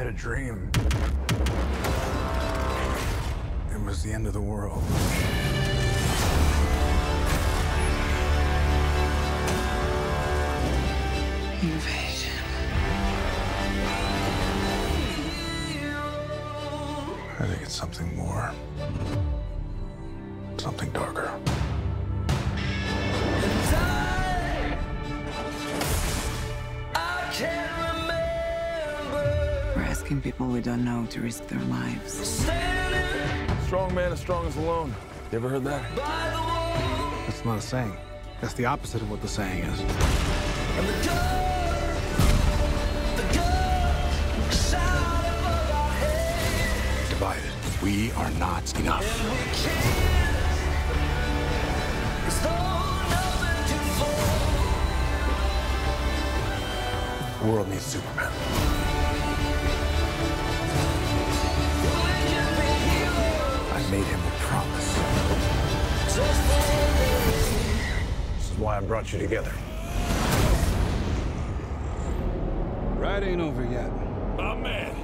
[0.00, 0.70] had a dream.
[3.70, 4.82] It was the end of the world.
[11.60, 12.32] Invasion.
[17.38, 18.54] I think it's something more.
[20.56, 21.29] Something darker.
[30.20, 32.12] We're people we don't know to risk their lives.
[33.64, 34.94] Strong man is strongest alone.
[35.32, 35.82] You ever heard that?
[37.24, 37.96] That's not a saying.
[38.42, 39.80] That's the opposite of what the saying is.
[47.08, 47.42] Divided.
[47.82, 49.06] We are not enough.
[57.40, 58.89] The world needs Superman.
[63.90, 64.94] Made him a promise.
[68.36, 69.52] This is why I brought you together.
[72.98, 73.90] Ride ain't over yet.
[74.36, 74.94] My man.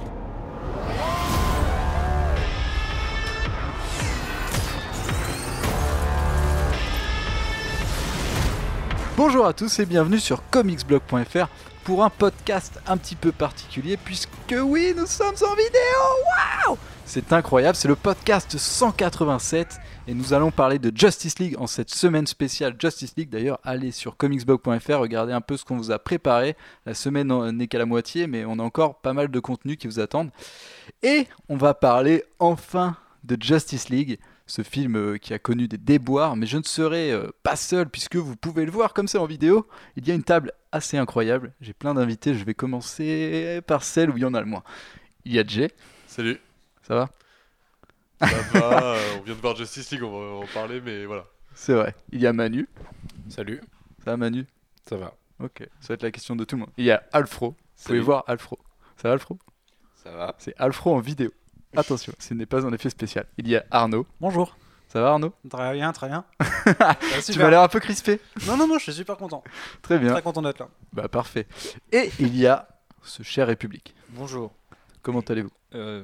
[9.17, 11.47] Bonjour à tous et bienvenue sur comicsblog.fr
[11.83, 16.67] pour un podcast un petit peu particulier puisque oui, nous sommes en vidéo.
[16.67, 16.77] Waouh
[17.09, 21.89] C'est incroyable, c'est le podcast 187 et nous allons parler de Justice League en cette
[21.89, 23.29] semaine spéciale Justice League.
[23.29, 26.57] D'ailleurs, allez sur comicsblog.fr, regardez un peu ce qu'on vous a préparé.
[26.85, 29.87] La semaine n'est qu'à la moitié, mais on a encore pas mal de contenus qui
[29.87, 30.31] vous attendent.
[31.01, 35.77] Et on va parler enfin de Justice League, ce film euh, qui a connu des
[35.77, 39.21] déboires, mais je ne serai euh, pas seul puisque vous pouvez le voir comme ça
[39.21, 39.65] en vidéo.
[39.95, 44.09] Il y a une table assez incroyable, j'ai plein d'invités, je vais commencer par celle
[44.09, 44.63] où il y en a le moins.
[45.23, 45.71] Il y a Jay,
[46.07, 46.39] Salut,
[46.87, 47.09] ça va?
[48.19, 51.25] Ça va euh, On vient de voir Justice League, on va en parler, mais voilà.
[51.53, 51.93] C'est vrai.
[52.11, 52.67] Il y a Manu,
[53.29, 53.61] Salut,
[54.03, 54.45] ça va Manu?
[54.87, 55.13] Ça va.
[55.39, 56.69] Ok, ça va être la question de tout le monde.
[56.77, 57.99] Il y a Alfro, vous pouvez Salut.
[57.99, 58.57] voir Alfro.
[58.95, 59.37] Ça va Alfro?
[60.03, 60.35] Ça va.
[60.39, 61.31] C'est Alfro en vidéo.
[61.75, 63.25] Attention, ce n'est pas un effet spécial.
[63.37, 64.57] Il y a Arnaud, Bonjour.
[64.87, 65.33] ça va Arnaud?
[65.49, 66.23] Très bien, très bien.
[67.25, 68.21] Tu m'as l'air un peu crispé.
[68.47, 69.43] Non, non, non, je suis super content.
[69.81, 70.13] Très bien.
[70.13, 70.69] Très content d'être là.
[70.93, 71.47] Bah parfait.
[71.91, 72.67] Et il y a
[73.03, 73.93] ce cher République.
[74.09, 74.53] Bonjour.
[75.01, 75.51] Comment allez-vous?
[75.75, 76.03] Euh,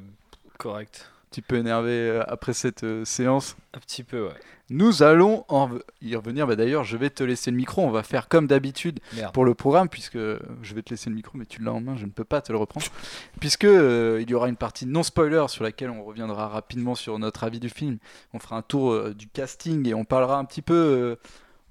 [0.57, 1.09] correct.
[1.09, 4.33] Un petit peu énervé euh, après cette euh, séance Un petit peu, ouais.
[4.69, 5.67] Nous allons en
[6.01, 6.45] y revenir.
[6.45, 7.81] Bah, D'ailleurs, je vais te laisser le micro.
[7.81, 8.99] On va faire comme d'habitude
[9.31, 11.97] pour le programme, puisque je vais te laisser le micro, mais tu l'as en main,
[11.97, 12.85] je ne peux pas te le reprendre.
[13.39, 17.17] puisque euh, il y aura une partie non spoiler sur laquelle on reviendra rapidement sur
[17.17, 17.97] notre avis du film.
[18.33, 20.73] On fera un tour euh, du casting et on parlera un petit peu.
[20.75, 21.15] euh,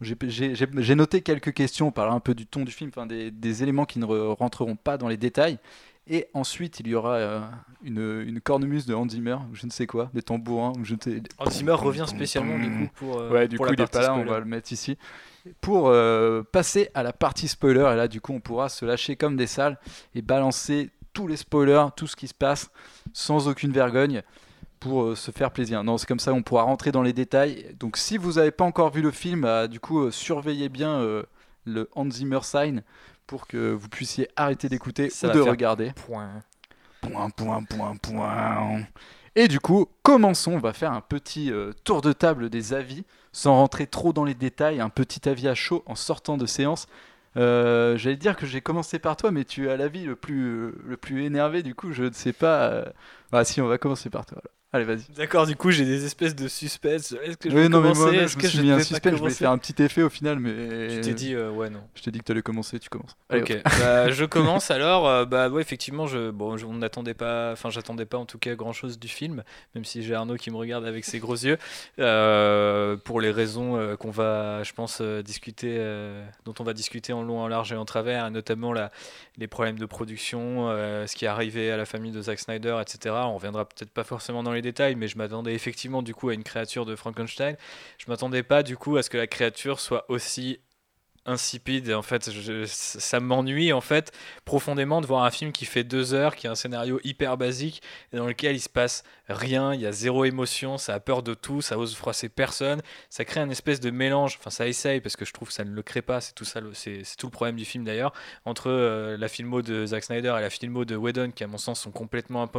[0.01, 3.63] j'ai- noté quelques questions, on parlera un peu du ton du film, enfin des, des
[3.63, 5.59] éléments qui ne re- rentreront pas dans les détails.
[6.09, 7.41] Et ensuite, il y aura euh,
[7.85, 10.95] une, une cornemuse de Hans Zimmer, ou je ne sais quoi, des tambourins, ou je
[10.95, 11.23] ne sais.
[11.39, 13.19] Hans Zimmer revient spécialement du coup pour.
[13.21, 14.73] euh, Ouais, du pour coup, la il est partie pas là, on va le mettre
[14.73, 14.99] ici.
[15.61, 19.15] Pour euh, passer à la partie spoiler, et là, du coup, on pourra se lâcher
[19.17, 19.79] comme des salles
[20.15, 22.71] et balancer tous les spoilers, tout ce qui se passe,
[23.13, 24.23] sans aucune vergogne,
[24.81, 25.85] pour se faire plaisir.
[25.85, 27.77] Non, c'est comme ça, on pourra rentrer dans les détails.
[27.79, 31.23] Donc, si vous n'avez pas encore vu le film, bah, du coup, surveillez bien
[31.65, 32.83] le Hans Zimmer sign
[33.27, 35.93] pour que vous puissiez arrêter d'écouter ou de regarder.
[36.07, 36.43] Point.
[37.01, 38.81] Point, point, point, point.
[39.35, 40.53] Et du coup, commençons.
[40.53, 44.25] On va faire un petit euh, tour de table des avis, sans rentrer trop dans
[44.25, 44.81] les détails.
[44.81, 46.87] Un petit avis à chaud en sortant de séance.
[47.39, 50.97] Euh, J'allais dire que j'ai commencé par toi, mais tu as l'avis le plus, le
[50.97, 51.63] plus énervé.
[51.63, 52.69] Du coup, je ne sais pas.
[52.71, 52.85] euh,
[53.33, 54.39] Ah, si, on va commencer par toi.
[54.39, 54.53] alors.
[54.75, 55.03] Allez, vas-y.
[55.15, 57.15] D'accord, du coup, j'ai des espèces de suspense.
[57.23, 58.71] Est-ce que je Oui, vais non, mais commencer moi, Est-ce je me suis je mis
[58.71, 59.13] un suspense.
[59.13, 60.89] Je voulais faire un petit effet au final, mais.
[60.89, 61.81] Tu t'es dit, euh, ouais, non.
[61.95, 63.15] Je t'ai dit que tu allais commencer, tu commences.
[63.29, 65.07] Allez, Ok, bah, je commence alors.
[65.07, 68.39] euh, bah ouais, effectivement, je, bon, je- on n'attendait pas, enfin, j'attendais pas en tout
[68.39, 69.43] cas grand chose du film,
[69.75, 71.59] même si j'ai Arnaud qui me regarde avec ses gros yeux,
[71.99, 75.77] euh, pour les raisons qu'on va, je pense, discuter,
[76.47, 78.91] dont on va discuter en long, en large et en travers, notamment la,
[79.37, 80.69] les problèmes de production,
[81.07, 83.15] ce qui est arrivé à la famille de Zack Snyder, etc.
[83.27, 86.35] On reviendra peut-être pas forcément dans les détails, mais je m'attendais effectivement du coup à
[86.35, 87.57] une créature de Frankenstein.
[87.99, 90.61] Je m'attendais pas du coup à ce que la créature soit aussi
[91.27, 92.31] insipide et en fait
[92.67, 94.13] ça m'ennuie en fait
[94.45, 97.83] profondément de voir un film qui fait deux heures qui a un scénario hyper basique
[98.13, 101.35] dans lequel il se passe rien il y a zéro émotion ça a peur de
[101.35, 105.17] tout ça ose froisser personne ça crée un espèce de mélange enfin ça essaye parce
[105.17, 107.33] que je trouve que ça ne le crée pas c'est tout ça c'est tout le
[107.33, 108.13] problème du film d'ailleurs
[108.45, 111.59] entre euh, la filmo de Zack Snyder et la filmo de Whedon qui à mon
[111.59, 112.51] sens sont complètement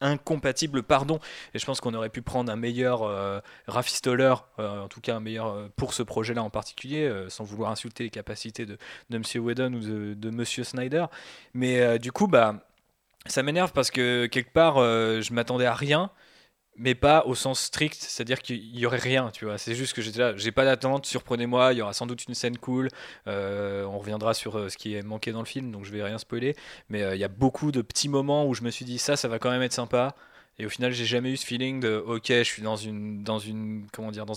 [0.00, 1.18] incompatibles pardon
[1.54, 5.20] et je pense qu'on aurait pu prendre un meilleur euh, rafistoleur, en tout cas un
[5.20, 8.78] meilleur euh, pour ce projet-là en particulier, euh, sans vouloir insulter les capacités de,
[9.10, 9.80] Monsieur Whedon ou
[10.14, 11.06] de, Monsieur Snyder.
[11.54, 12.66] Mais euh, du coup, bah,
[13.26, 16.10] ça m'énerve parce que quelque part, euh, je m'attendais à rien,
[16.76, 19.58] mais pas au sens strict, c'est-à-dire qu'il y aurait rien, tu vois.
[19.58, 22.34] C'est juste que j'étais là, j'ai pas d'attente, surprenez-moi, il y aura sans doute une
[22.34, 22.88] scène cool.
[23.26, 26.18] euh, on reviendra sur ce qui est manqué dans le film, donc je vais rien
[26.18, 26.54] spoiler.
[26.90, 29.28] Mais il y a beaucoup de petits moments où je me suis dit ça, ça
[29.28, 30.14] va quand même être sympa.
[30.58, 32.78] Et au final, j'ai jamais eu ce feeling de ok, je suis dans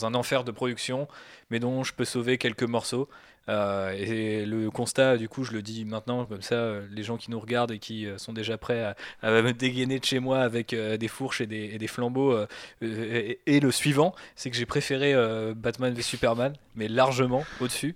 [0.05, 1.07] un enfer de production,
[1.49, 3.09] mais dont je peux sauver quelques morceaux.
[3.49, 7.17] Euh, et le constat, du coup, je le dis maintenant, comme ça, euh, les gens
[7.17, 10.19] qui nous regardent et qui euh, sont déjà prêts à, à me dégainer de chez
[10.19, 12.47] moi avec des fourches et des, et des flambeaux, euh,
[12.81, 17.95] et, et le suivant, c'est que j'ai préféré euh, Batman v Superman, mais largement au-dessus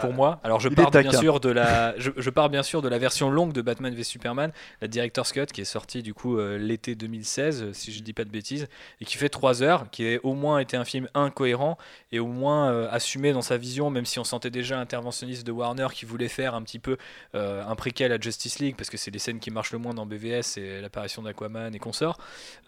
[0.00, 0.40] pour moi.
[0.42, 3.30] Alors je pars bien sûr de la, je, je pars bien sûr de la version
[3.30, 4.50] longue de Batman v Superman,
[4.80, 8.24] la Director's Cut, qui est sortie du coup l'été 2016, euh, si je dis pas
[8.24, 8.66] de bêtises,
[9.00, 11.78] et qui fait 3 heures, qui a au moins été un film incohérent
[12.12, 15.88] et au moins assumé dans sa vision, même si on sentait déjà interventionniste de Warner
[15.92, 16.96] qui voulait faire un petit peu
[17.34, 19.94] euh, un préquel à Justice League, parce que c'est les scènes qui marchent le moins
[19.94, 22.18] dans BVS, c'est l'apparition d'Aquaman et consorts.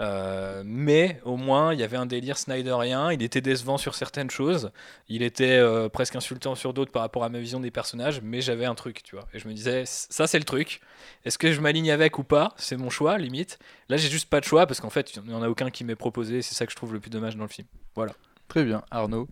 [0.01, 4.31] Euh, mais au moins, il y avait un délire Snyderien, il était décevant sur certaines
[4.31, 4.73] choses,
[5.09, 8.41] il était euh, presque insultant sur d'autres par rapport à ma vision des personnages, mais
[8.41, 9.29] j'avais un truc, tu vois.
[9.33, 10.81] Et je me disais, ça c'est le truc.
[11.25, 12.53] Est-ce que je m'aligne avec ou pas?
[12.57, 13.61] C'est mon choix, limite.
[13.89, 15.85] Là, j'ai juste pas de choix, parce qu'en fait, il n'y en a aucun qui
[15.85, 17.69] m'est proposé, et c'est ça que je trouve le plus dommage dans le film.
[17.95, 18.13] Voilà.
[18.49, 19.29] Très bien, Arnaud.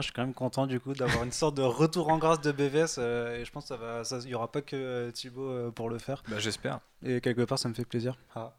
[0.00, 2.40] Moi, je suis quand même content du coup d'avoir une sorte de retour en grâce
[2.40, 5.46] de BVS euh, et je pense qu'il ça ça, y aura pas que euh, Thibaut
[5.50, 6.22] euh, pour le faire.
[6.26, 6.80] Bah, j'espère.
[7.04, 8.16] Et quelque part, ça me fait plaisir.
[8.34, 8.54] Ah.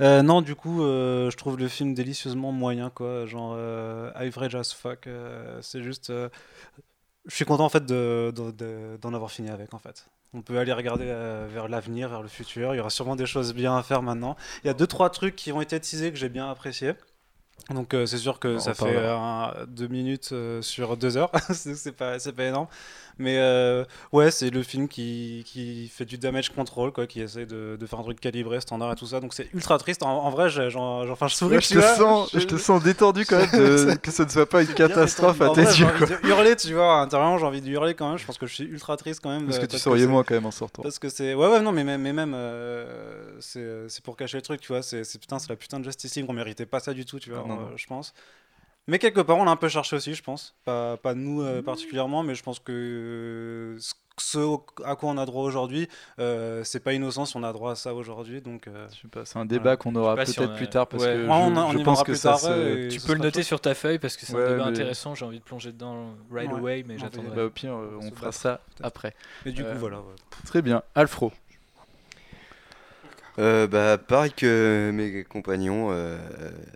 [0.00, 3.26] Euh, non, du coup, je trouve le film délicieusement moyen, quoi.
[3.26, 3.54] Genre,
[4.14, 5.08] average as fuck.
[5.62, 6.12] c'est juste.
[6.12, 10.06] je suis content en fait de- de- de- d'en avoir fini avec, en fait.
[10.32, 12.72] On peut aller regarder vers l'avenir, vers le futur.
[12.72, 14.36] Il y aura sûrement des choses bien à faire maintenant.
[14.62, 16.92] Il y a deux, trois trucs qui ont été teasés que j'ai bien appréciés.
[17.70, 21.30] Donc euh, c'est sûr que On ça fait euh, deux minutes euh, sur deux heures,
[21.50, 22.66] c'est c'est pas, c'est pas énorme.
[23.18, 27.46] Mais euh, ouais, c'est le film qui, qui fait du damage control, quoi, qui essaie
[27.46, 29.20] de, de faire un truc calibré, standard et tout ça.
[29.20, 30.02] Donc c'est ultra triste.
[30.02, 31.56] En, en vrai, j'en, j'en- enfin, je souris.
[31.56, 34.48] Ouais, je, te sens, je te sens détendu quand même de- que ce ne soit
[34.48, 35.72] pas une catastrophe à tes yeux.
[35.72, 37.00] J'ai envie de hurler, tu vois.
[37.00, 38.18] Intérieurement, j'ai envie de hurler quand même.
[38.18, 39.44] Je pense que je suis ultra triste quand même.
[39.46, 40.82] Parce euh, que tu parce souriais moins quand même en sortant.
[40.82, 41.34] parce que c'est.
[41.34, 44.68] Ouais, ouais, non, mais même, mais même euh, c'est c'est pour cacher le truc, tu
[44.68, 44.82] vois.
[44.82, 46.26] C'est putain, c'est la putain de Justice League.
[46.28, 47.76] On méritait pas ça du tout, tu vois, non, euh, non.
[47.76, 48.12] je pense.
[48.86, 50.54] Mais quelque part, on l'a un peu cherché aussi, je pense.
[50.64, 53.78] Pas, pas nous euh, particulièrement, mais je pense que euh,
[54.18, 55.88] ce- à quoi on a droit aujourd'hui,
[56.18, 58.42] euh, c'est pas innocent si on a droit à ça aujourd'hui.
[58.42, 60.68] Donc, euh, Je sais pas, c'est un débat qu'on aura si peut-être on a- plus
[60.68, 61.14] tard parce Ouais.
[61.14, 62.88] que Ouais, je, on en- on je pense que plus ça tard, se...
[62.88, 65.14] Tu peux le noter sur ta feuille parce que c'est Ouais, un débat mais- intéressant.
[65.14, 66.58] J'ai envie de plonger dedans right Ouais.
[66.58, 67.34] away, mais On j'attendrai.
[67.34, 67.70] Bah, au pire,
[68.00, 69.14] se on fera battre, ça après.
[69.46, 69.96] Mais du Euh, coup, voilà.
[70.00, 70.14] ouais.
[70.44, 71.32] Très bien, Alfro.
[73.38, 76.18] Euh, bah, pareil que mes compagnons, euh,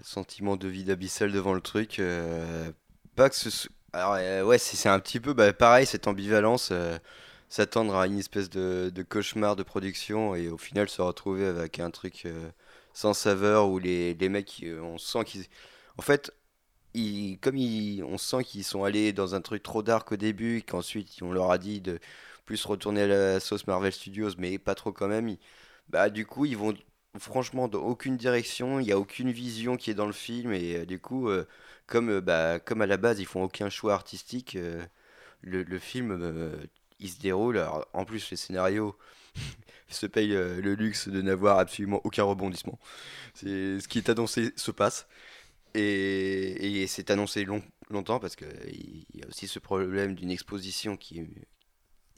[0.02, 1.98] sentiment de vide abyssal devant le truc.
[2.00, 2.70] euh,
[3.14, 6.72] pas que ce Alors, ouais, c'est un petit peu bah, pareil, cette ambivalence.
[7.48, 11.90] S'attendre à une espèce de, cauchemar de production et au final se retrouver avec un
[11.90, 12.26] truc
[12.92, 15.44] sans saveur où les, les mecs, on sent qu'ils.
[15.96, 16.32] En fait,
[16.94, 20.62] ils, comme ils, on sent qu'ils sont allés dans un truc trop dark au début,
[20.62, 22.00] qu'ensuite on leur a dit de
[22.44, 25.36] plus retourner à la sauce Marvel Studios, mais pas trop quand même.
[25.90, 26.74] Bah, du coup, ils vont
[27.18, 30.76] franchement dans aucune direction, il n'y a aucune vision qui est dans le film, et
[30.78, 31.46] euh, du coup, euh,
[31.86, 34.56] comme, euh, bah, comme à la base, ils font aucun choix artistique,
[35.42, 36.58] le, le film,
[37.00, 37.64] il se déroule.
[37.92, 38.96] En plus, les scénarios
[39.88, 42.78] se payent le luxe de n'avoir absolument aucun rebondissement.
[43.34, 45.08] C'est, ce qui est annoncé se passe,
[45.74, 50.96] et, et c'est annoncé long- longtemps parce qu'il y a aussi ce problème d'une exposition
[50.96, 51.28] qui est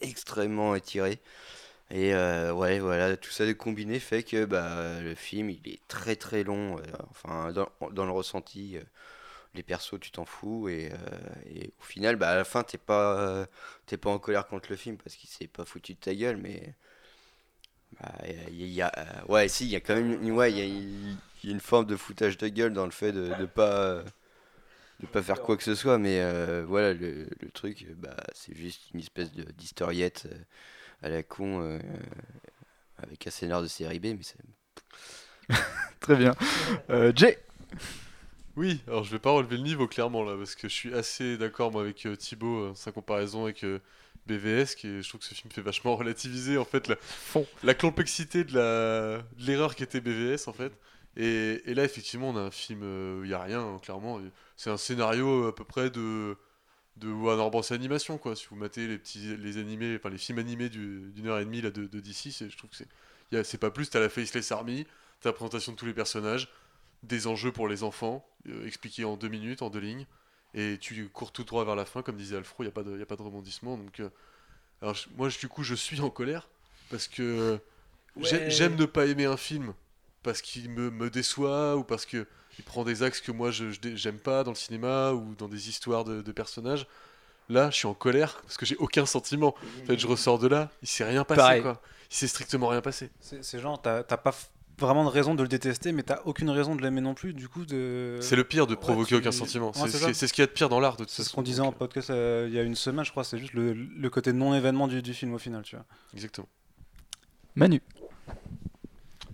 [0.00, 1.20] extrêmement étirée.
[1.90, 6.14] Et euh, ouais, voilà, tout ça combiné fait que bah, le film il est très
[6.16, 6.78] très long.
[6.78, 8.82] euh, enfin, dans, dans le ressenti, euh,
[9.54, 10.90] les persos tu t'en fous et,
[11.80, 13.46] au final, bah, à la fin t'es pas
[13.86, 16.36] t'es pas en colère contre le film parce qu'il s'est pas foutu de ta gueule,
[16.38, 16.74] mais
[18.00, 18.12] bah,
[18.52, 21.86] y, a- ouais si il y a quand même une- ouais y a, une forme
[21.86, 24.02] de foutage de gueule dans le fait de, de pas
[25.00, 26.20] de pas faire quoi que ce soit, mais
[26.64, 30.28] voilà le, le truc, bah, c'est juste une espèce de d'historiette.
[31.02, 31.78] À la con euh,
[32.98, 34.36] avec un scénar de série B, mais c'est
[36.00, 36.34] Très bien.
[36.90, 37.38] Euh, Jay.
[38.56, 41.38] Oui, alors je vais pas relever le niveau clairement là, parce que je suis assez
[41.38, 43.78] d'accord moi avec euh, Thibaut, euh, sa comparaison avec euh,
[44.26, 46.96] BVS, qui est- je trouve que ce film fait vachement relativiser en fait la,
[47.62, 50.72] la complexité de la de l'erreur qui était BVS en fait.
[51.16, 53.78] Et, et là effectivement on a un film euh, où il y a rien hein,
[53.82, 54.20] clairement,
[54.56, 56.36] c'est un scénario à peu près de
[57.00, 58.36] de Warner Bros animation quoi.
[58.36, 61.44] Si vous matez les petits les animés, enfin les films animés du- d'une heure et
[61.44, 62.88] demie là de, de DC, je trouve que c'est
[63.32, 63.90] y pas plus.
[63.90, 64.86] T'as la Faceless Army,
[65.20, 66.48] t'as la présentation de tous les personnages
[67.02, 70.06] des enjeux pour les enfants, euh, expliqués en deux minutes, en deux lignes,
[70.54, 72.82] et tu cours tout droit vers la fin, comme disait Alfro, il n'y a, pas
[72.82, 73.78] de- y a pas de rebondissement.
[73.78, 74.10] Donc, euh,
[74.82, 76.48] alors, je- moi, du coup, je suis en colère,
[76.90, 77.58] parce que
[78.16, 79.72] J'ai- J'aime ne pas aimer un film
[80.24, 82.26] parce qu'il me, me déçoit ou parce que
[82.60, 83.64] il prend des axes que moi je
[83.94, 86.86] j'aime pas dans le cinéma ou dans des histoires de, de personnages.
[87.48, 89.54] Là, je suis en colère parce que j'ai aucun sentiment.
[89.82, 91.62] En fait, je ressors de là, il s'est rien passé Pareil.
[91.62, 91.80] quoi.
[92.10, 93.10] Il s'est strictement rien passé.
[93.20, 94.34] C'est genre, t'as t'as pas
[94.78, 97.32] vraiment de raison de le détester, mais t'as aucune raison de l'aimer non plus.
[97.34, 98.18] Du coup, de.
[98.20, 99.72] C'est le pire de ouais, provoquer tu- aucun sentiment.
[99.72, 101.32] Ouais, c'est c'est ce qu'il y a de pire dans l'art de toute C'est ce
[101.32, 103.24] qu'on disait en Donc, euh, podcast euh, il y a une semaine, je crois.
[103.24, 105.84] C'est juste le, le côté non-événement du, du film au final, tu vois.
[106.14, 106.48] Exactement.
[107.56, 107.82] Manu.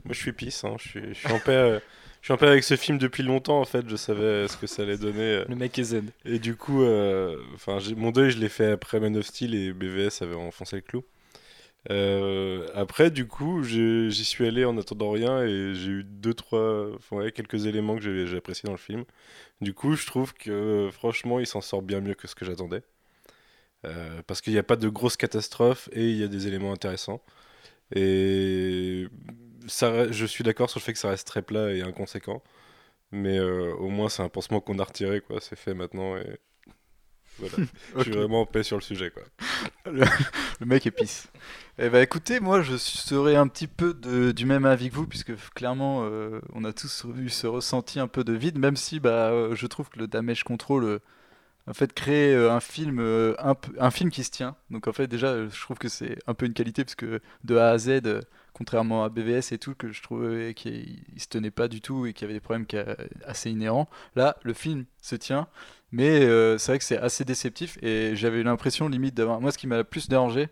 [0.04, 0.64] Moi, je suis pisse.
[0.64, 0.76] hein.
[0.78, 1.52] Je, suis, je suis en paix.
[1.52, 1.80] euh,
[2.26, 3.61] Je suis en paix avec ce film depuis longtemps.
[3.61, 5.23] En fait, je savais ce que ça allait donner.
[5.23, 5.45] euh.
[5.49, 6.11] Le mec est zen.
[6.25, 9.73] Et du coup, euh, enfin, mon deuil, je l'ai fait après Man of Steel et
[9.73, 11.04] BVS avait enfoncé le clou.
[11.88, 16.92] Euh, après, du coup, j'y suis allé en attendant rien et j'ai eu deux, trois,
[16.97, 19.04] enfin, ouais, quelques éléments que j'ai j'ai appréciés dans le film.
[19.61, 22.83] Du coup, je trouve que franchement, il s'en sort bien mieux que ce que j'attendais.
[23.85, 26.73] Euh, parce qu'il n'y a pas de grosses catastrophes et il y a des éléments
[26.73, 27.23] intéressants.
[27.95, 29.06] Et
[29.66, 32.42] ça, je suis d'accord sur le fait que ça reste très plat et inconséquent.
[33.12, 35.40] Mais euh, au moins, c'est un pansement qu'on a retiré, quoi.
[35.40, 36.38] C'est fait maintenant et
[37.38, 37.68] voilà.
[37.96, 39.23] Je suis vraiment en paix sur le sujet, quoi.
[40.61, 41.28] Le mec pisse.
[41.78, 45.06] Eh ben écoutez, moi je serais un petit peu de- du même avis que vous,
[45.06, 49.00] puisque clairement euh, on a tous eu ce ressenti un peu de vide, même si
[49.00, 51.00] bah, euh, je trouve que le damage control,
[51.66, 53.00] en fait, crée euh, un film,
[53.38, 54.56] un, film qui se tient.
[54.70, 57.56] Donc en fait déjà, je trouve que c'est un peu une qualité, parce que de
[57.56, 58.00] A à Z,
[58.56, 62.06] contrairement à BVS et tout, que je trouvais qu'il il se tenait pas du tout
[62.06, 62.66] et qu'il y avait des problèmes
[63.26, 65.46] assez inhérents, là le film se tient.
[65.92, 69.40] Mais euh, c'est vrai que c'est assez déceptif et j'avais l'impression limite d'avoir.
[69.40, 70.48] Moi, ce qui m'a le plus dérangé,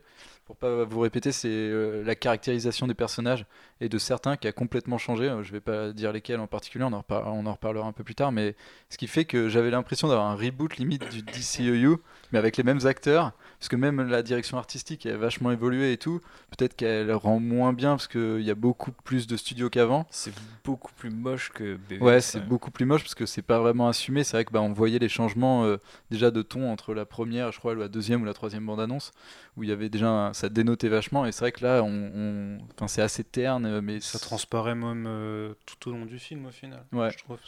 [0.47, 3.47] pour pas vous répéter, c'est euh, la caractérisation des personnages
[3.81, 5.25] et de certains qui a complètement changé.
[5.29, 7.93] Euh, Je vais pas dire lesquels en particulier, on en, repar- on en reparlera un
[7.93, 8.55] peu plus tard, mais
[8.91, 11.97] ce qui fait que j'avais l'impression d'avoir un reboot limite du DCEU,
[12.33, 13.33] mais avec les mêmes acteurs,
[13.65, 16.21] parce que même la direction artistique a vachement évolué et tout.
[16.51, 20.07] Peut-être qu'elle rend moins bien parce qu'il y a beaucoup plus de studios qu'avant.
[20.11, 22.03] C'est beaucoup plus moche que BVS.
[22.03, 22.45] Ouais, c'est ouais.
[22.45, 24.23] beaucoup plus moche parce que c'est pas vraiment assumé.
[24.23, 25.79] C'est vrai que bah, on voyait les changements euh,
[26.11, 29.13] déjà de ton entre la première, je crois, la deuxième ou la troisième bande-annonce,
[29.57, 31.25] où il y avait déjà un- ça dénotait vachement.
[31.25, 34.75] Et c'est vrai que là, on, on- enfin, c'est assez terne, euh, mais Ça transparaît
[34.75, 36.85] même euh, tout au long du film au final.
[36.93, 37.11] Ouais.
[37.13, 37.39] Je trouve.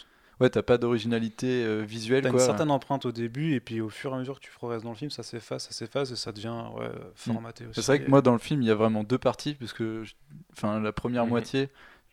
[0.40, 3.88] Ouais, t'as pas d'originalité euh, visuelle T'as une certaine empreinte au début, et puis au
[3.88, 6.16] fur et à mesure que tu progresses dans le film, ça s'efface, ça s'efface, et
[6.16, 7.82] ça devient ouais, formaté aussi.
[7.82, 10.04] C'est vrai que moi dans le film il y a vraiment deux parties parce que
[10.04, 10.14] je-
[10.52, 11.68] enfin la première moitié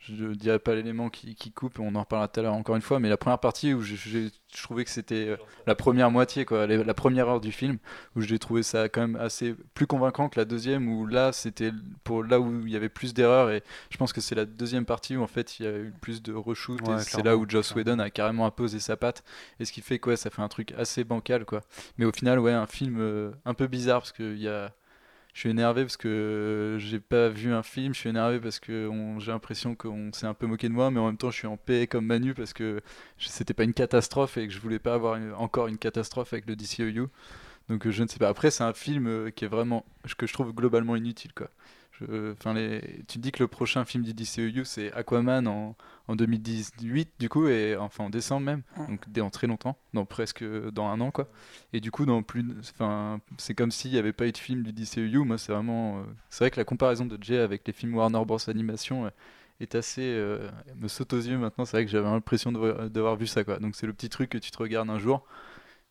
[0.08, 2.82] je dirais pas l'élément qui, qui coupe on en reparlera tout à l'heure encore une
[2.82, 4.30] fois mais la première partie où je, je
[4.62, 7.78] trouvais que c'était euh, la première moitié quoi la première heure du film
[8.16, 11.72] où j'ai trouvé ça quand même assez plus convaincant que la deuxième où là c'était
[12.04, 14.86] pour là où il y avait plus d'erreurs et je pense que c'est la deuxième
[14.86, 17.38] partie où en fait il y a eu plus de reshoot Ouais, et c'est là
[17.38, 17.74] où Joss.
[17.76, 19.24] Whedon a carrément imposé sa patte
[19.60, 21.62] et ce qui fait quoi ça fait un truc assez bancal quoi
[21.98, 24.74] mais au final ouais un film euh, un peu bizarre parce que il y a
[25.34, 28.90] je suis énervé parce que j'ai pas vu un film, je suis énervé parce que
[29.18, 31.48] j'ai l'impression qu'on s'est un peu moqué de moi, mais en même temps je suis
[31.48, 32.82] en paix comme Manu parce que
[33.18, 36.56] c'était pas une catastrophe et que je voulais pas avoir encore une catastrophe avec le
[36.56, 37.10] DCEU.
[37.70, 38.30] Donc euh, je ne sais pas.
[38.30, 39.86] Après c'est un film euh, qui est vraiment,
[40.18, 41.50] que je trouve globalement inutile quoi.
[42.34, 43.04] Enfin, les...
[43.08, 45.76] Tu dis que le prochain film du DCEU c'est Aquaman en,
[46.08, 50.44] en 2018 du coup et enfin en décembre même, donc en très longtemps, dans presque
[50.44, 51.28] dans un an quoi.
[51.74, 52.46] Et du coup, dans plus,
[52.76, 55.24] enfin, c'est comme s'il n'y avait pas eu de film du DCEU.
[55.24, 58.24] Moi, c'est vraiment, euh, c'est vrai que la comparaison de Jay avec les films Warner
[58.26, 59.10] Bros Animation euh,
[59.60, 61.66] est assez, euh, me saute aux yeux maintenant.
[61.66, 63.60] C'est vrai que j'avais l'impression d'avoir vu ça, quoi.
[63.60, 65.26] Donc c'est le petit truc que tu te regardes un jour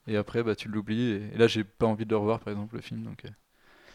[0.06, 1.10] et après, bah, tu l'oublies.
[1.10, 3.02] Et, et là, j'ai pas envie de le revoir, par exemple, le film.
[3.04, 3.28] Donc, euh,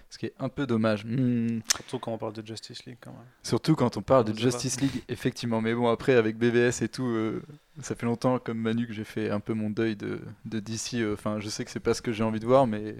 [0.09, 1.05] ce qui est un peu dommage.
[1.05, 1.59] Hmm.
[1.71, 3.21] Surtout quand on parle de Justice League, quand même.
[3.43, 5.61] Surtout quand on parle de On Justice League, effectivement.
[5.61, 7.41] Mais bon, après, avec BVS et tout, euh,
[7.81, 10.95] ça fait longtemps, comme Manu, que j'ai fait un peu mon deuil de, de DC.
[10.95, 12.95] euh, Enfin, je sais que c'est pas ce que j'ai envie de voir, mais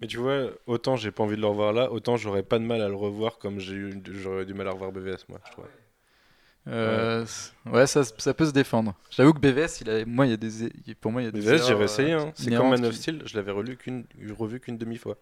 [0.00, 2.64] Mais tu vois, autant j'ai pas envie de le revoir là, autant j'aurais pas de
[2.64, 5.52] mal à le revoir comme j'ai eu, j'aurais du mal à revoir BVS, moi, je
[5.52, 5.66] trouve.
[6.68, 7.24] Euh,
[7.72, 8.94] ouais, ça, ça peut se défendre.
[9.10, 11.30] J'avoue que BVS, il a, moi, il y a des, pour moi, il y a
[11.30, 11.40] des.
[11.40, 12.32] BVS, j'ai réessayé, euh, hein.
[12.34, 14.04] c'est comme Man of qui- Steel, je l'avais relu qu'une,
[14.38, 15.16] revu qu'une demi-fois.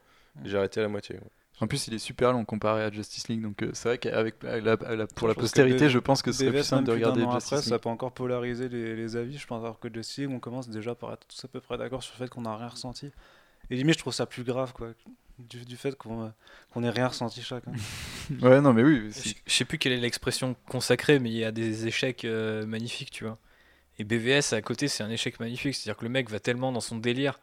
[0.44, 1.16] J'ai arrêté à la moitié.
[1.16, 1.22] ouais.
[1.60, 4.36] En plus, il est super long comparé à Justice League, donc euh, c'est vrai qu'avec
[4.44, 4.76] la-
[5.08, 7.32] pour la Je postérité, je pense que ce serait BVS, plus simple de regarder an
[7.32, 7.82] Justice après, ça League.
[7.82, 10.94] peut encore polariser les, les avis, je pense, alors que Justice League, on commence déjà
[10.94, 13.10] par être tous à peu près d'accord sur le fait qu'on n'a rien ressenti.
[13.70, 14.90] Et limite, je trouve ça plus grave, quoi,
[15.38, 16.28] du, du fait qu'on euh,
[16.70, 17.72] qu'on ait rien ressenti chacun.
[18.42, 19.10] Ouais, non, mais oui.
[19.14, 22.66] Je je sais plus quelle est l'expression consacrée, mais il y a des échecs euh,
[22.66, 23.38] magnifiques, tu vois.
[23.98, 25.74] Et BVS à côté, c'est un échec magnifique.
[25.74, 27.40] C'est-à-dire que le mec va tellement dans son délire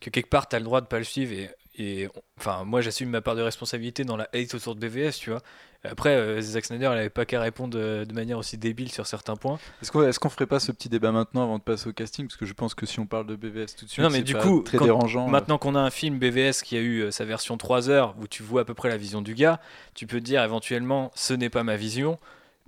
[0.00, 1.32] que quelque part, t'as le droit de pas le suivre.
[1.32, 5.12] Et, et enfin, moi j'assume ma part de responsabilité dans la hate autour de BVS,
[5.18, 5.40] tu vois.
[5.84, 9.06] Après, euh, Zack Snyder, il avait pas qu'à répondre euh, de manière aussi débile sur
[9.06, 9.58] certains points.
[9.82, 12.26] Est-ce qu'on est-ce qu'on ferait pas ce petit débat maintenant avant de passer au casting?
[12.26, 14.18] Parce que je pense que si on parle de BVS tout de suite, Non, mais
[14.18, 15.28] c'est du pas coup, très quand- dérangeant.
[15.28, 18.26] Maintenant qu'on a un film BVS qui a eu euh, sa version 3 heures, où
[18.26, 19.60] tu vois à peu près la vision du gars,
[19.94, 22.18] tu peux te dire éventuellement, ce n'est pas ma vision.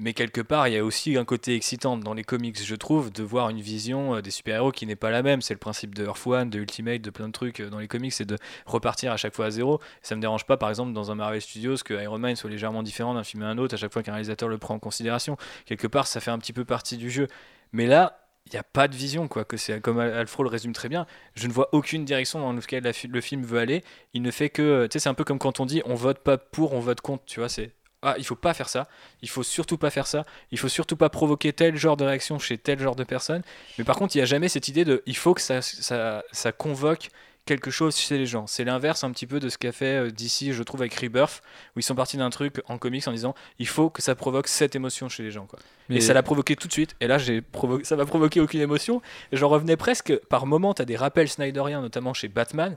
[0.01, 3.11] Mais quelque part, il y a aussi un côté excitant dans les comics, je trouve,
[3.11, 5.43] de voir une vision euh, des super-héros qui n'est pas la même.
[5.43, 7.89] C'est le principe de Earth One, de Ultimate, de plein de trucs euh, dans les
[7.89, 9.81] comics, c'est de repartir à chaque fois à zéro.
[10.03, 12.85] Ça me dérange pas, par exemple, dans un Marvel Studios, que Iron Man soit légèrement
[12.85, 15.37] différent d'un film à un autre à chaque fois qu'un réalisateur le prend en considération.
[15.67, 17.27] Quelque part, ça fait un petit peu partie du jeu.
[17.73, 19.45] Mais là, il n'y a pas de vision, quoi.
[19.45, 21.07] Que c'est comme Al- Alfro le résume très bien.
[21.35, 23.83] Je ne vois aucune direction dans laquelle le film veut aller.
[24.15, 26.21] Il ne fait que, tu sais, c'est un peu comme quand on dit on vote
[26.21, 27.25] pas pour, on vote contre.
[27.27, 28.87] Tu vois, c'est ah, il faut pas faire ça.
[29.23, 30.25] Il faut surtout pas faire ça.
[30.53, 33.43] Il faut surtout pas provoquer tel genre de réaction chez tel genre de personne.
[33.79, 36.23] Mais par contre, il n'y a jamais cette idée de il faut que ça, ça,
[36.33, 37.09] ça convoque
[37.45, 38.47] quelque chose chez les gens.
[38.47, 41.43] C'est l'inverse un petit peu de ce qu'a fait euh, DC, je trouve, avec Rebirth,
[41.75, 44.49] où ils sont partis d'un truc en comics en disant il faut que ça provoque
[44.49, 45.47] cette émotion chez les gens.
[45.47, 45.59] Quoi.
[45.89, 46.95] Mais- Et ça l'a provoqué tout de suite.
[47.01, 49.01] Et là, j'ai provo- ça m'a provoqué aucune émotion.
[49.33, 52.77] Et j'en revenais presque, par moments, tu as des rappels snyderiens, notamment chez Batman,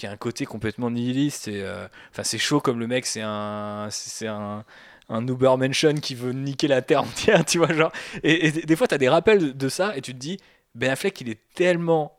[0.00, 1.46] qui a un côté complètement nihiliste.
[1.48, 4.64] Et, euh, enfin, c'est chaud comme le mec, c'est un, c'est un,
[5.10, 7.72] un Ubermenschen qui veut niquer la terre entière, tu vois.
[7.72, 7.92] Genre.
[8.22, 10.38] Et, et des fois, tu as des rappels de, de ça, et tu te dis,
[10.74, 12.16] Ben Affleck, il est tellement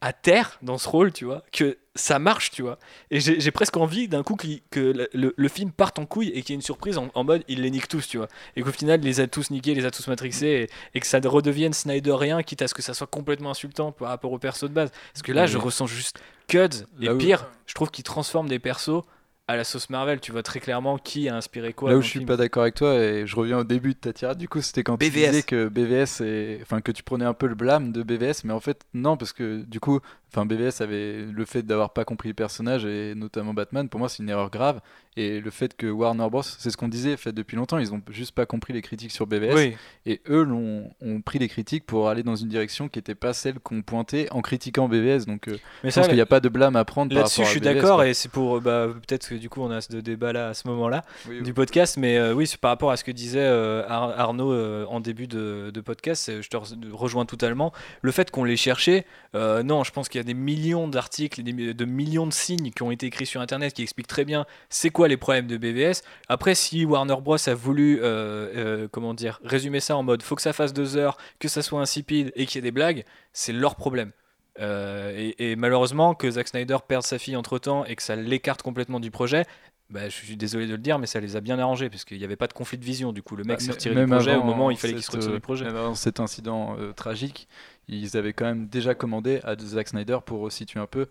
[0.00, 2.78] à terre dans ce rôle, tu vois, que ça marche, tu vois.
[3.10, 6.42] Et j'ai presque envie d'un coup que le, le- le film parte en couille et
[6.42, 8.26] qu'il y ait une surprise en, en mode il les nique tous, tu vois.
[8.56, 11.00] Et qu'au final, il les a tous niqués, il les a tous matrixés et, et
[11.00, 14.38] que ça redevienne Snyderien, quitte à ce que ça soit complètement insultant par rapport au
[14.38, 14.90] perso de base.
[15.12, 16.84] Parce que là, je ressens juste Cuds.
[17.00, 19.02] Et où- pire, je trouve qu'il transforme des persos
[19.46, 20.20] à la sauce Marvel.
[20.20, 21.90] Tu vois très clairement qui a inspiré quoi.
[21.90, 22.26] Là où je suis film.
[22.26, 24.82] pas d'accord avec toi et je reviens au début de ta tirade, du coup c'était
[24.82, 26.60] quand tu disais que BVS est...
[26.62, 29.34] enfin que tu prenais un peu le blâme de BVS, mais en fait non parce
[29.34, 30.00] que du coup,
[30.34, 33.88] enfin BVS avait le fait d'avoir pas compris les personnages et notamment Batman.
[33.88, 34.80] Pour moi c'est une erreur grave
[35.16, 38.02] et le fait que Warner Bros, c'est ce qu'on disait, fait depuis longtemps, ils ont
[38.10, 39.76] juste pas compris les critiques sur BVS Oui,
[40.06, 43.32] et eux l'ont- ont pris les critiques pour aller dans une direction qui était pas
[43.32, 45.26] celle qu'on pointait en critiquant BVS.
[45.26, 47.48] Donc euh, mais je pense qu'il n'y a pas de blâme à prendre Là-dessus, je
[47.48, 48.60] suis d'accord, et c'est pour.
[48.60, 51.42] Bah, Peut-être que du coup, on a ce débat là à ce moment-là Oui, oui.
[51.44, 54.52] du podcast, mais euh, oui, c'est par rapport à ce que disait euh, Ar- Arnaud
[54.52, 57.72] euh, en début de, de podcast, je te re- rejoins totalement.
[58.02, 61.84] Le fait qu'on les cherchait, non, je pense qu'il y a des millions d'articles, de
[61.84, 65.08] millions de signes qui ont été écrits sur Internet qui expliquent très bien c'est quoi
[65.08, 66.02] les problèmes de BVS.
[66.28, 70.34] Après, si Warner Bros a voulu, euh, euh, comment dire, résumer ça en mode faut
[70.34, 73.04] que ça fasse deux heures, que ça soit insipide et qu'il y ait des blagues,
[73.32, 74.12] c'est leur problème.
[74.60, 78.16] Euh, et, et malheureusement, que Zack Snyder perde sa fille entre temps et que ça
[78.16, 79.44] l'écarte complètement du projet,
[79.90, 82.18] bah, je suis désolé de le dire, mais ça les a bien arrangés parce qu'il
[82.18, 83.12] n'y avait pas de conflit de vision.
[83.12, 85.02] Du coup, le mec Bah, s'est retiré du projet au moment où il fallait qu'il
[85.02, 85.64] se retire du projet.
[85.66, 87.48] même avant cet incident euh, tragique,
[87.86, 91.06] ils avaient quand même déjà commandé à Zack Snyder pour situer un peu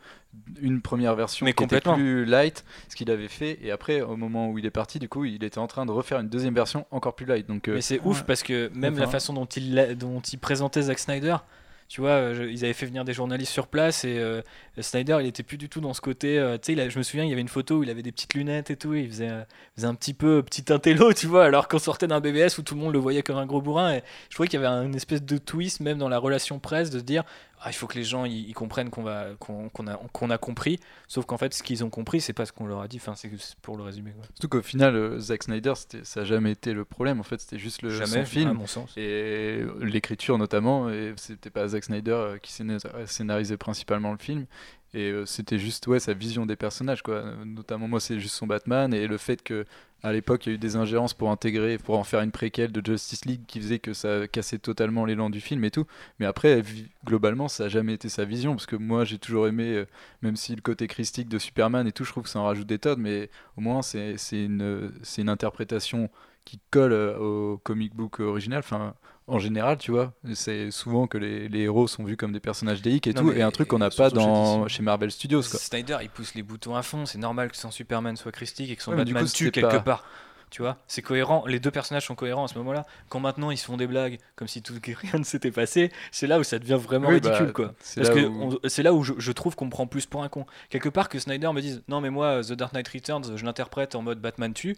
[0.59, 1.93] une première version Mais qui complètement.
[1.93, 3.59] était plus light, ce qu'il avait fait.
[3.61, 5.91] Et après, au moment où il est parti, du coup, il était en train de
[5.91, 7.47] refaire une deuxième version encore plus light.
[7.47, 10.81] Donc, euh, Mais c'est ouf parce que même la façon dont il, dont il présentait
[10.81, 11.37] Zack Snyder,
[11.87, 14.41] tu vois, euh, ils avaient fait venir des journalistes sur place et euh,
[14.79, 16.39] Snyder, il était plus du tout dans ce côté.
[16.39, 18.11] euh, tu sais, je me souviens, il y avait une photo où il avait des
[18.11, 21.27] petites lunettes et tout, et il faisait, il faisait un petit peu petit intello, tu
[21.27, 23.61] vois, alors qu'on sortait d'un BBS où tout le monde le voyait comme un gros
[23.61, 23.93] bourrin.
[23.95, 26.89] Et je trouvais qu'il y avait une espèce de twist, même dans la relation presse,
[26.89, 27.23] de se dire
[27.65, 30.37] ah, il faut que les gens ils, ils comprennent qu'on va qu'on a, qu'on a
[30.37, 30.79] compris.
[31.07, 32.97] Sauf qu'en fait, ce qu'ils ont compris, c'est pas ce qu'on leur a dit.
[32.97, 33.29] Enfin, c'est
[33.61, 34.11] pour le résumer.
[34.11, 34.23] quoi.
[34.25, 35.73] surtout qu'au final, euh, Zack Snyder,
[36.03, 37.19] ça n'a jamais été le problème.
[37.19, 38.51] En fait, c'était juste le Jamais, son à film.
[38.53, 38.93] mon sens.
[38.97, 44.45] Et l'écriture notamment, et c'était pas Zack Snyder euh, qui scéna- scénarisait principalement le film.
[44.93, 47.01] Et euh, c'était juste ouais, sa vision des personnages.
[47.01, 47.15] Quoi.
[47.15, 48.93] Euh, Notamment, moi, c'est juste son Batman.
[48.93, 49.65] Et le fait que
[50.03, 52.71] à l'époque, il y a eu des ingérences pour intégrer, pour en faire une préquelle
[52.73, 55.85] de Justice League qui faisait que ça cassait totalement l'élan du film et tout.
[56.19, 56.61] Mais après,
[57.05, 58.51] globalement, ça n'a jamais été sa vision.
[58.53, 59.85] Parce que moi, j'ai toujours aimé, euh,
[60.21, 62.67] même si le côté christique de Superman et tout, je trouve que ça en rajoute
[62.67, 63.01] des tonnes.
[63.01, 66.09] Mais au moins, c'est une, c'est une interprétation
[66.45, 68.59] qui colle euh, au comic book original.
[68.59, 68.93] Enfin,
[69.27, 72.81] en général, tu vois, c'est souvent que les, les héros sont vus comme des personnages
[72.81, 75.41] déiques et Non, tout, et un truc qu'on n'a pas chez dans, chez Marvel Studios.
[75.41, 75.59] Quoi.
[75.59, 77.05] Snyder, il pousse les boutons à fond.
[77.05, 79.35] C'est normal que son Superman soit christique et que son Ouais, mais du Batman coup,
[79.37, 80.03] tue quelque pas- part.
[80.49, 81.45] Tu vois, c'est cohérent.
[81.47, 82.85] Les deux personnages sont cohérents à ce moment-là.
[83.09, 86.27] Quand maintenant ils se font des blagues comme si tout rien ne s'était passé, c'est
[86.27, 87.73] là où ça devient vraiment Oui, bah, ridicule, quoi.
[87.79, 89.87] c'est Parce là que où- on- c'est là où je, je trouve qu'on me prend
[89.87, 90.45] plus pour un con.
[90.69, 93.95] Quelque part que Snyder me dise non mais moi The Dark Knight Returns, je l'interprète
[93.95, 94.77] en mode Batman tue.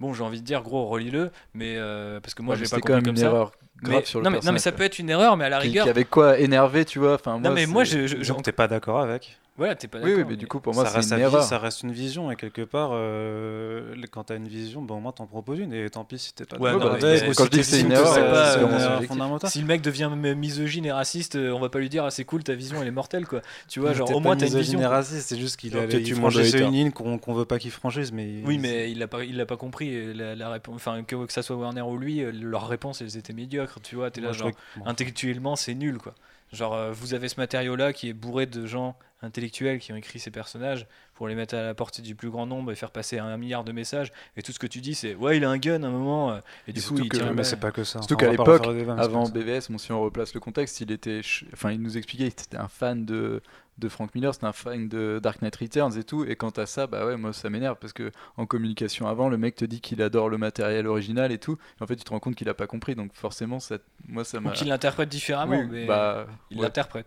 [0.00, 2.68] Bon, j'ai envie de dire gros relis-le, mais euh, parce que moi Ouais, je l'ai
[2.70, 3.26] pas c'était quand compris même comme une ça.
[3.26, 3.52] erreur
[3.82, 4.78] grave Mais- sur le non, mais, non mais ça quoi.
[4.78, 5.84] peut être une erreur, mais à la qui, rigueur.
[5.84, 7.14] qui avait quoi énervé, tu vois.
[7.14, 9.98] Enfin, Non moi, mais moi je, je- Genre, t'es pas d'accord avec Voilà, t'es pas
[9.98, 10.18] Oui, d'accord.
[10.18, 11.42] oui, mais du coup, pour moi, ça, reste une sa vie- erreur.
[11.44, 15.12] ça reste une vision et quelque part, euh, quand t'as une vision, bon, au moins
[15.12, 16.98] t'en proposes une et tant pis si t'es pas Ouais, d'accord quand
[17.34, 19.50] si je dis que c'est une erreur, c'est c'est pas, c'est une euh, fondamentale.
[19.50, 22.24] Si le mec devient misogyne et raciste, euh, on va pas lui dire ah c'est
[22.24, 23.42] cool ta vision elle est mortelle quoi.
[23.68, 24.80] Tu vois Mais genre au moins t'as une misogyne vision.
[24.80, 27.70] et raciste, c'est juste qu'il a- tu franchissait manges une ligne qu'on veut pas qu'il
[27.70, 30.74] franchisse, mais Oui mais il l'a pas il l'a pas compris euh, la, la réponse
[30.76, 33.94] enfin que, que ça soit Warner ou lui euh, leurs réponses elles étaient médiocres tu
[33.94, 34.50] vois t'es là genre
[34.84, 36.14] intellectuellement c'est nul quoi.
[36.54, 39.96] Genre euh, vous avez ce matériau là qui est bourré de gens intellectuels qui ont
[39.96, 42.90] écrit ces personnages pour les mettre à la portée du plus grand nombre et faire
[42.90, 45.50] passer un milliard de messages et tout ce que tu dis c'est ouais il a
[45.50, 47.60] un gun à un moment euh, et du Et coup il que- tire mais c'est
[47.60, 48.00] pas que ça.
[48.00, 48.66] Surtout qu'à l'époque,
[48.98, 49.28] avant.
[49.28, 51.20] BVS, bon, si on replace le contexte, il était,
[51.52, 53.42] enfin, il nous expliquait que c'était un fan de,
[53.78, 56.24] de Frank Miller, c'était un fan de Dark Knight Returns et tout.
[56.24, 59.36] Et quant à ça, bah ouais, moi ça m'énerve parce que en communication avant, le
[59.38, 61.56] mec te dit qu'il adore le matériel original et tout.
[61.80, 62.94] Et en fait, tu te rends compte qu'il a pas compris.
[62.94, 63.76] Donc forcément, ça,
[64.08, 64.50] moi ça m'a.
[64.52, 67.06] qu'il l'interprète différemment Oui, mais bah, il ouais, l'interprète.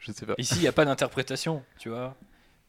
[0.00, 0.34] je sais pas.
[0.38, 2.14] Ici, il n'y a pas d'interprétation, tu vois.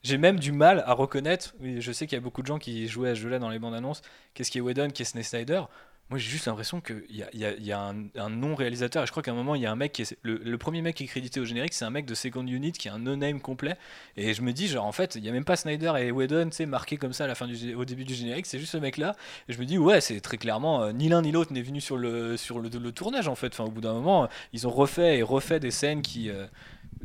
[0.04, 2.88] J'ai même du mal à reconnaître, je sais qu'il y a beaucoup de gens qui
[2.88, 4.02] jouaient à ce jeu-là dans les bandes annonces,
[4.34, 5.64] qu'est-ce qui est Whedon, qu'est-ce qui est Snyder.
[6.10, 9.04] Moi, j'ai juste l'impression qu'il y a, un, non-réalisateur.
[9.04, 10.18] Et je crois qu'à un moment, il y a un mec qui est.
[10.24, 12.90] Le, premier mec qui est crédité au générique, c'est un mec de Second Unit qui
[12.90, 13.78] a un no-name complet.
[14.18, 16.46] Et je me dis, genre, en fait, il n'y a même pas Snyder et Whedon,
[16.50, 18.48] tu sais, marqués comme ça à la fin du, au début du générique.
[18.48, 19.16] C'est juste ce mec-là.
[19.50, 21.80] Et je me dis, ouais, c'est très clairement, euh, ni l'un ni l'autre n'est venu
[21.80, 23.54] sur le, sur le, tournage, en fait.
[23.54, 26.32] Enfin, au bout d'un moment, ils ont refait et refait des scènes qui.
[26.32, 26.48] euh,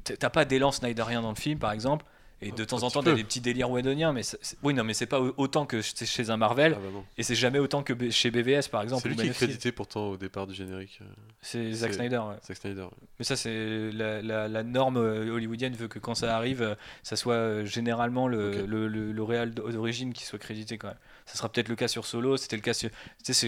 [0.04, 2.04] T'as pas d'élan Snyderien dans le film, par exemple.
[2.46, 4.20] Et de temps en temps, t'as des petits délires Whedoniens, mais
[4.62, 7.34] oui, non, mais c'est pas au- autant que chez un Marvel, Ah bah et c'est
[7.34, 9.02] jamais autant que chez BVS, par exemple.
[9.02, 10.98] C'est lui qui est crédité pourtant au départ du générique.
[11.02, 11.06] euh,
[11.40, 12.20] C'est Zack Snyder.
[12.46, 12.86] Zack Snyder.
[13.18, 17.64] Mais ça, c'est la, norme euh, hollywoodienne veut que quand ça arrive, euh, ça soit
[17.64, 20.98] généralement le, le, réal d'origine qui soit crédité quand même.
[21.26, 22.90] Ça sera peut-être le cas sur Solo, c'était le cas sur,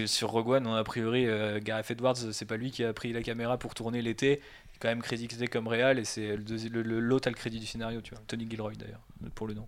[0.06, 1.26] sur Rogue One, a priori,
[1.60, 4.40] Gareth Edwards, c'est pas lui qui a pris la caméra pour tourner l'été,
[4.80, 8.22] quand même crédité comme réal et c'est l'autre a le crédit du scénario, tu vois.
[8.26, 9.00] Tony Gilroy d'ailleurs,
[9.34, 9.66] pour le nom.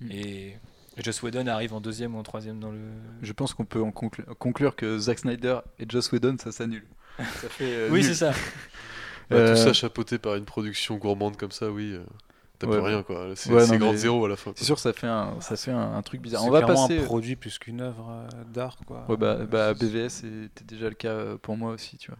[0.00, 0.10] Mm.
[0.10, 0.56] Et
[0.98, 2.78] Joss Whedon arrive en deuxième ou en troisième dans le.
[3.22, 6.84] Je pense qu'on peut en conclu- conclure que Zack Snyder et Joss Whedon, ça s'annule.
[7.18, 8.30] Ça fait, euh, Oui, c'est ça.
[8.30, 11.92] Ouais, Euh, Tout ça chapeauté par une production gourmande comme ça, oui.
[11.92, 12.02] euh,
[12.58, 13.28] T'as Ouais, plus rien quoi.
[13.36, 14.52] C'est ouais, c'est non, grand mais zéro à la fin.
[14.56, 16.44] C'est sûr, ça fait un, ça fait un, un truc bizarre.
[16.44, 16.98] On va passer.
[16.98, 19.04] un produit plus qu'une œuvre d'art, quoi.
[19.08, 22.18] Ouais, bah, bah, BVS c'était déjà le cas pour moi aussi, tu vois.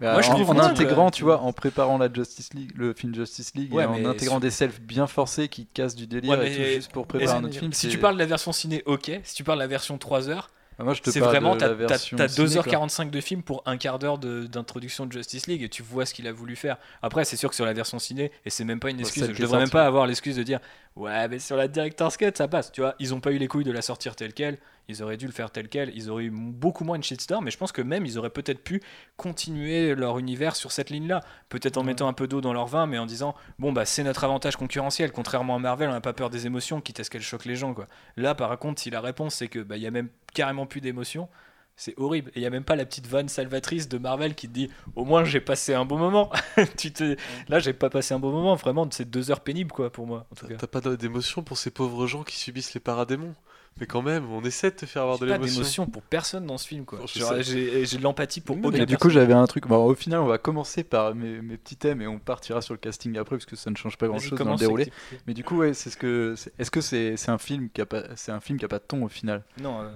[0.00, 3.14] Moi, je en, trouve en intégrant, tu vois, en préparant la Justice League, le film
[3.14, 6.06] Justice League, Ouais, et en intégrant sur- des selfs bien forcés qui te cassent du
[6.06, 7.72] délire Ouais, et tout, juste pour préparer un autre film.
[7.72, 9.10] si tu parles de la version ciné, ok.
[9.24, 11.68] Si tu parles de la version 3 heures, Ah, moi, je te c'est vraiment, t'as
[11.68, 12.62] la t'as- version t'as ciné, quoi.
[12.64, 16.12] 2h45 de film pour un quart d'heure d'introduction de, Justice League et tu vois ce
[16.12, 16.76] qu'il a voulu faire.
[17.02, 19.34] Après, c'est sûr que sur la version ciné, et c'est même pas une excuse, celle
[19.34, 20.60] je devrais même pas avoir l'excuse de dire
[20.94, 22.70] ouais, mais sur la Director's Cut, ça passe.
[22.72, 24.58] Tu vois, ils ont pas eu les couilles de la sortir telle quelle.
[24.88, 25.94] Ils auraient dû le faire tel quel.
[25.94, 28.62] Ils auraient eu beaucoup moins de shitstorm, mais je pense que même ils auraient peut-être
[28.62, 28.82] pu
[29.16, 31.20] continuer leur univers sur cette ligne-là.
[31.48, 34.04] Peut-être en mettant un peu d'eau dans leur vin, mais en disant bon, bah c'est
[34.04, 35.12] notre avantage concurrentiel.
[35.12, 37.56] Contrairement à Marvel, on n'a pas peur des émotions, quitte à ce qu'elles choquent les
[37.56, 37.74] gens.
[37.74, 37.88] Quoi.
[38.16, 40.80] Là, par contre, si la réponse c'est que bah, il y a même carrément plus
[40.80, 41.28] d'émotions,
[41.76, 42.30] c'est horrible.
[42.34, 44.70] Et il y a même pas la petite vanne salvatrice de Marvel qui te dit
[44.94, 46.30] au moins j'ai passé un bon moment.
[46.78, 47.16] tu te...
[47.48, 48.54] Là, j'ai pas passé un bon moment.
[48.54, 50.26] Vraiment, c'est deux heures pénibles quoi pour moi.
[50.58, 53.34] T'as pas d'émotion pour ces pauvres gens qui subissent les paradémons.
[53.78, 55.60] Mais quand même, on essaie de te faire avoir de J'ai pas l'émotion.
[55.60, 57.00] d'émotion pour personne dans ce film quoi.
[57.06, 59.66] J'ai de l'empathie pour Et aucune du coup, j'avais un truc.
[59.66, 62.72] Bon, au final, on va commencer par mes, mes petits thèmes et on partira sur
[62.72, 64.90] le casting après parce que ça ne change pas grand Vas-y, chose dans le déroulé.
[65.26, 66.34] Mais du coup, ouais, c'est ce que.
[66.58, 68.78] Est-ce que c'est c'est un film qui a pas, c'est un film qui a pas
[68.78, 69.42] de ton au final?
[69.60, 69.90] Non, euh,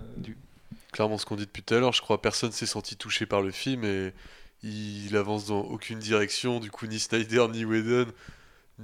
[0.93, 3.43] Clairement, ce qu'on dit depuis tout à l'heure, je crois personne s'est senti touché par
[3.43, 4.13] le film et
[4.63, 6.61] il avance dans aucune direction.
[6.61, 8.11] Du coup, ni Snyder, ni Whedon,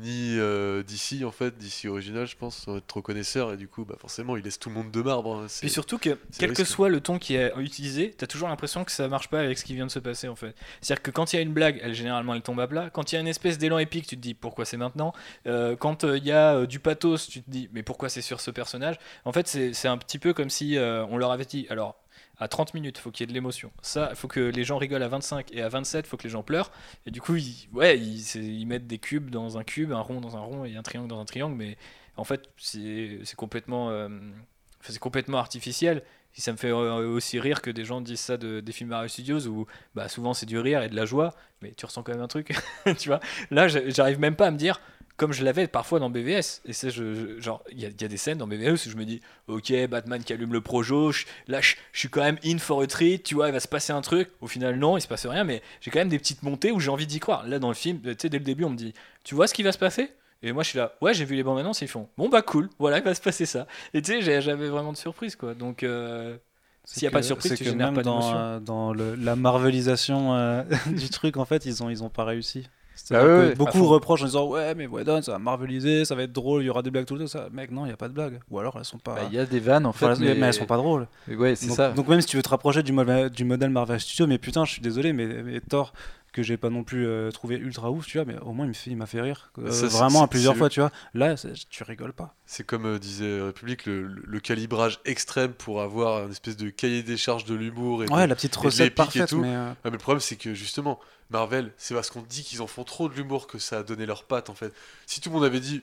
[0.01, 3.53] ni euh, DC en fait, DC original, je pense, sans être trop connaisseur.
[3.53, 5.37] Et du coup, bah, forcément, il laisse tout le monde de marbre.
[5.37, 5.47] hein.
[5.61, 8.93] Puis surtout que, quel que soit le ton qui est utilisé, t'as toujours l'impression que
[8.93, 10.55] ça marche pas avec ce qui vient de se passer en fait.
[10.81, 12.91] C'est-à-dire que quand il y a une blague, elle généralement elle tombe à plat.
[12.91, 15.13] Quand il y a une espèce d'élan épique, tu te dis pourquoi c'est maintenant?
[15.47, 18.41] Euh, quand euh, il y a du pathos, tu te dis mais pourquoi c'est sur
[18.41, 18.97] ce personnage?
[19.25, 21.97] En fait, c'est c'est un petit peu comme si on leur avait dit alors.
[22.39, 23.71] À 30 minutes, faut qu'il y ait de l'émotion.
[23.81, 26.43] Ça, faut que les gens rigolent à 25 et à 27, faut que les gens
[26.43, 26.71] pleurent.
[27.07, 30.37] Et du coup, ils, ouais, ils, mettent des cubes dans un cube, un rond dans
[30.37, 31.57] un rond et un triangle dans un triangle.
[31.57, 31.79] Mais
[32.17, 34.09] en fait, c'est complètement, euh,
[34.83, 36.03] c'est complètement artificiel.
[36.39, 39.09] Ça me fait euh, aussi rire que des gens disent ça de, des films Marvel
[39.09, 42.13] Studios où bah, souvent c'est du rire et de la joie, mais tu ressens quand
[42.13, 42.55] même un truc.
[42.99, 43.21] tu vois
[43.51, 44.79] Là, j'a- j'arrive même pas à me dire,
[45.17, 48.05] comme je l'avais parfois dans BVS, et c'est je, genre, il y, a- il y
[48.05, 51.13] a des scènes dans BVS où je me dis, ok, Batman qui allume le projo,
[51.13, 53.61] je- là je, je suis quand même in for a treat, tu vois, il va
[53.61, 54.29] se passer un truc.
[54.41, 56.81] Au final, non, il se passe rien, mais j'ai quand même des petites montées où
[56.81, 57.47] j'ai envie d'y croire.
[57.47, 58.93] Là, dans le film, tu sais, dès le début, on me dit,
[59.25, 60.11] tu vois ce qui va se passer?
[60.43, 62.43] Et moi je suis là, ouais j'ai vu les bandes annonces, ils font, bon bah
[62.43, 63.67] cool, voilà il va se passer ça.
[63.95, 65.55] Et tu sais, j'avais vraiment de surprise quoi.
[65.55, 66.37] Donc euh,
[66.85, 68.93] s'il n'y a que- pas de surprise, tu que génères même pas dans, euh, dans
[68.93, 72.69] le- la marvelisation euh, du truc, en fait, ils ont, ils ont pas réussi.
[73.11, 76.33] Bah ouais, beaucoup reprochent en disant ouais mais Whedon ça va marveliser, ça va être
[76.33, 77.49] drôle, il y aura des blagues tout le temps ça.
[77.53, 78.41] Mec non il y a pas de blagues.
[78.51, 79.15] Ou alors elles sont pas.
[79.15, 80.39] Bah, Il y a des vannes en fait, Enfin, mais...
[80.39, 81.07] elles sont pas drôles.
[81.29, 81.91] Ouais, c'est donc, ça.
[81.93, 84.65] donc même si tu veux te rapprocher du, mo- du modèle Marvel Studios, mais putain
[84.65, 85.93] je suis désolé mais, mais Thor
[86.37, 88.69] que j'ai pas non plus euh, trouvé ultra ouf, tu vois, mais au moins il
[88.69, 90.93] me fait- il m'a fait rire euh, Ça, vraiment à plusieurs fois, tu vois.
[91.15, 91.35] Là
[91.71, 92.35] tu rigoles pas.
[92.45, 97.03] C'est comme euh, disait République, le, le- calibrage extrême pour avoir un espèce de cahier
[97.03, 98.05] des charges de l'humour.
[98.05, 99.41] Et de- Ouais la petite recette et parfaite, tout.
[99.41, 102.67] mais Ah, mais le problème, c'est que justement, Marvel, c'est parce qu'on dit qu'ils en
[102.67, 104.73] font trop de l'humour que ça a donné leur patte en fait.
[105.07, 105.83] Si tout le monde avait dit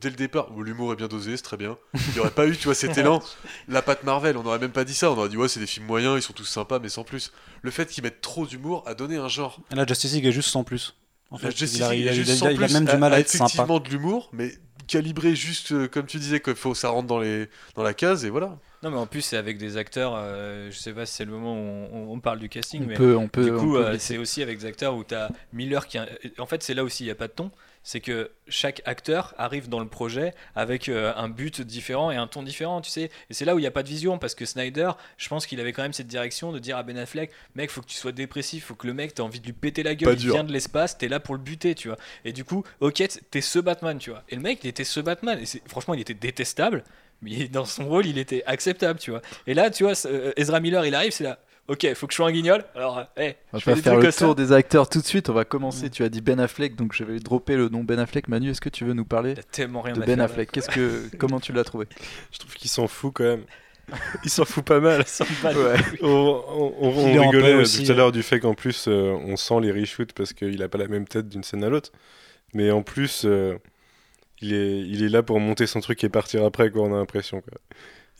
[0.00, 2.46] dès le départ, Oh, l'humour est bien dosé, c'est très bien, il n'y aurait pas
[2.46, 3.22] eu, tu vois, cet élan.
[3.68, 5.10] La patte Marvel, on n'aurait même pas dit ça.
[5.10, 7.32] On aurait dit, ouais, c'est des films moyens, ils sont tous sympas, mais sans plus.
[7.62, 9.60] Le fait qu'ils mettent trop d'humour a donné un genre.
[9.70, 10.94] là Justice League est juste sans plus.
[11.30, 12.46] En La fait, Justice a, League il a- est il a- juste il a- sans
[12.50, 13.44] il a plus même du mal à, être sympa.
[13.46, 14.52] effectivement de l'humour, mais
[14.86, 17.94] calibré juste euh, comme tu disais, qu'il faut que ça rentre dans, les, dans la
[17.94, 18.58] case, et voilà.
[18.82, 20.12] Non, mais en plus, c'est avec des acteurs.
[20.14, 22.86] euh, je sais pas si c'est le moment où on, on parle du casting, On
[22.86, 23.44] mais peut, on peut.
[23.44, 25.98] du coup, euh, c'est aussi avec des acteurs où tu as Miller qui.
[26.38, 27.50] En fait, c'est là aussi, il n'y a pas de ton.
[27.84, 32.26] C'est que chaque acteur arrive dans le projet avec euh, un but différent et un
[32.26, 33.10] ton différent, tu sais.
[33.30, 35.46] Et c'est là où il n'y a pas de vision parce que Snyder, je pense
[35.46, 37.96] qu'il avait quand même cette direction de dire à Ben Affleck, mec, faut que tu
[37.96, 40.44] sois dépressif, faut que le mec, t'as envie de lui péter la gueule, il vient
[40.44, 41.98] de l'espace, t'es là pour le buter, tu vois.
[42.24, 44.24] Et du coup, ok, t'es ce Batman, tu vois.
[44.30, 45.38] Et le mec, il était ce Batman.
[45.38, 46.84] Et franchement, il était détestable,
[47.22, 49.22] mais dans son rôle, il était acceptable, tu vois.
[49.46, 51.38] Et là, tu vois, euh, Ezra Miller, il arrive, c'est là.
[51.66, 52.62] Ok, faut que je sois un guignol.
[52.74, 55.06] Alors, hey, On va je pas des faire trucs le tour des acteurs tout de
[55.06, 55.30] suite.
[55.30, 55.88] On va commencer.
[55.88, 58.28] Tu as dit Ben Affleck, donc je vais dropper le nom Ben Affleck.
[58.28, 60.24] Manu, est-ce que tu veux nous parler tellement rien de Ben faire.
[60.24, 61.86] Affleck Qu'est-ce que, comment tu l'as trouvé
[62.32, 63.44] Je trouve qu'il s'en fout quand même.
[64.24, 65.04] Il s'en fout pas mal.
[65.44, 65.76] Ouais.
[66.02, 66.08] On,
[66.48, 67.96] on- on- rigolait euh, aussi, tout à euh.
[67.98, 70.88] l'heure du fait qu'en plus euh, on sent les reshoots parce qu'il a pas la
[70.88, 71.92] même tête d'une scène à l'autre.
[72.54, 73.56] Mais en plus, euh,
[74.40, 76.98] il, est, il est là pour monter son truc et partir après, quoi, on a
[76.98, 77.40] l'impression.
[77.40, 77.58] Quoi.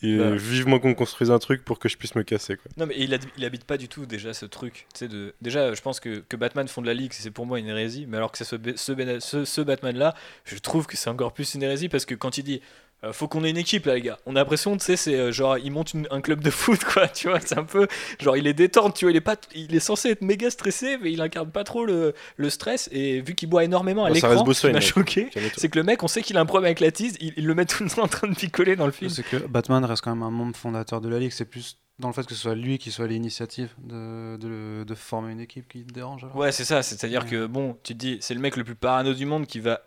[0.01, 0.35] Et Ouais.
[0.35, 2.57] vivement qu'on construise un truc pour que je puisse me casser.
[2.57, 2.69] Quoi.
[2.77, 4.87] Non mais il, il habite pas du tout déjà ce truc.
[4.99, 8.05] De déjà je pense que, que Batman fonde la ligue c'est pour moi une hérésie.
[8.07, 11.09] Mais alors que c'est ce, ce, Ben- ce, ce Batman là, je trouve que c'est
[11.09, 12.61] encore plus une hérésie parce que quand il dit
[13.05, 15.15] euh, faut qu'on ait une équipe là les gars, on a l'impression tu sais c'est
[15.15, 17.07] euh, genre il monte une- un club de foot quoi.
[17.13, 17.87] Tu vois c'est un peu
[18.19, 20.97] genre il est détente tu vois il est pas il est censé être méga stressé
[21.01, 24.27] mais il incarne pas trop le, le stress et vu qu'il boit énormément à ça
[24.29, 25.29] reste l'écran, ce qui m'a choqué.
[25.57, 27.45] C'est que le mec, on sait qu'il a un problème avec la tease, il, il
[27.45, 29.09] le met tout le temps en train de picoler dans le film.
[29.09, 31.31] C'est que Batman reste quand même un membre fondateur de la Ligue.
[31.31, 34.83] C'est plus dans le fait que ce soit lui qui soit à l'initiative de, de,
[34.83, 36.23] de former une équipe qui te dérange.
[36.23, 36.35] alors.
[36.35, 36.83] Ouais, c'est ça.
[36.83, 37.29] C'est-à-dire Ouais.
[37.29, 39.81] que, bon, tu te dis, c'est le mec le plus parano du monde qui va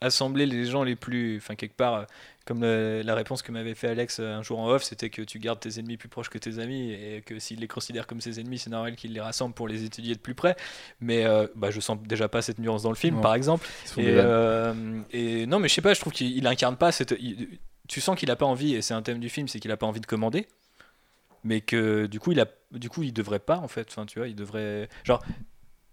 [0.00, 1.36] assembler les gens les plus.
[1.38, 2.04] Enfin, quelque part, euh,
[2.44, 5.22] comme le- la réponse que m'avait fait Alex euh, un jour en off, c'était que
[5.22, 8.20] tu gardes tes ennemis plus proches que tes amis et que s'il les considère comme
[8.20, 10.54] ses ennemis, c'est normal qu'il les rassemble pour les étudier de plus près.
[11.00, 13.22] Mais euh, bah, je sens déjà pas cette nuance dans le film, Non.
[13.22, 13.66] par exemple.
[13.96, 17.14] Et, euh, et non, mais je sais pas, je trouve qu'il il incarne pas cette.
[17.18, 19.70] il- tu sens qu'il a pas envie, et c'est un thème du film, c'est qu'il
[19.70, 20.46] a pas envie de commander,
[21.44, 23.86] mais que du coup, il a, du coup, il devrait pas en fait.
[23.90, 24.88] Enfin, tu vois, il devrait.
[25.04, 25.22] Genre,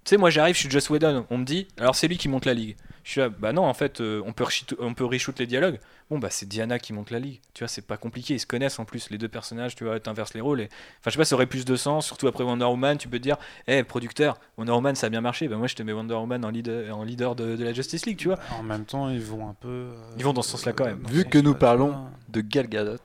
[0.05, 2.45] sais, moi j'arrive, je suis Joss Whedon, on me dit, alors c'est lui qui monte
[2.45, 2.75] la ligue.
[3.03, 5.47] Je suis là, bah non, en fait, euh, on peut reshoot, on peut reshoot les
[5.47, 5.79] dialogues.
[6.11, 7.39] Bon, bah c'est Diana qui monte la ligue.
[7.55, 9.99] Tu vois, c'est pas compliqué, ils se connaissent en plus, les deux personnages, tu vois,
[9.99, 10.61] t'inverses les rôles.
[10.61, 10.65] Et...
[10.65, 13.17] Enfin, je sais pas, ça aurait plus de sens, surtout après Wonder Woman, tu peux
[13.17, 13.37] te dire,
[13.67, 16.45] hé, producteur, Wonder Woman ça a bien marché, bah moi je te mets Wonder Woman
[16.45, 18.37] en leader, en leader de, de la Justice League, tu vois.
[18.59, 19.67] En même temps, ils vont un peu.
[19.67, 21.03] euh, Ils vont dans ce sens-là quand même.
[21.09, 21.95] Vu que nous parlons
[22.29, 22.97] de Gal Gadot.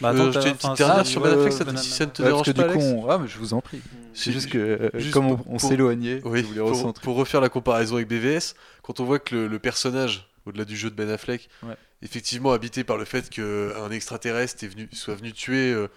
[0.00, 2.10] Bah, Euh, attends, j'ai une petite dernière sur Affleck, ça te, Ben- si ça ne
[2.10, 3.10] te dérange que pas, du coup, Alex on...
[3.10, 3.80] ah, mais je vous en prie.
[4.12, 7.02] C'est juste que euh, juste comme on, pour- on pour- s'éloignait, je pour, recentrer.
[7.02, 10.76] pour refaire la comparaison avec BVS, quand on voit que le, le personnage, au-delà du
[10.76, 11.74] jeu de Ben Affleck, Ouais.
[12.02, 15.88] effectivement habité par le fait qu'un extraterrestre est venu, soit venu tuer, euh,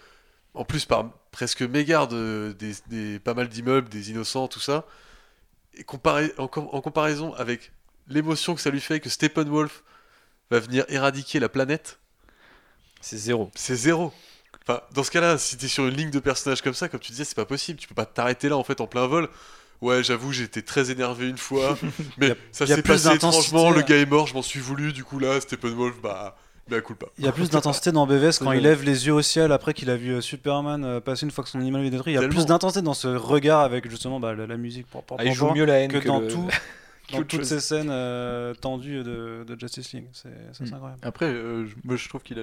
[0.54, 4.86] en plus par presque mégarde, euh, des, des- pas mal d'immeubles, des innocents, tout ça,
[5.74, 7.70] et comparé, en, en comparaison avec
[8.08, 9.84] l'émotion que ça lui fait que Steppenwolf
[10.50, 11.99] va venir éradiquer la planète,
[13.00, 13.50] C'est zéro.
[13.54, 14.12] c'est zéro.
[14.66, 17.12] Enfin, dans ce cas-là, si t'es sur une ligne de personnages comme ça, comme tu
[17.12, 17.78] disais, c'est pas possible.
[17.78, 19.28] Tu peux pas t'arrêter là en fait en plein vol.
[19.80, 21.78] Ouais, j'avoue, j'ai été très énervé une fois,
[22.18, 23.70] mais a- ça s'est plus passé d'intensité, étrangement.
[23.70, 24.92] Le gars est mort, je m'en suis voulu.
[24.92, 26.36] Du coup là, Steppenwolf, bah,
[26.68, 27.06] bah cool pas.
[27.18, 29.72] Il y a plus d'intensité dans BVS quand il lève les yeux au ciel après
[29.72, 32.12] qu'il a vu euh, Superman euh, passer une fois que son animal est détruit.
[32.12, 32.34] Il y a Tellement.
[32.34, 35.28] plus d'intensité dans ce regard avec justement bah, la, la musique pour, pour, Ah, il
[35.28, 36.46] pour- joue pour- mieux la haine que, que, dans le- tout.
[37.12, 37.48] Dans toutes chose.
[37.48, 40.74] ces scènes euh, tendues de, de Justice League, c'est ça, c'est Mm.
[40.74, 41.00] incroyable.
[41.02, 42.36] Après, euh, je, moi, je trouve qu'il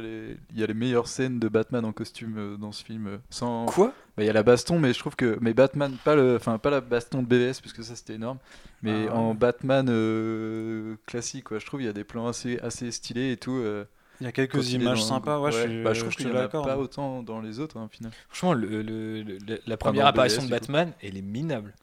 [0.55, 3.19] y a les meilleures scènes de Batman en costume euh, dans ce film.
[3.29, 3.65] sans...
[3.65, 3.93] Quoi?
[4.17, 6.57] Bah, Il y a la baston, mais je trouve que mais Batman, pas le, enfin
[6.57, 8.39] pas la baston de BVS parce que ça c'était énorme,
[8.81, 9.09] mais Ah ouais.
[9.11, 11.59] en Batman euh, classique, quoi.
[11.59, 13.51] Je trouve il y a des plans assez assez stylés et tout.
[13.57, 13.85] euh,
[14.19, 16.35] Il y a quelques images dans- sympas, ouais, je suis, bah, je trouve qu'il suis
[16.35, 18.11] y en a pas autant dans les autres, hein, au final.
[18.29, 20.49] Franchement, le, le- le- la première BVS, apparition de.
[20.49, 21.75] Batman, elle est minable.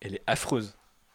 [0.00, 0.74] Elle est affreuse.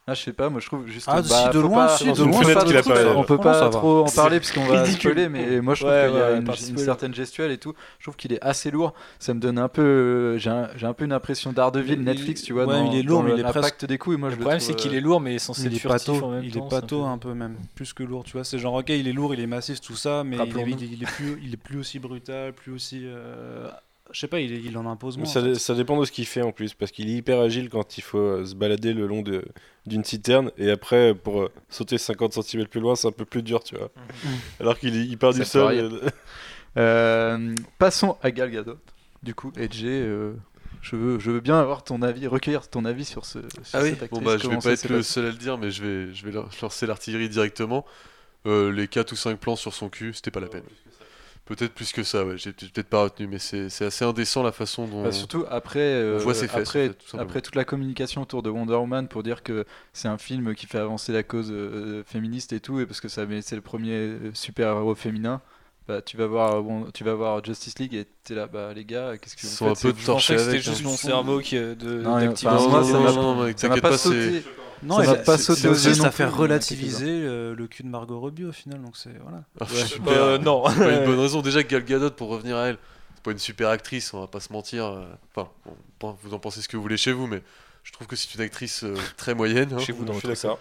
[0.10, 1.06] Ah, je sais pas, moi je trouve juste.
[1.12, 4.10] Ah, bah, si, de faut loin, pas- si, de loin, on peut pas trop en
[4.10, 6.38] parler parce qu'on va spoiler, mais moi je trouve Ouais, qu'il y a ouais,
[6.70, 7.74] une, certaine gestuelle et tout.
[8.00, 8.94] Je trouve qu'il est assez lourd.
[9.20, 10.38] Ça me donne un peu.
[10.38, 12.66] J'ai un, j'ai un peu une impression d'Ardeville, Il- Netflix, tu vois.
[12.66, 14.16] ouais, dans, il est lourd, dans mais il est l'impact des coups.
[14.16, 15.80] Et moi, je Le problème, c'est qu'il euh, est lourd, mais censé Il être est
[15.80, 16.68] furtif pato, en même il temps.
[16.68, 18.46] est c'est un pato peu- un peu même, plus que lourd, tu vois.
[18.46, 21.38] C'est genre, ok, il est lourd, il est massif, tout ça, mais il est, plus,
[21.44, 23.06] il est plus aussi brutal, plus aussi.
[24.12, 25.26] Je sais pas, il, il en impose moins.
[25.26, 25.56] ça, en fait.
[25.56, 28.02] ça dépend de ce qu'il fait en plus, parce qu'il est hyper agile quand il
[28.02, 29.46] faut euh, se balader le long de-
[29.86, 33.44] d'une citerne, et après, pour euh, sauter 50 cm plus loin, c'est un peu plus
[33.44, 33.90] dur, tu vois.
[34.60, 36.02] Alors qu'il est- il part du sol.
[36.78, 38.78] euh, passons à Gal Gadot.
[39.24, 40.34] Du coup, Edge, euh,
[40.82, 43.80] je, veux, je veux bien avoir ton avis, recueillir ton avis sur, ce, sur Ah
[43.82, 45.84] oui, cette bon bah je vais pas être le seul à le dire, mais je
[45.84, 47.86] vais, je vais lancer l'artillerie directement.
[48.46, 50.64] Euh, les 4 ou 5 plans sur son cul, c'était pas la peine.
[51.48, 54.86] Peut-être plus que ça, ouais, j'ai peut-être pas retenu, mais c'est assez indécent la façon
[54.86, 55.04] dont.
[55.04, 57.30] Bah, surtout après, euh, on voit ses fesses, après, en fait, tout simplement.
[57.30, 60.66] après toute la communication autour de Wonder Woman pour dire que c'est un film qui
[60.66, 64.32] fait avancer la cause euh, féministe et tout, et parce que c'est le premier euh,
[64.34, 65.42] super-héros féminin.
[65.88, 68.84] Bah, tu vas voir, Won- tu vas voir Justice League et t'es là, bah les
[68.84, 69.96] gars, qu'est-ce que Ils vous sont un faites?
[69.96, 70.64] peu torchés que c'était avec.
[70.64, 70.90] juste hein.
[70.90, 73.82] mon cerveau qui euh, de Non, d'activer enfin, moi, ça m'a- non, Ça m'a t'inquiète
[73.82, 74.10] pas pas, c'est.
[74.10, 74.44] sauté.
[74.84, 77.84] Non, ça ça- pas c'est aux aussi yeux ça fait mais relativiser le, le cul
[77.84, 79.44] de Margot Robbie au final, donc c'est voilà.
[79.60, 80.12] Ah, Ouais, super.
[80.14, 80.64] euh, non.
[80.70, 81.42] C'est pas une bonne raison.
[81.42, 82.78] Déjà, Gal Gadot, pour revenir à elle,
[83.16, 84.86] c'est pas une super actrice, on va pas se mentir.
[84.86, 85.50] euh, Enfin,
[86.02, 87.42] bon, vous en pensez ce que vous voulez chez vous, mais
[87.88, 89.72] je trouve que c'est une actrice euh, très moyenne.
[89.74, 89.80] hein.
[89.80, 90.60] Chez vous dans je suis votre d'accord.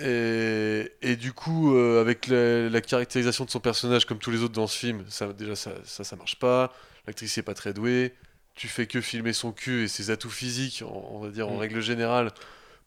[0.00, 4.42] Et, et du coup, euh, avec la, la caractérisation de son personnage, comme tous les
[4.42, 6.72] autres dans ce film, ça, déjà ça, ça, ça marche pas.
[7.06, 8.14] L'actrice est pas très douée.
[8.54, 11.60] Tu fais que filmer son cul et ses atouts physiques, on va dire en Mm.
[11.60, 12.32] règle générale,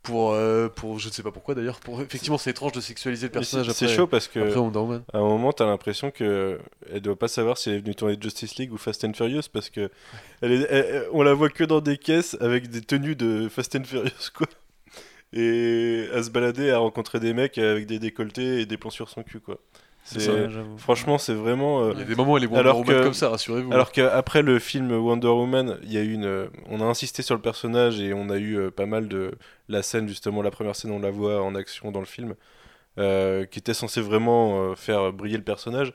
[0.06, 1.80] pour, euh, pour je ne sais pas pourquoi d'ailleurs.
[1.80, 4.40] Pour effectivement, c'est étrange de sexualiser le personnage C'est chaud parce que.
[4.40, 5.04] Après Wonder Woman.
[5.14, 6.60] À un moment, t'as l'impression que
[6.92, 9.44] elle doit pas savoir si elle est venue tourner Justice League ou Fast and Furious
[9.52, 9.90] parce que
[10.42, 13.76] elle est, elle- on la voit que dans des caisses avec des tenues de Fast
[13.76, 14.48] and Furious quoi.
[15.34, 19.10] Et à se balader, à rencontrer des mecs avec des décolletés et des plans sur
[19.10, 19.60] son cul quoi.
[20.20, 20.20] Ça,
[20.78, 21.82] franchement, c'est vraiment.
[21.84, 23.30] euh, Il y a des moments où elle est Wonder alors Woman que- comme ça,
[23.30, 23.74] rassurez-vous.
[23.74, 27.24] Alors qu'après le film Wonder Woman, il y a eu une, euh, on a insisté
[27.24, 29.32] sur le personnage et on a eu euh, pas mal de
[29.68, 32.36] la scène justement, la première scène on la voit en action dans le film,
[33.00, 35.94] euh, qui était censé vraiment faire briller le personnage.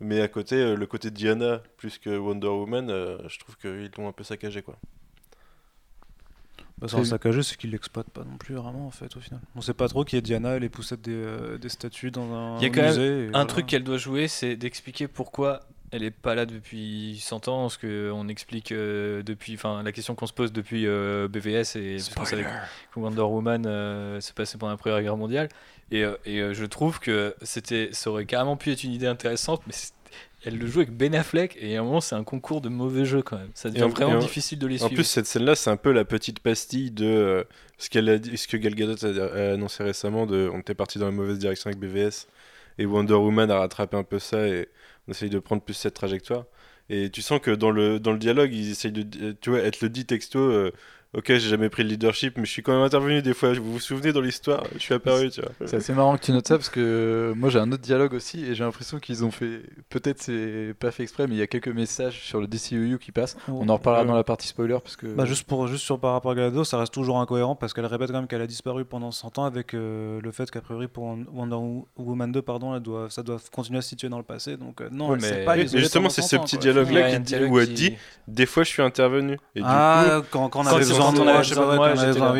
[0.00, 3.90] Mais à côté, le côté de Diana plus que Wonder Woman, euh, je trouve qu'ils
[3.96, 4.76] l'ont un peu saccagé quoi.
[6.82, 9.40] Bah, c'est un saccagé, c'est qu'il l'exploite pas non plus vraiment en fait au final.
[9.56, 12.30] On sait pas trop qui est Diana, elle est poussette des, euh, des statues dans
[12.34, 13.26] un Il y a quand même musée.
[13.28, 13.44] Un voilà.
[13.46, 15.60] truc qu'elle doit jouer, c'est d'expliquer pourquoi
[15.92, 20.14] elle est pas là depuis 100 ans, ce qu'on explique euh, depuis, enfin la question
[20.14, 22.36] qu'on se pose depuis euh, BVS et parce que
[22.96, 25.48] Wonder Woman euh, s'est passé pendant la Première Guerre mondiale.
[25.90, 29.06] Et, euh, et, euh, je trouve que c'était, ça aurait carrément pu être une idée
[29.06, 29.92] intéressante, mais c'est-
[30.44, 33.04] elle le joue avec Ben Affleck et à un moment c'est un concours de mauvais
[33.04, 33.50] jeu quand même.
[33.54, 34.94] Ça devient en- vraiment en- difficile de les En suivre.
[35.02, 37.44] plus, cette scène-là, c'est un peu la petite pastille de euh,
[37.78, 40.74] ce, qu'elle a dit, ce que Gal Gadot a, a annoncé récemment de on était
[40.74, 42.26] parti dans la mauvaise direction avec BVS
[42.78, 44.68] et Wonder Woman a rattrapé un peu ça et
[45.08, 46.44] on essaye de prendre plus cette trajectoire.
[46.90, 49.60] Et tu sens que dans le, dans le dialogue, ils essayent de euh, tu vois,
[49.60, 50.38] être le dit texto.
[50.38, 50.72] euh,
[51.14, 53.52] ok, j'ai jamais pris le leadership, mais je suis quand même intervenu des fois.
[53.52, 54.62] Vous vous souvenez dans l'histoire?
[54.74, 55.50] Je suis apparu, tu vois.
[55.66, 58.44] C'est assez marrant que tu notes ça parce que moi j'ai un autre dialogue aussi
[58.44, 59.62] et j'ai l'impression qu'ils ont fait.
[59.90, 63.12] Peut-être c'est pas fait exprès, mais il y a quelques messages sur le DCEU qui
[63.12, 63.36] passent.
[63.48, 64.08] On en reparlera Ouais.
[64.08, 65.06] dans la partie spoiler parce que.
[65.06, 67.86] Bah, juste, pour, juste sur par rapport à Galado, ça reste toujours incohérent parce qu'elle
[67.86, 70.88] répète quand même qu'elle a disparu pendant 100 ans avec euh, le fait qu'a priori
[70.88, 74.18] pour Wonder Wo- Woman 2, pardon, elle doit, ça doit continuer à se situer dans
[74.18, 74.56] le passé.
[74.56, 76.62] Donc euh, non, Ouais, elle mais- s'est pas Mais justement, c'est 100 ce petit quoi.
[76.62, 77.94] dialogue-là Ouais, a qui dit- où elle dit
[78.28, 79.34] Des fois, je suis intervenu.
[79.54, 81.01] Et du coup, Ah, quand, quand on c'est- besoin quand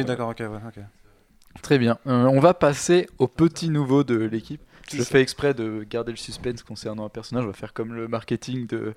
[0.04, 0.82] d'accord, ok, ouais, ok.
[1.62, 1.98] Très bien.
[2.06, 4.60] Euh, on va passer au petit nouveau de l'équipe.
[4.90, 7.44] Je fais exprès de garder le suspense concernant un personnage.
[7.44, 8.94] On va faire comme le marketing de,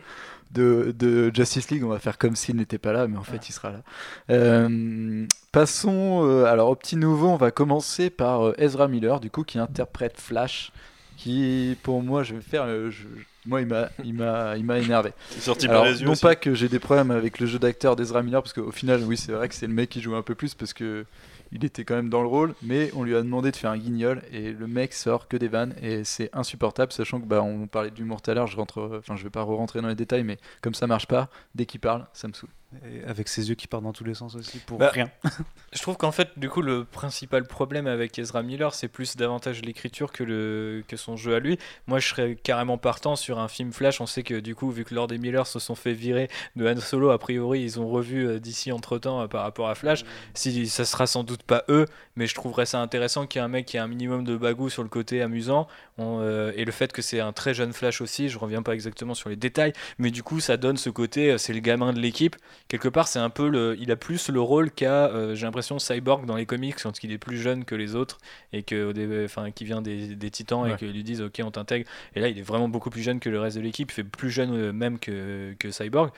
[0.52, 1.84] de, de Justice League.
[1.84, 3.82] On va faire comme s'il n'était pas là, mais en fait, il sera là.
[4.30, 7.28] Euh, passons euh, alors au petit nouveau.
[7.30, 10.72] On va commencer par Ezra Miller, du coup, qui interprète Flash.
[11.18, 12.64] Qui, pour moi, je vais faire.
[12.64, 15.12] euh, je- je- moi, il m'a, il m'a, il m'a énervé.
[15.30, 16.06] c'est sorti Alors, par les yeux.
[16.06, 16.22] non aussi.
[16.22, 19.18] pas que j'ai des problèmes avec le jeu d'acteur d'Ezra Miller, parce qu'au final, oui,
[19.18, 21.06] c'est vrai que c'est le mec qui joue un peu plus, parce que
[21.52, 23.78] il était quand même dans le rôle, mais on lui a demandé de faire un
[23.78, 27.68] guignol, et le mec sort que des vannes, et c'est insupportable, sachant que bah, on
[27.68, 30.24] parlait d'humour tout à l'heure, je rentre, enfin, je vais pas rentrer dans les détails,
[30.24, 32.50] mais comme ça marche pas, dès qu'il parle, ça me saoule.
[32.90, 35.10] Et avec ses yeux qui partent dans tous les sens aussi pour Bah, rien.
[35.74, 39.62] Je trouve qu'en fait, du coup, le principal problème avec Ezra Miller, c'est plus davantage
[39.62, 41.58] l'écriture que, le, que son jeu à lui.
[41.88, 44.02] Moi, je serais carrément partant sur un film Flash.
[44.02, 46.68] On sait que, du coup, vu que Lord et Miller se sont fait virer de
[46.68, 50.04] Han Solo, a priori, ils ont revu euh, d'ici entre temps par rapport à Flash.
[50.34, 51.86] Si ça sera sans doute pas eux,
[52.16, 54.38] mais je trouverais ça intéressant qu'il y ait un mec qui a un minimum de
[54.38, 55.68] bagou sur le côté amusant.
[55.98, 58.74] On, euh, et le fait que c'est un très jeune Flash aussi, je reviens pas
[58.74, 61.94] exactement sur les détails, mais du coup, ça donne ce côté, euh, c'est le gamin
[61.94, 62.36] de l'équipe
[62.68, 65.80] quelque part, c'est un peu le, il a plus le rôle qu'a, euh, j'ai l'impression,
[65.80, 68.18] Cyborg dans les comics quand il est plus jeune que les autres
[68.54, 70.72] et que, au début- enfin, qui vient des, des Titans Ouais.
[70.72, 71.90] et qu'ils lui disent, ok, on t'intègre.
[72.16, 74.04] Et là, il est vraiment beaucoup plus jeune que le reste de l'équipe, il fait
[74.04, 76.12] plus jeune euh, même que, que Cyborg.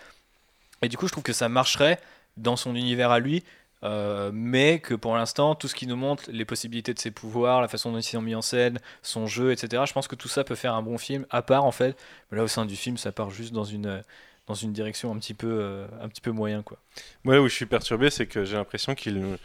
[0.82, 2.00] Et du coup, je trouve que ça marcherait
[2.38, 3.44] dans son univers à lui.
[3.84, 7.62] euh, mais que pour l'instant, tout ce qui nous montre, les possibilités de ses pouvoirs,
[7.62, 10.28] la façon dont ils sont mis en scène, son jeu, etc., je pense que tout
[10.28, 11.96] ça peut faire un bon film, à part en fait.
[12.32, 14.02] Mais là, au sein du film, ça part juste dans une,
[14.48, 16.78] dans une direction un petit peu, euh, un petit peu moyen, quoi.
[17.24, 19.38] Moi, là où je suis perturbé, c'est que j'ai l'impression qu'ils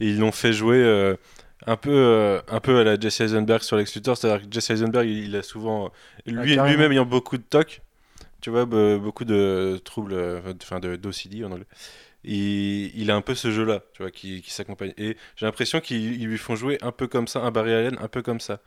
[0.00, 1.16] ils l'ont fait jouer euh,
[1.66, 4.16] un peu, euh, un peu à la Jesse Eisenberg sur Lex Luthor.
[4.16, 5.92] C'est-à-dire que Jesse Eisenberg, il, il a souvent,
[6.26, 6.64] lui, carrément.
[6.64, 7.82] lui-même ayant beaucoup de toc,
[8.40, 10.16] tu vois, be- beaucoup de troubles,
[10.62, 11.66] enfin de d'OCD en anglais.
[12.24, 14.92] Il, il a un peu ce jeu-là, tu vois, qui, qui s'accompagne.
[14.98, 17.96] Et j'ai l'impression qu'ils ils lui font jouer un peu comme ça, un Barry Allen,
[18.00, 18.60] un peu comme ça.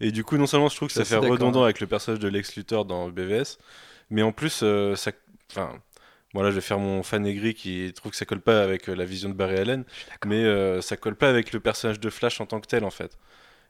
[0.00, 2.28] Et du coup, non seulement je trouve que ça fait redondant avec le personnage de
[2.28, 3.58] Lex Luthor dans BVS,
[4.10, 5.12] mais en plus, euh, ça,
[5.54, 5.78] enfin,
[6.32, 8.94] voilà, je vais faire mon fan aigri qui trouve que ça colle pas avec euh,
[8.94, 9.84] la vision de Barry Allen,
[10.26, 12.90] mais euh, ça colle pas avec le personnage de Flash en tant que tel en
[12.90, 13.16] fait.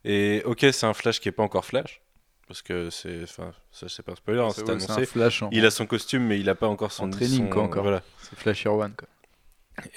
[0.04, 2.00] Et ok, c'est un Flash qui est pas encore Flash,
[2.48, 5.06] parce que c'est, enfin, ça c'est pas un spoiler, hein, c'est ouais, c'est un annoncé.
[5.06, 7.50] flash en, Il a son costume, mais il a pas encore son en training, son-
[7.50, 7.82] quoi, encore.
[7.82, 8.02] Voilà.
[8.22, 9.08] c'est Flash Year One, quoi.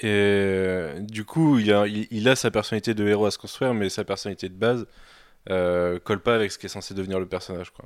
[0.00, 3.38] Et euh, du coup, il a, il, il a sa personnalité de héros à se
[3.38, 4.86] construire, mais sa personnalité de base
[5.50, 7.84] euh, colle pas avec ce qui est censé devenir le personnage, quoi.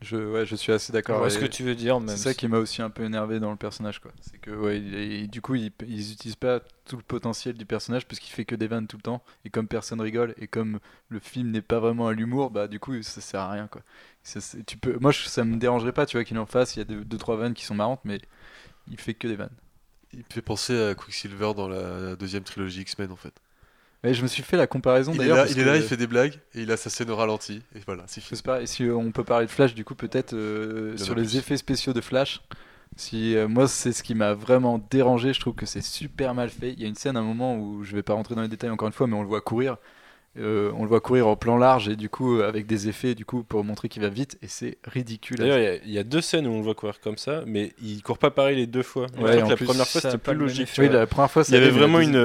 [0.00, 1.18] Je, ouais, je suis assez d'accord.
[1.18, 3.40] Vois ce que tu veux dire, C'est ça si- qui m'a aussi un peu énervé
[3.40, 4.12] dans le personnage, quoi.
[4.20, 7.64] C'est que, ouais, il- il- du coup, ils, ils utilisent pas tout le potentiel du
[7.64, 9.22] personnage parce qu'il fait que des vannes tout le temps.
[9.46, 10.78] Et comme personne rigole et comme
[11.08, 13.82] le film n'est pas vraiment à l'humour, bah du coup, ça sert à rien, quoi.
[14.22, 16.76] Ça, tu peux, moi, je- ça me dérangerait pas, tu vois, qu'il en fasse.
[16.76, 18.20] Il y a deux, deux, trois vannes qui sont marrantes, mais
[18.90, 19.50] il fait que des vannes.
[20.14, 23.34] Il me fait penser à Quicksilver dans la deuxième trilogie X-Men en fait.
[24.04, 25.36] Et je me suis fait la comparaison Il est d'ailleurs.
[25.38, 27.62] là, il, est là, il fait des blagues et il a sa scène au ralenti.
[27.74, 28.36] Et voilà, c'est Je fini.
[28.36, 31.36] sais pas, et si on peut parler de Flash, du coup, peut-être euh, sur les
[31.38, 32.42] effets spéciaux de Flash.
[32.96, 35.32] Si, euh, moi, c'est ce qui m'a vraiment dérangé.
[35.32, 36.72] Je trouve que c'est super mal fait.
[36.74, 38.70] Il y a une scène, un moment où je vais pas rentrer dans les détails
[38.70, 39.78] encore une fois, mais on le voit courir.
[40.36, 43.14] Euh, on le voit courir en plan large et du coup euh, avec des effets
[43.14, 45.36] du coup pour montrer qu'il va vite et c'est ridicule.
[45.38, 47.18] D'ailleurs, il y a- il y, a deux scènes où on le voit courir comme
[47.18, 49.06] ça, mais il court pas pareil les deux fois.
[49.16, 50.62] Ouais, en la plus, première fois c'était plus logique.
[50.62, 50.82] effet.
[50.82, 51.00] oui, tu vois.
[51.02, 52.16] la première fois, Il y avait vraiment une-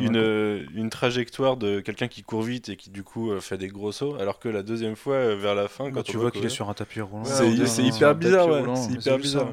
[0.00, 3.68] une, euh, une trajectoire de quelqu'un qui court vite et qui du coup fait des
[3.68, 6.44] gros sauts, alors que la deuxième fois, vers la fin, quand Quand tu vois qu'il
[6.44, 7.24] est sur un tapis roulant.
[7.24, 8.62] Ouais, c'est hyper bizarre, ouais.
[8.76, 9.48] C'est hyper bizarre.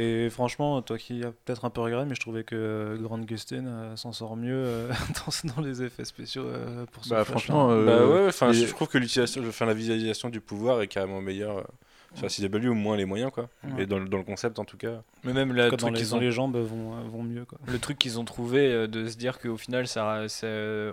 [0.00, 3.66] Et franchement, toi qui as peut-être un peu regret, mais je trouvais que Grant Gustin
[3.66, 4.88] euh, s'en sort mieux euh,
[5.44, 8.66] dans, dans les effets spéciaux euh, pour Bah, franchement, euh, Bah ouais, enfin, et- je
[8.72, 11.62] trouve que l'utilisation, enfin, la visualisation du pouvoir est carrément meilleure euh,
[12.14, 13.48] sur CW, au moins les moyens, quoi.
[13.62, 13.82] Ouais.
[13.82, 15.02] Et dans, le- dans le concept, en tout cas.
[15.22, 17.44] Mais même cas, dans, les, ont les jambes vont, euh, vont mieux.
[17.44, 17.58] Quoi.
[17.66, 20.46] le truc qu'ils ont trouvé euh, de se dire qu'au final ça, ça-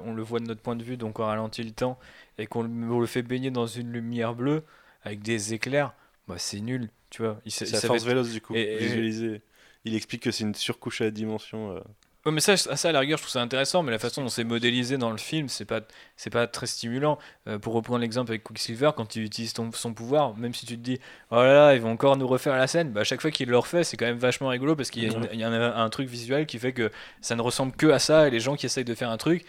[0.05, 1.97] on le voit de notre point de vue donc on ralentit le temps
[2.37, 4.63] et qu'on le, on le fait baigner dans une lumière bleue
[5.03, 5.93] avec des éclairs
[6.27, 9.41] bah c'est nul tu vois il, C'est la force véloce, du coup, Et- et- visualisée.
[9.85, 11.71] Il explique que c'est une surcouche à la dimension.
[11.77, 11.79] euh.
[12.27, 14.27] Ouais, mais ça, ça à la rigueur je trouve ça intéressant mais la façon dont
[14.27, 15.79] c'est modélisé dans le film c'est pas
[16.17, 17.17] c'est pas très stimulant.
[17.47, 20.81] Euh, pour reprendre l'exemple avec Quicksilver quand il utilise son pouvoir même si tu te
[20.81, 20.99] dis
[21.31, 23.47] oh là là ils vont encore nous refaire la scène bah à chaque fois qu'il
[23.47, 26.59] le refait c'est quand même vachement rigolo parce qu'il y a, un, truc visuel qui
[26.59, 29.09] fait que ça ne ressemble que à ça et les gens qui essayent de faire
[29.09, 29.45] un truc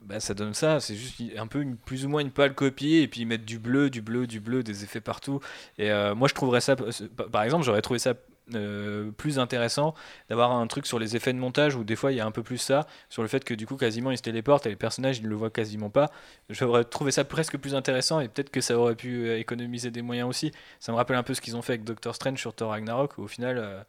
[0.00, 0.78] bah, ça donne ça.
[0.80, 3.58] C'est juste un peu plus ou moins une pâle copie et puis ils mettent du
[3.58, 5.40] bleu du bleu du bleu des effets partout.
[5.78, 8.14] Et euh, moi je trouverais ça par exemple j'aurais trouvé ça
[8.54, 9.94] euh, plus intéressant
[10.28, 12.30] d'avoir un truc sur les effets de montage où des fois il y a un
[12.30, 14.76] peu plus ça sur le fait que du coup quasiment ils se téléportent et les
[14.76, 16.10] personnages ils ne le voient quasiment pas.
[16.48, 20.02] J'aurais trouvé ça presque plus intéressant et peut-être que ça aurait pu euh, économiser des
[20.02, 20.52] moyens aussi.
[20.78, 23.18] Ça me rappelle un peu ce qu'ils ont fait avec Doctor Strange sur Thor Ragnarok
[23.18, 23.82] où au final euh,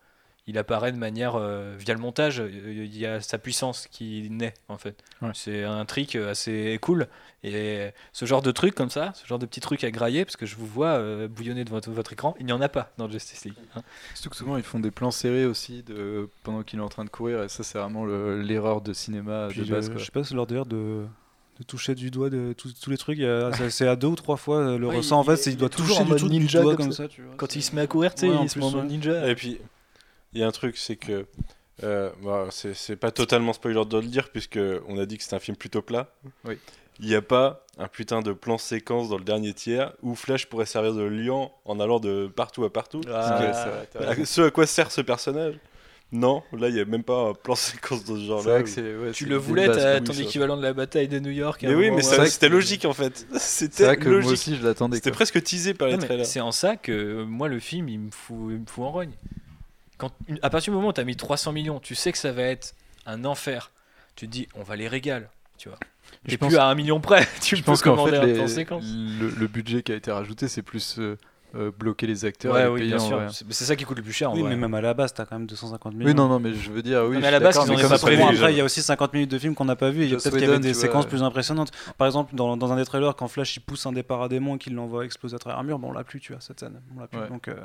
[0.48, 4.28] il apparaît de manière euh, via le montage euh, il y a sa puissance qui
[4.32, 5.32] naît en fait Ouais.
[5.34, 7.08] c'est un trick assez cool
[7.43, 10.36] et ce genre de truc comme ça ce genre de petits trucs à grailler parce
[10.38, 12.91] que je vous vois euh, bouillonner devant votre, votre écran il n'y en a pas
[12.98, 13.82] dans Justice League hein.
[14.14, 16.30] Surtout que souvent ils font des plans serrés aussi de...
[16.43, 19.48] pendant qu'il est en train de courir et ça c'est vraiment le- l'erreur de cinéma
[19.50, 19.88] Puis de base.
[19.88, 20.00] le- quoi.
[20.00, 21.06] je sais pas, délire de,
[21.60, 23.20] de toucher du doigt de tous tous les trucs.
[23.70, 25.20] c'est- à deux ou trois fois le Ouais, ressent.
[25.20, 27.04] En fait, c'est il il doit toucher en du, tout, du ninja doigt comme ça.
[27.04, 27.08] ça.
[27.10, 27.34] tu vois.
[27.38, 28.72] quand il se met à courir tu sais Ouais, en il se plus, met en
[28.78, 29.58] mode ninja Et puis,
[30.34, 31.26] il y a un truc, c'est que.
[31.84, 35.24] euh, bah, c'est c'est pas totalement spoiler de le dire, puisque on a dit que
[35.24, 36.12] c'était un film plutôt plat.
[36.46, 36.58] Oui.
[37.00, 40.48] Il n'y a pas un putain de plan séquence dans le dernier tiers où Flash
[40.48, 43.02] pourrait servir de liant en allant de partout à partout.
[43.08, 43.40] Ah,
[43.94, 44.04] c'est.
[44.04, 45.56] À- Ce à quoi sert ce personnage?
[46.12, 48.66] Non, là il n'y a même pas un plan séquence de ce C'est genre-là.
[48.66, 48.96] c'est.
[48.96, 50.22] ouais, tu c'est le voulais, t'as oui, ton ça.
[50.24, 51.62] équivalent de la bataille de New York.
[51.64, 53.28] Mais oui, mais c'était c'est- logique en fait.
[53.34, 54.32] C'est C'était vrai que moi logique.
[54.32, 54.96] aussi je l'attendais.
[54.96, 56.26] C'était presque teasé par les Non, trailers.
[56.26, 58.92] C'est en ça que euh, moi le film il me fout, il me fout en
[58.92, 59.12] rogne.
[59.98, 62.32] Quand, à partir du moment où tu as mis 300 millions, tu sais que ça
[62.32, 62.74] va être
[63.06, 63.72] un enfer.
[64.16, 65.26] Tu te dis on va les régaler,
[65.58, 65.78] tu vois.
[66.26, 68.48] Je Et pense- plus à un million près, tu Je peux pense qu'en fait, les-
[68.48, 68.84] séquence.
[68.86, 71.18] le, le budget qui a été rajouté, c'est plus euh,
[71.56, 72.54] euh, bloquer les acteurs.
[72.54, 73.22] Ouais, et les oui, payer bien sûr.
[73.52, 74.50] C'est ça qui coûte le plus cher en Oui, vrai.
[74.52, 76.08] mais même à la base, t'as quand même 250 millions.
[76.08, 77.16] Oui, non, non, mais je veux dire, oui.
[77.18, 78.82] mais je à la base, ils ont mais pas prévu, après, il y a aussi
[78.82, 80.04] 50 minutes de film qu'on n'a pas vu.
[80.04, 81.10] Il y a peut-être qu'il y avait des séquences vois.
[81.10, 81.72] plus impressionnantes.
[81.98, 84.60] Par exemple, dans, dans un des trailers, quand Flash il pousse un des paradémons et
[84.60, 86.82] qu'il l'envoie exploser à travers un mur, bon, on l'a plus, tu vois, cette scène.
[86.95, 87.20] On l'a plus.
[87.20, 87.28] Ouais.
[87.30, 87.56] Donc, euh,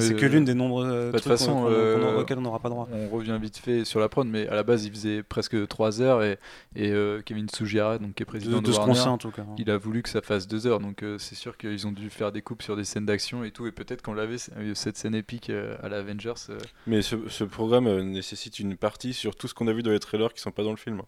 [0.00, 2.58] c'est que l'une des nombreux euh, bah, de toute trucs façon, qu'on- auxquels on n'aura
[2.60, 2.88] pas droit.
[2.92, 6.00] On revient vite fait sur la prod, mais à la base, il faisait presque 3
[6.00, 6.38] heures et,
[6.76, 9.18] et euh, Kevin Tsujihara, donc, qui est De, président de, de qu'on Warner, sait en
[9.18, 9.42] tout cas.
[9.58, 10.80] il a voulu que ça fasse 2 heures.
[10.80, 13.50] Donc euh, c'est sûr qu'ils ont dû faire des coupes sur des scènes d'action et
[13.50, 13.66] tout.
[13.66, 16.32] Et peut-être qu'on l'avait, cette scène épique à la Avengers.
[16.50, 19.82] euh, Mais ce, ce programme euh, nécessite une partie sur tout ce qu'on a vu
[19.82, 21.02] dans les trailers qui sont pas dans le film.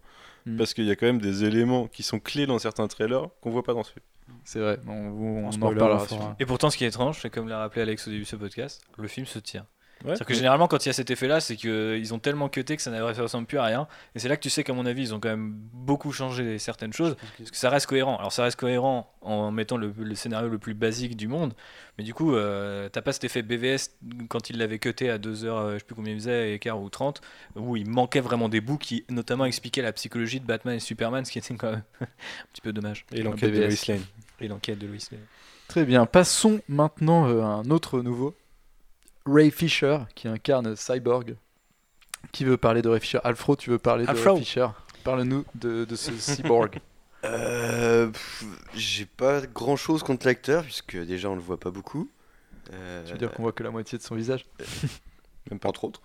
[0.46, 0.56] Mm.
[0.56, 3.50] Parce qu'il y a quand même des éléments qui sont clés dans certains trailers qu'on
[3.50, 4.04] voit pas dans ce film.
[4.44, 5.94] c'est vrai, on, on, en reparlera.
[5.94, 6.08] on fera.
[6.08, 6.36] sûrement.
[6.38, 8.36] Et pourtant, ce qui est étrange, c'est comme l'a rappelé Alex au début de ce
[8.36, 9.66] podcast, le film se tient.
[10.04, 12.82] C'est-à-dire que généralement, quand il y a cet effet-là, c'est qu'ils ont tellement cuté que
[12.82, 13.88] ça ne ressemble plus à rien.
[14.14, 16.58] Et c'est là que tu sais qu'à mon avis, ils ont quand même beaucoup changé
[16.58, 17.16] certaines choses.
[17.38, 18.16] Parce que ça reste cohérent.
[18.18, 21.54] Alors, ça reste cohérent en mettant le, le scénario le plus basique du monde.
[21.96, 23.90] Mais du coup, euh, t'as pas cet effet BVS
[24.28, 26.58] quand il l'avait cuté à 2 heures, euh, je sais plus combien il faisait, et
[26.58, 27.20] quart ou 30,
[27.56, 31.24] où il manquait vraiment des bouts qui, notamment, expliquaient la psychologie de Batman et Superman,
[31.24, 32.06] ce qui était quand même un
[32.52, 33.06] petit peu dommage.
[33.12, 33.60] Et l'enquête de.
[33.60, 34.02] Lois Lane.
[34.40, 35.20] Et l'enquête de Lois Lane.
[35.68, 38.34] Très bien, passons maintenant euh, à un autre nouveau.
[39.26, 41.36] Ray Fisher, qui incarne Cyborg.
[42.32, 44.10] Qui veut parler de Ray Fisher Alfro, tu veux parler de.
[44.10, 44.66] Ray Fisher?
[45.04, 46.80] Parle-nous de, de ce cyborg.
[47.24, 48.10] Euh,
[48.74, 52.08] J'ai pas grand chose contre l'acteur, puisque déjà on le voit pas beaucoup.
[52.72, 54.46] Euh, Tu veux dire qu'on voit que la moitié de son visage?
[55.50, 56.00] Même pas entre autres.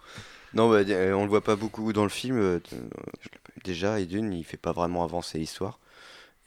[0.54, 2.38] Non, bah, euh, on le voit pas beaucoup dans le film.
[2.38, 2.78] euh, euh,
[3.64, 5.80] déjà, et d'une, il fait pas vraiment avancer l'histoire.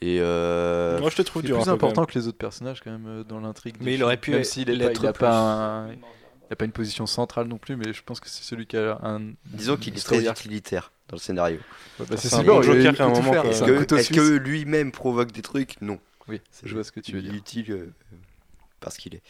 [0.03, 1.59] Et euh, Moi je te trouve dur.
[1.61, 3.77] plus important que les autres personnages quand même euh, dans l'intrigue.
[3.81, 5.21] Mais il aurait pu même être- s'il est pas- il a plus.
[5.21, 5.39] pas
[5.87, 5.95] un-
[6.53, 8.77] il a pas une position centrale non plus, mais je pense que c'est celui qui
[8.77, 9.33] a un.
[9.47, 11.59] disons qu'il est très utilitaire dans le scénario.
[11.99, 15.81] Ouais, bah, c'est Joker à un moment, Est-ce que, lui-même provoque des trucs?
[15.81, 15.99] Non.
[16.29, 17.39] Oui, je vois ce que tu veux Il est dire.
[17.39, 17.87] utile euh,
[18.83, 19.23] parce qu'il est.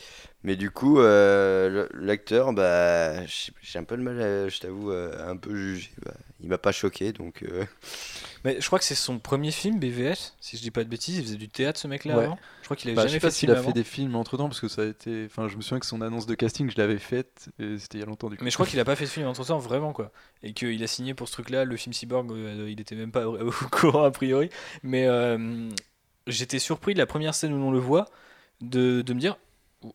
[0.42, 5.28] Mais du coup, euh, l'acteur, bah, j'ai un peu de mal, à- je t'avoue, à
[5.28, 5.90] un peu juger.
[6.04, 7.44] Bah, il m'a pas choqué, donc.
[7.44, 7.64] euh,
[8.44, 11.18] Mais je crois que c'est son premier film, BVS, si je dis pas de bêtises.
[11.18, 12.24] Il faisait du théâtre, ce mec-là, Ouais.
[12.24, 12.38] avant.
[12.62, 13.68] Je crois qu'il avait Bah, je jamais sais pas fait de s'il film a avant.
[13.68, 15.24] fait des films entre temps parce que ça a été.
[15.26, 18.00] Enfin, je me souviens que son annonce de casting, je l'avais faite et c'était il
[18.00, 18.42] y a longtemps du coup.
[18.44, 20.10] Mais je crois qu'il a pas fait de film entre temps, vraiment quoi.
[20.42, 23.28] Et qu'il a signé pour ce truc-là, le film Cyborg, euh, il était même pas
[23.28, 24.50] au courant a priori.
[24.82, 25.68] Mais euh,
[26.26, 28.06] j'étais surpris de la première scène où on le voit,
[28.62, 29.36] de, de me dire,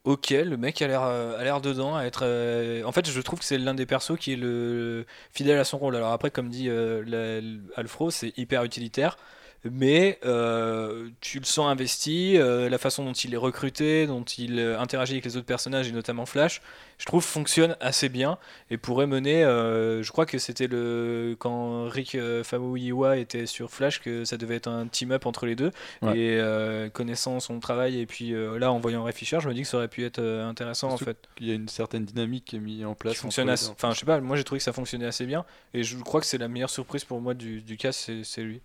[0.05, 2.21] ok, le mec a l'air euh, a l'air dedans, à être.
[2.25, 5.63] euh, En fait, je trouve que c'est l'un des persos qui est le fidèle à
[5.65, 5.95] son rôle.
[5.95, 9.17] Alors après, comme dit euh, Alfro, c'est hyper utilitaire.
[9.63, 14.59] Mais euh, tu le sens investi, euh, la façon dont il est recruté, dont il
[14.59, 16.61] euh, interagit avec les autres personnages et notamment Flash,
[16.97, 18.37] je trouve fonctionne assez bien
[18.69, 19.43] et pourrait mener.
[19.43, 24.55] euh, je crois que c'était le quand Rick Famuyiwa était sur Flash que ça devait
[24.55, 25.71] être un team-up entre les deux.
[26.01, 26.17] Ouais.
[26.17, 29.67] Et connaissant son travail et puis là en voyant Ray Fisher, je me dis que
[29.67, 31.17] ça aurait pu être intéressant Surtout en fait.
[31.39, 33.13] Il y a une certaine dynamique qui est mise en place.
[33.13, 33.69] Qui fonctionne assez-.
[33.69, 34.19] Enfin, je sais pas.
[34.21, 36.69] Moi, j'ai trouvé que ça fonctionnait assez bien et je crois que c'est la meilleure
[36.69, 38.61] surprise pour moi du, du c'est c'est lui.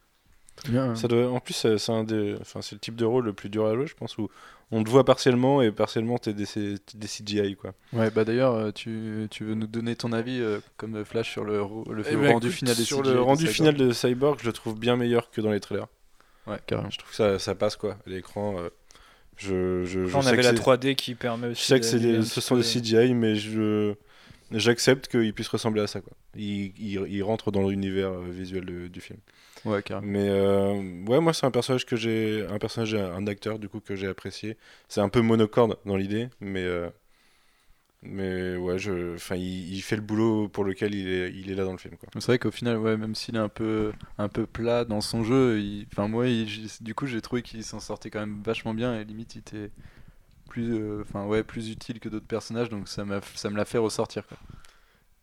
[0.69, 3.25] Bien, Ça doit- en plus, c'est c'est un des, enfin, c'est le type de rôle
[3.25, 4.29] le plus dur à jouer, je pense, où
[4.71, 6.45] on te voit partiellement et partiellement t'es des,
[6.95, 7.75] des CGI quoi.
[7.93, 11.45] Ouais, bah d'ailleurs, euh, tu, tu veux nous donner ton avis euh, comme Flash sur
[11.45, 13.55] le, Eh le ben, rendu écoute, final des sur CGI le de rendu Cyborg.
[13.55, 15.89] final de Cyborg, je le trouve bien meilleur que dans les trailers.
[16.47, 16.91] Ouais, carrément.
[16.91, 18.57] Je trouve que ça, ça passe quoi, à l'écran.
[18.59, 18.69] euh,
[19.37, 21.67] je, je, je on sais avait que la c'est- 3D qui permet Je aussi.
[21.67, 23.95] sais que c'est des- ce sont des CGI, mais je
[24.53, 26.13] j'accepte qu'ils puissent ressembler à ça quoi.
[26.37, 29.19] Ils, ils, ils rentrent dans l'univers euh, visuel de- du film.
[29.65, 30.07] Ouais, carrément.
[30.09, 30.75] Mais euh,
[31.07, 34.09] ouais, moi c'est un personnage que j'ai, un personnage, un acteur du coup que j'ai
[34.09, 34.57] apprécié.
[34.89, 36.91] C'est un peu monocorde dans l'idée, mais euh,
[38.05, 41.55] mais ouais, je, enfin, il, il fait le boulot pour lequel il est, il est
[41.55, 42.09] là dans le film quoi.
[42.15, 45.23] C'est vrai qu'au final, ouais, même s'il est un peu, un peu plat dans son
[45.23, 48.75] jeu, il- enfin moi, il- du coup, j'ai trouvé qu'il s'en sortait quand même vachement
[48.75, 49.71] bien et limite, il était
[50.51, 53.67] plus, euh, enfin ouais, plus utile que d'autres personnages, donc ça m'a, ça me l'a
[53.67, 54.27] fait ressortir.
[54.27, 54.39] Quoi.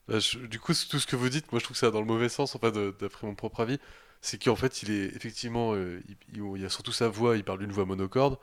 [0.07, 1.93] Bah, je- du coup, tout ce que vous dites, moi je trouve que ça va
[1.93, 3.79] dans le mauvais sens, en fait, d'après mon propre avis.
[4.22, 7.38] C'est qu'en fait, il est effectivement, euh, il, il- il y a surtout sa voix,
[7.38, 8.38] il parle d'une voix monocorde.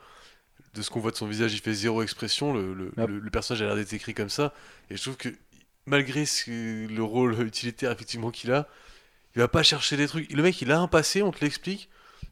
[0.73, 2.53] De ce qu'on voit de son visage, il fait zéro expression.
[2.53, 3.09] Le, le- Yep.
[3.09, 4.53] le- le personnage a l'air d'être écrit comme ça.
[4.89, 5.29] Et je trouve que
[5.85, 8.67] malgré ce- le rôle utilitaire effectivement qu'il a,
[9.35, 10.31] il va pas chercher des trucs.
[10.31, 11.89] Le mec, il a un passé, on te l'explique,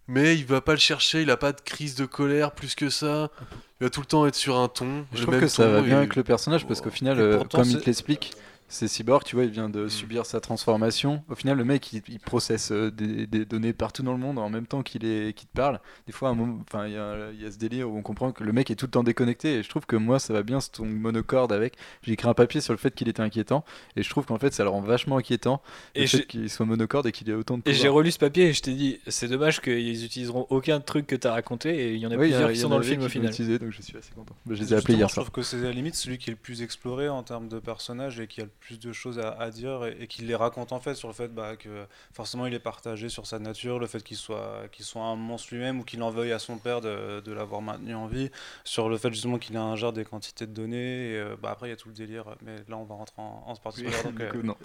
[0.08, 1.22] mais il va pas le chercher.
[1.22, 3.30] Il a pas de crise de colère plus que ça.
[3.80, 5.06] Il va tout le temps être sur un ton.
[5.14, 7.22] Je trouve que ça ton, va bien et- avec le personnage parce qu'au final, et
[7.22, 8.34] euh, pourtant, comme il te l'explique,
[8.68, 11.24] c'est Cyborg, tu vois, il vient de subir sa transformation.
[11.30, 14.39] Au final, le mec, il, il processe euh, des, des données partout dans le monde
[14.39, 15.80] en même temps qu'il est- qu'il te parle.
[16.07, 16.32] Des fois,
[16.68, 18.76] enfin, il y, a- y a ce délire où on comprend que le mec est
[18.76, 19.55] tout le temps déconnecté.
[19.59, 21.76] Et je trouve que moi, ça va bien son monocorde avec.
[22.01, 23.63] J'ai écrit un papier sur le fait qu'il était inquiétant.
[23.95, 25.61] Et je trouve qu'en fait, ça le rend vachement inquiétant.
[25.93, 28.11] Et le fait j'ai- qu'il soit monocorde et qu'il ait autant de Et j'ai relu
[28.11, 31.70] ce papier et je t'ai dit, c'est dommage qu'ils utiliseront aucun truc que t'as raconté
[31.76, 33.03] et il y en a Oui, y plusieurs il qui y sont dans le film
[33.03, 33.30] au final.
[33.32, 34.36] utilisé, donc je suis assez content.
[34.45, 36.30] Bah, je les ai appelés hier je trouve que c'est à la limite celui qui
[36.32, 39.20] est le plus exploré en termes de personnages et qui a le plus de choses
[39.20, 41.86] à, à dire et, et qui les raconte en fait sur le fait bah, que
[42.14, 45.53] forcément il est partagé sur sa nature, le fait qu'il soit, qu'il soit un monstre
[45.53, 48.32] lui-même ou qu'il en veuille à son père de, de l'avoir maintenu en vie,
[48.64, 51.12] sur le fait justement qu'il ingère des quantités de données.
[51.12, 53.22] Et, euh, bah, après il y a tout le délire, mais là on va rentrer
[53.22, 54.56] en, en partie Oui, donc, euh, non.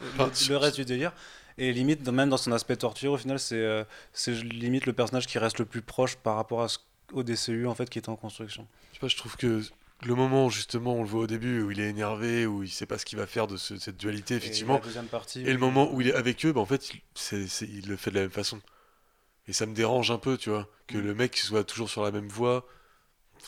[0.49, 1.13] le- reste du délire.
[1.59, 3.85] Et limite, même dans son aspect torture, au final, c'est euh,
[4.15, 6.79] c'est limite le personnage qui reste le plus proche par rapport à ce,
[7.13, 8.67] au DCU en fait qui est en construction.
[8.93, 9.63] Je sais pas, je trouve que
[10.03, 12.87] le moment justement on le voit au début où il est énervé, où il sait
[12.87, 15.53] pas ce qu'il va faire de ce- cette dualité, Et effectivement, la deuxième partie, Et,
[15.53, 16.91] le moment où il est avec eux, bah, en fait,
[17.33, 18.61] il, le fait de la même façon.
[19.49, 21.03] Et ça me dérange un peu, tu vois, que Mm.
[21.03, 22.67] le mec soit toujours sur la même voie,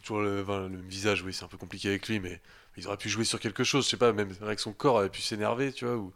[0.05, 2.41] toujours le, enfin, le même visage, oui, c'est un peu compliqué avec lui, mais
[2.77, 4.99] il aurait pu jouer sur quelque chose, je sais pas, même avec son corps, il
[5.01, 6.13] aurait pu s'énerver, tu vois, ou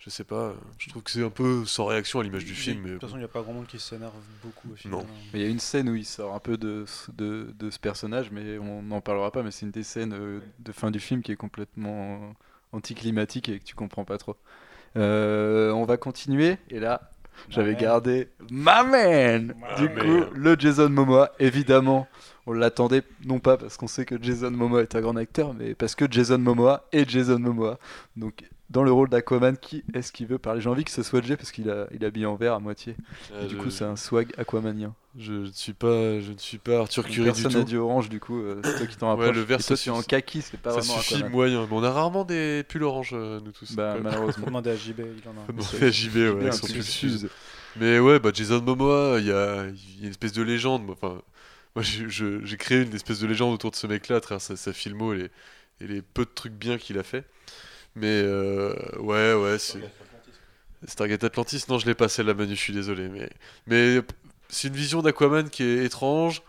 [0.00, 2.56] je sais pas, je trouve que c'est un peu sans réaction à l'image du Il-
[2.56, 2.78] film.
[2.78, 4.98] De Mais toute façon, il n'y a pas grand monde qui s'énerve beaucoup au final.
[5.00, 5.06] Non.
[5.32, 7.78] Mais il y a une scène où il sort un peu de, de, de ce
[7.78, 11.00] personnage, mais on n'en parlera pas, mais c'est une des scènes euh, de fin du
[11.00, 12.34] film qui est complètement
[12.72, 14.36] anticlimatique et que tu comprends pas trop.
[14.96, 17.10] Euh, on va continuer, et là,
[17.48, 17.80] j'avais man.
[17.80, 20.28] gardé ma man Du My coup, man.
[20.34, 22.08] le Jason Momoa, évidemment,
[22.46, 25.74] on l'attendait, non pas parce qu'on sait que Jason Momoa est un grand acteur, mais
[25.74, 27.78] parce que Jason Momoa est Jason Momoa.
[28.16, 30.60] Donc, dans le rôle d'Aquaman, qui est-ce qui veut parler?
[30.60, 32.60] J'ai envie que ce soit Jay parce qu'il a, il a habillé en vert à
[32.60, 32.96] moitié.
[33.42, 34.94] Et du je, coup, c'est un swag aquamanien.
[35.16, 37.64] je ne suis pas, je ne suis pas Arthur du Personne n'a tout.
[37.64, 39.36] dit orange, du coup, euh, c'est toi qui t'en Ouais, rapproches.
[39.36, 41.32] le vert, Et toi, ça tu es en kaki, c'est pas Ça vraiment suffit Aquaman.
[41.32, 43.74] moyen, mais on a rarement des pulls orange, euh, nous tous.
[43.74, 44.46] Bah, malheureusement.
[44.46, 45.46] demander à JB, il en a un.
[45.46, 46.82] faut demander à JB, ouais, avec son pull.
[46.84, 47.28] Suze.
[47.76, 50.90] Mais ouais, bah Jason Momoa, il y a, il y a une espèce de légende.
[50.90, 51.22] Enfin,
[51.76, 54.72] moi, j'ai créé une espèce de légende autour de ce mec-là à travers sa, sa
[54.72, 55.30] filmo et les,
[55.80, 57.24] et les peu de trucs bien qu'il a fait.
[57.96, 59.80] Mais euh, ouais, ouais, c'est.
[60.86, 63.08] Stargate Atlantis, non, je l'ai pas celle-là, Manu, je suis désolé.
[63.08, 63.28] Mais,
[63.66, 64.00] mais
[64.48, 66.42] c'est une vision d'Aquaman qui est étrange,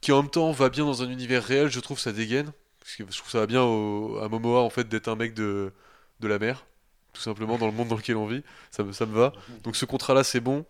[0.00, 2.50] qui en même temps va bien dans un univers réel, je trouve ça dégaine.
[2.80, 5.34] Parce que je trouve ça va bien au- à Momoa en fait d'être un mec
[5.34, 5.72] de,
[6.20, 6.64] de la mer,
[7.12, 8.42] tout simplement dans le monde dans lequel on vit.
[8.70, 9.32] Ça me, ça me va.
[9.62, 10.64] Donc ce contrat-là, c'est bon.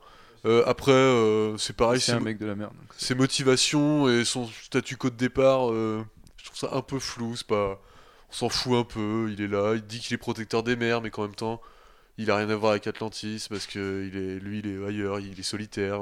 [0.45, 2.73] Euh, après, euh, c'est pareil, C'est c'est un mec de la merde.
[2.97, 6.05] ses motivations et son statu quo de départ, euh,
[6.37, 7.35] je trouve ça un peu flou.
[7.37, 7.81] C'est pas,
[8.35, 9.31] s'en fout un peu.
[9.33, 11.61] Il est là, il dit qu'il est protecteur des mers, mais qu'en même temps,
[12.19, 14.09] il a rien à voir avec Atlantis parce que
[14.43, 16.01] lui, il est ailleurs, il est solitaire.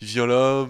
[0.00, 0.68] Il vient là.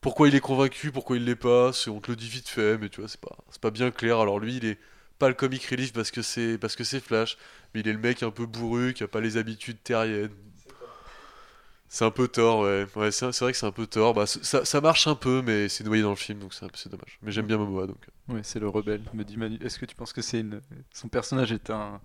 [0.00, 2.88] Pourquoi il est convaincu, pourquoi il l'est pas, on te le dit vite fait, mais
[2.88, 4.20] tu vois, c'est pas, pas bien clair.
[4.20, 4.78] Alors lui, il est
[5.18, 7.36] pas le comic relief parce que c'est parce que c'est Flash,
[7.74, 10.30] mais il est le mec un peu bourru qui a pas les habitudes terriennes.
[11.90, 12.86] C'est un peu tort, ouais.
[12.96, 14.12] ouais c'est c'est vrai que c'est un peu tort.
[14.14, 16.68] Bah, ça, ça marche un peu, mais c'est noyé dans le film, donc c'est un
[16.68, 17.18] peu- c'est dommage.
[17.22, 17.96] Mais j'aime bien Momoa, donc.
[18.30, 18.34] euh.
[18.34, 19.58] Ouais, c'est le rebelle, me dit Manu.
[19.64, 20.60] Est-ce que tu penses que c'est une.
[20.92, 21.98] Son personnage est un.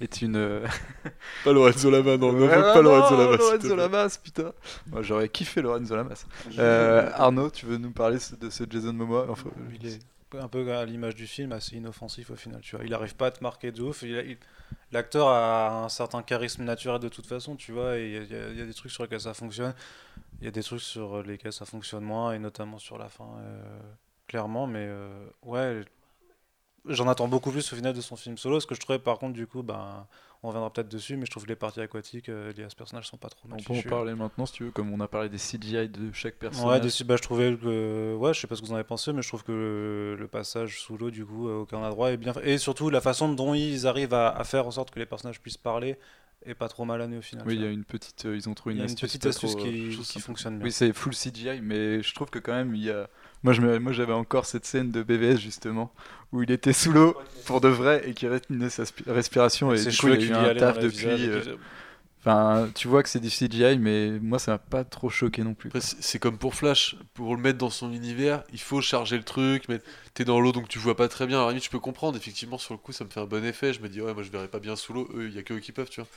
[0.00, 0.62] est une.
[1.44, 3.36] Pas Lorenzo Lamas, non, Ouais, non, pas Lorenzo Lamas.
[3.38, 3.74] Lorenzo.
[3.76, 4.52] Lamas, putain.
[4.86, 6.26] Moi, j'aurais kiffé Lorenzo Lamas.
[6.58, 9.26] Euh, Arnaud, tu veux nous parler de ce Jason Momoa?
[9.28, 9.98] Enfin, Il est
[10.40, 12.60] un peu à l'image du film, assez inoffensif au final.
[12.60, 12.84] Tu vois.
[12.84, 14.04] Il n'arrive pas à te marquer de ouf.
[14.92, 17.98] L'acteur a un certain charisme naturel de toute façon, tu vois.
[17.98, 19.74] Il y a des trucs sur lesquels ça fonctionne.
[20.40, 23.28] Il y a des trucs sur lesquels ça fonctionne moins, et notamment sur la fin,
[23.38, 23.80] euh,
[24.26, 24.66] clairement.
[24.66, 25.84] Mais euh, ouais,
[26.86, 28.60] j'en attends beaucoup plus au final de son film solo.
[28.60, 30.06] Ce que je trouvais par contre, du coup, ben,
[30.44, 32.76] on reviendra peut-être dessus, mais je trouve que les parties aquatiques euh, liées à ce
[32.76, 35.00] personnage sont pas trop mal on peut en parler maintenant si tu veux, comme on
[35.00, 36.80] a parlé des CGI de chaque Ouais, personnage.
[36.82, 38.14] dessus, bah, je trouvais que.
[38.14, 40.16] Ouais, je sais pas ce que vous en avez pensé, mais je trouve que le,
[40.16, 42.48] le passage sous l'eau, du coup, euh, aucun endroit est bien fait.
[42.48, 45.40] Et surtout, la façon dont ils arrivent à, à faire en sorte que les personnages
[45.40, 45.96] puissent parler
[46.46, 47.44] est pas trop mal amené au final.
[47.46, 48.26] Oui, tu il y a une petite.
[48.26, 49.08] euh, ils ont trouvé y une a une astuce.
[49.08, 49.72] petite astuce trop, euh,
[50.02, 50.66] qui, fonctionne bien.
[50.66, 53.08] Oui, c'est full CGI, mais je trouve que quand même, il y a.
[53.44, 55.92] Moi, je me- moi, j'avais encore cette scène de BVS justement
[56.32, 59.76] où il était sous l'eau pour de vrai et qui retenait sa spi- respiration et
[59.78, 60.98] Ses du coup, il y a eu un taf depuis.
[61.04, 61.56] visage et euh.
[62.20, 65.52] Enfin, tu vois que c'est du CGI, mais moi, ça m'a pas trop choqué non
[65.52, 65.68] plus.
[65.68, 69.24] Après, c'est comme pour Flash, pour le mettre dans son univers, il faut charger le
[69.24, 69.78] truc, mais
[70.14, 71.38] t'es dans l'eau donc tu vois pas très bien.
[71.40, 73.44] À la limite, je peux comprendre, effectivement, sur le coup, ça me fait un bon
[73.44, 73.74] effet.
[73.74, 75.42] Je me dis, ouais, moi je verrais pas bien sous l'eau, eux, il y a
[75.42, 76.08] que eux qui peuvent, tu vois.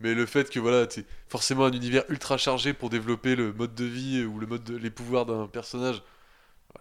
[0.00, 3.74] Mais le fait que voilà, t'es forcément un univers ultra chargé pour développer le mode
[3.74, 6.02] de vie ou le mode de- les pouvoirs d'un personnage,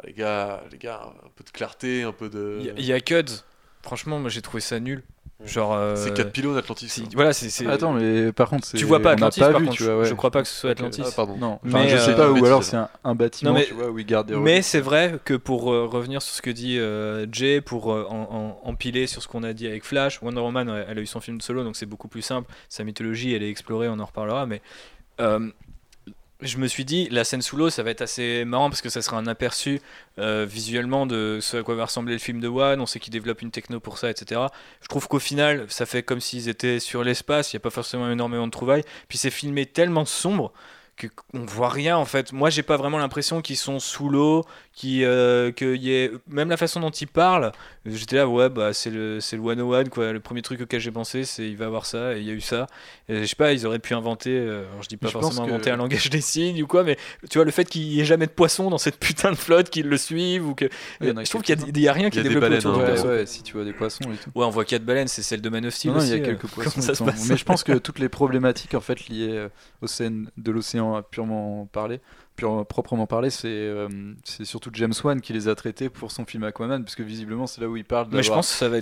[0.05, 2.57] les gars, les gars, un peu de clarté, un peu de.
[2.59, 3.43] Il y, a- il y a Cuds.
[3.81, 5.03] Franchement, moi j'ai trouvé ça nul.
[5.43, 5.73] Genre.
[5.73, 6.87] euh, C'est 4 pylônes Atlantis.
[6.87, 7.09] si- hein.
[7.13, 7.49] voilà, c'est.
[7.49, 9.77] c'est- Attends, mais par contre, c'est- tu vois pas Atlantis, pas par vu, contre.
[9.77, 10.05] tu vois, ouais.
[10.05, 10.69] Je crois pas que ce soit.
[10.71, 11.01] Atlantis.
[11.05, 11.35] Ah, pardon.
[11.35, 13.65] Non, enfin, Mais, je sais euh, pas, ou alors c'est un, un bâtiment, Non, mais-
[13.65, 16.41] tu vois, où ils gardent des Mais c'est vrai que pour euh, revenir sur ce
[16.41, 19.83] que dit euh, Jay, pour euh, en- en- empiler sur ce qu'on a dit avec
[19.83, 22.49] Flash, Wonder Woman, elle a eu son film solo, donc c'est beaucoup plus simple.
[22.69, 24.45] Sa mythologie, elle est explorée, on en reparlera.
[24.45, 24.61] Mais
[25.19, 25.49] euh,
[26.41, 28.89] je me suis dit, la scène sous l'eau, ça va être assez marrant parce que
[28.89, 29.79] ça sera un aperçu
[30.19, 32.81] euh, visuellement de ce à quoi va ressembler le film de One.
[32.81, 34.41] On sait qu'il développe une techno pour ça, etc.
[34.81, 37.53] Je trouve qu'au final, ça fait comme s'ils étaient sur l'espace.
[37.53, 38.83] Il n'y a pas forcément énormément de trouvailles.
[39.07, 40.51] Puis c'est filmé tellement sombre
[40.97, 42.31] que on voit rien en fait.
[42.31, 46.49] Moi, j'ai pas vraiment l'impression qu'ils sont sous l'eau, qui euh, qu'il y ait même
[46.49, 47.51] la façon dont ils parlent.
[47.85, 50.13] J'étais là, ouais, bah c'est le c'est le 101 quoi.
[50.13, 52.33] Le premier truc auquel j'ai pensé, c'est il va avoir ça et il y a
[52.33, 52.67] eu ça.
[53.09, 54.31] Et je sais pas, ils auraient pu inventer.
[54.31, 56.83] euh, alors je dis pas je forcément que- inventer un langage des signes ou quoi,
[56.83, 56.97] mais
[57.29, 59.69] tu vois le fait qu'il y ait jamais de poissons dans cette putain de flotte,
[59.69, 60.69] qu'ils le suivent ou que.
[61.01, 62.85] Je trouve qu'il y, a- y rien qui est a des développé baleines, autour hein.
[62.85, 63.07] Ouais, perso.
[63.09, 64.29] ouais, si tu vois des poissons et tout.
[64.33, 66.13] Ouais, on voit quatre baleines, c'est celle de Man of Steel Non, non, aussi.
[66.13, 66.71] il y a euh, quelques poissons.
[66.73, 67.11] Comment ça se autant.
[67.11, 69.49] passe Mais je pense que toutes les problématiques en fait liées euh,
[69.81, 71.99] aux scènes de l'océan à purement parler,
[72.36, 73.88] pure, proprement parler, c'est euh,
[74.23, 77.47] c'est surtout James Wan qui les a traités pour son film Aquaman, parce que visiblement
[77.47, 78.07] c'est là où il parle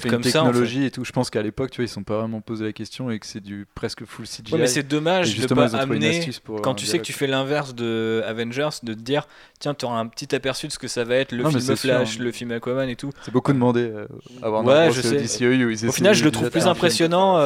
[0.10, 0.44] comme une ça.
[0.44, 0.50] en fait.
[0.50, 1.06] technologie et tout.
[1.06, 3.26] Je pense qu'à l'époque, tu vois, ils sont pas vraiment posé la question et que
[3.26, 4.54] c'est du presque full CGI.
[4.54, 6.62] Ouais, mais c'est dommage de pas amener pour.
[6.62, 9.28] quand euh, tu sais que tu fais l'inverse de Avengers, de te dire
[9.60, 11.62] tiens, tu auras un petit aperçu de ce que ça va être le Non, film
[11.62, 12.24] sûr, Flash, hein.
[12.24, 13.12] le film Aquaman et tout.
[13.24, 14.08] C'est beaucoup demandé euh,
[14.42, 15.46] avoir Ouais, un je sais.
[15.46, 17.38] Où ils Au final, je de le trouve plus impressionnant.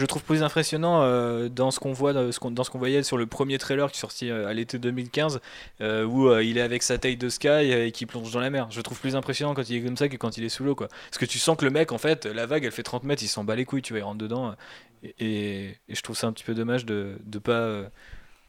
[0.00, 3.26] Je trouve plus impressionnant euh, dans ce qu'on voit, dans ce qu'on, voyait sur le
[3.26, 5.40] premier trailer qui est sorti euh, à l'été 2015,
[5.82, 8.48] euh, où euh, il est avec sa taille de sky et qui plonge dans la
[8.48, 8.66] mer.
[8.70, 10.74] Je trouve plus impressionnant quand il est comme ça que quand il est sous l'eau,
[10.74, 10.88] quoi.
[10.88, 13.22] Parce que tu sens que le mec, en fait, la vague, elle fait 30 mètres,
[13.22, 14.54] il s'en bat les couilles, tu vois, il rentre dedans.
[15.02, 17.82] et, et- et je trouve ça un petit peu dommage de de pas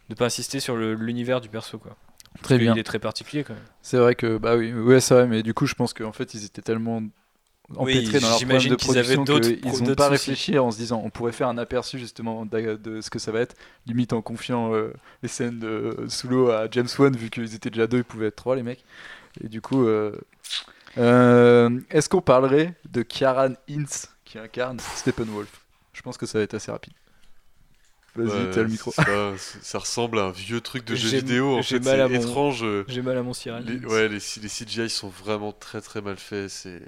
[0.09, 1.97] de pas insister sur l'univers du perso, quoi.
[2.41, 2.73] Très bien.
[2.73, 3.63] Il est très particulier, quand même.
[3.81, 6.33] C'est vrai que bah oui, ouais, c'est vrai, mais du coup, je pense qu'en fait,
[6.33, 7.03] ils étaient tellement
[7.77, 10.71] empêtrés dans leur problème j'imagine de qu'ils avaient production d'autres qu'ils n'ont pas réfléchi en
[10.71, 13.55] se disant on pourrait faire un aperçu justement de ce que ça va être,
[13.87, 14.93] limite en confiant euh,
[15.23, 18.27] les scènes de sous l'eau à James Wan vu qu'ils étaient déjà deux, ils pouvaient
[18.27, 18.83] être trois les mecs.
[19.43, 20.11] Et du coup, euh,
[20.97, 25.61] euh, est-ce qu'on parlerait de Kieran Hintz qui incarne Steppenwolf
[25.93, 26.93] Je pense que ça va être assez rapide.
[28.13, 28.91] Vas-y, Ouais, t'as le micro.
[28.91, 29.05] Ça,
[29.61, 31.57] ça ressemble à un vieux truc de jeu vidéo.
[31.59, 32.65] En j'ai fait, mal à c'est mon- étrange.
[32.89, 33.63] J'ai mal à mon Cyril.
[33.65, 36.49] Les, ouais, les, les CGI sont vraiment très très mal faits.
[36.49, 36.81] C'est,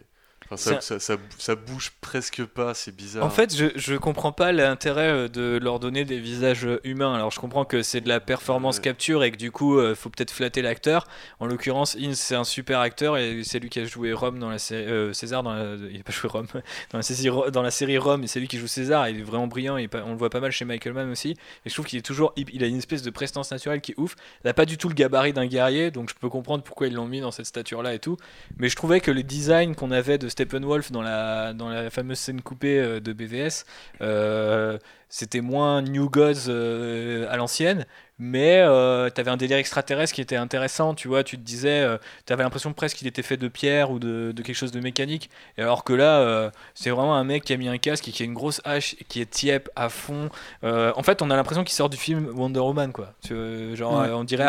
[0.46, 2.74] enfin, ça, C'est ça, ça, ça bouge presque pas.
[2.74, 3.26] C'est bizarre.
[3.26, 7.14] En fait, je, je comprends pas l'intérêt euh, de leur donner des visages euh, humains.
[7.16, 8.82] Alors, je comprends que c'est de la performance Ouais.
[8.84, 11.08] capture et que du coup, euh, faut peut-être flatter l'acteur.
[11.40, 14.50] En l'occurrence, Ince, c'est un super acteur et c'est lui qui a joué Rome dans
[14.50, 14.86] la série.
[14.86, 16.48] euh, César, dans la, il a pas joué Rome.
[16.92, 19.08] Dans la, série, dans la série Rome, et c'est lui qui joue César.
[19.10, 19.78] Il est vraiment brillant.
[20.06, 21.32] On le voit pas mal chez Michael Mann aussi.
[21.66, 22.34] Et je trouve qu'il est toujours.
[22.36, 24.16] Il, a une espèce de prestance naturelle qui est ouf.
[24.44, 26.94] Il a pas du tout le gabarit d'un guerrier, donc je peux comprendre pourquoi ils
[26.94, 28.18] l'ont mis dans cette stature-là et tout.
[28.58, 32.20] Mais je trouvais que les designs qu'on avait de Steppenwolf dans la, dans la fameuse
[32.20, 33.66] scène coupée euh, de BVS,
[34.02, 34.78] euh,
[35.10, 37.86] c'était moins New Gods euh, à l'ancienne,
[38.18, 41.98] mais euh, t'avais un délire extraterrestre qui était intéressant, tu vois, tu te disais, euh,
[42.26, 45.30] t'avais l'impression presque qu'il était fait de pierre ou de, de quelque chose de mécanique,
[45.58, 48.12] et alors que là, euh, c'est vraiment un mec qui a mis un casque et
[48.12, 50.30] qui a une grosse hache, qui est tiep à fond.
[50.64, 53.14] En fait, on a l'impression qu'il sort du film Wonder Woman, quoi.
[53.30, 54.46] Genre, Ouais, on dirait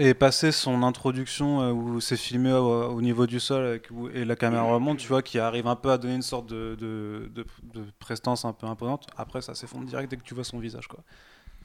[0.00, 4.08] Et passer son introduction euh, où c'est filmé au, au niveau du sol avec- où-
[4.10, 6.76] et la caméra remonte, tu vois, qui arrive un peu à donner une sorte de,
[6.80, 9.06] de, de- de prestance un peu imposante.
[9.16, 11.00] Après, ça s'effondre direct dès que tu vois son visage, quoi.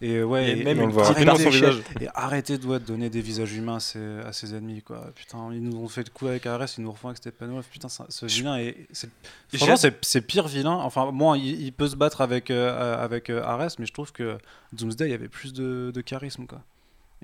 [0.01, 1.81] Et ouais, Et et, même on le arrêtez- rapidement son visage.
[2.01, 5.11] et arrêtez de, ouais, donner des visages humains à ses, à ses ennemis, quoi.
[5.15, 7.67] Putain, ils nous ont fait le coup avec Ares, ils nous refont avec Steppenwolf.
[7.69, 8.87] Putain, ça- ce vilain est.
[8.91, 10.71] c'est- pire vilain.
[10.71, 14.11] Enfin, moi, il, il peut se battre avec, euh, avec euh, Ares, mais je trouve
[14.11, 14.39] que
[14.73, 16.61] Doomsday, il y avait plus de, de charisme, quoi.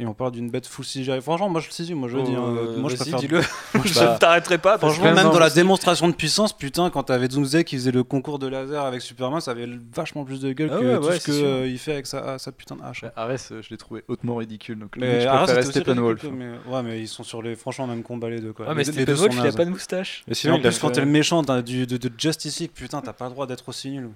[0.02, 1.20] Et on parle d'une bête full CGI.
[1.22, 2.34] Franchement, moi je le sais, moi je le dis.
[2.34, 2.42] hein.
[2.42, 3.20] Euh, moi je vas-y, préfère.
[3.20, 3.42] dis-le.
[3.86, 4.78] je Bah, ne t'arrêterai pas.
[4.78, 7.92] parce que- Franchement, même dans la démonstration de puissance, putain, quand t'avais Doomsday qui faisait
[7.92, 10.98] le concours de laser avec Superman, ça avait vachement plus de gueule Ah que ouais,
[11.00, 11.64] tout ouais, ce c'est sûr.
[11.64, 13.02] qu'il fait avec sa, sa putain de hache.
[13.02, 14.80] Bah, Ares, euh, je l'ai trouvé hautement ridicule.
[14.80, 16.22] Donc, Mais je préférais c'était aussi Steppenwolf.
[16.22, 18.68] ridicule, mais ouais, mais ils sont sur les franchement même combat les deux quoi.
[18.70, 19.56] Ah, mais Les- les deux Steppenwolf, sont il a nazes.
[19.58, 20.24] pas de moustache.
[20.30, 22.60] Et sinon, en il a plus, quand t'es le méchant d'un- du, de, de Justice
[22.62, 24.12] League, putain, t'as pas le droit d'être aussi nul.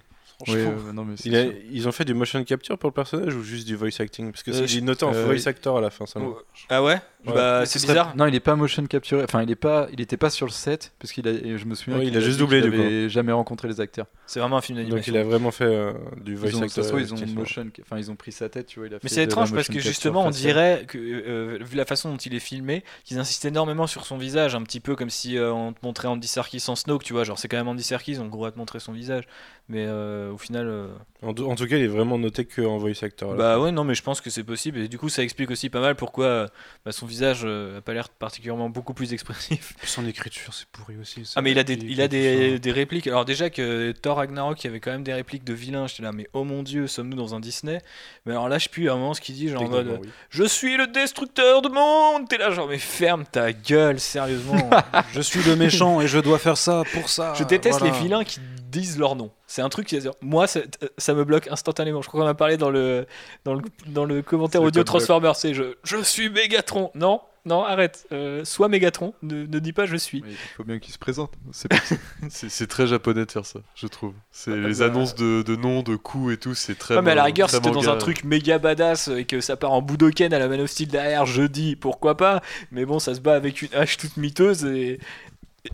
[0.47, 1.53] Oui, euh, non, mais c'est il a- sûr.
[1.71, 4.31] ils ont fait du motion capture pour le personnage ou juste du voice acting?
[4.31, 6.35] Parce que Euh, c'est je- notait en euh, voice actor à la fin seulement.
[6.69, 7.33] Ah ouais, Ouais.
[7.33, 8.15] Bah, c'est ce serait- bizarre.
[8.17, 9.23] Non, il est pas motion capturé.
[9.23, 11.31] Enfin, il est pas, il était pas sur le set parce qu'il a.
[11.57, 11.97] Je me souviens.
[11.99, 13.09] Ouais, il qu'il a juste doublé, du coup.
[13.09, 14.07] jamais rencontré les acteurs.
[14.25, 15.13] C'est vraiment un film Donc d'animation.
[15.13, 16.99] il a vraiment fait euh, du voice Ils ont, actor.
[16.99, 18.87] ils ont motion, enfin ils ont pris sa tête, tu vois.
[18.87, 21.85] Il a Mais c'est étrange parce que capture justement, on dirait que, euh, vu la
[21.85, 25.09] façon dont il est filmé, qu'ils insistent énormément sur son visage, un petit peu comme
[25.09, 27.23] si euh, on te montrait Andy Serkis en Snoke, tu vois.
[27.23, 29.23] Genre, c'est quand même Andy Serkis, on pourrait te montrer son visage.
[29.69, 30.67] Mais euh, au final.
[30.67, 30.87] euh,
[31.21, 33.31] En, tout- en tout cas, il est vraiment noté qu'en voice actor.
[33.31, 33.37] là.
[33.37, 34.79] Bah ouais, non, mais je pense que c'est possible.
[34.79, 36.47] Et du coup, ça explique aussi pas mal pourquoi euh,
[36.85, 39.73] bah, son visage euh, a pas l'air particulièrement beaucoup plus expressif.
[39.83, 41.23] Son écriture, c'est pourri aussi.
[41.35, 43.07] Ah, mais il a des, il a des, des répliques.
[43.07, 45.87] Alors, déjà que Thor Ragnarok, il y avait quand même des répliques de vilains.
[45.87, 47.81] J'étais là, mais oh mon dieu, sommes-nous dans un Disney?
[48.25, 50.01] Mais alors là, je puis à un moment ce qu'il dit, genre en mode Techniquement,
[50.03, 50.09] oui.
[50.29, 54.69] Je suis le destructeur de monde T'es là, genre, mais ferme ta gueule, sérieusement.
[55.13, 57.33] Je suis le méchant et je dois faire ça pour ça.
[57.35, 57.93] Je déteste voilà.
[57.93, 58.39] les vilains qui
[58.73, 59.31] disent leur nom.
[59.47, 60.61] C'est un truc qui moi ça,
[60.97, 62.01] ça me bloque instantanément.
[62.01, 63.05] Je crois qu'on en a parlé dans le
[63.45, 64.83] dans le, dans le commentaire audio.
[64.83, 65.35] Transformers.
[65.35, 66.91] C'est je je suis Megatron.
[66.95, 68.07] Non non arrête.
[68.13, 69.13] Euh, sois Megatron.
[69.21, 70.21] Ne, ne dis pas je suis.
[70.21, 71.33] Mais il faut bien qu'il se présente.
[72.29, 74.13] C'est très japonais de faire ça, je trouve.
[74.31, 76.95] C'est les bah- annonces de, de noms, de coups et tout, c'est très.
[76.95, 79.57] Ouais, mais à la rigueur, si t'es dans un truc méga badass et que ça
[79.57, 82.41] part en Budoken à la Man of Steel derrière, je dis pourquoi pas.
[82.71, 84.99] Mais bon, ça se bat avec une hache toute miteuse et.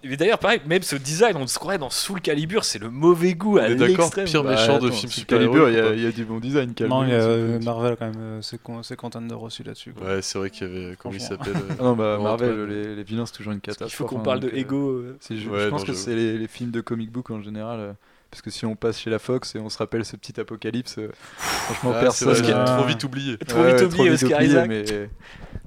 [0.03, 3.33] Et d'ailleurs, pareil, même ce design, on se croirait dans Soul Calibur, c'est le mauvais
[3.33, 6.01] goût à d'accord, pire Bah, méchant de film sur super Calibur, il y, a- il
[6.03, 6.73] y a du bon design.
[6.81, 9.93] Non, il y a euh, c'est- Marvel quand même, euh, c'est con- contender aussi là-dessus.
[9.93, 10.05] quoi.
[10.07, 10.95] Ouais, c'est vrai qu'il y avait.
[10.99, 13.61] Comment il s'appelle euh, Ah non, bah, Marvel, les, les vilains, c'est toujours une Il
[13.61, 13.93] catastrophe.
[13.93, 14.89] faut qu'on hein, parle de donc, euh, Ego.
[14.91, 15.17] euh.
[15.29, 17.95] je, pense que c'est les, les films de comic book en général.
[18.32, 20.97] Parce que si on passe chez la Fox et on se rappelle ce petit apocalypse,
[20.99, 22.30] euh, franchement, Ah, c'est personne.
[22.30, 23.38] vrai qu'il a trop vite oublié.
[23.38, 24.67] Trop ouais, vite trop oublié, vite Oscar oublié, Isaac.
[24.69, 24.86] Mais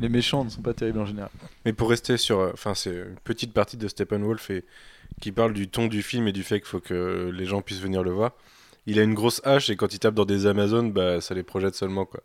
[0.00, 1.30] les méchants ne sont pas terribles en général.
[1.64, 2.40] Mais pour rester sur.
[2.40, 4.64] euh, Enfin, c'est une petite partie de Steppenwolf et
[5.20, 7.80] qui parle du ton du film et du fait qu'il faut que les gens puissent
[7.82, 8.32] venir le voir.
[8.86, 11.42] Il a une grosse hache et quand il tape dans des Amazones, bah, ça les
[11.44, 12.04] projette seulement.
[12.04, 12.20] quoi.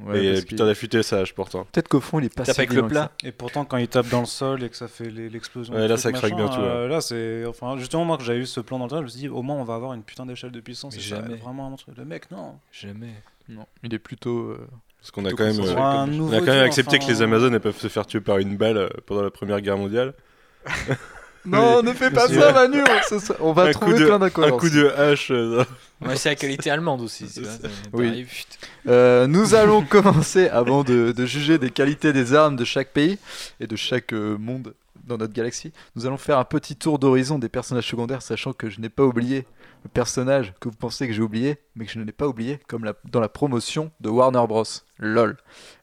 [0.00, 1.64] Ouais, et putain d'affûter sa hache pourtant.
[1.70, 3.12] Peut-être qu'au fond, il est pas Tape si avec le plat.
[3.22, 3.28] ça.
[3.28, 5.74] Et pourtant, quand il tape dans le sol et que ça fait l'explosion.
[5.74, 7.44] Ouais, là, ça craque bien tout, euh, Là, c'est.
[7.46, 9.28] Enfin, justement, moi, que j'avais eu ce plan dans le temps, je me suis dit,
[9.28, 10.98] au moins, on va avoir une putain d'échelle de puissance.
[10.98, 11.96] Ça être vraiment un truc.
[11.96, 12.58] Le mec, non.
[12.72, 13.14] Jamais.
[13.48, 14.38] Non, il est plutôt.
[14.50, 14.66] euh,
[15.00, 15.60] Parce qu'on a quand même.
[15.60, 15.74] euh,
[16.20, 18.38] on a quand même accepté enfin, que les Amazones elles peuvent se faire tuer par
[18.38, 20.14] une balle euh, pendant la Première Guerre mondiale.
[21.44, 22.78] Non, ne fais pas ça, Manu
[23.40, 24.60] On, va Un trouver de- plein Un d'incohérences.
[24.60, 25.30] coup de hache.
[25.30, 25.64] euh,
[26.00, 27.26] Ouais, c'est la qualité allemande aussi.
[27.92, 28.26] Oui.
[28.88, 33.18] Euh, nous allons commencer, avant de, de juger des qualités des armes de chaque pays
[33.60, 34.74] et de chaque euh, monde
[35.04, 38.70] dans notre galaxie, nous allons faire un petit tour d'horizon des personnages secondaires, sachant que
[38.70, 39.46] je n'ai pas oublié
[39.84, 42.60] le personnage que vous pensez que j'ai oublié, mais que je ne l'ai pas oublié,
[42.68, 44.62] comme la- dans la promotion de Warner Bros.
[45.00, 45.36] LOL.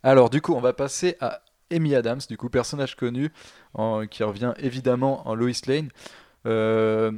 [0.03, 1.41] Alors, du coup, on va passer à
[1.71, 3.29] Amy Adams, du coup, personnage connu,
[3.73, 5.89] en- qui revient évidemment en Lois Lane.
[6.45, 7.11] Euh,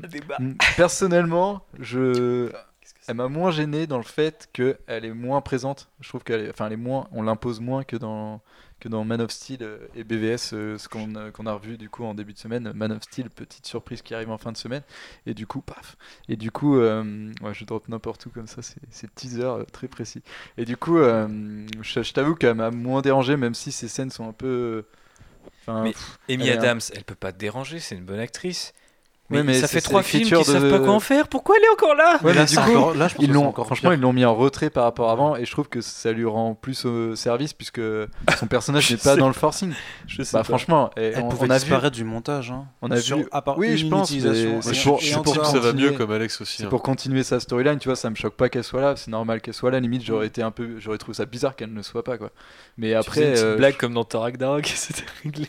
[0.77, 2.51] personnellement, je,
[3.07, 5.89] elle m'a moins gêné dans le fait qu'elle est moins présente.
[5.99, 8.41] Je trouve qu'elle est, enfin, elle est moins, on l'impose moins que dans,
[8.79, 11.77] que dans Man of Steel euh, et BVS, euh, ce qu'on a, qu'on a revu
[11.77, 12.71] du coup en début de semaine.
[12.73, 14.81] Man of Steel, petite surprise qui arrive en fin de semaine.
[15.27, 15.97] Et du coup, paf.
[16.27, 20.23] Et du coup, euh, ouais, je drop n'importe où comme ça, c'est, teaser très précis.
[20.57, 21.27] Et du coup, euh,
[21.81, 24.83] je, je t'avoue qu'elle m'a moins dérangé, même si ces scènes sont un peu.
[25.61, 28.73] Enfin, Mais pff, Amy un- Adams, elle peut pas te déranger, c'est une bonne actrice.
[29.31, 31.27] Mais, Ouais, mais ça fait trois films qui savent de- pas quoi en faire.
[31.27, 32.15] Pourquoi elle est encore là?
[32.21, 33.93] Ouais, mais là, du coup, encore- là, je pense ils l'ont, franchement, pire.
[33.93, 36.25] ils l'ont mis en retrait par rapport à avant, et je trouve que ça lui
[36.25, 37.81] rend plus au service puisque
[38.37, 39.71] son personnage n'est pas dans le forcing.
[40.07, 40.43] Je sais Bah pas.
[40.43, 42.51] franchement, et Elle on, pouvait on a vu, disparaître du montage.
[42.51, 42.65] Hein.
[42.81, 44.19] on a Sur- vu, à part oui, une je pense, c'est
[44.83, 44.99] pour-
[45.39, 45.91] que ça va continuer.
[45.91, 46.57] mieux comme Alex aussi.
[46.57, 46.67] c'est hein.
[46.69, 49.41] pour continuer sa storyline, tu vois, ça me choque pas qu'elle soit là, c'est normal
[49.41, 49.79] qu'elle soit là.
[49.79, 52.31] Limite, j'aurais été un peu, j'aurais trouvé ça bizarre qu'elle ne soit pas quoi.
[52.77, 55.47] Mais après, euh, blague comme dans Thor Ragnarok, c'était réglé.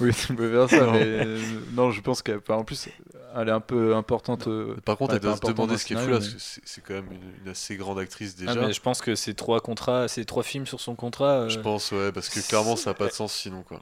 [0.00, 1.38] Oui, tu peux faire ça, mais euh,
[1.72, 2.88] non, je pense qu'elle, enfin, en plus,
[3.36, 4.46] elle est un peu importante.
[4.48, 6.80] euh, Par contre, elle doit se demander ce qu'elle le fout là, parce que c'est
[6.82, 8.66] quand même une, une assez grande actrice Ah, déjà.
[8.66, 11.42] mais je pense que c'est trois contrats, c'est trois films sur son contrat.
[11.42, 13.80] euh, Je pense, ouais, parce que clairement, ça n'a pas de sens sinon, quoi.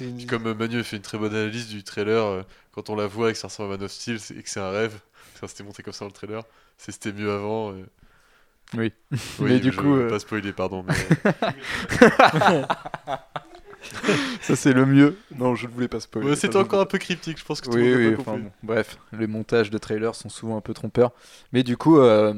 [0.00, 3.30] une- comme Manu a fait une très bonne analyse du trailer, quand on la voit
[3.30, 4.98] et que ça ressemble à Man of Steel c'est- et que c'est un rêve,
[5.40, 6.42] ça s'était monté comme ça dans le trailer,
[6.78, 7.72] c'est c'était mieux avant.
[7.72, 7.84] Oui.
[9.12, 10.84] Oui, Mais du je coup, veux euh, pas spoiler, pardon.
[10.88, 10.94] Mais...
[14.42, 15.16] Ça, c'est le mieux.
[15.38, 16.28] Non, je ne voulais pas spoiler.
[16.30, 18.50] ouais, c'était encore un peu cryptique, je pense que tout le Oui, oui, enfin, bon,
[18.62, 21.12] bref, les montages de trailers sont souvent un peu trompeurs.
[21.52, 22.32] Mais du coup, euh,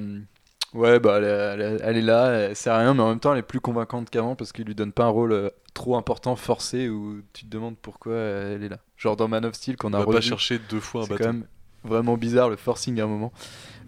[0.74, 3.08] ouais, bah, elle, est- elle est- elle est là, elle sert à rien, mais en
[3.08, 5.50] même temps, elle est plus convaincante qu'avant parce qu'il lui donne pas un rôle euh,
[5.74, 8.78] trop important, forcé, où tu te demandes pourquoi euh, elle est là.
[8.96, 11.18] Genre dans Man of Steel, qu'on On a va pas chercher deux fois un quand
[11.20, 11.46] même
[11.86, 13.32] vraiment bizarre le forcing à un moment.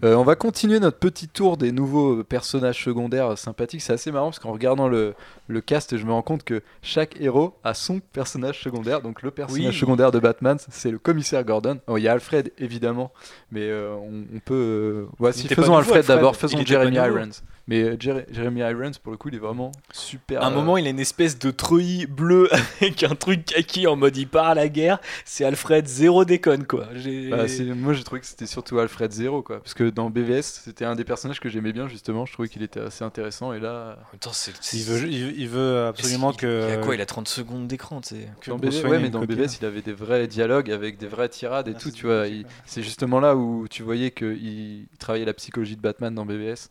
[0.01, 3.81] Euh, on va continuer notre petit tour des nouveaux personnages secondaires sympathiques.
[3.81, 5.13] C'est assez marrant parce qu'en regardant le,
[5.49, 9.01] le cast, je me rends compte que chaque héros a son personnage secondaire.
[9.01, 9.77] Donc le personnage Oui.
[9.77, 11.79] secondaire de Batman, c'est le commissaire Gordon.
[11.87, 13.11] Oh, Il y a Alfred évidemment,
[13.51, 15.07] mais euh, on, on peut.
[15.19, 16.15] euh, ouais, si, faisons Alfred, Alfred.
[16.15, 16.95] d'abord, faisons Jeremy.
[16.95, 17.31] Irons.
[17.69, 20.41] Mais euh, Jer- Jeremy Irons, pour le coup, il est vraiment super.
[20.41, 22.49] À un euh, moment, il a une espèce de treuil bleu
[22.81, 24.99] avec un truc kaki en mode il part à la guerre.
[25.23, 26.87] C'est Alfred, zéro déconne quoi.
[27.29, 27.45] Bah,
[27.75, 29.59] moi, j'ai trouvé que c'était surtout Alfred Zero, quoi.
[29.59, 32.25] Parce que dans BVS, c'était un des personnages que j'aimais bien, justement.
[32.25, 33.53] Je trouvais qu'il était assez intéressant.
[33.53, 36.67] Et là, En même temps, c'est- Il veut, il, il veut absolument que.
[36.69, 38.27] Il a quoi Il a 30 secondes d'écran, tu sais.
[38.47, 39.35] dans BVS, ouais, mais dans copine.
[39.35, 42.07] BVS, il avait des vrais dialogues avec des vraies tirades et Ah, tout, c'est tu
[42.07, 42.25] vois.
[42.65, 46.69] C'est justement là où tu voyais qu'il travaillait la psychologie de Batman dans BVS,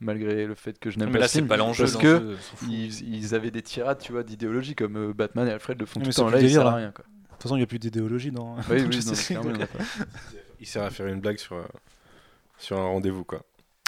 [0.00, 1.84] malgré le fait que je n'aime Mais pas là, ce c'est film, pas l'enjeu.
[1.84, 2.36] Parce dans que
[2.68, 6.00] ils, ils avaient des tirades, tu vois, d'idéologie, comme euh, Batman et Alfred le font
[6.00, 6.30] Oui, tout mais le temps.
[6.30, 7.04] Là, il délire, sert à rien, quoi.
[7.04, 8.56] De toute façon, il n'y a plus d'idéologie dans.
[8.70, 9.66] Oui, dans oui, non.
[10.60, 11.64] Il sert à faire une blague sur, euh,
[12.58, 13.42] sur un rendez-vous, quoi.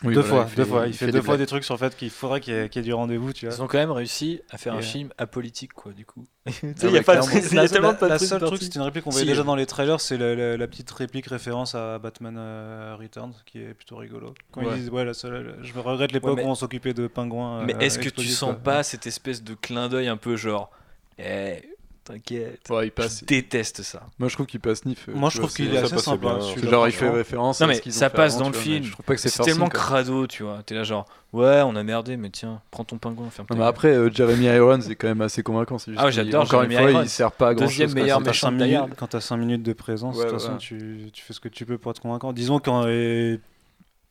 [0.04, 0.86] Oui, deux voilà, fois, il deux fait- fois.
[0.88, 1.38] Il, fait, deux fois blagues.
[1.38, 3.32] des trucs sur le fait qu'il faudrait qu'il y, ait- qu'il y ait du rendez-vous,
[3.32, 3.54] tu vois.
[3.54, 6.26] Ils ont quand même réussi à faire Et un euh, film apolitique, quoi, du coup.
[6.46, 6.50] Ah
[6.82, 8.76] il y a pas de il y a tellement pas de la seule truc, c'était
[8.76, 10.90] une réplique qu'on Si, voyait déjà euh, dans les trailers, c'est la, la- la petite
[10.90, 14.34] réplique référence à Batman euh, Returns, qui est plutôt rigolo.
[14.52, 14.68] Quand Ouais.
[14.72, 17.62] ils disent, ouais, la seule- je me regrette l'époque mais- où on s'occupait de pingouins.
[17.64, 20.70] Mais euh, est-ce que tu sens pas cette espèce de clin d'œil un peu genre.
[21.18, 21.62] Eh,
[22.06, 22.60] t'inquiète.
[22.70, 23.20] Ouais, il passe.
[23.20, 24.02] Je déteste ça.
[24.18, 25.08] Moi, je trouve qu'il passe nif.
[25.08, 26.38] euh, Moi, je trouve qu'il est assez sympa.
[26.40, 28.84] c'est genre, il fait référence Non, à mais ça passe avant, dans le film.
[28.84, 29.78] Je trouve pas que c'est tellement quoi.
[29.78, 30.62] crado, tu vois.
[30.64, 33.88] T'es là genre, ouais, on a merdé, mais tiens, prends ton pingouin, ferme ta après,
[33.94, 35.78] euh, Jeremy Irons est quand même assez convaincant.
[35.78, 37.06] c'est juste Ah j'adore Encore une Jeremy fois, Irons.
[37.06, 37.94] il sert pas à grand Deuxième chose.
[37.94, 38.94] meilleur Quand t'as méchant de.
[38.94, 41.78] Quand t'as 5 minutes de présence, de toute façon, tu, fais ce que tu peux
[41.78, 42.32] pour être convaincant.
[42.32, 42.86] Disons quand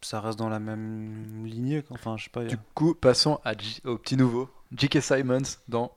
[0.06, 1.84] ça reste dans la même lignée.
[1.90, 2.44] Enfin, je sais pas.
[2.44, 3.54] Du coup, passons à
[3.86, 5.02] au petit nouveau, J.K.
[5.02, 5.92] Simons dans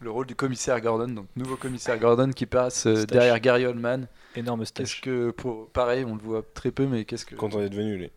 [0.00, 1.08] le rôle du commissaire Gordon.
[1.12, 3.06] Donc, nouveau commissaire Gordon qui passe euh, Stache.
[3.06, 4.06] derrière Gary Oldman.
[4.36, 5.00] Énorme Qu'est-ce stache.
[5.02, 7.34] que, pour, pareil, on le voit très peu, mais qu'est-ce que.
[7.34, 8.10] Quand on est devenu, lui,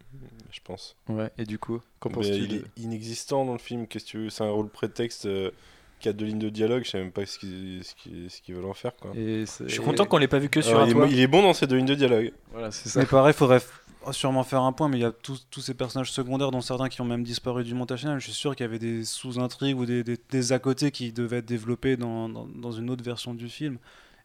[0.51, 0.95] je pense.
[1.09, 3.87] Ouais, et du coup, qu'en Mais penses-tu il de- est inexistant dans le film.
[3.87, 5.51] Qu'est-ce que tu veux C'est un rôle prétexte euh,
[5.99, 6.83] qui a deux lignes de dialogue.
[6.85, 8.95] Je sais même pas ce qu'ils ce qu'ils- ce qu'ils veulent en faire.
[8.95, 9.11] Quoi.
[9.15, 10.93] Et c'est- Je suis content qu'on l'ait pas vu que sur Alors, un il, est,
[10.93, 11.07] toit.
[11.09, 12.31] il est bon dans ces deux lignes de dialogue.
[12.53, 12.99] Voilà, c'est ça.
[13.01, 13.63] Mais pareil, faudrait f-
[14.11, 16.89] sûrement faire un point, mais il y a tous, tous ces personnages secondaires, dont certains
[16.89, 18.19] qui ont même disparu du montage final.
[18.19, 21.37] Je suis sûr qu'il y avait des sous-intrigues ou des, des, à côté qui devaient
[21.37, 23.77] être développés dans, dans, dans une autre version du film.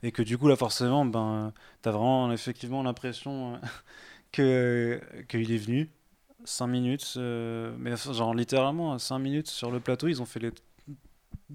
[0.02, 1.52] Et que du coup, là, forcément, ben,
[1.82, 3.58] t'as vraiment effectivement l'impression euh,
[4.32, 5.90] que qu'il est venu.
[6.44, 10.52] 5 minutes, euh, mais genre littéralement 5 minutes sur le plateau, ils ont fait les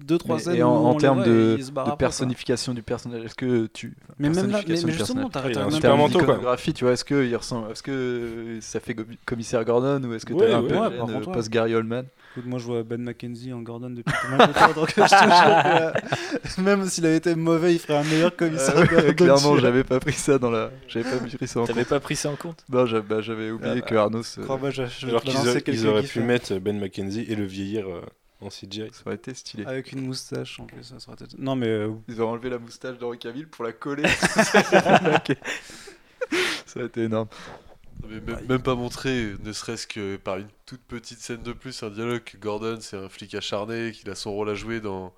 [0.04, 0.54] 2-3 Mais- scènes.
[0.56, 3.94] et en, en termes de, de personnification du personnage, est-ce que tu.
[4.18, 5.64] Mais même là, mais, mais justement, t'arrêtes un
[5.96, 6.26] manteau, quoi.
[6.34, 10.26] l'iconographie, tu vois, est-ce que il ressemble, est-ce que ça fait commissaire Gordon ou est-ce
[10.26, 11.32] que Ouais, t'as un ouais, peu ouais, de euh, ouais.
[11.32, 12.04] post Gary Oldman?
[12.32, 17.06] Écoute, moi je vois Ben McKenzie en Gordon depuis tellement longtemps, donc je même s'il
[17.06, 18.76] avait été mauvais, il ferait un meilleur commissaire.
[18.76, 21.80] Euh, ouais, clairement, j'avais pas pris ça dans la, j'avais pas pris ça en T'avais
[21.80, 21.88] compte.
[21.88, 22.62] pas pris ça en compte?
[22.70, 25.86] Non, j'avais bah, j'avais oublié Ah, que Arnaud, se- Crois-moi, je, je vais Alors qu'ils
[25.88, 26.24] auraient, pu hein.
[26.24, 28.02] mettre Ben McKenzie et le vieillir euh,
[28.40, 28.90] en CGI.
[28.92, 29.64] ça aurait été stylé.
[29.66, 32.58] Avec une moustache en plus, ça serait peut-être- Non, mais euh, Ils ont enlevé la
[32.58, 34.06] moustache d'Henri Cavill pour la coller.
[36.66, 37.28] ça aurait été énorme.
[38.08, 41.82] Mais même, même pas montré, ne serait-ce que par une toute petite scène de plus,
[41.82, 42.22] un dialogue.
[42.24, 45.14] que Gordon, c'est un flic acharné, qu'il a son rôle à jouer dans,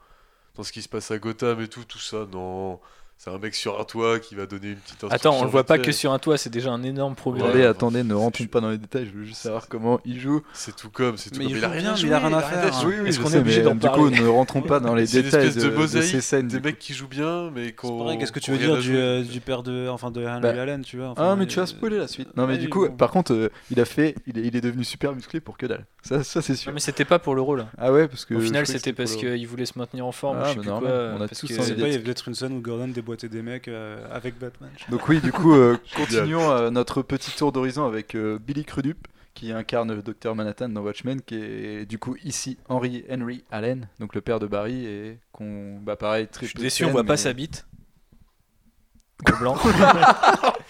[0.55, 2.27] dans ce qui se passe à Gotham et tout, tout ça.
[2.33, 2.81] Non,
[3.21, 5.31] c'est un mec sur un toit qui va donner une petite instruction.
[5.31, 7.43] Attends, on le voit pas que sur un toit, c'est déjà un énorme progrès.
[7.43, 10.21] Attendez, Ouais, attendez, ne rentrons pas dans les détails, je veux juste savoir comment il
[10.21, 10.41] joue.
[10.53, 11.57] C'est tout comme, c'est tout Mais comme.
[11.57, 12.81] il a joue rien il a rien à il faire.
[12.81, 12.95] jouer.
[12.95, 14.95] Oui, oui, Est-ce qu'on est obligé mais d'en du coup, parler ne rentrons pas dans
[14.95, 16.47] les C'est une détails espèce de, de de ces scènes.
[16.49, 17.99] des mecs qui jouent bien, mais c'est qu'on.
[17.99, 20.51] pareil, qu'est-ce que tu veux dire du, euh, du père de, enfin, de Henry Bah,
[20.63, 22.29] Allen, tu vois Ah, mais euh, tu as spoilé la suite.
[22.37, 24.85] Non, mais du coup, par contre, euh, il a fait, il est, il est devenu
[24.85, 25.85] super musclé pour que dalle.
[26.09, 26.71] Ça, ça c'est sûr.
[26.71, 27.67] Non, mais c'était pas pour le rôle.
[27.77, 28.35] Ah ouais, parce que.
[28.35, 30.39] Au final, c'était parce le- qu'il voulait se maintenir en forme.
[30.41, 31.99] Ah, je sais plus quoi, on a parce tous que- envie pas, il y a
[32.01, 34.71] peut-être une scène où Gordon déboîtait des mecs euh, avec Batman.
[34.91, 39.07] Donc oui, du coup, euh, continuons euh, notre petit tour d'horizon avec euh, Billy Crudup,
[39.35, 44.15] qui incarne Dr Manhattan dans Watchmen, qui est du coup ici Henry Henry Allen, donc
[44.15, 47.17] le père de Barry, et qu'on, bah pareil, très Je suis déçu, on voit pas
[47.19, 47.67] sa bite.
[49.41, 49.57] Blanc.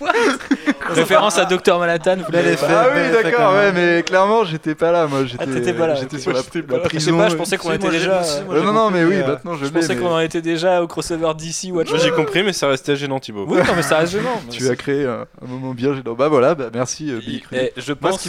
[0.89, 2.67] Référence à Dr Manhattan, vous l'avez fait.
[2.69, 5.95] Ah oui, d'accord, ouais, mais clairement, j'étais pas là, moi, j'étais, Ah, t'étais pas là,
[5.95, 6.49] j'étais sur la, la là.
[6.53, 7.19] Je sais prison.
[7.19, 8.23] pas, je pensais qu'on était déjà.
[8.23, 10.87] Euh, non, non, mais oui, euh, maintenant je Je pensais qu'on en était déjà au
[10.87, 11.91] crossover DC Watch.
[11.91, 13.47] Moi j'ai compris, mais ça restait gênant, Thibaut.
[13.49, 14.41] Oui, non, mais ça reste gênant.
[14.51, 16.15] Tu as créé un, moment bien gênant.
[16.15, 17.43] Bah voilà, bah merci euh, Billy
[17.77, 18.29] je pense,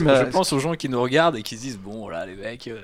[0.49, 2.79] je aux gens qui nous regardent et qui se disent bon voilà les mecs, euh,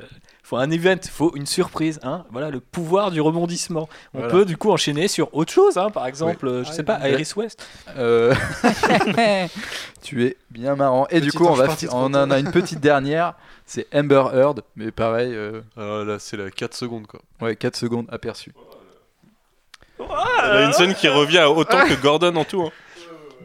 [0.47, 2.23] faut un event, faut une surprise, hein.
[2.31, 3.89] Voilà le pouvoir du rebondissement.
[4.13, 4.31] On Voilà.
[4.31, 5.89] peut du coup enchaîner sur autre chose, hein.
[5.89, 6.99] Par exemple, euh, je sais pas.
[7.09, 7.67] Iris West.
[7.97, 8.33] Euh,
[10.03, 11.07] tu es bien marrant.
[11.09, 13.33] Et du coup, on, va en a une petite dernière.
[13.65, 17.21] C'est Amber Heard, mais pareil, euh, Ah, là, c'est la 4 secondes, quoi.
[17.41, 18.53] ouais, 4 secondes aperçu.
[19.97, 20.05] Elle
[20.51, 22.61] a une scène qui revient à autant que Gordon en tout.
[22.61, 22.71] hein.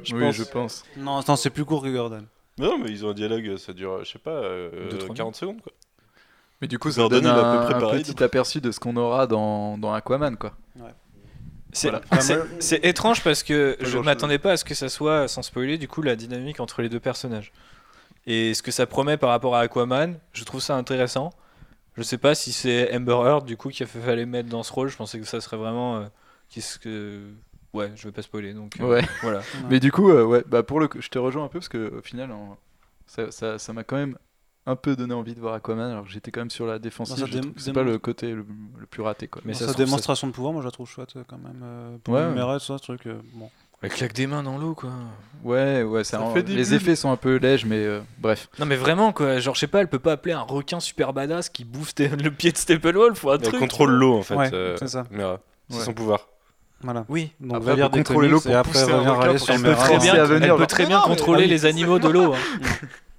[0.03, 0.35] Je oui, pense.
[0.37, 0.85] je pense.
[0.97, 2.25] Non, attends, c'est plus court que Gordon.
[2.59, 5.37] Non, mais ils ont un dialogue, ça dure, je sais pas, euh, Deux, trois 40
[5.37, 5.73] secondes quoi.
[6.61, 8.71] Mais du coup, ça donne il a à peu un, près un petit aperçu de
[8.71, 10.53] ce qu'on aura dans, dans Aquaman, quoi.
[11.73, 12.03] C'est Voilà.
[12.21, 14.05] c'est- c'est étrange parce que je grand-chose.
[14.05, 16.89] m'attendais pas à ce que ça soit, sans spoiler, du coup la dynamique entre les
[16.89, 17.53] deux personnages.
[18.27, 21.31] Et ce que ça promet par rapport à Aquaman, je trouve ça intéressant.
[21.97, 24.63] Je sais pas si c'est Amber Heard du coup qui a fait fallait mettre dans
[24.65, 24.89] ce rôle.
[24.89, 25.99] Je pensais que ça serait vraiment.
[25.99, 26.05] euh,
[26.49, 27.21] qu'est-ce que.
[27.73, 28.73] Ouais, je vais pas spoiler donc.
[28.81, 29.05] euh, Ouais.
[29.23, 29.41] Voilà.
[29.71, 31.99] Mais du coup, euh, ouais, bah pour le, je te rejoins un peu parce que
[31.99, 32.57] au final, en-
[33.07, 34.19] ça, ça, ça m'a quand même
[34.71, 35.91] un peu donné envie de voir Aquaman.
[35.91, 37.27] Alors que j'étais quand même sur la défensive.
[37.57, 38.45] c'est pas le côté le,
[38.79, 39.43] le plus raté, quoi.
[39.45, 41.61] Mais ça sa démonstration de pouvoir, moi je la trouve chouette quand même.
[41.63, 43.07] euh, pour Ouais, le ça, ce truc.
[43.07, 43.51] euh, bon.
[43.83, 44.91] Elle claque des mains dans l'eau quoi.
[45.43, 46.75] Ouais, ouais, ça, Ça rend- fait des les bulles.
[46.75, 48.51] effets sont un peu lèges, mais euh, bref.
[48.59, 49.39] Non mais vraiment quoi.
[49.39, 52.31] Genre je sais pas, elle peut pas appeler un requin super badass qui bouffe le
[52.31, 53.59] pied de Steppenwolf ou un Elle truc.
[53.59, 54.35] contrôle l'eau en fait.
[54.37, 55.05] Ouais, euh, c'est ça.
[55.11, 55.85] C'est Ouais.
[55.85, 56.29] son pouvoir.
[56.83, 57.07] Voilà.
[57.09, 57.33] Oui.
[57.41, 59.63] Donc Après, va lire elle contrôler l'eau et pour après pousser un requin sur Elle
[59.63, 59.99] peut très
[60.87, 62.35] bien, elle contrôler les animaux de l'eau.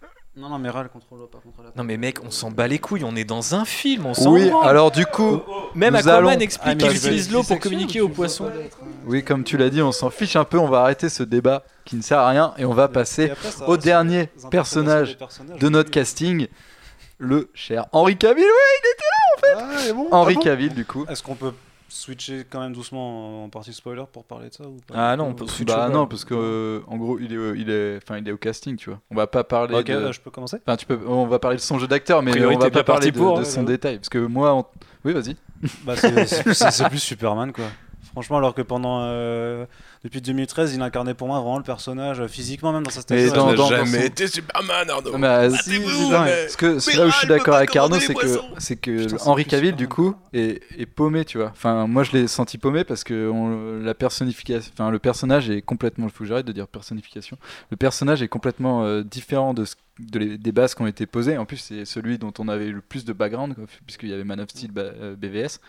[0.42, 1.58] Non, non, mais Ral contrôle l'eau, par contre.
[1.62, 4.08] elle a- Non mais mec, on s'en bat les couilles, on est dans un film,
[4.08, 4.68] on s'en Oui, branle.
[4.68, 5.40] alors du coup,
[5.76, 8.10] Même nous Aquaman allons- explique Ah, mais qu'il je vais- utilise l'eau pour communiquer aux
[8.10, 8.50] poissons.
[9.06, 10.58] oui, comme tu l'as dit, on s'en fiche un peu.
[10.58, 13.32] On va arrêter ce débat qui ne sert à rien et on va passer
[13.68, 15.18] au dernier personnage
[15.60, 16.48] de notre casting,
[17.20, 18.44] le cher Henri Cavill.
[18.44, 21.06] Oui, Henri Cavill, du coup.
[21.08, 21.54] Est-ce qu'on peut
[21.92, 25.34] switcher quand même doucement en partie spoiler pour parler de ça ou pas Ah non,
[25.34, 28.18] peut switcher Bah non, parce que euh, en gros, il est, euh, il est, enfin,
[28.18, 29.00] il est au casting, tu vois.
[29.12, 29.76] On va pas parler.
[29.76, 29.94] Ok, de...
[29.94, 30.58] euh, je peux commencer?
[30.66, 33.12] Enfin, tu peux, on va parler de son jeu d'acteur, mais on va pas parler
[33.12, 34.66] de, pour, de hein, son détail, parce que moi, on-
[35.04, 35.36] oui, vas-y.
[35.84, 37.66] Bah, c'est plus Superman quoi.
[38.12, 39.66] Franchement, alors que pendant euh,
[40.04, 43.04] depuis 2013, il incarnait pour moi vraiment le personnage euh, physiquement, même dans sa Et
[43.28, 43.34] stature.
[43.34, 45.18] dans- n'a dans- dans jamais son- été Superman, Arnaud.
[45.18, 47.56] Mais, euh, Battez-vous, si, non, mais- parce que c'est mais là où je suis d'accord
[47.56, 51.38] avec Arnaud, c'est que, c'est que Putain, Henri Cavill, du coup, est, est paumé, tu
[51.38, 51.50] vois.
[51.52, 55.62] Enfin, moi, je l'ai senti paumé parce que on- la personnification, enfin, le personnage est
[55.62, 57.38] complètement, il faut que j'arrête de dire personnification.
[57.70, 61.06] Le personnage est complètement euh, différent de, ce- de les- des bases qui ont été
[61.06, 61.38] posées.
[61.38, 64.14] En plus, c'est celui dont on avait eu le plus de background, quoi, puisqu'il y
[64.14, 65.60] avait Man of Steel, euh, BVS.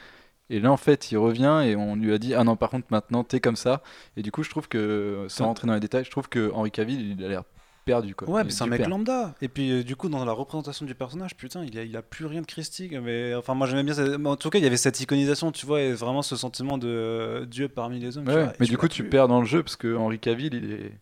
[0.50, 2.86] Et là, en fait, il revient et on lui a dit Ah non, par contre,
[2.90, 3.82] maintenant, t'es comme ça.
[4.16, 5.48] Et du coup, je trouve que, sans Ouais.
[5.48, 7.42] rentrer dans les détails, je trouve que Henri Cavill, il a l'air
[7.84, 8.28] perdu, quoi.
[8.28, 8.88] Ouais, mais est c'est un mec père.
[8.90, 9.34] lambda.
[9.40, 12.02] Et puis, euh, du coup, dans la représentation du personnage, putain, il a, il a
[12.02, 12.92] plus rien de christique.
[12.92, 14.24] Mais enfin, moi, j'aimais bien.
[14.26, 16.86] En tout cas, il y avait cette iconisation, tu vois, et vraiment ce sentiment de
[16.88, 18.24] euh, Dieu parmi les hommes.
[18.26, 20.54] tu Ouais, vois, mais du coup, tu perds dans le jeu parce que Henri Cavill,
[20.54, 20.92] il est.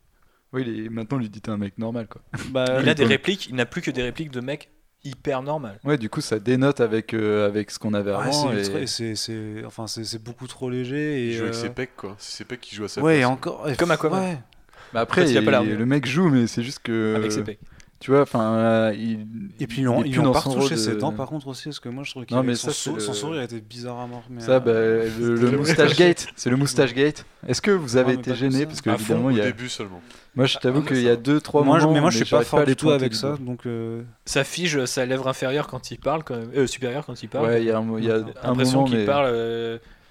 [0.53, 0.89] Oui, il est...
[0.89, 2.21] maintenant, on lui dit t'es un mec normal, quoi.
[2.51, 4.69] Bah, Il a des répliques, il n'a plus que des répliques de mecs
[5.03, 5.79] hyper normales.
[5.83, 8.31] Ouais, du coup, ça dénote avec, euh, avec ce qu'on avait ouais, avant.
[8.31, 11.25] c'est et- ultra- et c'est- c'est enfin, c'est beaucoup trop léger.
[11.27, 12.15] Il Et, joue avec euh, ses pecs, quoi.
[12.19, 13.65] C'est ses pecs qui jouent à sa Ouais, et encore.
[13.77, 14.19] Comme Aquaman.
[14.21, 14.37] ouais.
[14.93, 17.15] Mais après, qu'il a il- pas le mec joue, mais c'est juste que.
[17.15, 17.59] Avec ses pecs.
[18.01, 19.27] Tu vois, enfin, euh, il.
[19.59, 21.11] Et puis, ils ont, il est ils plus ont dans pas retouché ses de- dents,
[21.13, 23.43] par contre, aussi, parce que moi, je trouve que Non, mais son, sou- son sourire
[23.43, 24.23] était bizarre à mort.
[24.29, 27.25] Mais, Ça, euh, bah, le, le moustache gate, c'est le moustache gate.
[27.47, 29.39] Est-ce que vous avez Ouais, mais été gêné parce que À évidemment fond, il y
[29.39, 29.45] au a.
[29.45, 30.01] début seulement.
[30.35, 31.93] Moi, je t'avoue Ah, qu'il y a deux trois moi, je- moments.
[31.93, 33.37] mais moi, je suis pas fort du tout avec ça.
[33.39, 36.49] Donc, euh, Ça fige sa lèvre inférieure quand il parle, quand même.
[36.55, 37.45] Euh, supérieure quand il parle.
[37.45, 39.27] Ouais, il y a un, y a l'impression moment, qu'il parle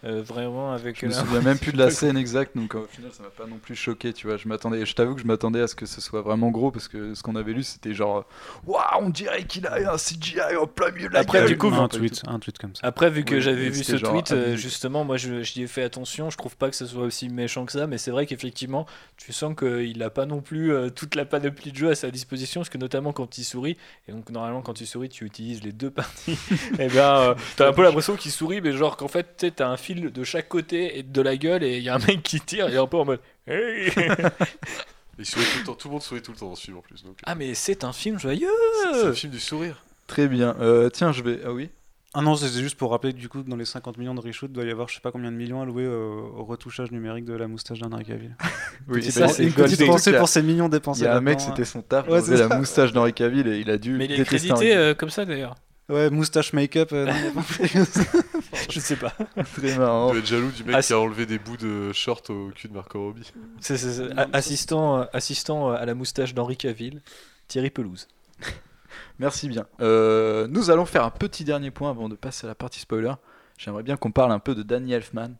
[0.04, 1.00] euh, vraiment avec.
[1.00, 3.28] je me euh, souviens même plus de la scène exacte, donc au final, ça m'a
[3.30, 4.36] pas non plus choqué, tu vois.
[4.36, 6.88] Je m'attendais, je t'avoue que je m'attendais à ce que ce soit vraiment gros parce
[6.88, 8.24] que ce qu'on avait lu, c'était genre,
[8.66, 11.48] waouh, on dirait qu'il a un CGI en plein milieu de la Après, gueule.
[11.48, 12.86] du coup, Non, un tweet, un tweet comme ça.
[12.86, 15.82] Après, vu que j'avais vu ce genre tweet, euh, justement, moi je- j'y ai fait
[15.82, 16.30] attention.
[16.30, 18.86] Je trouve pas que ce soit aussi méchant que ça, mais c'est vrai qu'effectivement,
[19.16, 22.10] tu sens qu'il n'a pas non plus euh, toute la panoplie de jeux à sa
[22.10, 23.76] disposition, parce que notamment quand il sourit,
[24.08, 26.38] et donc normalement quand tu souris, tu utilises les deux parties,
[26.78, 29.50] et ben euh, t'as un peu l'impression qu'il sourit, mais genre qu'en fait, tu sais,
[29.52, 31.98] t'as un fil de chaque côté et de la gueule, et il y a un
[31.98, 33.20] mec qui tire, et un peu en mode.
[33.46, 33.90] Hey
[35.18, 35.74] Il sourit tout le temps.
[35.74, 37.02] Tout le monde sourit tout le temps dans ce film en plus.
[37.02, 38.48] Donc, euh, ah, mais c'est un film joyeux
[38.94, 39.82] c'est un film du sourire.
[40.06, 40.56] Très bien.
[40.60, 41.40] Euh, tiens, je vais.
[41.44, 41.68] Ah oui.
[42.14, 44.48] Ah non, c'était juste pour rappeler que du coup, dans les 50 millions de reshoot,
[44.50, 47.24] il doit y avoir je sais pas combien de millions alloués au, au retouchage numérique
[47.24, 48.34] de la moustache d'Henri Cavill.
[48.88, 51.02] Oui, ça, c'est une petite pensée Il pour ces millions Il dépensés.
[51.02, 52.56] y a un mec, là-dedans, c'était son taf, Ouais, d'enlever c'est la ça.
[52.56, 55.10] moustache d'Henri Cavill et il a dû Mais il est détester crédité Henri euh, comme
[55.10, 55.54] ça d'ailleurs.
[55.90, 56.90] Ouais, moustache make-up.
[56.92, 57.10] euh.
[58.70, 59.12] Je sais pas.
[59.56, 60.10] Très marrant.
[60.10, 62.74] doit être jaloux du mec qui a enlevé des bouts de short au cul de
[62.74, 63.30] Marco Robbie.
[63.60, 64.00] C'est-
[64.32, 67.00] assistant, euh, assistant à la moustache d'Henri Cavill,
[67.48, 68.06] Thierry Pelouse.
[69.18, 69.66] Merci bien.
[69.80, 73.12] Euh, nous allons faire un petit dernier point avant de passer à la partie spoiler.
[73.58, 75.30] J'aimerais bien qu'on parle un peu de Danny Elfman.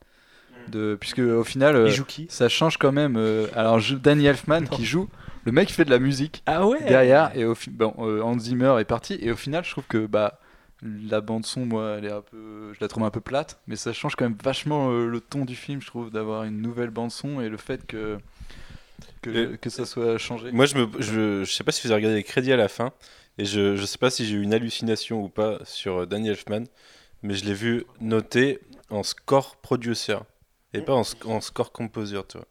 [0.69, 2.27] De, puisque au final, euh, Il joue qui?
[2.29, 3.17] ça change quand même.
[3.17, 5.09] euh, alors, je- Danny Elfman qui joue,
[5.45, 7.31] le mec fait de la musique Ah ouais derrière.
[7.37, 9.19] Et au bon, euh, Hans Zimmer est parti.
[9.21, 10.39] Et au final, je trouve que bah,
[10.83, 13.61] la bande-son, moi, elle est un peu, je la trouve un peu plate.
[13.67, 16.61] Mais ça change quand même vachement euh, le ton du film, je trouve, d'avoir une
[16.61, 18.19] nouvelle bande-son et le fait que,
[19.23, 20.53] que, Et- que ça soit changé.
[20.53, 22.69] Moi, je, me, je, je sais pas si vous avez regardé les crédits à la
[22.69, 22.93] fin,
[23.39, 26.29] et je, je sais pas si j'ai eu une hallucination ou pas sur euh, Danny
[26.29, 26.65] Elfman,
[27.23, 28.61] mais je l'ai vu noté
[28.91, 30.17] en score producer,
[30.75, 32.47] et pas en, en score composer, tu vois.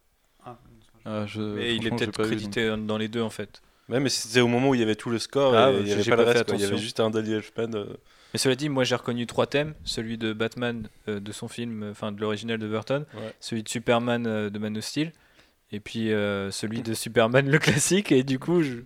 [1.04, 3.62] Ah, je- Mais il est peut-être vu, crédité dans les deux en fait.
[3.88, 5.88] Ouais, mais c'était au moment où il y avait tout le score, Ah, et il
[5.88, 7.74] y avait pas pas le reste, il y avait juste un Danny Elfman.
[7.74, 7.86] euh,
[8.32, 11.82] Mais cela dit, moi j'ai reconnu trois thèmes celui de Batman euh, de son film,
[11.82, 13.34] euh, enfin de l'original de Burton, Ouais.
[13.40, 15.12] celui de Superman euh, de Man of Steel,
[15.72, 18.76] et puis euh, celui de Superman le classique, et du coup, je...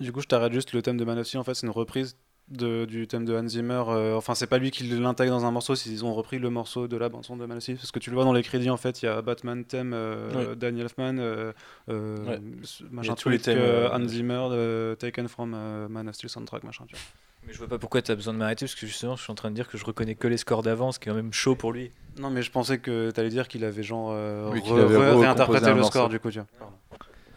[0.00, 0.72] Du coup, je t'arrête juste.
[0.72, 2.16] Le thème de Man of Steel, en fait, c'est une reprise
[2.48, 3.82] de- du thème de Hans Zimmer.
[3.88, 6.86] euh, enfin, c'est pas lui qui l'intègre dans un morceau, ils ont repris le morceau
[6.88, 7.76] de la bande-son de Man of Steel.
[7.76, 9.92] Parce que tu le vois dans les crédits, en fait, il y a Batman thème,
[9.94, 11.52] euh, Danny Elfman, euh,
[11.88, 12.40] euh, Ouais.
[12.62, 15.28] ce- Il y machin a tous les truc, thèmes, euh, euh, Hans Zimmer, euh, taken
[15.28, 16.84] from euh, Man of Steel soundtrack, machin.
[16.88, 17.02] Tu vois.
[17.46, 19.34] Mais je vois pas pourquoi t'as besoin de m'arrêter parce que justement je suis en
[19.34, 21.54] train de dire que je reconnais que les scores d'avance, qui est quand même chaud
[21.54, 21.90] pour lui.
[22.18, 24.96] Non, mais je pensais que t'allais dire qu'il avait genre euh, Oui, re- qu'il avait
[24.96, 25.90] réinterprété le morceau.
[25.90, 26.70] score, du coup, tu vois.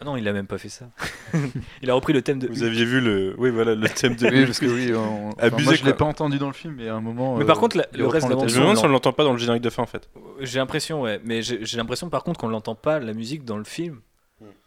[0.00, 0.86] Ah non, il a même pas fait ça.
[1.82, 2.46] il a repris le thème de.
[2.48, 4.28] Vous aviez vu le, oui voilà le thème de.
[4.28, 6.74] Oui, parce que oui, on- enfin, Abusé, moi je l'ai pas entendu dans le film,
[6.76, 7.36] mais à un moment.
[7.36, 8.86] Mais euh, par contre, la- il le reste de la bande me demande son, si
[8.86, 10.08] on l'entend pas dans le générique de fin en fait.
[10.40, 11.20] J'ai l'impression, ouais.
[11.24, 14.00] Mais j'ai l'impression par contre qu'on l'entend pas, la musique dans le film.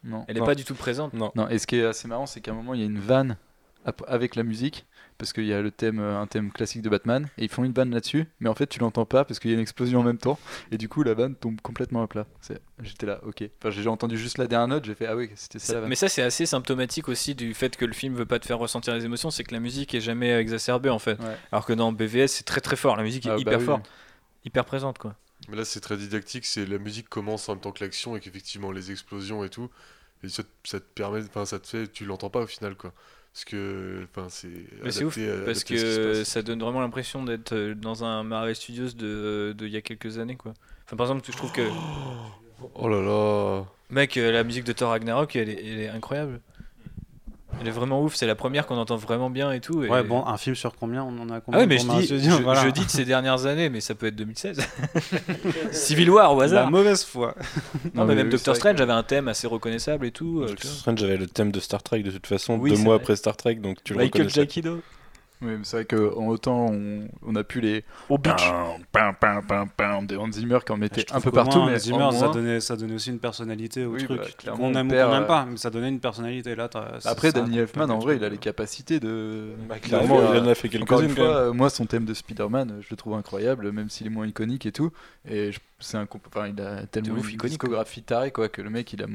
[0.04, 0.26] Non.
[0.28, 0.46] Elle est Non.
[0.46, 1.14] pas du tout présente.
[1.14, 1.32] Non.
[1.36, 3.00] Non, et ce qui est assez marrant, c'est qu'à un moment, il y a une
[3.00, 3.38] vanne
[4.08, 4.86] avec la musique,
[5.22, 7.64] parce qu'il y a le thème, euh, un thème classique de Batman, et ils font
[7.64, 10.00] une vanne là-dessus, mais en fait, tu l'entends pas parce qu'il y a une explosion
[10.00, 10.40] en même temps,
[10.72, 12.26] et du coup, la vanne tombe complètement à plat.
[12.82, 13.44] J'étais là, ok.
[13.60, 15.90] Enfin, j'ai entendu juste la dernière note, j'ai fait, ah oui, c'était ça la vanne.
[15.90, 18.58] Mais ça, c'est assez symptomatique aussi du fait que le film veut pas te faire
[18.58, 21.20] ressentir les émotions, c'est que la musique est jamais exacerbée en fait.
[21.20, 21.38] Ouais.
[21.52, 23.66] Alors que dans BVS, c'est très très fort, la musique est Ah, bah hyper oui.
[23.66, 23.90] forte,
[24.44, 25.16] hyper présente quoi.
[25.50, 26.46] Mais là, c'est très didactique.
[26.46, 29.70] C'est la musique commence en même temps que l'action et qu'effectivement les explosions et tout.
[30.24, 32.76] Et ça, te- ça te permet, enfin, ça te fait, tu l'entends pas au final,
[32.76, 32.94] quoi.
[33.34, 34.50] Parce que, enfin, c'est.
[34.84, 38.90] Mais c'est ouf parce que ça donne vraiment l'impression d'être euh, dans un Marvel Studios
[38.92, 40.54] de de il y a quelques années quoi.
[40.86, 41.62] Enfin, par exemple, je trouve que
[42.74, 43.66] Oh là là.
[43.90, 46.42] mec, euh, la musique de Thor Ragnarok, elle est, elle est incroyable.
[47.60, 49.84] Elle est vraiment ouf, c'est la première qu'on entend vraiment bien et tout.
[49.84, 51.88] et- Ouais, bon, un film sur combien On en a Ah combien ouais, mais je
[51.88, 52.64] dis, Studios je, Voilà.
[52.66, 54.60] je dis de ces dernières années, mais ça peut être 2016.
[55.72, 56.72] Civil War au La hasard.
[56.72, 57.36] mauvaise foi.
[57.94, 60.42] Non, mais même oui, Doctor Strange avait un thème assez reconnaissable et tout.
[60.42, 62.96] euh, Doctor Strange avait le thème de Star Trek de toute façon Oui, deux mois
[62.96, 63.04] vrai.
[63.04, 64.42] après Star Trek donc tu le Michael reconnaissais.
[64.42, 64.80] Giacchino.
[65.44, 67.84] Oui, mais c'est vrai qu'en autant, on, on a pu les.
[68.10, 68.44] Au beach.
[68.92, 71.68] Pam, pam, pam, pam, de Hans Zimmer qui en mettait Je un peu partout, moins,
[71.72, 74.20] mais Hans Zimmer, ça, donnait, ça donnait aussi une personnalité au Oui, truc.
[74.46, 76.54] bah, qu'on aime ou qu'on n'aime euh, pas, mais ça donnait une personnalité.
[76.56, 79.48] Là, t'as- Après, Danny Elfman, en vrai, il a les capacités de.
[79.68, 82.14] Bah, de clairement il en a fait Encore une quelques-unes euh, moi, son thème de
[82.14, 84.92] Spider-Man, euh, je le trouve incroyable, même s'il est moins iconique et tout.
[85.28, 88.62] Et je- c'est un, enfin, il a tellement ouf, une iconique, discographie tarée, quoi, que
[88.62, 89.08] le mec, il a,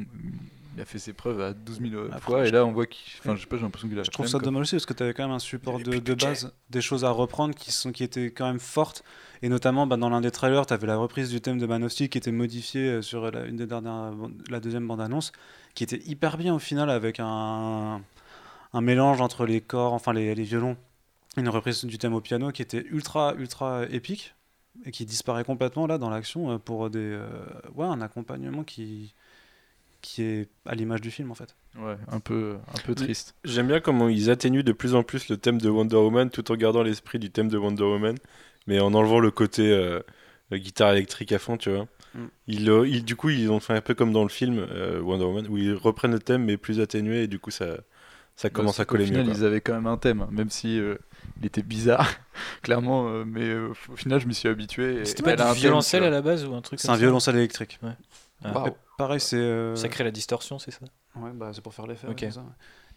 [0.76, 2.44] il a fait ses preuves à 12 000 Après, fois.
[2.44, 4.02] je- Et là, on voit qu'il, enfin, je sais pas, j'ai l'impression qu'il a.
[4.02, 6.52] Je trouve ça dommage aussi parce que tu avais quand même un support de, base,
[6.70, 9.02] des choses à reprendre qui, sont, qui étaient quand même fortes.
[9.42, 11.82] Et notamment bah, dans l'un des trailers, tu avais la reprise du thème de Man
[11.84, 14.12] of Steel qui était modifiée euh, sur la, une des dernières,
[14.50, 15.32] la deuxième bande-annonce,
[15.74, 18.00] qui était hyper bien au final avec un,
[18.72, 20.76] un mélange entre les corps, enfin les, les violons,
[21.38, 24.34] une reprise du thème au piano qui était ultra, ultra épique
[24.84, 27.28] et qui disparaît complètement là dans l'action euh, pour des, euh,
[27.74, 29.14] ouais, un accompagnement qui,
[30.02, 31.54] qui est à l'image du film en fait.
[31.78, 33.34] Ouais, un peu, un peu triste.
[33.44, 36.50] J'aime bien comment ils atténuent de plus en plus le thème de Wonder Woman tout
[36.50, 38.16] en gardant l'esprit du thème de Wonder Woman,
[38.66, 40.00] mais en enlevant le côté euh,
[40.52, 41.86] euh, guitare électrique à fond, tu vois.
[42.14, 42.24] Mm.
[42.46, 45.00] Ils, euh, ils- du coup, ils ont fait un peu comme dans le film euh,
[45.02, 47.76] Wonder Woman, où ils reprennent le thème mais plus atténué et du coup ça,
[48.36, 49.30] ça commence Bah, à coller Au final, mieux.
[49.32, 49.38] quoi.
[49.38, 50.96] ils avaient quand même un thème, hein, même si euh,
[51.40, 52.08] il était bizarre,
[52.62, 53.08] clairement.
[53.10, 55.04] euh, mais euh, au final, je m'y suis habitué.
[55.04, 57.78] C'était pas un violoncelle à la base ou un truc C'est un ça violoncelle électrique.
[57.82, 57.96] Ah.
[58.44, 58.48] Et
[58.98, 59.36] pareil, c'est.
[59.36, 60.80] euh, Ça crée la distorsion, c'est ça
[61.16, 62.06] Ouais, bah, c'est pour faire l'effet.
[62.06, 62.20] Ok.
[62.20, 62.44] ouais, c'est ça.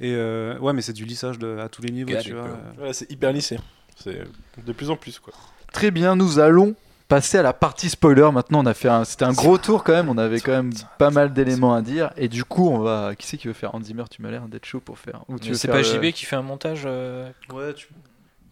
[0.02, 2.48] Et euh, ouais, mais c'est du lissage de- à tous les niveaux, tu vois.
[2.48, 2.84] euh.
[2.86, 3.58] Ouais, c'est hyper lissé.
[3.98, 4.24] C'est
[4.58, 5.34] de plus en plus quoi.
[5.74, 6.74] Très bien, nous allons
[7.10, 8.30] passer à la partie spoiler.
[8.32, 10.10] Maintenant, on a fait un, c'était un gros tour quand même.
[10.10, 12.12] On avait quand même pas mal d'éléments à dire.
[12.18, 13.16] Et du coup, on va.
[13.16, 14.04] Qui c'est qui veut faire Hans Zimmer?
[14.10, 15.24] Tu m'as l'air d'être chaud pour faire.
[15.28, 17.88] Ou tu C'est pas le- JB qui fait un montage euh, Ouais, tu...
[17.88, 17.94] qui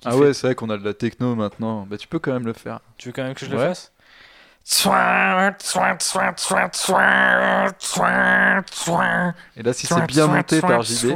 [0.07, 1.85] Ah fait- ouais, c'est vrai qu'on a de la techno maintenant.
[1.85, 2.79] Bah, tu peux quand même le faire.
[2.97, 3.91] Tu veux quand même que je le fasse?
[9.55, 11.13] Et là, si c'est bien monté par JB,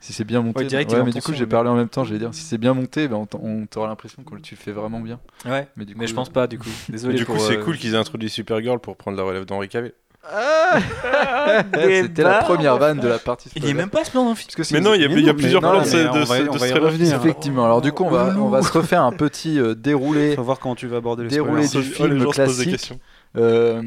[0.00, 2.02] si c'est bien monté, Ouais, direct, ouais, mais du coup, j'ai parlé en même temps.
[2.02, 4.72] Je vais dire, si c'est bien monté, ben, on t'aura l'impression que tu le fais
[4.72, 5.20] vraiment bien.
[5.44, 6.68] Ouais, Mais du coup, mais je pense pas du coup.
[6.88, 9.44] Désolé du pour, coup, c'est euh, cool qu'ils aient introduit Supergirl pour prendre la relève
[9.44, 9.92] d'Henri Cavill.
[11.74, 13.50] C'était la première vanne de la partie.
[13.56, 15.30] Il y est même pas ce plan le si Mais non, il y a, y
[15.30, 16.82] a plusieurs plans de, on va- de on ce va y trailer.
[16.92, 17.16] revenir.
[17.16, 17.64] Effectivement.
[17.64, 20.34] Alors du coup, on va, on va se refaire un petit euh, déroulé.
[20.36, 22.92] Faut voir comment tu vas aborder les Déroulé du Oh, film classique.
[23.36, 23.82] Euh,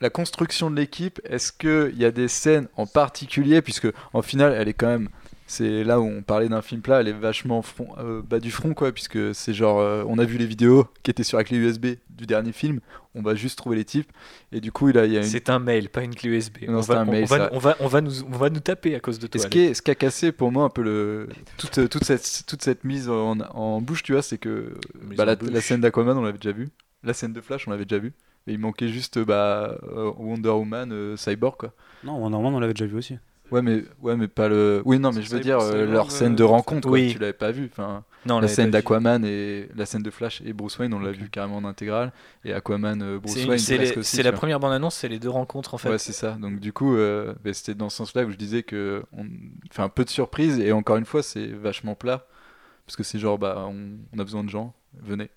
[0.00, 4.54] la construction de l'équipe, est-ce qu'il y a des scènes en particulier, puisque en final,
[4.58, 5.08] elle est quand même,
[5.46, 8.50] c'est là où on parlait d'un film plat, elle est vachement front- euh, bas du
[8.50, 11.44] front, quoi, puisque c'est genre, euh, on a vu les vidéos qui étaient sur la
[11.44, 12.80] clé USB du dernier film,
[13.14, 14.10] on va juste trouver les types,
[14.52, 15.26] et du coup, il, a, il y a une...
[15.26, 16.58] C'est un mail, pas une clé USB.
[16.68, 17.50] Non, on, c'est va, un on- mail, on va- ça.
[17.52, 19.40] on va- on va nous, on va nous taper à cause de toi.
[19.40, 22.62] ce qui, ce qui a cassé pour moi un peu le, toute, toute, cette, toute
[22.62, 24.74] cette mise en, en bouche, tu vois, c'est que
[25.16, 26.68] bah, la, scène d'Aquaman, on l'avait déjà vu.
[27.02, 28.12] La scène de Flash, on l'avait déjà vu.
[28.46, 31.72] Et il manquait juste bah, euh, Wonder Woman, euh, Cyborg, quoi.
[32.02, 33.18] Non, Wonder Woman, on l'avait déjà vu aussi.
[33.54, 34.82] Ouais, mais, ouais, mais pas le.
[34.84, 37.12] Oui, non, mais je veux dire, euh, leur euh, scène de rencontre, quoi, oui.
[37.12, 37.68] tu l'avais pas vu.
[37.70, 40.98] Enfin, Non, on la scène d'Aquaman et la scène de Flash et Bruce Wayne, on
[40.98, 42.12] l'a vu carrément en intégrale.
[42.44, 45.08] Et Aquaman, euh, Bruce C'est Wayne, c'est presque les- aussi, c'est la première bande-annonce, c'est
[45.08, 45.88] les deux rencontres en fait.
[45.90, 46.32] Ouais, c'est ça.
[46.32, 49.24] Donc du coup, euh, bah, c'était dans ce sens-là où je disais que on
[49.70, 52.26] fait un peu de surprise et encore une fois, c'est vachement plat.
[52.86, 55.30] parce que c'est genre bah on, on a besoin de gens, venez.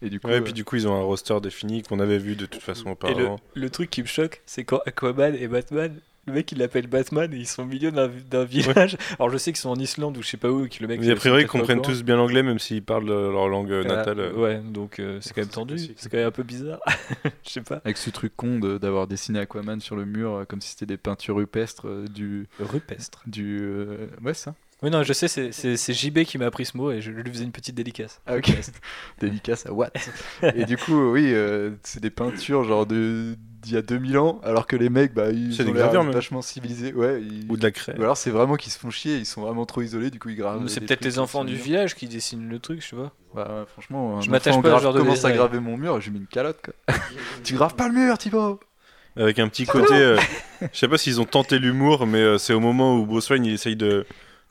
[0.00, 1.98] Et du coup, Ouais, et euh, puis du coup, ils ont un roster défini qu'on
[1.98, 3.40] avait vu de toute façon Et le, auparavant.
[3.54, 5.92] le truc qui me choque, c'est quand Aquaman et Batman,
[6.28, 8.96] le mec il l'appelle Batman et ils sont au milieu d'un village.
[9.18, 10.86] Alors je sais qu'ils sont en Islande ou je sais pas où, et que le
[10.88, 11.00] mec.
[11.00, 13.82] Mais a priori, ils comprennent tous bien l'anglais, même s'ils parlent euh, leur langue euh,
[13.86, 14.20] Ah, natale.
[14.20, 14.32] euh.
[14.34, 16.80] Ouais, donc euh, c'est quand même tendu, c'est quand même un peu bizarre.
[17.44, 17.80] Je sais pas.
[17.84, 20.96] avec ce truc con de- d'avoir dessiné Aquaman sur le mur comme si c'était des
[20.96, 23.22] peintures rupestres euh, du Rupestre.
[23.26, 24.54] du euh, ouais ça.
[24.82, 27.42] Oui, non, je sais, c'est- JB qui m'a appris ce mot et je lui faisais
[27.44, 28.20] une petite dédicace.
[28.26, 28.48] Ah ok.
[29.20, 29.92] Dédicace à Watt.
[30.54, 34.40] Et du coup, oui, euh, c'est des peintures genre de d'il y a 2000 ans,
[34.44, 36.12] alors que les mecs, bah, ils C'est ont des l'air gravures, même.
[36.12, 36.92] vachement civilisés.
[36.92, 37.20] Ouais.
[37.20, 37.96] ils- Ou de la craie.
[37.98, 40.28] Ou alors c'est vraiment qu'ils se font chier, ils sont vraiment trop isolés, du coup
[40.28, 40.68] ils gravent.
[40.68, 41.62] C'est peut-être les enfants du mur.
[41.64, 43.12] village qui dessinent le truc, je sais pas.
[43.34, 46.00] Bah, ouais, franchement, un Je m'attache pas grave- genre de commence à graver mon mur,
[46.00, 46.60] je mets une calotte.
[46.64, 46.74] Quoi.
[47.42, 48.60] tu graves pas le mur, Thibaut
[49.16, 49.92] Avec un petit côté.
[49.94, 50.16] euh,
[50.72, 53.44] je sais pas s'ils ont tenté l'humour, mais euh, c'est au moment où Bruce Wayne
[53.44, 54.06] il essaye de,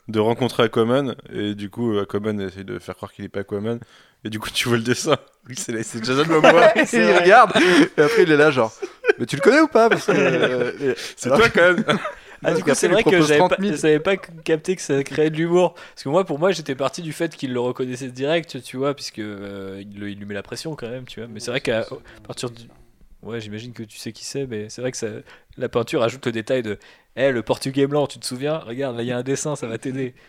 [0.08, 1.14] de rencontrer Aquaman.
[1.32, 3.78] Et du coup, Aquaman essaye de faire croire qu'il est pas Aquaman.
[4.24, 5.16] Et du coup, tu vois le dessin.
[5.48, 6.76] Oui, c'est c'est Jason Momoa.
[6.76, 7.52] Et il regarde,
[7.96, 8.72] et après il est là, genre,
[9.18, 9.88] mais tu le connais ou pas?
[9.88, 11.84] Parce que, euh, C'est toi quand même.
[12.44, 13.74] Ah, du coup, c'est vrai que j'avais 30 pas, 000.
[13.74, 15.74] j'avais pas capté que ça créait de l'humour.
[15.74, 18.94] Parce que moi, pour moi, j'étais parti du fait qu'il le reconnaissait direct, tu vois,
[18.94, 21.28] puisque euh, il, le- il lui met la pression quand même, tu vois.
[21.28, 21.84] Mais c'est vrai qu'à
[22.24, 22.62] partir du.
[23.28, 25.08] Ouais, j'imagine que tu sais qui c'est, mais c'est vrai que ça,
[25.58, 26.78] la peinture ajoute le détail de.
[27.14, 28.58] Eh, le portugais blanc, tu te souviens?
[28.58, 30.14] Regarde, là, il y a un dessin, ça va t'aider.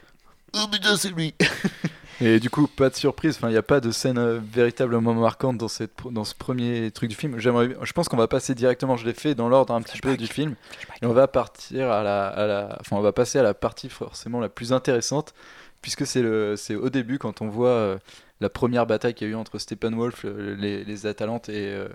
[0.55, 1.35] Oh putain, c'est lui
[2.21, 5.13] Et du coup, pas de surprise, enfin, il n'y a pas de scène euh, véritablement
[5.13, 7.37] marquante dans, cette, dans ce premier truc du film.
[7.37, 10.17] J'aimerais, je pense qu'on va passer directement, je l'ai fait dans l'ordre un petit peu
[10.17, 10.55] du film,
[11.01, 13.89] et on va partir à la, à la, enfin, on va passer à la partie
[13.89, 15.35] forcément la plus intéressante,
[15.81, 17.97] puisque c'est le, c'est au début quand on voit euh,
[18.41, 20.25] la première bataille qu'il y a eu entre Steppenwolf,
[20.57, 21.89] les, les Atalantes et, euh,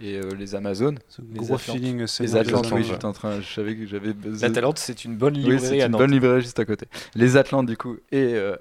[0.00, 0.98] et euh, les Amazones.
[1.30, 1.60] Les Gros Atlantes.
[1.60, 4.12] feeling, c'est Les Atlantes, oui, j'étais en train, je savais que j'avais.
[4.40, 6.00] La Talente, c'est une bonne Oui, librairie c'est à une Nantes.
[6.00, 6.86] bonne librairie juste à côté.
[7.14, 8.56] Les Atlantes, du coup, et, euh,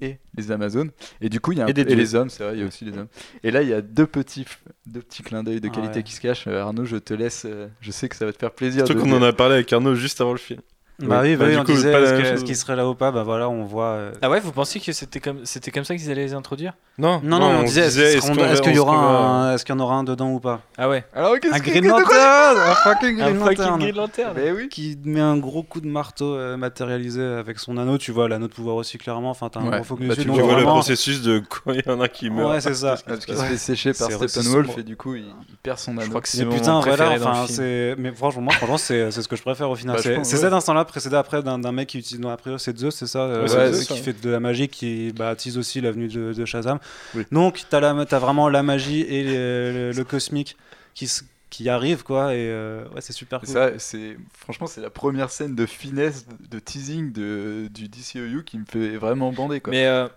[0.00, 0.90] et les Amazones.
[1.20, 2.66] Et du coup, il y a un Et les hommes, c'est vrai, il y a
[2.66, 3.08] aussi les hommes.
[3.42, 4.44] Et là, il y a deux petits,
[4.86, 6.02] deux petits clins d'œil de Ah qualité ouais.
[6.04, 6.46] qui se cachent.
[6.46, 7.46] Arnaud, je te laisse.
[7.80, 8.86] je sais que ça va te faire plaisir.
[8.86, 10.60] Surtout qu'on en a parlé avec Arnaud juste avant le film.
[10.98, 11.28] Bah Oui.
[11.30, 12.32] oui, Bah, bah oui, on coup, disait est-ce même que- chose.
[12.36, 13.84] est-ce qu'il serait là ou pas Bah voilà, on voit.
[13.88, 16.72] euh, Ah ouais, vous pensiez que c'était comme, c'était comme ça qu'ils allaient les introduire?
[16.96, 19.94] Non, Non, non, on, disait est-ce qu'il y on aura est-ce qu'il y en aura
[19.96, 20.62] un dedans ou pas?
[20.78, 21.04] Ah ouais.
[21.14, 24.32] Alors, qu'est-ce Un que- Green Lantern Un fucking Green fucking Lantern Green Lantern.
[24.34, 24.68] Mais oui.
[24.70, 28.48] qui met un gros coup de marteau euh, matérialisé avec son anneau, tu vois l'anneau
[28.48, 29.76] de pouvoir aussi clairement, enfin t'as un Ouais.
[29.76, 32.30] gros focus Bah, dessus, tu vois le processus de quand il y en a qui
[32.30, 32.50] meurt.
[32.52, 32.96] Ouais, c'est ça.
[33.06, 35.26] Parce qu'il se fait sécher par Steppenwolf et du coup, il,
[35.62, 36.08] perd son Je anneau.
[36.08, 37.94] crois que c'est putain, voilà, préféré dans le enfin, c'est.
[37.98, 39.96] Mais franchement, moi, franchement, c'est c'est ce que je préfère au final.
[39.96, 42.76] Bah, je c'est cet instant-là précédé après d'un mec qui utilise, non, a priori, c'est
[42.78, 45.80] Zeus, c'est ça, euh, Ouais, euh, Zeus, qui fait de la magie, qui baptise aussi
[45.80, 46.78] la venue de, de Shazam.
[47.14, 47.24] Oui.
[47.32, 50.56] Donc, t'as la- t'as vraiment la magie et le, le- le cosmique
[50.94, 53.48] qui, s- qui arrive, quoi, et euh, ouais, c'est super cool.
[53.48, 58.58] Ça, c'est franchement, c'est la première scène de finesse, de teasing de, du DCEU qui
[58.58, 59.60] me fait vraiment bander.
[59.60, 59.70] Quoi.
[59.72, 60.08] Mais euh,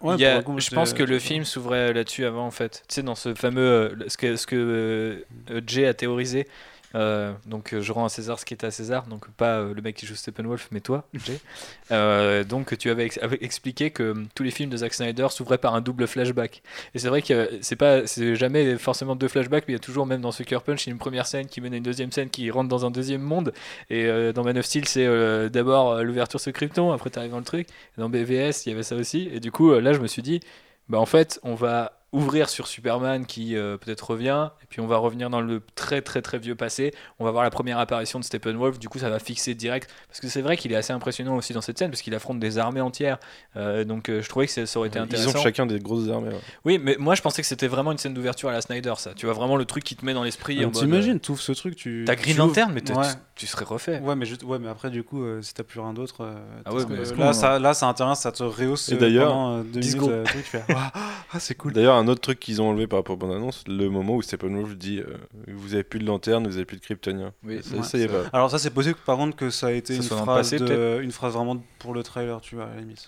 [0.00, 2.46] Ouais, il y a- pour le coup, je pense que le film s'ouvrait là-dessus avant
[2.46, 2.82] en fait.
[2.88, 3.60] Tu sais, dans ce fameux.
[3.62, 5.24] euh, ce que, ce que
[5.66, 6.46] Jay a théorisé.
[6.94, 9.74] Euh, donc euh, je rends à César ce qui est à César, donc pas euh,
[9.74, 11.38] le mec qui joue Steppenwolf, mais toi, Jay.
[11.90, 15.26] Euh, donc tu avais, ex- avais expliqué que euh, tous les films de Zack Snyder
[15.30, 16.62] s'ouvraient par un double flashback.
[16.94, 19.80] Et c'est vrai que c'est pas, c'est jamais forcément deux flashbacks, mais il y a
[19.80, 22.50] toujours même dans Sucker Punch une première scène qui mène à une deuxième scène qui
[22.50, 23.52] rentre dans un deuxième monde.
[23.90, 27.44] Et dans Man of Steel, c'est d'abord l'ouverture sur Krypton, après tu arrives dans le
[27.44, 27.68] truc.
[27.98, 29.28] Et dans BVS, il y avait ça aussi.
[29.32, 30.40] Et du coup, là, je me suis dit,
[30.88, 34.86] bah en fait, on va ouvrir sur Superman qui euh, peut-être revient, et puis on
[34.86, 36.92] va revenir dans le très très très vieux passé.
[37.18, 38.78] On va voir la première apparition de Steppenwolf.
[38.78, 41.52] Du coup, ça va fixer direct, parce que c'est vrai qu'il est assez impressionnant aussi
[41.52, 43.18] dans cette scène, parce qu'il affronte des armées entières.
[43.56, 45.38] Euh, donc, euh, je trouvais que ça, ça aurait été Ils intéressant.
[45.38, 46.28] ont chacun des grosses armées.
[46.30, 46.40] ouais.
[46.64, 49.12] Oui, mais moi, je pensais que c'était vraiment une scène d'ouverture à la Snyder, ça.
[49.14, 50.64] Tu vois vraiment le truc qui te met dans l'esprit.
[50.64, 52.04] Euh, T'imagines, tu ouvres ce truc, tu.
[52.06, 53.02] T'as Green Lantern, mais Ouais.
[53.34, 53.98] tu, tu serais refait.
[54.00, 56.22] Ouais mais, juste, ouais, mais après, du coup, euh, si t'as plus rien d'autre.
[56.22, 56.34] euh,
[56.64, 56.84] Ah ouais,
[57.18, 59.92] là, ça, là, c'est intéressant, ça te rehausse Et d'ailleurs, pendant euh, deux 10 minutes.
[59.92, 60.10] secondes.
[60.10, 60.92] euh, truc, tu fais, ah,
[61.32, 61.72] ah, c'est cool.
[61.72, 64.76] D'ailleurs, un autre truc qu'ils ont enlevé par rapport à bande-annonce, le moment où Steppenwolf
[64.76, 65.16] dit euh,
[65.48, 67.32] Vous avez plus de lanterne, vous avez plus de kryptoniens.
[67.42, 68.24] Oui, ça, ouais, ça y est pas.
[68.32, 71.00] Alors ça c'est possible par contre que ça a été Ça une phrase, passé, de-
[71.02, 73.06] une phrase vraiment pour le trailer, tu vois, à la limite.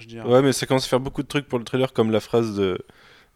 [0.00, 0.28] Je dirais.
[0.28, 2.54] Ouais, mais ça commence à faire beaucoup de trucs pour le trailer, comme la phrase
[2.56, 2.78] de,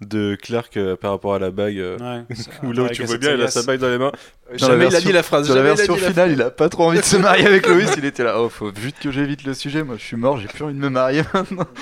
[0.07, 1.79] de Clark euh, par rapport à la bague.
[1.79, 3.81] euh, Ouais, ça- où là où avec tu la vois bien, il a sa bague
[3.81, 4.12] dans les mains.
[4.59, 5.47] Dans la version- la phrase.
[5.47, 7.91] Sur la version finale, il a pas trop envie de se marier avec Loïs.
[7.97, 9.83] Il était là, oh, faut vite que j'évite le sujet.
[9.83, 11.65] Moi, je suis mort, j'ai plus envie de me marier maintenant.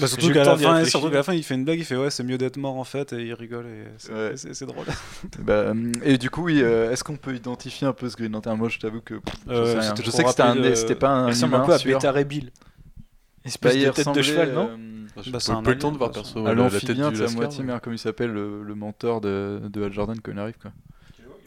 [0.00, 0.90] J'ai surtout le qu'à temps la d'y fin, réfléchir.
[0.90, 2.76] surtout qu'à la fin, il fait une blague, il fait ouais, c'est mieux d'être mort
[2.78, 4.32] en fait, et il rigole et c'est Ouais.
[4.34, 4.86] c'est- c'est drôle.
[5.38, 8.32] Bah, hum, et du coup, oui, euh, est-ce qu'on peut identifier un peu ce Green
[8.32, 9.82] Lantern Moi, je t'avoue que pff, je Euh, sais rien.
[9.90, 11.62] c'était Je trop sais que c'était un- rapide, euh, c'était pas un Il ressemble humain
[11.62, 11.92] un peu à sûr.
[11.96, 12.46] Beta Ray Bill.
[12.46, 13.00] Bah,
[13.44, 14.70] Espèce il de tête de ressemblait, cheval, non?
[14.72, 16.70] euh, Je Bah, c'est n'ai un pas le temps de voir perso à euh, la
[16.70, 19.82] tête l'amphibien, tu sais, à moitié, alors, comment il s'appelle, le, le mentor de, de
[19.84, 20.72] Hal Jordan quand il arrive quoi.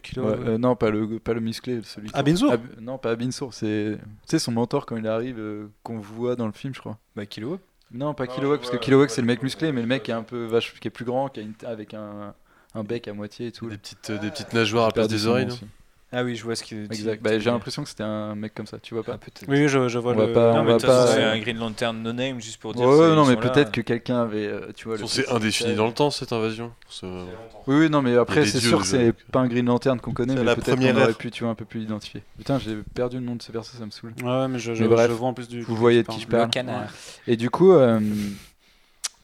[0.03, 2.09] Kilo, Ouais, euh, non, pas le, pas le musclé, celui.
[2.13, 5.97] Abinsour Ab- Non, pas Abinsour, c'est tu sais son mentor quand il arrive euh, qu'on
[5.99, 6.97] voit dans le film, je crois.
[7.15, 7.59] Bah, Kilo.
[7.91, 10.03] Non, pas Ah, Kilowog, parce que Kilowog ouais, c'est le mec musclé, mais le mec
[10.03, 12.33] qui est un peu vache, qui est plus grand, qui a une, avec un,
[12.75, 13.69] un bec à moitié et tout.
[13.69, 15.45] Des petites, euh, des petites nageoires à la place des oreilles.
[15.45, 15.65] non aussi.
[16.13, 16.73] Ah oui, je vois ce qui.
[16.75, 17.21] Exact.
[17.21, 19.45] Bah, j'ai l'impression que c'était un mec comme ça, tu vois Ah, pas peut-être.
[19.49, 20.31] Oui, je, je vois On le.
[20.31, 22.87] pas- Non, on mais pas- c'est un Green Lantern no name juste pour dire.
[22.87, 24.97] Ouais, ouais, non, mais peut-être que quelqu'un avait, euh, tu vois.
[25.05, 26.71] C'est indéfini dans le temps cette invasion.
[27.03, 30.13] Oui, oui, non, mais après, c'est dieux sûr que c'est pas un Green Lantern qu'on
[30.13, 32.23] connaît, C'est mais la peut-être première qu'on aurait pu, tu vois, un peu plus l'identifier.
[32.37, 34.13] Putain, j'ai perdu le nom de ce perso, ça me saoule.
[34.23, 35.61] Ouais, ouais, mais je, je, Mais bref, je vois en plus du.
[35.61, 36.49] Vous voyez de qui je parle.
[36.49, 36.65] parle.
[36.65, 36.89] Le canard.
[37.27, 37.99] Et du coup, euh,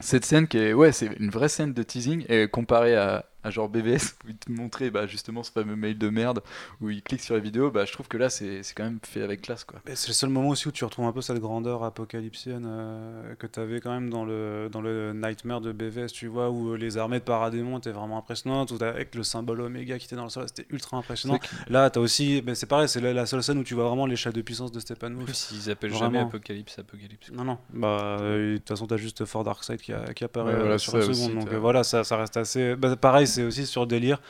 [0.00, 3.50] cette scène qui est, ouais, c'est une vraie scène de teasing, et comparée à, à
[3.50, 6.40] genre BVS, où il te montrait bah, justement ce fameux mail de merde,
[6.80, 9.22] où il clique sur les vidéos, bah, je trouve que là, c'est quand même fait
[9.22, 9.80] avec classe, quoi.
[9.94, 13.46] C'est le seul moment aussi où tu retrouves un peu cette grandeur apocalyptienne euh, que
[13.46, 16.76] tu avais quand même dans le, dans le Nightmare de BVS, tu vois, où euh,
[16.76, 20.24] les armées de Paradémon étaient vraiment impressionnantes, où avec le symbole Oméga qui était dans
[20.24, 21.38] le sol, c'était ultra impressionnant.
[21.68, 23.86] Là, tu as aussi, ben, c'est pareil, c'est la, la seule scène où tu vois
[23.88, 25.32] vraiment l'échelle de puissance de Steppenwolf.
[25.34, 26.06] S'ils appellent Vraiment.
[26.06, 27.30] jamais Apocalypse, Apocalypse.
[27.32, 27.58] Non, non.
[27.72, 30.78] Bah, euh, de toute façon, t'as juste Ford Darkseid qui, a- qui apparaît Ouais, voilà,
[30.78, 31.40] sur une aussi, seconde.
[31.44, 32.76] Donc euh, voilà, ça, ça reste assez.
[32.76, 34.20] bah, pareil, c'est aussi sur délire.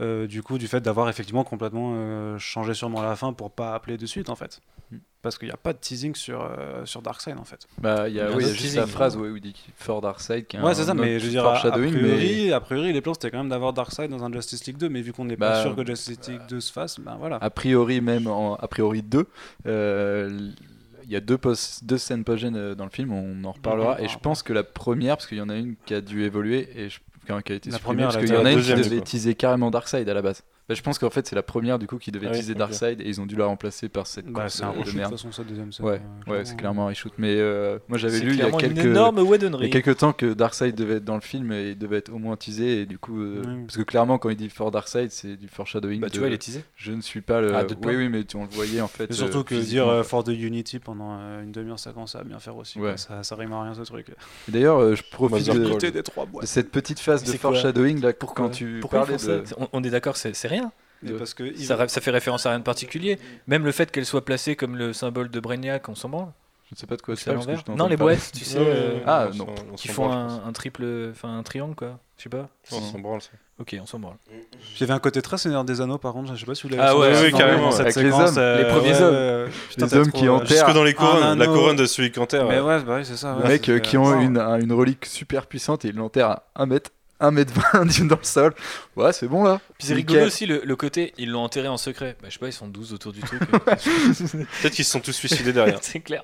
[0.00, 3.74] euh, du coup, du fait d'avoir effectivement complètement euh, changé sûrement la fin pour pas
[3.74, 4.60] appeler de suite en fait.
[4.90, 4.96] Mm.
[5.20, 7.68] Parce qu'il n'y a pas de teasing sur, euh, sur Darkseid en fait.
[7.78, 8.86] Bah, il y a, Il y a oui, il y a un juste teasing, la
[8.86, 9.28] phrase ouais.
[9.28, 11.46] où il dit For Darkseid qui est Ouais, un c'est ça, mais je veux dire,
[11.46, 14.64] a, priori, mais a priori, les plans c'était quand même d'avoir Darkseid dans un Justice
[14.66, 16.98] League 2, mais vu qu'on n'est Bah, pas sûr que Justice League 2 se fasse,
[16.98, 17.36] ben voilà.
[17.40, 19.26] a priori même en a priori deux.
[19.66, 20.50] euh,
[21.04, 24.00] il y a deux, post- deux scènes post-gènes euh, dans le film, on en reparlera.
[24.00, 26.22] Et je pense que la première, parce qu'il y en a une qui a dû
[26.24, 29.70] évoluer et je, La première, parce qu'il y en a une qui devait teaser carrément
[29.70, 30.42] Darkseid à la base.
[30.68, 32.56] Bah, je pense qu'en fait c'est la première du coup qui devait Ah oui, ok.
[32.56, 34.84] Darkseid et ils ont dû la remplacer par cette Bah, course, c'est un de reshoot,
[34.84, 35.10] de toute merde.
[35.12, 35.86] façon, ça, deuxième scène.
[35.86, 37.12] Ouais, euh, ouais, c'est clairement un reshoot.
[37.18, 39.66] Mais euh, moi j'avais lu il y a quelques une énorme il y Whedonnerie.
[39.66, 42.18] a quelques temps que Darkseid devait être dans le film et il devait être au
[42.18, 43.64] moins teasé et du coup euh, Oui.
[43.66, 46.28] parce que clairement quand il dit for Darkseid c'est du foreshadowing Bah, de- tu vois,
[46.28, 46.62] il est teasé.
[46.76, 48.88] je ne suis pas le Ah, de oui oui mais tu, on le voyait en
[48.88, 50.02] fait Et surtout euh, que dire euh.
[50.04, 52.78] For the Unity pendant euh, une demi-heure, ça commence à bien faire aussi.
[52.78, 52.96] Ouais.
[52.96, 54.06] Ça, ça rime à rien ce truc.
[54.48, 55.72] D'ailleurs euh, je profite de,
[56.44, 59.90] cette petite phase de foreshadowing là Pourquoi quand tu parlais font de ça on, est
[59.90, 60.72] d'accord, c'est c'est rien.
[61.18, 63.18] Parce que Ça, fait référence à rien de particulier.
[63.48, 66.28] Même le fait qu'elle soit placée comme le symbole de Brainiac, on s'en branle.
[66.70, 67.34] je ne sais pas de quoi C'est
[67.76, 69.46] Non, les boîtes, tu sais, Ouais, euh, Ah, non.
[69.76, 71.98] qui font un, un triple, enfin un triangle quoi.
[72.18, 72.48] Je sais pas.
[72.70, 73.30] On s'en branle, ça.
[73.58, 74.16] Ok, on s'en branle.
[74.76, 76.82] J'avais un côté très Seigneur des Anneaux par contre, je sais pas si vous l'avez
[76.82, 79.50] Ah ouais, oui, carrément, cette avec les hommes, euh, les premiers ouais, hommes.
[79.70, 80.48] putain, Les hommes qui euh, enterrent.
[80.48, 82.46] Jusque dans les un couronnes, la couronne de celui qui enterre.
[82.46, 83.36] Mais euh, ouais, bah oui, c'est ça.
[83.42, 86.90] Les mecs euh, qui ont une relique super puissante et ils l'enterrent à 1 mètre
[87.22, 88.54] 1 mètre 20 dans le sol
[88.96, 91.76] ouais c'est bon là Puis c'est rigolo aussi le, le côté, ils l'ont enterré en
[91.76, 92.16] secret.
[92.20, 93.40] Bah, je sais pas, ils sont 12 autour du truc.
[93.50, 95.78] Peut-être qu'ils se sont tous suicidés derrière.
[95.82, 96.22] c'est clair.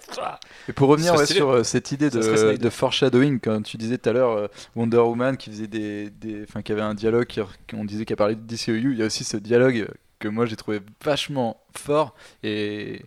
[0.68, 4.08] Et pour revenir ouais, sur euh, cette idée de, de foreshadowing, quand tu disais tout
[4.08, 4.46] à l'heure euh,
[4.76, 8.16] Wonder Woman qui faisait des, des, enfin qui avait un dialogue, qui, qu'on disait qu'elle
[8.16, 11.60] parlait de DCEU, il y a aussi ce dialogue euh, que moi j'ai trouvé vachement
[11.76, 13.02] fort et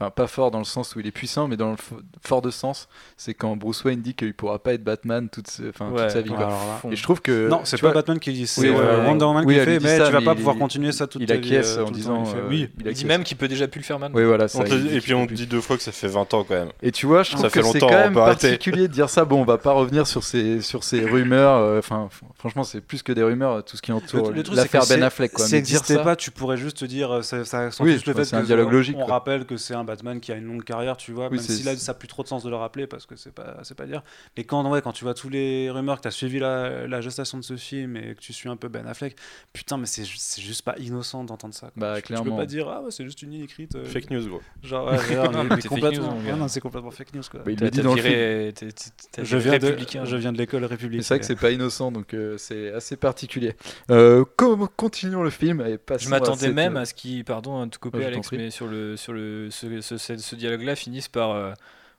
[0.00, 1.76] enfin pas fort dans le sens où il est puissant, mais dans le
[2.22, 5.64] fort de sens, c'est quand Bruce Wayne dit qu'il pourra pas être Batman toute, sa-
[5.68, 6.30] enfin, toute Ouais, sa vie.
[6.30, 6.38] Quoi.
[6.38, 6.58] là-
[6.90, 9.24] Et je trouve que Non, c'est pas vois, Batman qui dit, c'est Oui, euh, Wonder
[9.24, 11.20] Woman oui, qui fait, mais ça, tu vas mais pas il- pouvoir continuer ça toute
[11.22, 12.24] il ta vie, acquiesce euh, en disant, temps.
[12.24, 12.68] Il fait, euh, oui.
[12.80, 14.16] il Il dit même qu'il peut déjà plus le faire maintenant.
[14.18, 14.46] Oui voilà.
[14.48, 16.32] ça, On te- il dit Et puis on dit deux fois que ça fait 20
[16.34, 16.68] ans quand même.
[16.82, 19.10] Et tu vois, je Ça trouve fait que c'est longtemps, quand même particulier de dire
[19.10, 19.24] ça.
[19.24, 21.78] Bon, on va pas revenir sur ces, sur ces rumeurs.
[21.78, 22.08] Enfin,
[22.38, 25.32] franchement, c'est plus que des rumeurs, tout ce qui entoure l'affaire Ben Affleck.
[25.32, 25.44] Quoi.
[25.44, 27.38] Si ça dire n'existait pas, tu pourrais juste te dire, ça,
[27.82, 30.20] juste le fait c'est un que dialogue on- logique, On rappelle que c'est un Batman
[30.20, 32.22] qui a une longue carrière, tu vois, Oui, même si là ça a plus trop
[32.22, 34.02] de sens de le rappeler parce que c'est pas, c'est pas dire.
[34.36, 37.00] Mais quand, ouais, quand tu vois tous les rumeurs, que tu as suivi la, la
[37.00, 39.16] gestation de ce film et que tu suis un peu Ben Affleck,
[39.52, 41.68] putain, mais c'est ju- c'est juste pas innocent d'entendre ça.
[41.70, 41.72] quoi.
[41.76, 42.30] Bah, Tu- Tu clairement.
[42.32, 43.74] peux pas dire, ah ouais, c'est juste une ligne écrite.
[43.74, 44.40] euh, Fake news, gros.
[44.62, 44.98] Genre, ouais, ouais,
[45.32, 46.06] non, mais- mais C'est fake complètement.
[46.08, 46.32] news, mon gars.
[46.34, 47.22] Ouais, non, c'est complètement fake news.
[47.30, 47.40] Quoi.
[47.44, 48.14] bah, il le dit dans le film.
[49.24, 51.02] je, viens de, je viens de l'école républicaine.
[51.02, 53.54] C'est vrai que c'est pas innocent, donc euh, c'est assez particulier.
[53.90, 54.24] Euh,
[54.76, 58.04] continuons le film et passons Je m'attendais même à ce qui, pardon, de te couper
[58.04, 59.48] Alex, mais sur le sur le
[59.80, 61.52] ce, dialogue-là finisse par euh,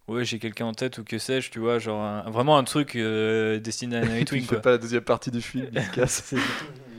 [0.08, 2.96] ouais j'ai quelqu'un en tête ou que sais-je, tu vois, genre un- vraiment un truc
[2.96, 4.60] euh, destiné à Nightwing quoi.
[4.62, 6.34] pas la deuxième partie du film, il se casse.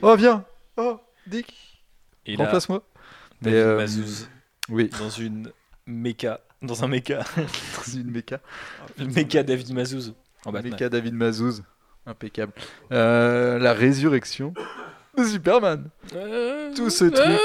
[0.01, 0.43] oh, viens
[0.77, 1.53] Oh, Dick
[2.27, 2.83] Remplace-moi
[3.41, 4.29] Mais, David euh, Mazouz
[4.69, 5.51] Oui, dans une
[5.87, 8.39] méca, dans un méca, dans une méca.
[8.97, 10.13] le méca David Mazouz
[10.45, 10.71] en Batman.
[10.73, 11.63] Méca David Mazouz.
[12.05, 12.53] Impeccable.
[12.91, 14.53] Euh, la résurrection
[15.17, 15.89] de Superman.
[16.75, 17.39] Tout ce truc.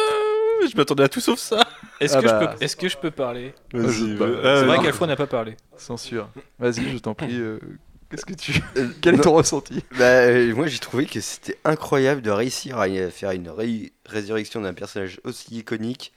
[0.70, 1.65] Je m'attendais à tout sauf ça.
[2.00, 2.40] Est-ce Ah que, bah.
[2.52, 4.14] je peux- est-ce que je peux parler Vas-y.
[4.16, 4.84] bah, c'est ah, vrai oui.
[4.84, 5.56] qu'Alfred n'a pas parlé.
[5.76, 6.28] Censure.
[6.58, 7.34] Vas-y, je t'en prie.
[7.38, 7.58] euh,
[8.10, 8.62] Qu'est-ce que tu.
[8.76, 9.82] Euh, Quel est ton ressenti?
[9.98, 14.60] Bah, euh, moi j'ai trouvé que c'était incroyable de réussir à faire une ré- résurrection
[14.60, 16.12] d'un personnage aussi iconique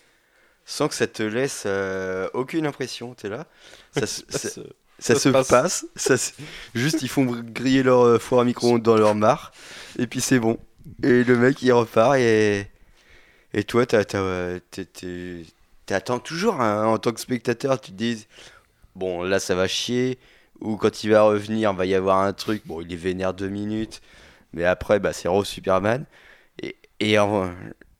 [0.66, 3.16] sans que ça te laisse euh, aucune impression.
[3.16, 3.48] T'es là,
[3.98, 4.62] ça, se- ça- Ça- ça
[5.00, 5.48] ça se se passe.
[5.48, 6.34] passe, ça se-
[6.76, 9.52] juste ils font griller leur four à micro-ondes dans leur mare
[9.98, 10.60] et puis c'est bon.
[11.04, 12.68] Et le mec il repart et
[13.56, 14.04] et toi t'as-
[15.90, 18.28] t'attends toujours hein, en tant que spectateur, tu te dis
[18.96, 20.18] bon là ça va chier
[20.62, 22.64] où quand il va revenir, va y avoir un truc.
[22.66, 24.02] Bon, il est vénère deux minutes,
[24.52, 26.04] mais après, bah, c'est Rose Superman.
[26.62, 27.50] Et, et en-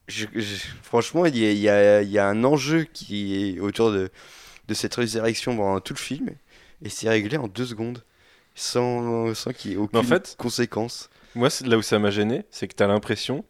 [0.08, 3.54] je- je- franchement, il y, a, il y a- il y a un enjeu qui
[3.56, 4.10] est autour de,
[4.68, 6.28] de cette résurrection pendant tout le film,
[6.84, 8.04] et c'est réglé en deux secondes,
[8.54, 11.08] sans, sans qu'il y ait aucune en fait- conséquence.
[11.34, 13.42] Moi, c'est là où ça m'a gêné, c'est que t'as l'impression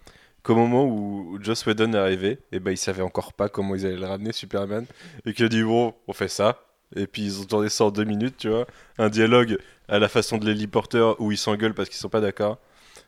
[0.43, 3.87] qu'au moment où Joss Whedon est arrivé, et ben ils savaient encore pas comment ils
[3.87, 4.87] allaient le ramener Superman,
[5.27, 6.63] et qu'il a dit bon, on fait ça,
[6.97, 8.67] et puis ils ont tourné ça en deux minutes, tu vois,
[8.99, 9.59] un dialogue
[9.89, 12.59] à la façon de Lily Porter où ils s'engueulent parce qu'ils sont pas d'accord,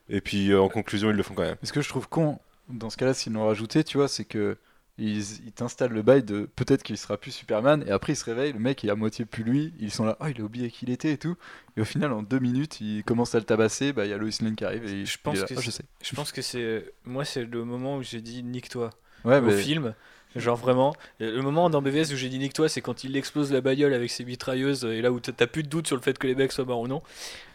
[0.09, 1.57] et puis euh, en conclusion ils le font quand même.
[1.63, 2.39] Ce que je trouve con
[2.69, 4.57] dans ce cas-là, s'ils l'ont rajouté, tu vois, c'est que
[5.05, 8.25] ils, ils t'installent le bail de peut-être qu'il sera plus Superman, et après il se
[8.25, 10.45] réveille, le mec il est à moitié plus lui, ils sont là, oh il a
[10.45, 11.37] oublié qui il était et tout,
[11.77, 14.17] et au final en deux minutes il commence à le tabasser, bah il y a
[14.19, 15.85] Lois Lane qui arrive et Je il pense est là, que Ah, je c'est- sais.
[16.03, 16.93] Je pense que c'est.
[17.05, 18.91] Moi, c'est le moment où j'ai dit nique-toi
[19.25, 19.95] Ouais, au mais film.
[20.37, 23.61] Genre vraiment, le moment dans BVS où j'ai dit nique-toi, c'est quand il explose la
[23.61, 26.27] bagnole avec ses mitrailleuses et là où t'as plus de doute sur le fait que
[26.27, 27.03] les mecs soient morts ou non.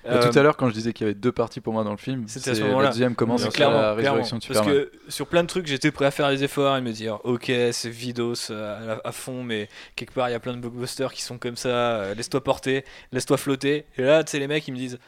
[0.05, 1.91] Euh, tout à l'heure quand je disais qu'il y avait deux parties pour moi dans
[1.91, 2.85] le film, C'était à ce c'est moment-là.
[2.85, 4.43] la deuxième commence avec la résurrection de.
[4.43, 4.63] Superman.
[4.73, 7.19] Parce que sur plein de trucs, j'étais prêt à faire les efforts et me dire,
[7.25, 10.59] ok, c'est vidos euh, à, à fond, mais quelque part, il y a plein de
[10.59, 13.85] blockbusters qui sont comme ça, euh, laisse-toi porter, laisse-toi flotter.
[13.97, 14.99] Et là, tu sais, les mecs, ils me disent.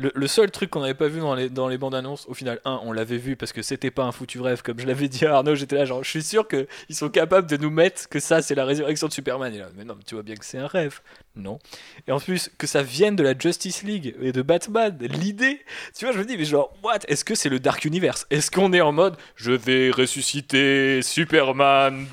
[0.00, 2.34] Le, le seul truc qu'on n'avait pas vu dans les, dans les bandes annonces, au
[2.34, 5.08] final, un, on l'avait vu parce que c'était pas un foutu rêve, comme je l'avais
[5.08, 8.08] dit à Arnaud, j'étais là, genre, je suis sûr qu'ils sont capables de nous mettre
[8.08, 9.52] que ça, c'est la résurrection de Superman.
[9.52, 11.00] Et là, mais non, mais tu vois bien que c'est un rêve.
[11.34, 11.58] Non.
[12.06, 15.60] Et en plus, que ça vienne de la Justice League et de Batman, l'idée,
[15.96, 17.00] tu vois, je me dis, mais genre, what?
[17.08, 18.26] Est-ce que c'est le Dark Universe?
[18.30, 22.06] Est-ce qu'on est en mode, je vais ressusciter Superman?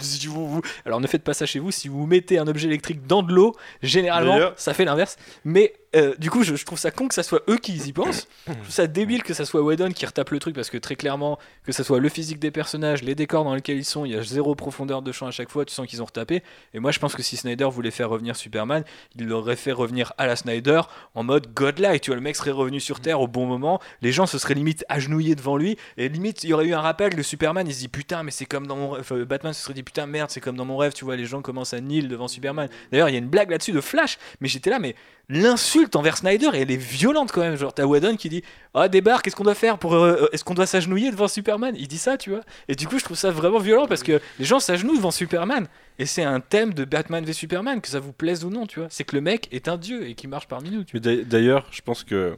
[0.86, 3.32] Alors ne faites pas ça chez vous, si vous mettez un objet électrique dans de
[3.32, 5.18] l'eau, généralement, ça fait l'inverse.
[5.44, 8.28] Mais euh, du coup, je, trouve ça con que ça soit eux qui y pensent.
[8.48, 10.96] Je trouve ça débile que ça soit Whedon qui retape le truc parce que très
[10.96, 14.12] clairement, que ça soit le physique des personnages, les décors dans lesquels ils sont, il
[14.12, 16.44] y a zéro profondeur de champ à chaque fois, tu sens qu'ils ont retapé.
[16.74, 18.84] Et moi, je pense que si Snyder voulait faire revenir Superman,
[19.16, 20.82] il l'aurait fait revenir à la Snyder
[21.14, 22.02] en mode godlike.
[22.02, 24.54] Tu vois, le mec serait revenu sur Terre au bon moment, les gens se seraient
[24.54, 27.74] limite agenouillés devant lui, et limite, il y aurait eu un rappel de Superman, il
[27.74, 29.24] se dit putain, mais c'est comme dans mon rêve.
[29.24, 31.42] Batman se serait dit putain, merde, c'est comme dans mon rêve, tu vois, les gens
[31.42, 32.70] commencent à nil devant Superman.
[32.92, 34.96] D'ailleurs, il y a une blague là-dessus de Flash, mais j'étais là, mais
[35.30, 37.56] l'insulte envers Snyder, elle est violente quand même.
[37.56, 38.44] Genre, t'as Whedon qui dit
[38.74, 39.94] Ah, débarque, qu'est-ce qu'on doit faire pour.
[39.96, 41.76] euh, Est-ce qu'on doit s'agenouiller devant Superman?
[41.78, 42.42] Il dit ça, tu vois.
[42.68, 45.68] Et du coup, je trouve ça vraiment violent parce que les gens s'agenouillent devant Superman.
[46.00, 48.80] Et c'est un thème de Batman v Superman, que ça vous plaise ou non, tu
[48.80, 48.90] vois.
[48.92, 51.82] C'est que le mec est un dieu et qui marche parmi nous, tu d'ailleurs, je
[51.82, 52.38] pense que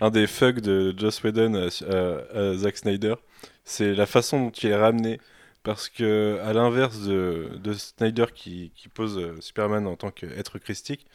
[0.00, 3.14] un des fucks de Joss Whedon à, à- à Zack Snyder,
[3.64, 5.20] c'est la façon dont il est ramené.
[5.64, 10.58] Parce que, à l'inverse de, de Snyder qui, qui pose euh, Superman en tant qu'être
[10.58, 11.06] christique,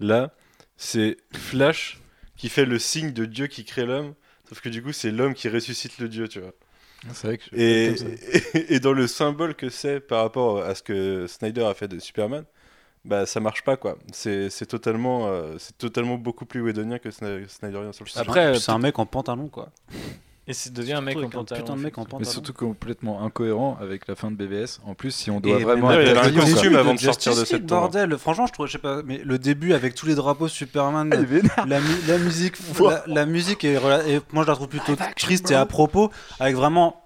[0.00, 0.32] là,
[0.76, 1.98] c'est Flash
[2.36, 4.14] qui fait le signe de Dieu qui crée l'homme.
[4.48, 6.52] Sauf que du coup, c'est l'homme qui ressuscite le Dieu, tu vois.
[7.12, 8.06] C'est vrai que je- Et, comme ça.
[8.58, 11.88] et, et dans le symbole que c'est par rapport à ce que Snyder a fait
[11.88, 12.44] de Superman,
[13.04, 13.98] bah ça marche pas quoi.
[14.12, 18.20] C'est c'est totalement, euh, c'est totalement beaucoup plus Whedonien que Sny- Snyderien sur le.
[18.20, 19.70] Après, euh, c'est un mec en pantalon, quoi.
[20.46, 21.62] Et c'est devient un mec en pantalon.
[21.62, 24.80] putain de mec en Mais surtout complètement incohérent avec la fin de BVS.
[24.84, 27.24] En plus, si on doit Et vraiment il être avait un costume avant de Justice
[27.24, 27.78] sortir de cette tombe.
[27.80, 28.18] bordel.
[28.18, 31.64] Franchement, je trouve, je sais pas, mais le début avec tous les drapeaux Superman, vénère.
[31.66, 35.50] la, mu- la musique, la, la musique est, et moi je la trouve plutôt triste
[35.50, 37.00] et à propos, avec vraiment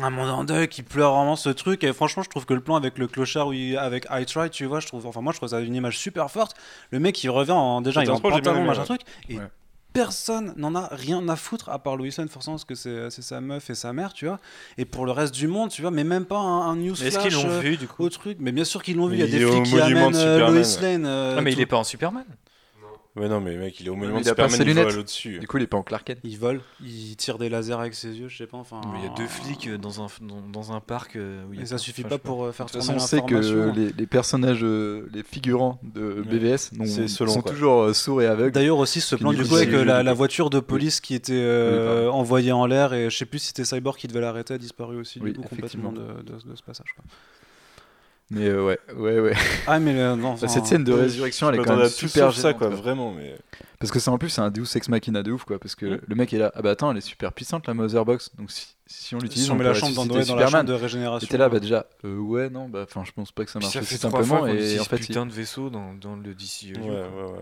[0.00, 1.82] un monde en deuil qui pleure vraiment ce truc.
[1.82, 4.48] Et franchement, je trouve que le plan avec le clochard, où il- avec I Try,
[4.48, 6.54] tu vois, je trouve, enfin moi je trouve ça une image super forte.
[6.92, 8.86] Le mec il revient en déjà, il est en pantalon, machin ouais.
[8.86, 9.42] truc, et Ouais.
[9.92, 13.22] Personne n'en a rien à foutre à part Lois Lane forcément parce que c'est c'est
[13.22, 14.38] sa meuf et sa mère, tu vois.
[14.78, 17.18] Et pour le reste du monde, tu vois, mais même pas un, un news Est-ce
[17.18, 18.04] qu'ils l'ont euh, vu du coup?
[18.04, 19.16] au truc, mais bien sûr qu'ils l'ont vu.
[19.16, 20.50] Il y a des flics qui amènent euh, Lois
[20.80, 21.04] Lane.
[21.06, 22.24] euh, Ah, mais il est pas en Superman.
[23.16, 24.80] Ouais non mais mec il est au monument Mais de il a pas Superman, ses
[24.80, 25.38] il vole au-dessus.
[25.40, 26.20] Du coup, il est pas en Clark Kent.
[26.22, 28.56] Il vole, il tire des lasers avec ses yeux, je sais pas.
[28.56, 31.44] Enfin, Mais Il y a deux flics euh, dans un, dans, dans un parc euh,
[31.48, 32.70] où il y a Et ça suffit enfin, pas je sais pour euh, faire De
[32.70, 33.72] toute tourner façon, on sait que l'information.
[33.82, 37.50] les, les personnages, euh, les figurants de BVS n'ont- C'est selon, sont quoi.
[37.50, 38.52] toujours euh, sourds et aveugles.
[38.52, 42.08] D'ailleurs aussi ce plan du coup, avec euh, la, voiture de police qui était euh,
[42.12, 44.96] envoyée en l'air et je sais plus si c'était Cyborg qui devait l'arrêter a disparu
[44.98, 45.92] aussi Oui, du coup complètement effectivement.
[45.92, 46.94] de, de- de ce passage.
[46.94, 47.04] quoi.
[48.30, 49.34] Mais euh, ouais, ouais, ouais.
[49.66, 52.32] Ah mais euh, non, Bah, enfin, cette scène de résurrection, elle est quand même super
[52.32, 52.76] ça quoi, quoi.
[52.76, 53.36] vraiment mais
[53.80, 55.58] Parce que c'est en plus c'est un Deus Ex Machina de ouf quoi.
[55.58, 56.00] Parce que Mm.
[56.06, 58.30] le mec est là, ah bah attends, elle est super puissante la Mother Box.
[58.38, 60.64] Donc si, si on l'utilise, si on on met la chambre dans, dans la chambre
[60.64, 61.26] de régénération.
[61.26, 63.58] Et t'es là, bah déjà, euh, ouais, non, bah enfin, je pense pas que ça
[63.58, 64.38] marche ça aussi fait simplement.
[64.38, 66.74] fois Et en fait, il- putain de vaisseau dans, dans le DCU.
[66.76, 67.38] ouais, ouais, ouais.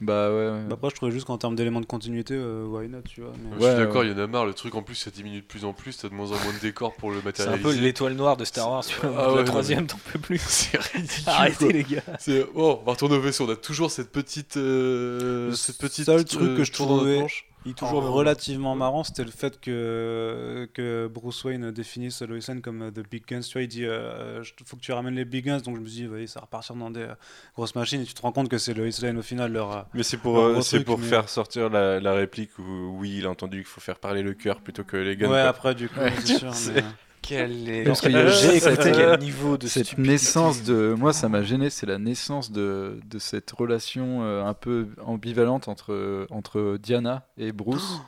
[0.00, 0.60] Bah ouais, ouais.
[0.68, 3.32] Bah, après je trouvais juste qu'en termes d'éléments de continuité, euh, why not, tu vois.
[3.36, 4.06] mais- Je suis d'accord, ouais.
[4.08, 5.96] il y en a marre, le truc en plus ça diminue de plus en plus,
[5.96, 7.62] t'as de moins en moins de décors pour le C'est un matérialiser.
[7.62, 8.84] peu l'étoile noire de Star Wars.
[8.86, 9.32] tu vois.
[9.32, 10.38] Ah la troisième, t'en peux plus.
[10.46, 11.22] C'est ridicule.
[11.26, 11.72] Arrêtez quoi.
[11.72, 12.02] les gars.
[12.20, 16.06] C'est oh, on va retourner au vaisseau, on a toujours cette petite euh, cette petite
[16.06, 17.26] seul truc que je trouvais-
[17.70, 18.12] est toujours Oh.
[18.12, 23.08] relativement marrant, c'était le fait que, que Bruce Wayne définisse Lois Lane comme euh, The
[23.08, 23.40] Big Guns.
[23.40, 25.58] Tu vois, il dit euh, je- faut que tu ramènes les Big Guns.
[25.60, 27.14] Donc je me suis dit, ça va repartir dans des euh,
[27.54, 28.00] grosses machines.
[28.02, 29.72] Et tu te rends compte que c'est Lois Lane au final, leur.
[29.76, 32.96] euh, Mais c'est pour, euh, c'est truc, pour mais- faire sortir la, la réplique où
[32.98, 35.26] oui, il a entendu qu'il faut faire parler le cœur plutôt que les guns.
[35.26, 35.42] ouais, quoi.
[35.48, 36.54] après, du coup, Ouais, c'est sûr.
[36.54, 36.84] c'est- mais-
[37.28, 37.84] Quel est...
[37.84, 40.12] Parce J'ai quel niveau de cette stupidité.
[40.12, 44.54] naissance de moi ça m'a gêné c'est la naissance de, de cette relation euh, un
[44.54, 48.00] peu ambivalente entre entre Diana et Bruce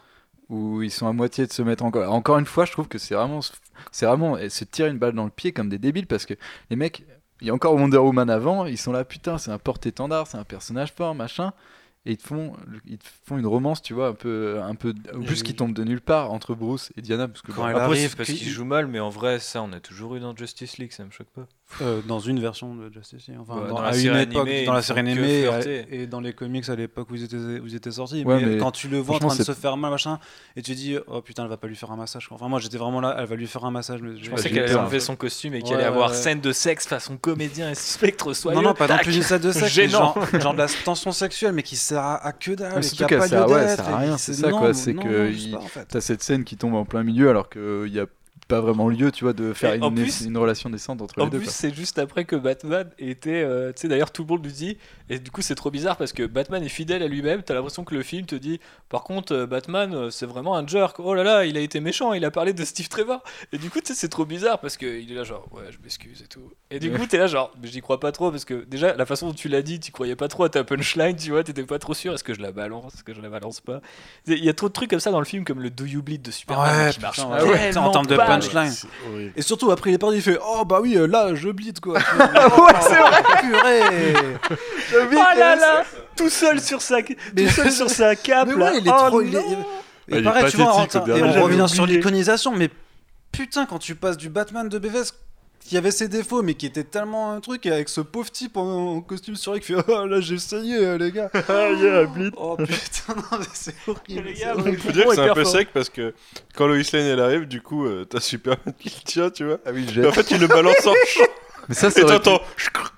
[0.49, 2.97] où ils sont à moitié de se mettre encore encore une fois je trouve que
[2.97, 3.41] c'est vraiment
[3.93, 6.35] c'est vraiment se tirer une balle dans le pied comme des débiles parce que
[6.71, 7.05] les mecs
[7.43, 10.39] il y a encore Wonder Woman avant ils sont là putain c'est un porte-étendard c'est
[10.39, 11.53] un personnage fort machin
[12.07, 12.55] et ils te font
[12.87, 15.75] ils te font une romance tu vois un peu un peu en plus qui tombe
[15.75, 18.17] de nulle part entre Bruce et Diana parce que Quand bon, elle Après, arrive, c'est
[18.17, 20.79] parce qu'il- qu'il joue mal, mais en vrai, ça, on a toujours eu dans Justice
[20.79, 21.47] League, ça me choque pas.
[21.83, 23.39] Euh, dans une version de Justice League.
[23.41, 25.47] Enfin, Ouais, dans, à série une époque, animée, dans la série animée
[25.91, 28.25] et, et dans les comics à l'époque où ils étaient, où ils étaient sortis.
[28.25, 30.19] Ouais, mais, mais quand tu le vois en train de se faire mal, machin,
[30.57, 32.27] et tu dis, oh putain, elle va pas lui faire un massage.
[32.31, 34.03] Enfin, moi j'étais vraiment là, elle va lui faire un massage.
[34.03, 36.53] Mais Je pensais qu'elle allait enlever son costume et qu'il Ouais, allait avoir scène de
[36.53, 38.57] sexe façon comédien et spectre soyeux.
[38.57, 41.53] non, non, pas non plus une scène de sexe, genre, genre de la tension sexuelle,
[41.53, 42.79] mais qui sert à, à que dalle.
[42.79, 45.33] Et surtout qu'elle pas sert- à rien, c'est ça, quoi, c'est que.
[45.89, 48.07] T'as cette scène qui tombe en plein milieu alors qu'il n'y a
[48.51, 51.25] pas vraiment lieu, tu vois, de faire une, en plus- une relation décente entre En
[51.25, 51.39] les deux.
[51.39, 53.43] plus, c'est juste après que Batman était.
[53.43, 54.77] euh, tu sais, d'ailleurs, tout le monde lui dit.
[55.09, 57.43] Et du coup, c'est trop bizarre parce que Batman est fidèle à lui-même.
[57.43, 60.67] T'as l'impression que le film te dit Par contre, euh, Batman, euh, c'est vraiment un
[60.67, 60.99] jerk.
[61.01, 62.13] Oh là là, il a été méchant.
[62.13, 63.23] Il a parlé de Steve Trevor.
[63.53, 65.79] Et du coup, tu sais, c'est trop bizarre parce qu'il est là, genre, ouais, je
[65.83, 66.53] m'excuse et tout.
[66.71, 69.07] Et du coup, t'es là, genre, mais j'y crois pas trop parce que déjà, la
[69.07, 71.65] façon dont tu l'as dit, tu croyais pas trop à ta punchline, tu vois, t'étais
[71.65, 72.13] pas trop sûr.
[72.15, 73.81] Est-ce que je la balance Est-ce que je la balance pas?
[74.27, 76.03] Il y a trop de trucs comme ça dans le film, comme le Do You
[76.03, 77.17] Bleed de Superman Ouais, qui marche.
[77.17, 77.71] putain, ouais.
[77.73, 78.27] tellement en termes de pas.
[78.41, 78.73] Punchline.
[79.13, 79.33] Horrible.
[79.37, 81.81] Et surtout, après, il est parti, il fait Oh bah oui, euh, là, je bleed
[81.81, 81.95] quoi.
[82.19, 84.37] ouais, c'est vrai, purée.
[84.93, 85.85] Oh là là
[86.17, 88.73] Tout seul sur sa, tout seul sur sa cape Mais là.
[88.73, 89.23] ouais, il est Oh trop.
[89.23, 90.19] il est-.
[90.19, 90.83] Et pareil, tu vois, au
[91.17, 92.69] et on revient sur l'iconisation, mais
[93.33, 95.13] putain, quand tu passes du Batman de BVS
[95.71, 98.57] qui avait ses défauts, mais qui était tellement un truc, et avec ce pauvre type
[98.57, 101.31] en, en costume sur qui fait Oh là, j'ai essayé, euh, les gars.
[102.37, 104.27] Oh putain, non, mais c'est horrible.
[104.27, 104.79] Les gars, horrible.
[104.79, 105.53] Faut dire que c'est un peu fort.
[105.53, 106.13] sec parce que
[106.57, 109.59] quand Lois Lane elle arrive, du coup, euh, t'as Superman qui le tient, tu vois.
[109.65, 111.23] Ah oui, en fait, il le balance en champ.
[111.69, 112.31] Mais ça, ça aurait, pu,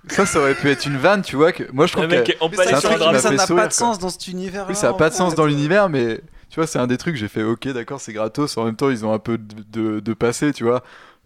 [0.09, 1.53] ça, ça aurait pu être une vanne, tu vois.
[1.53, 1.65] Que...
[1.75, 3.71] Moi, je trouve que ça n'a pas de quoi.
[3.71, 4.65] sens dans cet univers.
[4.67, 7.17] oui, ça n'a pas de sens dans l'univers, mais tu vois, c'est un des trucs,
[7.17, 8.57] j'ai fait ok, d'accord, c'est gratos.
[8.57, 10.83] En même temps, ils ont un peu de, de, de passé, tu vois.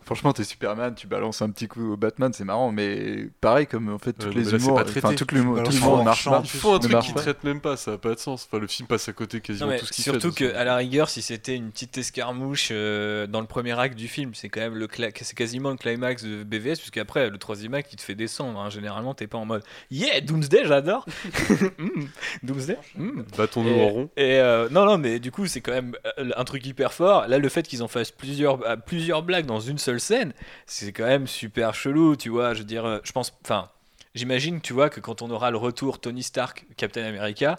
[0.07, 3.93] Franchement, t'es Superman, tu balances un petit coup au Batman, c'est marrant, mais pareil, comme
[3.93, 6.49] en fait, toutes Ouais, les là, humours, pas enfin, tout l'humour, en ne marche Il
[6.49, 7.21] faut un ne truc qui pas.
[7.21, 8.47] traite même pas, ça n'a pas de sens.
[8.49, 10.11] Enfin, le film passe à côté quasiment Non, tout ce qu'il fait.
[10.13, 10.61] surtout de toute que façon.
[10.61, 14.31] à la rigueur, si c'était une petite escarmouche euh, dans le premier acte du film,
[14.35, 17.75] c'est quand même le cla- c'est quasiment le climax de BVS, puisque après le troisième
[17.75, 18.61] acte il te fait descendre.
[18.61, 18.71] hein.
[18.71, 21.05] Généralement, t'es pas en mode Yeah, Doomsday, j'adore.
[21.79, 22.07] Mm,
[22.43, 22.79] Doomsday.
[22.97, 23.23] mm.
[23.37, 24.11] Battons-nous Et, en rond.
[24.17, 27.27] et, euh, non, non, mais du coup, c'est quand même euh, un truc hyper fort.
[27.29, 30.33] Là, le fait qu'ils en fassent plusieurs, plusieurs blagues dans une seule scène,
[30.67, 32.55] c'est quand même super chelou, tu vois.
[32.55, 33.71] Je veux dire, euh, je pense, enfin,
[34.15, 37.59] j'imagine, tu vois, que quand on aura le retour Tony Stark, Captain America,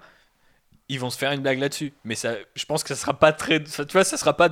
[0.89, 1.93] ils vont se faire une blague là-dessus.
[2.03, 4.49] Mais ça, je pense que ça sera pas très, tu vois, ça sera pas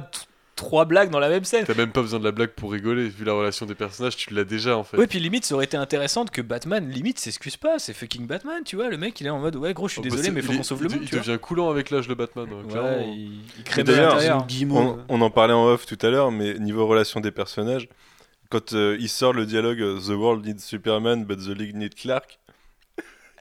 [0.56, 1.66] trois blagues dans la même scène.
[1.66, 4.34] T'as même pas besoin de la blague pour rigoler, vu la relation des personnages, tu
[4.34, 4.98] l'as déjà en fait.
[4.98, 7.78] Oui, puis limite, ça aurait été intéressant que Batman, limite, s'excuse pas.
[7.80, 8.90] C'est fucking Batman, tu vois.
[8.90, 10.54] Le mec, il est en mode, ouais, gros, je suis Oh, bah, désolé, mais faut
[10.54, 12.48] qu'on sauve le monde, il tu devient coulant avec l'âge, le Batman.
[12.52, 12.90] hein, clairement.
[12.90, 13.94] Ouais, il, il crée de.
[14.72, 17.88] On, on en parlait en off tout à l'heure, mais niveau relation des personnages,
[18.50, 21.96] quand euh, il sort le dialogue euh, The world needs Superman, but the League needs
[21.96, 22.40] Clark,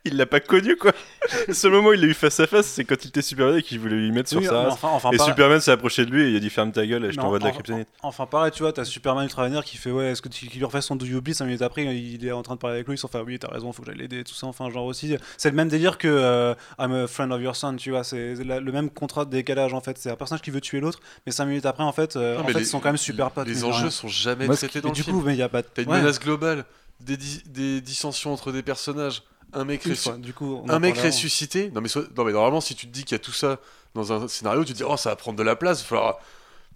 [0.06, 0.92] il l'a pas connu quoi.
[1.48, 3.56] Le seul moment où il l'a eu face à face, c'est quand il était Superman
[3.58, 6.04] et qu'il voulait lui mettre sur Oui, sa enfin, enfin, Et pas- Superman s'est approché
[6.04, 7.88] de lui et il a dit ferme ta gueule et je t'envoie de la kryptonite.
[8.02, 10.46] en- Enfin, pareil, tu vois, t'as Superman Ultra Vénère qui fait Ouais, est-ce que tu
[10.46, 12.60] qu'il lui refait son Do You Bleed 5 minutes après Il est en train de
[12.60, 14.46] parler avec lui, ils sont fait Oui, t'as raison, faut que j'aille l'aider, tout ça.
[14.46, 17.76] Enfin, genre aussi, c'est le même délire que euh, I'm a friend of your son,
[17.76, 19.96] tu vois, c'est le même contrat de décalage en fait.
[19.98, 22.40] C'est un personnage qui veut tuer l'autre, mais 5 minutes après, en fait, euh, Non,
[22.40, 23.46] en mais fait les- ils sont quand même super potes.
[23.48, 23.90] Les enjeux rien.
[23.90, 25.16] sont jamais ce traités Et dans le du film.
[25.18, 25.66] coup, mais il y a pas de.
[25.72, 26.64] T'as une menace globale,
[27.00, 29.22] des dissensions entre des personnages,
[29.54, 31.70] un mec, une ressu- fois, du coup, on en un mec ressuscité.
[31.70, 33.58] Non mais, so- non mais normalement, si tu te dis qu'il y a tout ça
[33.94, 36.18] dans un scénario, tu te dis oh ça va prendre de la place, va falloir,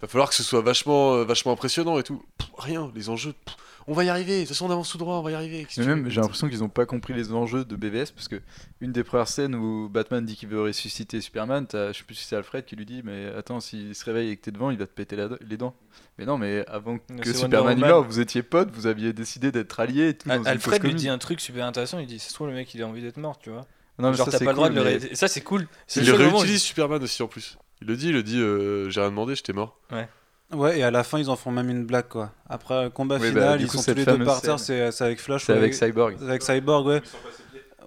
[0.01, 2.23] va falloir que ce soit vachement, euh, vachement impressionnant et tout.
[2.37, 3.55] Pff, rien, les enjeux, pff,
[3.87, 4.35] on va y arriver.
[4.35, 5.67] De toute façon, on avance tout droit, on va y arriver.
[5.77, 8.41] Mais même, j'ai l'impression qu'ils n'ont pas compris les enjeux de BVS parce que
[8.81, 12.25] une des premières scènes où Batman dit qu'il veut ressusciter Superman, je sais plus si
[12.25, 14.77] c'est Alfred qui lui dit Mais attends, s'il se réveille et que t'es devant, il
[14.77, 15.75] va te péter la- les dents.
[16.17, 20.09] Mais non, mais avant que Superman meure, vous étiez potes, vous aviez décidé d'être alliés
[20.09, 20.29] et tout.
[20.29, 21.99] Al- Alfred lui dit un truc super intéressant.
[21.99, 23.65] Il dit, c'est trop le mec, il a envie d'être mort, tu vois.
[23.97, 24.85] Non, mais Genre, ça, t'as c'est pas le droit cool, de le.
[24.89, 25.67] mais- ré- Ça, c'est cool.
[25.85, 27.57] C'est Il le réutilise Superman aussi en plus.
[27.81, 29.77] Il le dit, il le dit, euh, j'ai rien demandé, j'étais mort.
[29.91, 30.07] Ouais,
[30.51, 32.31] et à la fin, ils en font même une blague, quoi.
[32.49, 34.91] Après le combat Oui, bah, final, ils coup, sont tous les deux par terre, c'est
[34.91, 36.15] c'est avec Flash C'est ou avec Cyborg.
[36.21, 37.01] avec Cyborg, ouais.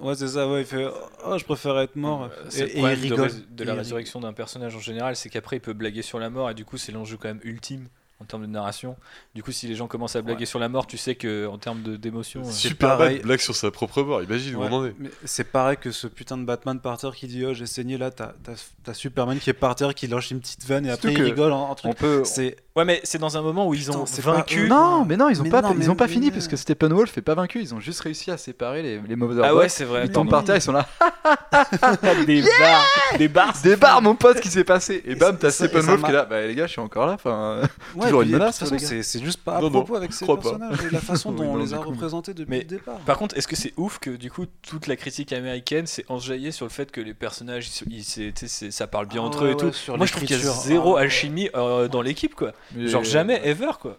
[0.01, 0.87] Ouais, c'est ça, ouais, il fait
[1.25, 2.25] Oh, je préfère être mort.
[2.25, 3.31] Euh, Et, c'est et il de, rigole.
[3.51, 6.51] de la résurrection d'un personnage en général, c'est qu'après il peut blaguer sur la mort
[6.51, 7.87] et du coup c'est l'enjeu quand même ultime
[8.23, 8.97] en termes de narration.
[9.35, 11.59] Du coup, si les gens commencent à blaguer sur la mort, tu sais que en
[11.59, 13.19] termes de- d'émotion, euh, C'est Superman pareil.
[13.21, 14.95] blague sur sa propre mort, imagine où Ouais, on en est.
[14.99, 17.99] mais c'est pareil que ce putain de Batman par terre qui dit Oh, j'ai saigné
[17.99, 18.33] là, t'as
[18.95, 21.69] Superman qui est par terre, qui lâche une petite vanne et après il rigole en,
[21.71, 21.91] en truc.
[21.91, 22.23] On peut.
[22.25, 24.67] C'est Ouais, mais c'est dans un moment où ils Putain, ont c'est pas vaincu.
[24.67, 27.19] Non, mais non, ils ont Mais pas, non, ils ont pas fini parce que Steppenwolf
[27.19, 27.61] est pas vaincu.
[27.61, 30.05] Ils ont juste réussi à séparer les, les mauvais Ah ouais, c'est vrai.
[30.07, 30.87] Ils tombent par terre, ils sont là.
[32.27, 32.87] des bars,
[33.19, 33.55] des bars.
[33.63, 36.25] Des barres, mon pote, qui s'est passé Et bam, t'as Steppenwolf qui est là.
[36.25, 37.13] Bah les gars, je suis encore là.
[37.13, 37.61] Enfin,
[37.95, 40.13] Ouais, Toujours une de menace, toute façon, c'est juste pas à Non, non, propos avec
[40.13, 40.43] ces crois pas.
[40.59, 41.91] personnages et la façon Oui, dont on non, les a coup.
[41.91, 42.99] représentés depuis Mais- le départ.
[43.01, 46.53] Par contre, est-ce que c'est ouf que du coup toute la critique américaine s'est enjaillée
[46.53, 49.51] sur le fait que les personnages, ils, ils- ça parle bien Ah entre ouais, eux
[49.51, 49.73] et ouais, tout?
[49.73, 52.53] sur Moi, je trouve qu'il y a zéro Ah alchimie euh, dans l'équipe, quoi.
[52.79, 53.99] Genre jamais ever, quoi.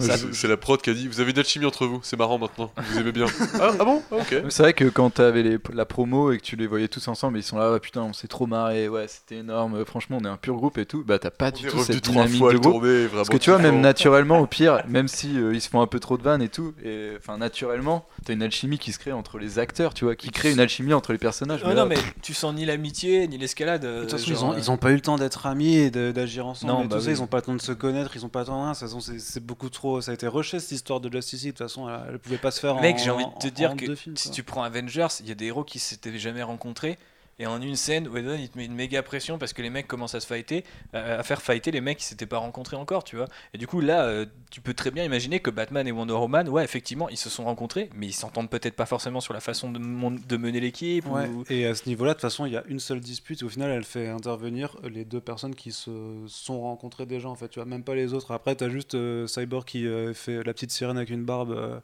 [0.00, 2.70] C'est- la prod qui a dit Vous avez une alchimie entre vous, c'est marrant maintenant,
[2.76, 3.26] vous aimez bien.
[3.60, 4.34] ah, ah bon Ah, Ok.
[4.48, 7.38] C'est vrai que quand t'avais les, la promo et que tu les voyais tous ensemble,
[7.38, 10.28] ils sont là, ouais, putain, on s'est trop marré, ouais, c'était énorme, franchement, on est
[10.28, 11.04] un pur groupe et tout.
[11.06, 12.72] Bah, t'as pas On du tout cette dynamique fois de groupe.
[12.74, 13.16] tourner, vraiment.
[13.16, 15.86] Parce que tu vois, même naturellement, au pire, même si euh, ils se font un
[15.86, 19.12] peu trop de vannes et tout, et enfin, naturellement, t'as une alchimie qui se crée
[19.12, 21.62] entre les acteurs, tu vois, qui crée une alchimie entre les personnages.
[21.62, 23.84] Ouais, mais non, là, mais tu sens ni l'amitié ni l'escalade.
[23.84, 25.90] euh, De toute façon, ils ont, ils ont pas eu le temps d'être amis et
[25.90, 26.72] de- d'agir ensemble.
[26.72, 28.28] Non, et bah tout ça, ils ont pas le temps de se connaître, ils ont
[28.28, 28.72] pas le temps de rien.
[28.72, 29.85] De toute façon, c'est- c'est beaucoup trop.
[30.00, 31.52] Ça a été rushé cette histoire de Justice League.
[31.54, 33.50] De toute façon, elle, elle pouvait pas se faire Mec, j'ai envie de te en-
[33.50, 36.18] dire en que films, si tu prends Avengers, il y a des héros qui s'étaient
[36.18, 36.98] jamais rencontrés.
[37.38, 39.86] Et en une scène, Whedon il te met une méga pression parce que les mecs
[39.86, 40.64] commencent à se fighter,
[40.94, 43.26] euh, à faire fighter les mecs qui s'étaient pas rencontrés encore, tu vois.
[43.52, 46.48] Et du coup, là, euh, tu peux très bien imaginer que Batman et Wonder Woman,
[46.48, 49.70] ouais, effectivement, ils se sont rencontrés, mais ils s'entendent peut-être pas forcément sur la façon
[49.70, 51.04] de, mon- de mener l'équipe.
[51.10, 53.42] Ouais, ou- Et à ce niveau-là, de toute façon, il y a une seule dispute.
[53.42, 55.90] Et au final, elle fait intervenir les deux personnes qui se
[56.28, 57.28] sont rencontrées déjà.
[57.28, 58.30] En fait, tu vois, même pas les autres.
[58.30, 61.78] Après, t'as juste euh, Cyborg qui euh, fait la petite sirène avec une barbe euh,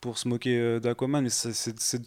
[0.00, 1.22] pour se moquer euh, d'Aquaman.
[1.24, 2.02] Mais c'est- c'est c'est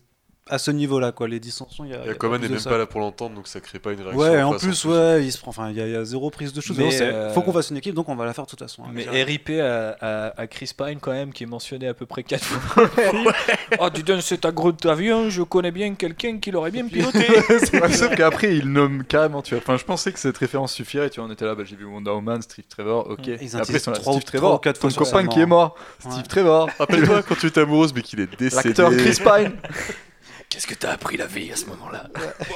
[0.50, 1.28] à ce niveau-là, quoi.
[1.28, 1.98] Les dissensions, il y a.
[2.04, 2.70] il y Et plus n'est de même ça.
[2.70, 4.20] pas là pour l'entendre, donc ça crée pas une réaction.
[4.20, 5.50] Ouais, en plus, ouais, il se prend.
[5.50, 6.78] Enfin, il y, a- il y a zéro prise de chose.
[6.78, 8.50] Mais, Mais c'est- euh, faut qu'on fasse une équipe, donc on va la faire de
[8.50, 8.84] toute façon.
[8.84, 9.24] hein, Mais.
[9.24, 12.44] RIP à, à- à Chris Pine quand même qui est mentionné à peu près 4
[12.44, 12.84] fois.
[13.80, 17.20] Oh dis donc cet agro avion, je connais bien quelqu'un qui l'aurait bien piloté.
[17.20, 19.64] Ouais, Sauf qu'après, ils nomment carrément, tu vois.
[19.64, 21.30] Enfin, je pensais que cette référence suffirait, tu vois.
[21.30, 23.28] On était là, bah, j'ai vu Wonder Woman, Steve Trevor, ok.
[23.28, 25.76] Ils Après, sont là, Steve Trevor, ton copain qui est mort.
[26.00, 28.68] Steve Trevor, Rappelle-toi quand tu étais amoureuse, mais qu'il est décédé.
[28.70, 29.54] l'acteur Chris Pine.
[30.50, 32.10] Qu'est-ce que t'as appris la vie à ce moment-là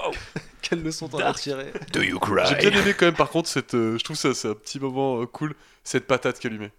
[0.61, 3.49] Quelle leçon t'en as tiré Do you J'ai cry bien aimé quand même, par contre,
[3.49, 6.59] cette, euh, je trouve ça c'est un petit moment euh, cool, cette patate qu'elle lui
[6.59, 6.71] met.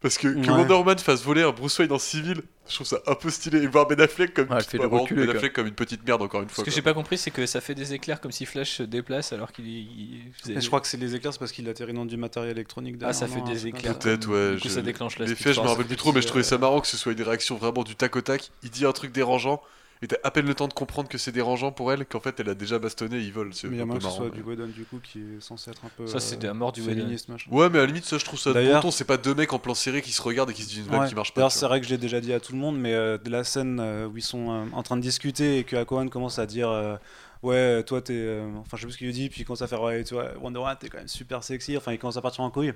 [0.00, 0.48] Parce que, que Ouais.
[0.56, 3.60] Wonder Woman fasse voler un Bruce Wayne en civil, je trouve ça un peu stylé.
[3.64, 5.34] Et voir Ben Affleck comme, Ouais, fait le reculer, Ben.
[5.36, 6.62] Affleck comme une petite merde, encore une Ce fois.
[6.64, 6.74] que quoi.
[6.76, 9.50] j'ai pas compris, c'est que ça fait des éclairs comme si Flash se déplace alors
[9.50, 12.06] qu'il il faisait- Et je crois que c'est les éclairs, c'est parce qu'il atterrit dans
[12.06, 12.94] du matériel électronique.
[13.02, 13.98] Ah, ça fait des éclairs.
[13.98, 14.54] Peut-être, ouais.
[14.54, 16.28] Du coup, je- ça déclenche la Les faits, je me rappelle plus trop, mais je
[16.28, 18.52] trouvais ça marrant que ce soit une réaction vraiment du tac au tac.
[18.62, 19.60] Il dit un truc dérangeant,
[20.02, 22.38] et t'as à peine le temps de comprendre que c'est dérangeant pour elle, qu'en fait
[22.40, 23.50] elle a déjà bastonné, ils volent.
[23.52, 24.98] C'est Mais il y a un moins peu que ce soit du Whedon du coup
[25.02, 26.06] qui est censé être un peu.
[26.06, 26.94] Ça, c'est de la mort du Whedon.
[27.00, 27.50] féministe, machin.
[27.50, 28.90] Ouais, mais à la limite, ça, je trouve ça de bon D'ailleurs- ton.
[28.90, 30.84] C'est pas deux mecs en plan serré qui se regardent et qui se disent une
[30.86, 31.08] blague Ouais.
[31.08, 31.40] qui marche pas.
[31.40, 33.30] D'ailleurs, c'est vrai que je l'ai déjà dit à tout le monde, mais euh, de
[33.30, 36.38] la scène euh, où ils sont euh, en train de discuter et que Aquaman commence
[36.38, 36.96] à dire euh,
[37.42, 38.14] Ouais, toi t'es.
[38.14, 40.02] euh, Enfin, je sais plus ce qu'il lui dit, puis il commence à faire Ouais,
[40.04, 41.76] tu vois, Wonder Woman, t'es quand même super sexy.
[41.76, 42.72] Enfin, il commence à partir en couille.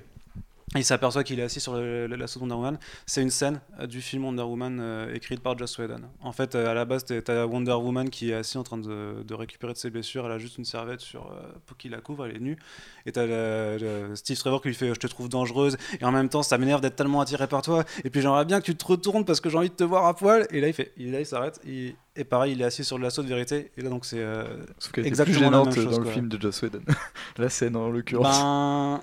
[0.75, 2.79] Il s'aperçoit qu'il est assis sur le, le- l'assaut de Wonder Woman.
[3.05, 6.01] C'est une scène euh, du film Wonder Woman euh, écrite par Joss Whedon.
[6.21, 9.21] En fait, euh, à la base, t'as Wonder Woman qui est assis en train de,
[9.23, 10.25] de récupérer de ses blessures.
[10.25, 12.57] Elle a juste une serviette sur, euh, pour qu'il la couvre, elle est nue.
[13.05, 13.77] Et t'as le-
[14.09, 15.77] le Steve Trevor qui lui fait Je te trouve dangereuse.
[15.99, 17.83] Et en même temps, ça m'énerve d'être tellement attiré par toi.
[18.03, 20.05] Et puis j'aimerais bien que tu te retournes parce que j'ai envie de te voir
[20.07, 20.47] à poil.
[20.49, 21.59] Et là, il fait il, là, il s'arrête.
[21.65, 23.71] il- Et pareil, il est assis sur le lasso de vérité.
[23.77, 24.19] Et là, donc, c'est.
[24.19, 26.13] euh, était plus Exactement la gênante même dans chose, le quoi.
[26.13, 26.81] film de Joss Whedon.
[27.37, 28.39] la scène en l'occurrence.
[28.39, 29.01] ben.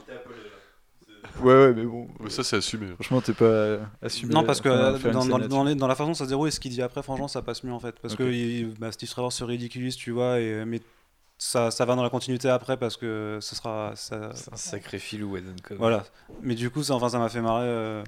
[1.42, 2.08] Ouais, ouais, mais bon.
[2.20, 2.88] Mais ça, c'est assumé.
[2.94, 4.32] Franchement, t'es pas assumé.
[4.34, 5.48] Non, parce que euh, dans, scène dans- là-dessus.
[5.48, 7.28] dans les- dans la façon dont ça se déroule et ce qu'il dit après, franchement,
[7.28, 7.98] ça passe mieux en fait.
[8.00, 8.18] Parce Ok.
[8.20, 10.80] que il- bah, Steve Trevor se ridiculise, tu vois, et, mais
[11.38, 13.92] ça, ça va dans la continuité après parce que ce sera.
[13.96, 15.54] Ça, C'est un sacré filou, même.
[15.78, 16.04] voilà.
[16.42, 18.02] Mais du coup, ça, enfin, ça m'a fait marrer euh,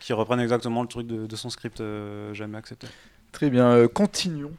[0.00, 2.88] qu'ils reprennent exactement le truc de, de son script euh, jamais accepté.
[3.30, 4.52] Très bien, euh, continuons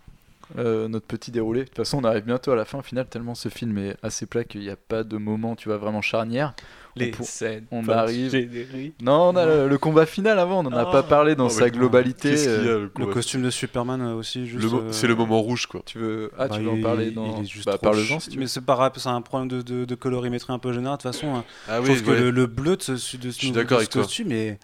[0.57, 1.61] euh, notre petit déroulé.
[1.61, 2.79] De toute façon, on arrive bientôt à la fin.
[2.79, 5.69] Au final, tellement ce film est assez plat qu'il n'y a pas de moment, tu
[5.69, 6.53] vois, vraiment charnière.
[6.95, 7.65] Les pour- scènes.
[7.71, 8.93] on arrive-.
[9.01, 10.59] Non, on a le, le combat final avant.
[10.59, 10.91] On n'en a Ah.
[10.91, 12.33] pas parlé dans Oh, sa globalité.
[12.33, 14.63] A euh, le Le costume de Superman euh, aussi, juste.
[14.71, 15.81] Le euh, C'est le moment rouge, quoi.
[15.87, 17.41] Tu veux, ah, bah, tu veux en il- parler il dans.
[17.41, 18.47] est juste bah, parle-en ch- si tu Mais veux.
[18.47, 20.97] c'est un problème de, de, de colorimétrie un peu général.
[20.99, 21.43] De toute façon, hein.
[21.67, 22.19] Ah je oui, trouve que ouais.
[22.25, 24.03] le, le bleu de ce, de ce, suis de d'accord ce avec toi.
[24.03, 24.59] costume, et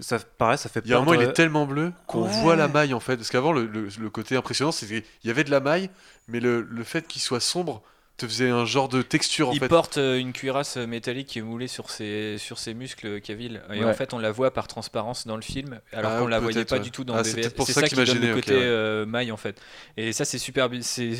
[0.00, 2.42] ça, pareil, ça fait Il y a un moment, il est tellement bleu qu'on Ouais.
[2.42, 3.16] voit la maille en fait.
[3.16, 5.90] Parce qu'avant, le, le- le côté impressionnant, c'est qu'il y avait de la maille,
[6.28, 7.82] mais le, le fait qu'il soit sombre
[8.16, 9.68] te faisait un genre de texture en il fait.
[9.68, 13.60] porte euh, une cuirasse métallique qui est moulée sur ses, sur ses muscles, Cavill.
[13.72, 13.84] Et Ouais.
[13.84, 16.64] en fait, on la voit par transparence dans le film, alors Ah, qu'on la voyait
[16.64, 16.80] pas ouais.
[16.82, 18.34] du tout dans Ah, c'est pour C'est ça ça, qu'il qui donne m'a le gêné,
[18.40, 18.62] côté ouais.
[18.62, 19.60] euh, maille en fait.
[19.98, 21.14] Et ça, c'est super, c'est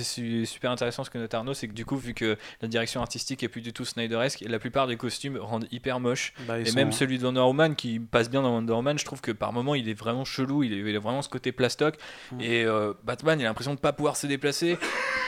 [0.46, 3.42] super intéressant ce que note Arnaud, c'est que du coup, vu que la direction artistique
[3.42, 6.32] est plus du tout Snyderesque, la plupart des costumes rendent hyper moche.
[6.48, 9.04] Bah, Et sont- même celui de Wonder Woman qui passe bien dans Wonder Woman, je
[9.04, 11.52] trouve que par moment il est vraiment chelou, il, est, il a vraiment ce côté
[11.52, 11.96] plastoc.
[12.40, 14.78] Et euh, Batman, il a l'impression de pas pouvoir se déplacer.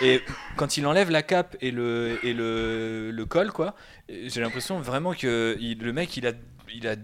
[0.03, 0.23] et
[0.57, 3.75] quand il enlève la cape et le, et le, le col, quoi,
[4.09, 6.27] j'ai l'impression vraiment que le mec il
[6.75, 6.97] il a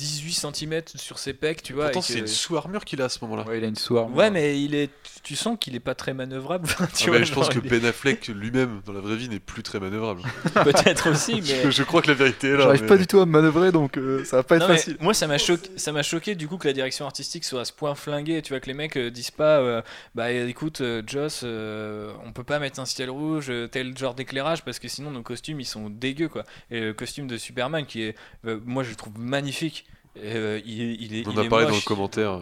[0.00, 1.84] 18 cm sur ses pecs, tu vois.
[1.90, 3.44] Pourtant, que- c'est une sous-armure qu'il a à ce moment-là.
[3.46, 4.10] Ouais, il a une soirée.
[4.12, 4.88] Ouais, mais il est,
[5.22, 6.66] tu sens qu'il est pas très manœuvrable.
[6.96, 9.38] tu Ah vois, bah, je pense que Ben Affleck lui-même, dans la vraie vie, n'est
[9.40, 10.22] plus très manœuvrable.
[10.54, 11.70] peut-être aussi, mais.
[11.70, 12.62] je crois que la vérité est là.
[12.64, 14.74] J'arrive mais- pas du tout à me manœuvrer donc euh, ça va pas être Non,
[14.74, 14.96] facile.
[15.00, 17.64] moi ça m'a choqué, ça m'a choqué du coup que la direction artistique soit à
[17.66, 18.40] ce point flinguée.
[18.42, 19.82] Tu vois que les mecs euh, disent pas, euh,
[20.14, 24.14] bah écoute euh, Joss, euh, on peut pas mettre un ciel rouge, euh, tel genre
[24.14, 26.44] d'éclairage parce que sinon nos costumes ils sont dégueux quoi.
[26.70, 28.16] Et le costume de Superman qui est,
[28.46, 29.86] euh, moi je le trouve magnifique.
[30.22, 32.40] Euh, il, est- il est, On en a parlé dans le commentaire.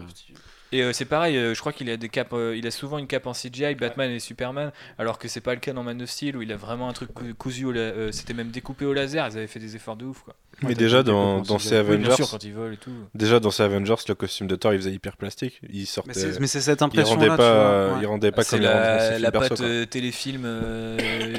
[0.71, 2.99] Et euh, c'est pareil, euh, je crois qu'il a des capes, euh, il a souvent
[2.99, 5.99] une cape en CGI, Batman et Superman, alors que c'est pas le cas dans Man
[5.99, 8.93] of Steel où il a vraiment un truc cou- cousu, euh, c'était même découpé au
[8.93, 9.27] laser.
[9.31, 10.35] Ils avaient fait des efforts de ouf quoi.
[10.61, 12.91] Mais Ouais, déjà, dans, dans ces Avengers, sûr quand ils volent et tout.
[13.15, 15.59] déjà dans ces Avengers, le costume de Thor, il faisait hyper plastique.
[15.67, 16.13] Il Mais sortait.
[16.13, 18.61] c'est mais c'est cette il impression rendait là, pas, il rendait pas Ah, c'est comme
[18.61, 20.97] il rendait dans la, la perso, patte téléfilm euh,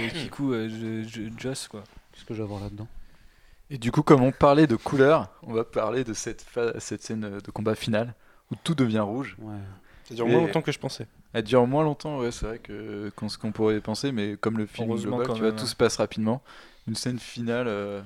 [0.14, 1.04] qui coûte euh,
[1.38, 1.84] Joss quoi.
[2.12, 2.88] Qu'est-ce que j'ai à voir là-dedans?
[3.70, 7.02] Et du coup, comme on parlait de couleurs, on va parler de cette, fa- cette
[7.02, 8.14] scène de combat final
[8.50, 9.36] où tout devient rouge.
[9.38, 9.54] Ouais.
[10.04, 11.06] Ça dure moins longtemps que je pensais.
[11.32, 14.58] Elle dure moins longtemps, ouais, c'est vrai que qu'on- ce qu'on pourrait penser, mais comme
[14.58, 16.42] le film Heureusement global, quand tu vois, tout se passe rapidement.
[16.88, 17.66] Une scène finale.
[17.68, 18.00] euh,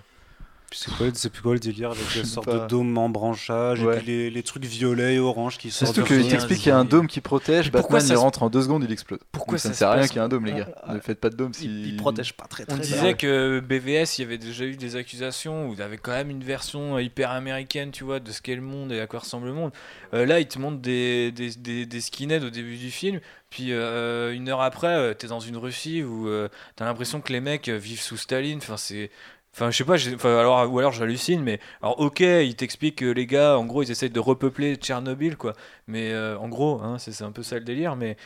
[0.73, 2.59] c'est quoi, c'est plus quoi le délire avec sortes pas.
[2.61, 3.95] de dômes en branchage Ouais.
[3.95, 5.95] et puis les, les trucs violets et orange qui sortent.
[5.95, 8.43] surtout qu'il t'explique qu'il y a un dôme qui protège, Batman ça il se- rentre
[8.43, 9.21] en deux secondes, il explose.
[9.31, 10.53] Pourquoi Donc ça ça ne se sert à rien qu'il y ait un dôme, les
[10.55, 10.69] gars.
[10.83, 11.67] Ah, Ne faites pas de dôme si.
[11.67, 12.87] Il, il protège pas très très On bien.
[12.87, 16.13] disait que BVS, il y avait déjà eu des accusations où il y avait quand
[16.13, 19.21] même une version hyper américaine, tu vois, de ce qu'est le monde et à quoi
[19.21, 19.71] ressemble le monde.
[20.13, 23.21] Euh, là, il te montre des, des, des, des skinheads au début du film,
[23.51, 27.33] puis euh, une heure après, euh, t'es dans une Russie où euh, t'as l'impression que
[27.33, 28.59] les mecs euh, vivent sous Staline.
[28.59, 29.11] Enfin, c'est.
[29.55, 33.05] Enfin, je sais pas, enfin, alors, ou alors j'hallucine, mais alors ok, il t'explique que
[33.05, 35.53] les gars, en gros, ils essayent de repeupler Tchernobyl, quoi.
[35.87, 38.17] Mais euh, en gros, hein, c'est un peu ça le délire, mais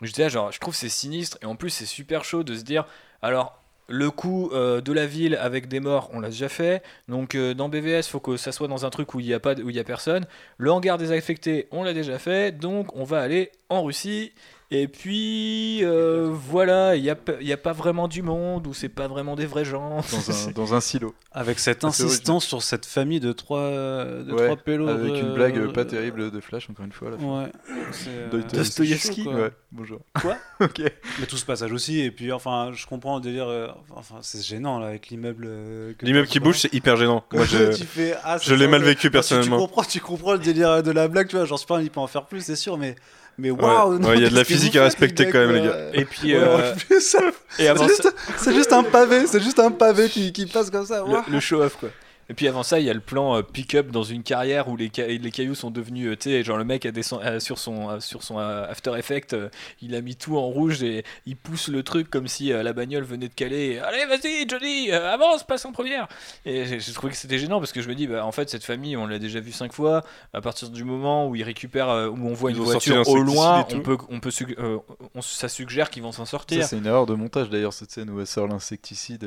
[0.00, 2.62] je disais, genre, je trouve c'est sinistre, et en plus, c'est super chaud de se
[2.62, 2.86] dire,
[3.20, 6.82] alors, le coup euh, de la ville avec des morts, on l'a déjà fait.
[7.08, 9.38] Donc euh, dans BVS, faut que ça soit dans un truc où il y a
[9.38, 10.26] a personne.
[10.58, 12.52] Le hangar désaffecté, on l'a déjà fait.
[12.52, 14.32] Donc on va aller en Russie.
[14.70, 18.90] Et puis euh, voilà, il n'y a, y a pas vraiment du monde ou c'est
[18.90, 20.00] pas vraiment des vrais gens.
[20.12, 21.14] Dans un, dans un silo.
[21.32, 24.88] Avec cette insistance sur cette famille de trois, de Ouais, trois pélos.
[24.88, 27.08] Avec une euh, blague pas terrible de Flash, encore une fois.
[27.08, 27.42] à la fin.
[27.44, 27.52] Ouais.
[27.92, 29.34] c'est, euh, quoi.
[29.34, 30.00] Ouais, bonjour.
[30.20, 30.82] Quoi Ok.
[31.18, 33.48] Mais tout ce passage aussi, et puis enfin, je comprends le délire.
[33.48, 35.46] euh, Enfin, c'est gênant là avec l'immeuble.
[35.48, 37.24] euh, L'immeuble qui bouge, c'est hyper gênant.
[37.32, 37.72] Moi, je...
[37.72, 39.56] fais, ah, je l'ai mal vécu tu- personnellement.
[39.56, 41.46] Tu, comprends, tu comprends le délire de la blague, tu vois.
[41.46, 42.96] Genre, Superman, il peut en faire plus, c'est sûr, mais.
[43.38, 43.92] Mais waouh!
[43.92, 45.76] Ouais, non, ouais, il y a de la physique à respecter quand même, les quoi.
[45.94, 50.70] Et puis Ouais, euh, c'est juste, un pavé, c'est juste un pavé qui, qui passe
[50.70, 51.04] comme ça.
[51.06, 51.90] le, le show-off quoi.
[52.30, 54.76] Et puis avant ça, il y a le plan euh, pick-up dans une carrière où
[54.76, 57.40] les, ca- les cailloux sont devenus, euh, tu sais, genre le mec a descend, euh,
[57.40, 59.48] sur son, euh, sur son euh, After Effects, euh,
[59.80, 62.74] il a mis tout en rouge et il pousse le truc comme si euh, la
[62.74, 63.76] bagnole venait de caler.
[63.76, 66.06] et, Allez, vas-y, Johnny, euh, avance, passe en première.
[66.44, 68.64] Et j'ai trouvé que c'était gênant parce que je me dis, bah, en fait, cette
[68.64, 70.04] famille, on l'a déjà vu cinq fois.
[70.34, 73.16] À partir du moment où ils récupèrent, euh, où on voit Ils une voiture au
[73.22, 74.76] loin, on peut, on peut, sug- euh,
[75.14, 76.62] on- ça suggère qu'ils vont s'en sortir.
[76.62, 79.24] Ça, c'est une erreur de montage d'ailleurs, cette scène où elle sort l'insecticide.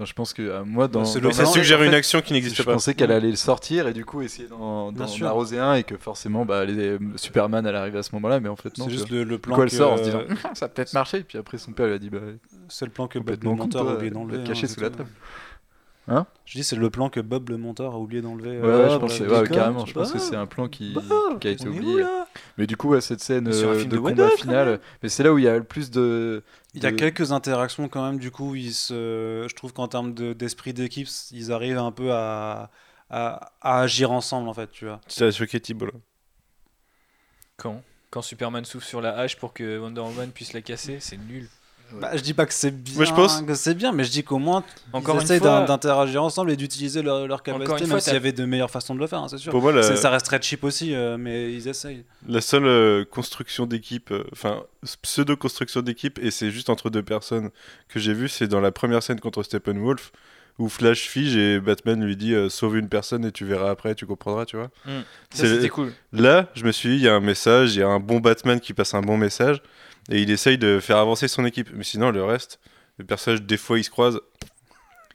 [0.00, 0.02] Euh.
[0.02, 1.04] Enfin, je pense que euh, moi, dans.
[1.04, 2.72] Ça suggère en fait, une action qui n'existe Je pas.
[2.72, 4.92] pensais qu'elle allait le sortir et du coup essayer d'en
[5.22, 8.56] arroser un et que forcément bah, les, Superman allait arriver à ce moment-là, mais en
[8.56, 8.86] fait non.
[8.86, 9.54] C'est juste le, le plan.
[9.54, 11.22] coup, elle que, sort en se euh, disant ça a peut-être marché.
[11.22, 12.18] Puis après, son père lui a dit bah,
[12.68, 14.42] C'est le plan que complètement toi, a oublié d'enlever.
[14.42, 14.98] te cacher hein, sous la tout.
[14.98, 15.10] table.
[16.06, 18.58] Hein Je dis, c'est le plan que Bob le monteur a oublié d'enlever.
[18.60, 19.86] Ouais, euh, ouais, je pense, que- ouais, carrément.
[19.86, 20.94] Je pense que c'est un plan qui,
[21.40, 22.04] qui a été oublié.
[22.58, 24.78] Mais du coup, ouais, cette scène euh, de de combat Whedon, quand final, même.
[25.02, 26.42] mais c'est là où il y a le plus de.
[26.74, 29.46] Il y a de- quelques interactions quand même, du coup, ils se...
[29.48, 32.70] je trouve qu'en termes de- d'esprit d'équipe, ils arrivent un peu à...
[33.08, 35.00] à, à agir ensemble, en fait, tu vois.
[35.06, 35.88] Ça a choqué Thibault.
[37.56, 37.82] Quand?
[38.10, 41.48] Quand Superman souffle sur la hache pour que Wonder Woman puisse la casser, c'est nul.
[42.00, 44.24] Bah, je dis pas que c'est bien, je pense- que c'est bien, mais je dis
[44.24, 47.42] qu'au moins Encore ils une essayent fois- d'in- d'interagir ensemble et d'utiliser leur, leur Encore
[47.60, 49.38] capacité, une même fois, s'il y avait de meilleures façons de le faire, hein, c'est
[49.38, 49.52] sûr.
[49.52, 52.04] Pour moi, la, C'est- Ça reste très cheap aussi, euh, mais ils essayent.
[52.26, 54.62] la seule euh, construction d'équipe, euh, enfin
[55.02, 57.50] pseudo-construction d'équipe, et c'est juste entre deux personnes
[57.88, 60.10] que j'ai vu, c'est dans la première scène contre Steppenwolf,
[60.58, 63.94] où Flash fige et Batman lui dit euh, sauve une personne et tu verras après,
[63.94, 64.70] tu comprendras, tu vois.
[64.84, 64.92] Ça,
[65.32, 65.92] C'est- c'était cool.
[66.12, 68.18] Là, je me suis dit, il y a un message, il y a un bon
[68.20, 69.60] Batman qui passe un bon message,
[70.10, 71.70] et il essaye de faire avancer son équipe.
[71.74, 72.60] Mais sinon, le reste,
[72.98, 74.20] Les personnages, des fois, ils se croisent.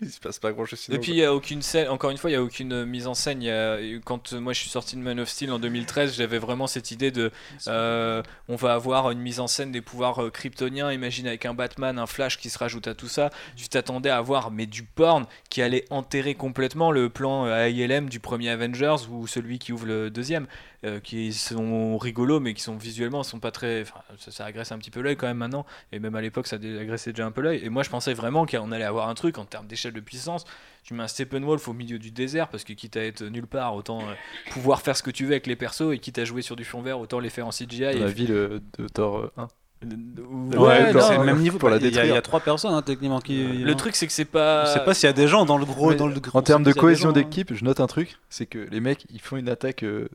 [0.02, 0.96] Il se passe pas grand chose sinon.
[0.96, 2.86] Et puis il y a aucune scène, encore une fois, il y a aucune euh,
[2.86, 3.42] mise en scène.
[3.44, 6.16] Il y a- quand euh, moi je suis sorti de Man of Steel en 2013,
[6.16, 7.32] j'avais vraiment cette idée de,
[7.68, 10.90] euh, on va avoir une mise en scène des pouvoirs kryptoniens.
[10.94, 13.30] Imagine avec un Batman, un Flash qui se rajoute à tout ça.
[13.58, 18.22] Tu t'attendais à avoir mais du porn qui allait enterrer complètement le plan AILM du
[18.22, 20.48] premier Avengers ou celui qui ouvre le deuxième,
[20.86, 24.72] euh, qui sont rigolos mais qui sont visuellement sont pas très, enfin, ça, ça agresse
[24.72, 25.66] un petit peu l'œil quand même maintenant.
[25.92, 27.62] Et même à l'époque, ça agressait déjà un peu l'œil.
[27.64, 30.46] Et moi, je pensais vraiment qu'on allait avoir un truc en termes d'échelle de puissance.
[30.84, 33.76] Tu mets un Steppenwolf au milieu du désert parce que quitte à être nulle part,
[33.76, 34.14] autant euh,
[34.52, 36.64] pouvoir faire ce que tu veux avec les persos et quitte à jouer sur du
[36.64, 37.80] fond vert, autant les faire en CGI.
[37.82, 39.48] Dans et- la ville euh, de Thor euh, 1.
[39.82, 41.58] Ouais, Ouais, non, genre, c'est le même niveau.
[41.58, 42.16] pour la Il y a- Il y, détruire.
[42.18, 43.44] a trois personnes hein, techniquement qui.
[43.44, 44.66] Le truc, c'est que c'est pas.
[44.66, 45.94] Je sais pas s'il y a des gens dans le gros.
[45.94, 47.14] Dans le gros En termes de cohésion hein.
[47.14, 50.10] d'équipe, je note un truc, c'est que les mecs, ils font une attaque euh,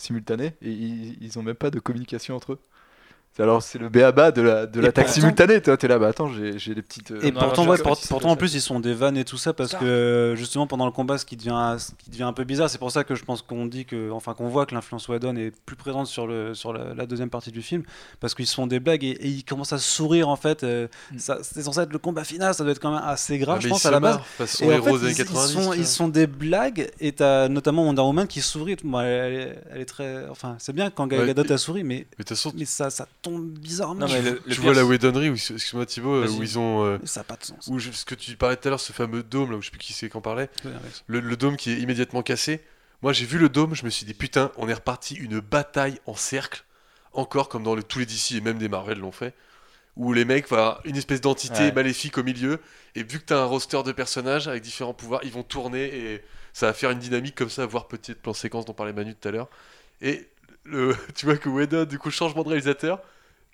[0.00, 2.60] simultanée et ils, ils ont même pas de communication entre eux.
[3.36, 5.60] C'est- Alors c'est le béaba de la de Et l'attaque simultanée.
[5.62, 7.12] Toi, t'es là, bah attends, j'ai j'ai des petites.
[7.12, 9.36] euh, Et Non, pourtant, ouais, pour- pourtant en plus ils sont des vannes et tout
[9.38, 9.78] ça parce Ça.
[9.78, 12.78] que justement pendant le combat ce qui devient ce qui devient un peu bizarre c'est
[12.78, 15.52] pour ça que je pense qu'on dit que enfin qu'on voit que l'influence Whedon est
[15.64, 17.84] plus présente sur le sur la, la deuxième partie du film
[18.18, 20.88] parce qu'ils se font des blagues et, et ils commencent à sourire en fait euh,
[21.12, 21.18] Mm.
[21.42, 23.68] c'est censé être le combat final ça doit être quand même assez grave Ah, je
[23.68, 25.52] pense à la base façon et en fait, ils, ils 90.
[25.52, 29.58] sont, ils sont des blagues et t'as notamment Wonder Woman qui sourit Bon, elle, est,
[29.72, 32.28] elle est très enfin c'est bien quand Gal Gadot a souri mais Mais de toute
[32.30, 35.34] façon, mais ça ça tombe bizarrement Non, mais le, le tu vois la Whedonnerie, où,
[35.34, 36.84] excuse-moi Thibaut, euh, où ils ont.
[36.84, 38.92] euh, ça pas de sens où je- ce que tu parlais tout à l'heure, ce
[38.92, 40.48] fameux dôme, là où je sais plus qui c'est qui en parlait,
[41.06, 42.60] le, le dôme qui est immédiatement cassé.
[43.02, 45.98] Moi j'ai vu le dôme, je me suis dit putain, on est reparti une bataille
[46.06, 46.64] en cercle,
[47.12, 49.34] encore comme dans le- tous les DC et même des Marvel l'ont fait,
[49.96, 51.72] où les mecs, voilà, une espèce d'entité Ouais.
[51.72, 52.60] maléfique au milieu,
[52.94, 56.22] et vu que t'as un roster de personnages avec différents pouvoirs, ils vont tourner et
[56.52, 59.28] ça va faire une dynamique comme ça, voire petite plan séquence dont parlait Manu tout
[59.28, 59.48] à l'heure.
[60.02, 60.28] Et
[60.70, 63.00] le, tu vois que Whedon, du coup, changement de réalisateur,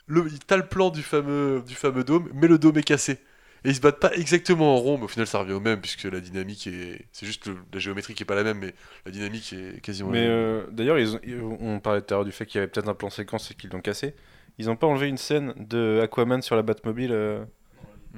[0.06, 3.18] le, t'as le plan du fameux, du fameux dôme, mais le dôme est cassé.
[3.64, 5.80] Et ils se battent pas exactement en rond, mais au final ça revient au même,
[5.80, 7.06] puisque la dynamique est.
[7.12, 8.74] C'est juste le- la géométrie qui est pas la même, mais
[9.04, 10.36] la dynamique est quasiment Mais la même.
[10.36, 12.88] euh, d'ailleurs, ils ont- on parlait tout à l'heure du fait qu'il y avait peut-être
[12.88, 14.14] un plan séquence et qu'ils l'ont cassé.
[14.58, 17.44] Ils ont pas enlevé une scène de Aquaman sur la Batmobile euh,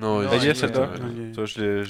[0.00, 0.88] Non, Non, Elle y est, il- celle-là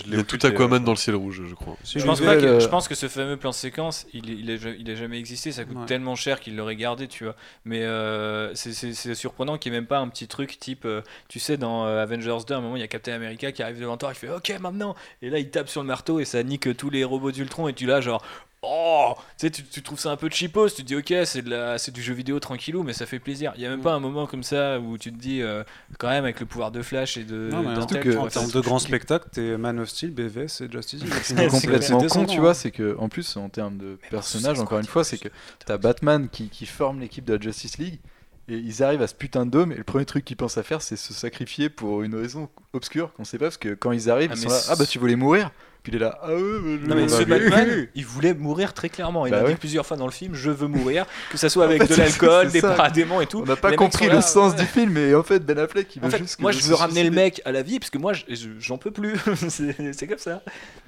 [0.06, 1.76] Il y a tout Aquaman dans le ciel rouge, je crois.
[1.84, 4.90] Je pense, pas que, je pense que ce fameux plan séquence, il, est- il, il
[4.90, 5.86] a jamais existé, ça coûte Ouais.
[5.86, 7.36] tellement cher qu'il l'aurait gardé, tu vois.
[7.66, 11.38] Mais euh, c'est- surprenant qu'il n'y ait même pas un petit truc type, euh, tu
[11.38, 13.78] sais, dans euh, Avengers 2, à un moment, il y a Captain America qui arrive
[13.80, 16.42] devant toi, il fait OK maintenant, et là il tape sur le marteau et ça
[16.42, 18.24] nique tous les robots d'Ultron, et tu là, genre.
[18.62, 21.42] Oh, tu sais, tu, tu trouves ça un peu cheapos, tu te dis ok, c'est
[21.42, 23.52] de la, c'est du jeu vidéo tranquillou, mais ça fait plaisir.
[23.54, 25.62] Il y a même pas un moment comme ça où tu te dis euh,
[25.98, 27.50] quand même avec le pouvoir de Flash et de.
[27.52, 31.04] Non, mais en, que- termes de grand spectacle, t'es Man of Steel, BVS et Justice
[31.04, 31.12] League.
[31.22, 32.40] Ce qui est complètement con, tu hein.
[32.40, 35.28] vois, c'est que en plus en termes de personnages, encore une fois, c'est que
[35.64, 38.00] t'as Batman qui, qui forme l'équipe de la Justice League
[38.48, 40.62] et ils arrivent à ce putain de dôme et le premier truc qu'ils pensent à
[40.64, 44.10] faire, c'est se sacrifier pour une raison obscure qu'on sait pas parce que quand ils
[44.10, 45.50] arrivent, Ah, ils sont là, c'est- ah bah tu voulais mourir,
[45.88, 48.72] puis il est là, ah ouais, je- Non mais ce mais- Batman, il voulait mourir
[48.74, 49.26] très clairement.
[49.26, 49.50] Il Bah a ouais.
[49.52, 51.94] dit plusieurs fois dans le film, je veux mourir, que ça soit avec En fait,
[51.94, 53.40] de l'alcool, des paradémons et tout.
[53.42, 54.58] On n'a pas compris le là, sens ouais.
[54.60, 56.74] du film et en fait Ben Affleck il veut En fait, juste moi je veux
[56.74, 59.14] ramener le mec à la vie parce que moi je- je- j'en peux plus.
[59.48, 60.42] c'est comme ça.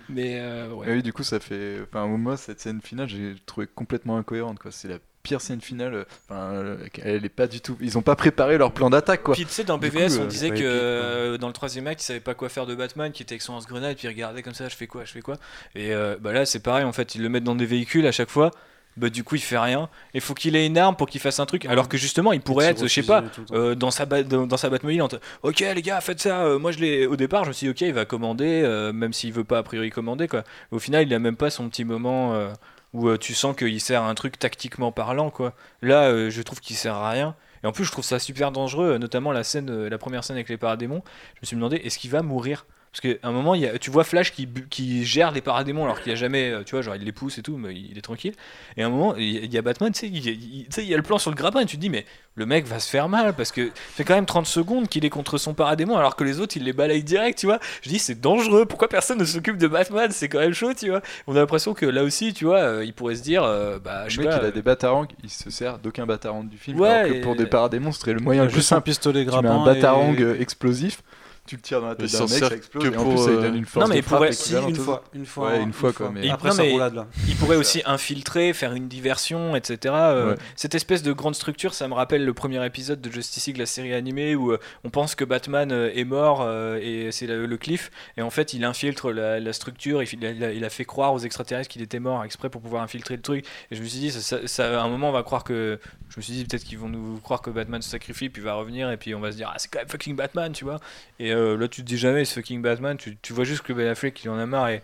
[0.09, 0.89] Mais euh, ouais.
[0.89, 1.77] Et oui, du coup, ça fait.
[1.89, 4.59] Enfin, moi, cette scène finale, j'ai trouvé complètement incohérente.
[4.59, 4.73] quoi.
[4.73, 5.95] C'est la pire scène finale.
[5.95, 7.77] euh, Enfin, euh, elle est pas du tout.
[7.81, 9.35] Ils ont pas préparé leur plan d'attaque, quoi.
[9.35, 12.03] Puis tu sais, dans BVS, coup, on euh, disait que euh, dans le troisième acte,
[12.03, 14.43] il savait pas quoi faire de Batman, qui était avec son lance-grenade, puis il regardait
[14.43, 15.37] comme ça, je fais quoi, je fais quoi.
[15.75, 18.13] Et euh, bah là, c'est pareil, en fait, ils le mettent dans des véhicules à
[18.13, 18.51] chaque fois.
[18.97, 19.89] Bah, du coup, il fait rien.
[20.15, 21.65] Il faut qu'il ait une arme pour qu'il fasse un truc.
[21.67, 23.23] Alors que justement, il pourrait être, je sais pas,
[23.53, 25.01] euh, dans sa ba- dans, dans sa Batmobile
[25.43, 27.71] ok les gars faites ça Euh, moi je l'ai au départ je me suis dit
[27.71, 30.43] ok il va commander euh, même s'il veut pas a priori commander quoi
[30.73, 32.51] au final il a même pas son petit moment euh,
[32.93, 35.55] où euh, tu sens qu'il sert à un truc tactiquement parlant quoi.
[35.83, 37.37] Là euh, je trouve qu'il sert à rien.
[37.63, 40.37] Et en plus je trouve ça super dangereux euh, notamment la scène la première scène
[40.37, 41.03] avec les paradémons.
[41.35, 42.67] Je me suis demandé est-ce qu'il va mourir?
[42.93, 46.01] Parce qu'à un moment, il y a, tu vois Flash qui, gère les paradémons alors
[46.01, 47.97] qu'il y a jamais, euh, tu vois, genre il les pousse et tout, mais il
[47.97, 48.35] est tranquille.
[48.77, 50.95] Et à un moment, il y a- il y a Batman, tu sais, il, y
[50.95, 52.05] a le plan sur le grappin et tu te dis, mais
[52.35, 55.05] le mec va se faire mal parce que ça fait quand même 30 secondes qu'il
[55.05, 57.61] est contre son paradémon alors que les autres il les balaye direct, tu vois.
[57.83, 60.11] Je dis, c'est dangereux, pourquoi personne ne s'occupe de Batman?
[60.11, 61.01] C'est quand même chaud, tu vois.
[61.29, 64.09] On a l'impression que là aussi, tu vois, euh, il pourrait se dire, euh, bah,
[64.09, 64.45] je Le sais mec, pas.
[64.45, 66.81] il a des batarangs, il se sert d'aucun batarang du film.
[66.81, 68.85] Ouais, alors que et- pour des paradémons, ce serait le moyen juste un simple.
[68.87, 69.51] pistolet Tu mets grappin.
[69.61, 71.03] un batarang et- explosif,
[71.51, 72.85] tu le tires dans la tête il d'un mec, ça explose.
[72.85, 74.05] que et en pour, plus, ça lui euh, donne une force Non, mais de il
[74.09, 75.05] pourrait- Si, équivalente une fois, autres.
[75.15, 75.51] une fois.
[75.51, 77.07] Ouais, une fois, quoi, mais- Et- Après, non, ça mais- roulade là.
[77.29, 79.95] Il pourrait aussi infiltrer, faire une diversion, etc.
[79.95, 80.37] Euh, Ouais.
[80.57, 83.67] Cette espèce de grande structure, ça me rappelle le premier épisode de Justice League, la
[83.67, 87.47] série animée, où euh, on pense que Batman euh, est mort euh, et c'est le,
[87.47, 90.65] le cliff, et en fait il infiltre la, la structure, il, a- il a, il
[90.65, 93.45] a fait croire aux extraterrestres qu'il était mort exprès pour pouvoir infiltrer le truc.
[93.71, 95.79] Et je me suis dit, ça, ça- ça- à un moment on va croire que.
[96.11, 98.55] Je me suis dit peut-être qu'ils vont nous croire que Batman se sacrifie, puis va
[98.55, 100.81] revenir, et puis on va se dire, ah c'est quand même fucking Batman, tu vois.
[101.19, 103.63] Et Et euh, là, tu te dis jamais, ce fucking Batman, tu, tu vois juste
[103.63, 104.69] que Ben Affleck, il en a marre.
[104.69, 104.83] Et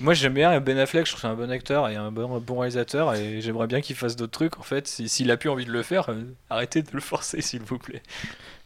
[0.00, 2.38] moi, j'aime bien Ben Affleck, je trouve que c'est un bon acteur et un bon,
[2.38, 3.14] bon réalisateur.
[3.14, 4.58] Et j'aimerais bien qu'il fasse d'autres trucs.
[4.58, 7.40] En fait, Si- s'il a plus envie de le faire, euh, arrêtez de le forcer,
[7.40, 8.02] s'il vous plaît.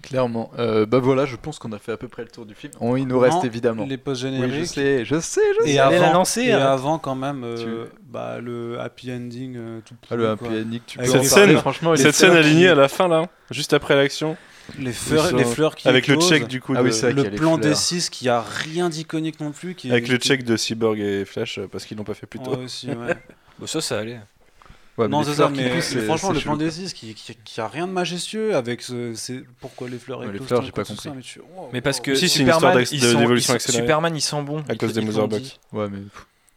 [0.03, 0.51] Clairement.
[0.59, 2.73] Euh, bah voilà, je pense qu'on a fait à peu près le tour du film.
[2.81, 3.85] Oh, il nous reste évidemment.
[3.85, 4.53] Les Oui, post-génériques.
[4.61, 5.75] je sais, je sais, je sais.
[5.75, 6.59] La avant, lancer, et hein.
[6.61, 7.55] avant quand même euh,
[7.87, 11.31] Tu- bah, le happy ending euh, tout Ah, le happy ending, tu peux en cette
[11.31, 14.37] parler, scène- franchement, Cette scène alignée à la fin là, juste après l'action,
[14.79, 17.13] les fleurs, les fleurs qui avec le éclosent, check du coup, Ah oui, de- y
[17.15, 17.73] le plan fleurs.
[17.75, 21.25] D6 qui a rien d'iconique non plus qui avec le qui- check de Cyborg et
[21.25, 22.53] Flash euh, parce qu'ils l'ont pas fait plus tôt.
[22.57, 23.15] Ouais, aussi, ouais.
[23.59, 24.21] Bon, ça, ça allait.
[24.99, 26.69] Ouais, mais non c'est ça mais, poussent, mais franchement le plan chelou.
[26.69, 30.27] D6 qui, qui, qui a rien de majestueux avec ce c'est pourquoi les fleurs Ouais,
[30.27, 31.09] les éclosent fleurs, j'ai pas compris.
[31.17, 32.03] mais, tu- wow, Mais parce wow.
[32.05, 33.61] que Si, c'est une Superman, histoire ils sont- d'évolution ils-.
[33.73, 34.63] Superman, ils sont bons.
[34.69, 35.59] À cause des ils Motherbox.
[35.73, 35.99] Ouais, mais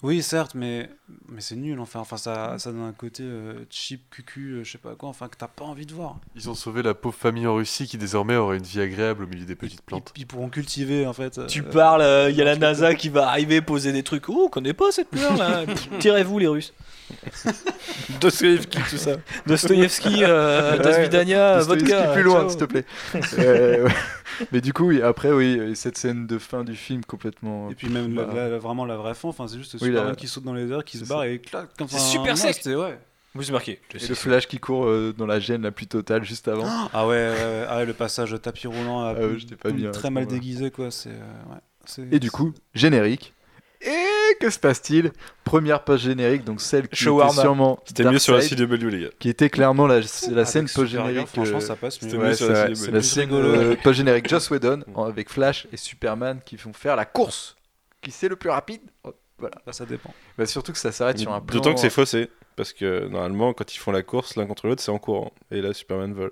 [0.06, 0.90] Oui, certes, mais,
[1.30, 2.00] mais c'est nul enfin.
[2.00, 5.28] Enfin, ça, ça donne un côté euh, cheap, cucu, euh, je sais pas quoi, enfin,
[5.28, 6.18] que t'as pas envie de voir.
[6.36, 9.28] Ils ont sauvé la pauvre famille en Russie qui désormais aurait une vie agréable au
[9.28, 10.14] milieu des petites Ils, plantes.
[10.16, 11.38] ils pourront cultiver en fait.
[11.40, 14.30] euh, Tu parles, il y a la NASA qui va arriver, poser des trucs.
[14.30, 15.64] Oh, on connaît pas cette fleur là.
[16.00, 16.74] Tirez-vous les Russes.
[18.22, 19.18] Dostoevsky, tout ça.
[19.46, 20.80] Dostoïevski, euh, Ouais.
[20.84, 22.14] Das Vidania, Dostoïevski, vodka.
[22.14, 22.86] plus loin, s'il te plaît.
[23.38, 23.92] Euh, ouais.
[24.52, 27.70] Mais du coup, oui, après, oui, euh, cette scène de fin du film complètement.
[27.70, 28.34] Et puis même la- Bah.
[28.50, 30.70] la- vraiment la vraie fin, enfin, c'est juste Oui, Superman la- qui saute dans les
[30.72, 31.68] airs, qui se barre et clac.
[31.78, 32.56] comme C'est enfin, super sec.
[32.56, 32.98] c'était- ouais.
[33.34, 33.82] Vous avez marqué.
[33.94, 36.66] Et le flash qui court euh, dans la gêne la plus totale juste avant.
[36.94, 39.90] Ah ouais, ouais, ouais, ah le passage tapis roulant, là, Ah ouais, j'étais pas bien
[39.90, 40.90] à très mal déguisé quoi.
[40.90, 43.34] C'est euh, Et du coup, générique.
[43.82, 45.12] Et que se passe-t-il?
[45.44, 47.34] Première page générique, donc celle qui Shawarma.
[47.34, 49.10] était sûrement C'était mieux sur la CW, les gars.
[49.20, 51.28] qui était clairement la, la Avec scène post Supergirl, générique.
[51.28, 52.10] Franchement, ça passe mieux.
[52.10, 52.92] c'était Ouais, mieux c'est sur la CW.
[52.94, 57.04] la scène euh, post générique Joss Whedon avec Flash et Superman qui vont faire la
[57.06, 57.58] course.
[58.02, 59.56] Qui c'est le plus rapide Oh, Voilà.
[59.68, 60.14] Là, ça dépend.
[60.38, 61.54] Bah, surtout que ça s'arrête sur un plan.
[61.58, 62.30] D'autant que c'est faussé.
[62.56, 65.34] Parce que normalement, quand ils font la course l'un contre l'autre, c'est en courant.
[65.52, 66.32] Et là, Superman vole.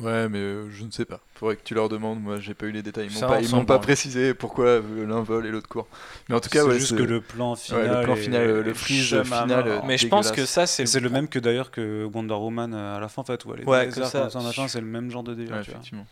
[0.00, 1.20] Ouais, mais euh, je ne sais pas.
[1.34, 2.20] Faudrait que tu leur demandes.
[2.22, 3.06] Moi, j'ai pas eu les détails.
[3.08, 3.84] Ils m'ont Ça, pas, on ils s'en m'ont pas branle.
[3.86, 5.88] précisé pourquoi euh, l'un vole et l'autre court.
[6.28, 7.98] Mais en tout cas, c'est ouais, juste c'est- que le plan final.
[8.00, 10.50] le plan est- final, euh, le est freeze final, euh, Mais je pense que dégueulasse.
[10.50, 13.24] ça, c'est c'est le même que d'ailleurs que Wonder Woman euh, à la fin, en
[13.26, 14.20] fait, où elle est Ouais, comme ça.
[14.22, 15.52] comme ça, machin, c'est le même genre de délire.
[15.56, 15.78] Ouais, tu vois.
[15.80, 16.06] effectivement.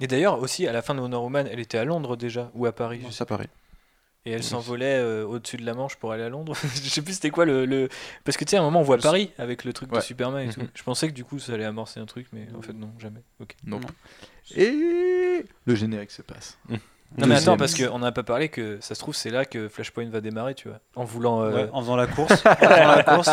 [0.00, 2.66] Et d'ailleurs, aussi, à la fin de Wonder Woman, elle était à Londres déjà, ou
[2.66, 3.00] à Paris.
[3.04, 3.48] je sais Ça paraît.
[4.28, 6.54] Et elle s'envolait euh, au-dessus de la Manche pour aller à Londres.
[6.74, 7.88] je sais plus c'était quoi le, le-
[8.24, 10.00] Parce que tu sais, à un moment, on voit Paris avec le truc de.
[10.02, 10.60] Superman et tout.
[10.60, 10.68] Mhm.
[10.74, 13.22] Je pensais que du coup, ça allait amorcer un truc, mais en fait, non, jamais.
[13.40, 13.54] Ok.
[13.64, 13.80] Non.
[13.80, 13.86] Non.
[14.54, 16.58] Et le générique se passe.
[17.16, 19.68] Non, mais attends, parce qu'on n'a pas parlé que ça se trouve, c'est là que
[19.68, 20.78] Flashpoint va démarrer, tu vois.
[20.94, 21.42] En voulant.
[21.42, 22.32] euh, Ouais, en faisant la course.
[22.46, 23.30] en faisant la course.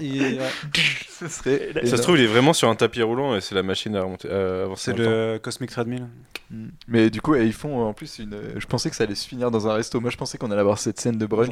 [0.00, 0.48] il- il- il- ouais.
[1.22, 1.72] Ce serait.
[1.86, 4.02] Ça se trouve, il est vraiment sur un tapis roulant et c'est la machine à
[4.02, 4.28] remonter.
[4.28, 6.06] à avancer C'est le Cosmic Treadmill.
[6.50, 6.66] Mm.
[6.88, 8.36] Mais du coup, ils font euh, en plus une.
[8.56, 10.00] Je pensais que ça allait se finir dans un resto.
[10.00, 11.48] Moi, je pensais qu'on allait avoir cette scène de brunch.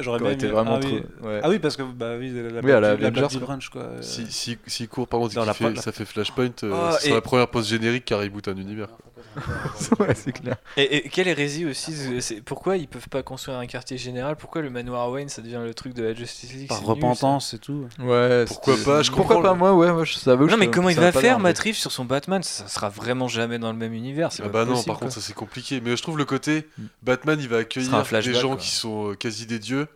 [0.00, 1.00] J'aurais été vraiment ah oui.
[1.20, 1.28] trop.
[1.28, 1.40] ouais.
[1.42, 3.82] Ah oui, parce que bah oui, la, Oui, à la la Avengers, brunch quoi.
[3.82, 4.02] euh.
[4.02, 5.32] Si, si, si court par contre
[5.80, 8.88] ça fait Flashpoint, euh, Ah, c'est la première post générique qui reboot un univers.
[9.98, 10.56] ouais, c'est clair.
[10.76, 14.36] Et, et quelle hérésie aussi c'est- Pourquoi ils peuvent pas construire un quartier général?
[14.36, 16.68] Pourquoi le manoir Wayne ça devient le truc de la Justice League?
[16.68, 17.86] Par nul, repentance et tout.
[17.98, 18.44] Ouais.
[18.46, 20.44] Pourquoi pas, je Pourquoi comprends pas moi Ouais, moi je savais.
[20.46, 22.42] Non mais comment il va faire ma Matt Reeves sur son Batman?
[22.42, 24.30] Ça sera vraiment jamais dans le même univers.
[24.32, 25.06] c'est Ah pas bah non, par quoi.
[25.08, 25.80] contre, ça c'est compliqué.
[25.80, 26.82] Mais je trouve le côté Mm.
[27.02, 28.56] Batman, il va accueillir des gens quoi.
[28.56, 29.86] qui sont euh, quasi des dieux.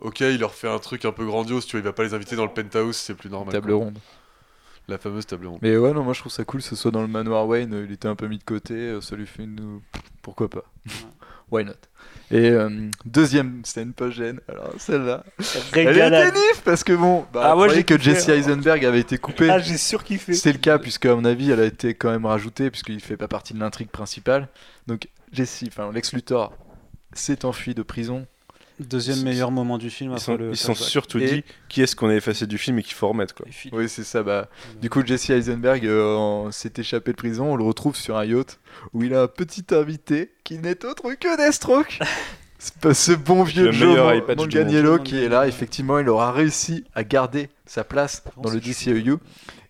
[0.00, 2.14] Ok, il leur fait un truc un peu grandiose, tu vois, il va pas les
[2.14, 3.52] inviter dans le penthouse, c'est plus normal.
[3.52, 3.78] Table quoi.
[3.84, 3.98] ronde.
[4.88, 5.60] La fameuse table ronde.
[5.62, 7.72] Mais ouais, non, moi je trouve ça cool que ce soit dans le manoir Wayne.
[7.72, 8.74] euh, Il était un peu mis de côté.
[8.74, 9.80] euh, Ça lui fait une.
[10.22, 10.64] Pourquoi pas
[11.50, 11.72] Why not?
[12.30, 14.40] Et euh, deuxième scène pas gêne.
[14.48, 15.24] Alors celle-là.
[15.74, 17.24] Elle était nif parce que bon.
[17.32, 17.98] Bah, Ah, moi, j'ai que.
[17.98, 19.48] Jesse Eisenberg avait été coupé.
[19.50, 20.32] Ah j'ai surkiffé.
[20.34, 23.16] C'est le cas, puisque à mon avis, elle a été quand même rajoutée, puisqu'il fait
[23.16, 24.48] pas partie de l'intrigue principale.
[24.86, 26.52] Donc, Jesse, enfin, Lex Luthor
[27.12, 28.26] s'est enfui de prison.
[28.80, 30.88] Deuxième meilleur moment du film Ils sont, le ils sont flashback.
[30.90, 33.46] surtout Et- dit qui est-ce qu'on a effacé du film et qu'il faut remettre quoi.
[33.72, 34.22] Oui, c'est ça.
[34.22, 34.48] Bah,
[34.82, 37.52] du coup, Jesse Eisenberg euh, en- s'est échappé de prison.
[37.52, 38.58] On le retrouve sur un yacht
[38.92, 41.98] où il a un petit invité qui n'est autre que Deathstroke.
[42.58, 45.46] C'est pas ce bon vieux Joe Manganiello qui est là.
[45.46, 49.16] Effectivement, il aura réussi à garder sa place dans le DCEU.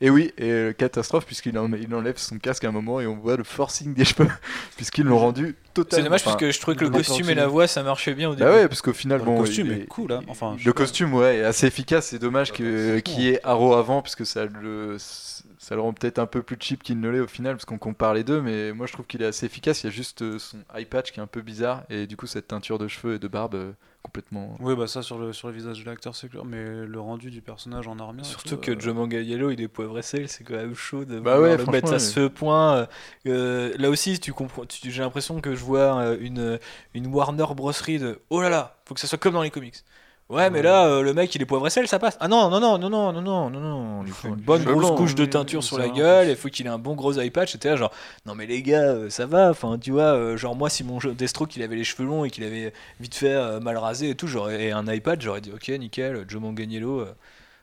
[0.00, 3.06] Et oui, et euh, catastrophe puisqu'il en- il enlève son casque à un moment et
[3.06, 4.28] on voit le forcing des cheveux
[4.76, 5.98] puisqu'ils l'ont rendu totalement.
[6.02, 8.14] C'est dommage enfin, parce que je trouvais que le costume et la voix ça marchait
[8.14, 8.44] bien au début.
[8.44, 10.22] Bah ouais, parce qu'au final, Le bon, costume il- est cool, hein.
[10.28, 12.08] Enfin, le costume, ouais, est assez efficace.
[12.08, 16.18] C'est dommage que qu'il y ait Arrow avant, puisque ça le ça le rend peut-être
[16.18, 18.42] un peu plus cheap qu'il ne l'est au final, parce qu'on compare les deux.
[18.42, 19.82] Mais moi, je trouve qu'il est assez efficace.
[19.82, 22.16] Il y a juste euh, son eye patch qui est un peu bizarre, et du
[22.16, 23.72] coup, cette teinture de cheveux et de barbe euh,
[24.04, 24.56] complètement.
[24.60, 27.30] Oui, bah ça sur le, sur le visage de l'acteur, c'est clair, mais le rendu
[27.30, 28.24] du personnage en armure.
[28.24, 31.04] Surtout tout, que euh, Joe Manganiello il est poivre et sel, c'est quand même chaud
[31.04, 32.76] de Bah ouais, le mettre à ce point.
[32.76, 32.86] euh,
[33.26, 36.58] euh, là aussi, tu comprends, tu- j'ai l'impression que je vois euh, une,
[36.94, 39.82] une Warner brosserie de oh là là, faut que ça soit comme dans les comics.
[40.30, 42.16] Ouais, mais là, euh, le mec, il est poivre et sel, ça passe.
[42.18, 44.04] Ah non, non, non, non, non, non, non, non, non.
[44.06, 46.28] Il faut une bonne grosse couche de teinture sur ça la gueule.
[46.30, 47.62] Il faut qu'il ait un bon gros eye patch.
[47.62, 47.92] Là, genre,
[48.24, 49.50] non, mais les gars, euh, ça va.
[49.50, 52.24] Enfin, tu vois, euh, genre, moi, si mon jeu Destro, il avait les cheveux longs
[52.24, 55.42] et qu'il avait vite fait euh, mal rasé et tout, j'aurais et un iPad, j'aurais
[55.42, 57.14] dit, ok, nickel, Joe Manganiello, euh,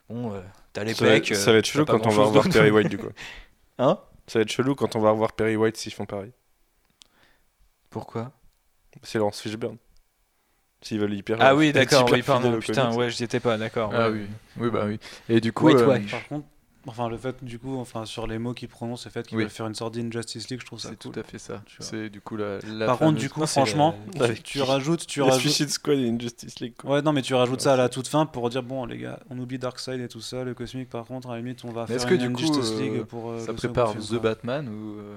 [0.08, 0.40] bon, euh,
[0.72, 1.34] t'as les Ça va, pecs.
[1.34, 2.54] ça va être t'as chelou pas quand on va grand-chose revoir d'autre.
[2.54, 3.08] Perry White du coup.
[3.78, 3.98] Hein?
[4.28, 6.30] Ça va être chelou quand on va revoir Perry White s'ils font pareil.
[7.90, 8.30] Pourquoi?
[9.02, 9.78] C'est Laurence Fishburne.
[10.82, 11.36] S'ils veulent hyper.
[11.40, 12.98] Ah oui, être d'accord, oui, pardon, putain, comics.
[12.98, 13.90] ouais, j'y étais pas, d'accord.
[13.94, 14.18] Ah ouais.
[14.18, 14.26] oui,
[14.58, 14.98] oui, bah oui.
[15.28, 15.98] Et du coup, euh.
[16.10, 16.44] Par contre,
[16.88, 19.44] enfin, le fait, du coup, enfin, sur les mots qu'ils prononcent, le fait qu'ils Oui.
[19.44, 21.12] veulent faire une sorte d'Injustice League, je trouve ça c'est cool.
[21.12, 21.62] tout à fait ça.
[21.78, 22.58] C'est du coup la.
[22.66, 23.94] la Par contre, du coup, Non, franchement,
[24.34, 25.40] tu, tu rajoutes, tu rajoutes.
[25.40, 26.74] Suicide Squad et Injustice League.
[26.76, 26.90] quoi.
[26.96, 29.20] Ouais, non, mais tu rajoutes ça à la toute fin pour dire bon, les gars,
[29.30, 31.82] on oublie Darkseid et tout ça, le cosmique, par contre, à la limite, on va
[31.82, 33.30] Mais faire est-ce que une du coup, euh, League pour.
[33.30, 34.14] euh, ça prépare The.
[34.20, 34.98] Batman ou.
[34.98, 35.16] euh,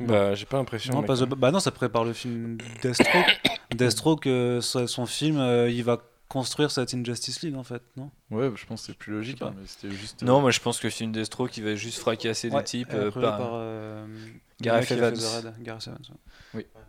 [0.00, 0.92] Bah, j'ai pas l'impression.
[0.94, 3.40] Non, pas The Ba- Bah non, ça prépare le film Deathstroke.
[3.74, 5.98] Deathstroke, euh, son son film, euh, il va
[6.28, 8.10] construire cette Injustice League en fait, non?
[8.30, 9.42] Ouais, je pense que c'est plus logique.
[9.42, 10.22] Hein, mais juste.
[10.22, 12.64] euh, Non, moi je pense que c'est une Destro qui va juste fracasser Ouais, des
[12.64, 12.92] types.
[12.92, 14.22] euh, après, par- par euh, le
[14.64, 15.14] Gareth Evans.
[15.60, 15.98] Gareth Evans,
[16.54, 16.66] ouais.
[16.74, 16.80] ça,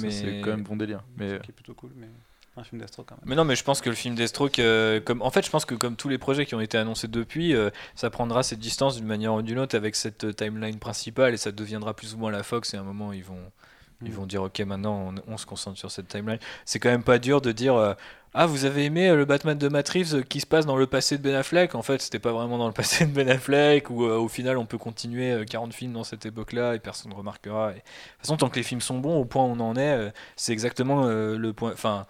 [0.00, 0.10] mais...
[0.10, 1.02] c'est quand même bon délire.
[1.16, 2.08] Mais qui est plutôt cool, mais
[2.56, 3.24] un film Deathstroke quand même.
[3.26, 5.64] Mais non, mais je pense que le film Deathstroke, euh, comme en fait, je pense
[5.64, 8.96] que comme tous les projets qui ont été annoncés depuis, euh, ça prendra cette distance
[8.96, 12.30] d'une manière ou d'une autre avec cette timeline principale et ça deviendra plus ou moins
[12.30, 12.72] la Fox.
[12.74, 13.38] Et à un moment, ils vont,
[14.04, 14.14] ils Mm.
[14.14, 16.38] vont dire, ok, maintenant, on, on se concentre sur cette timeline.
[16.64, 17.74] C'est quand même pas dur de dire.
[17.76, 17.94] euh,
[18.32, 20.76] ah, vous avez aimé euh, le Batman de Matt Reeves euh, qui se passe dans
[20.76, 21.74] le passé de Ben Affleck?
[21.74, 24.56] En fait, c'était pas vraiment dans le passé de Ben Affleck, ou euh, au final,
[24.56, 27.72] on peut continuer euh, 40 films dans cette époque-là et personne ne remarquera.
[27.72, 27.74] Et...
[27.74, 27.86] De toute
[28.22, 30.52] façon, tant que les films sont bons, au point où on en est, euh, c'est
[30.52, 31.72] exactement le point.
[31.72, 32.06] Enfin,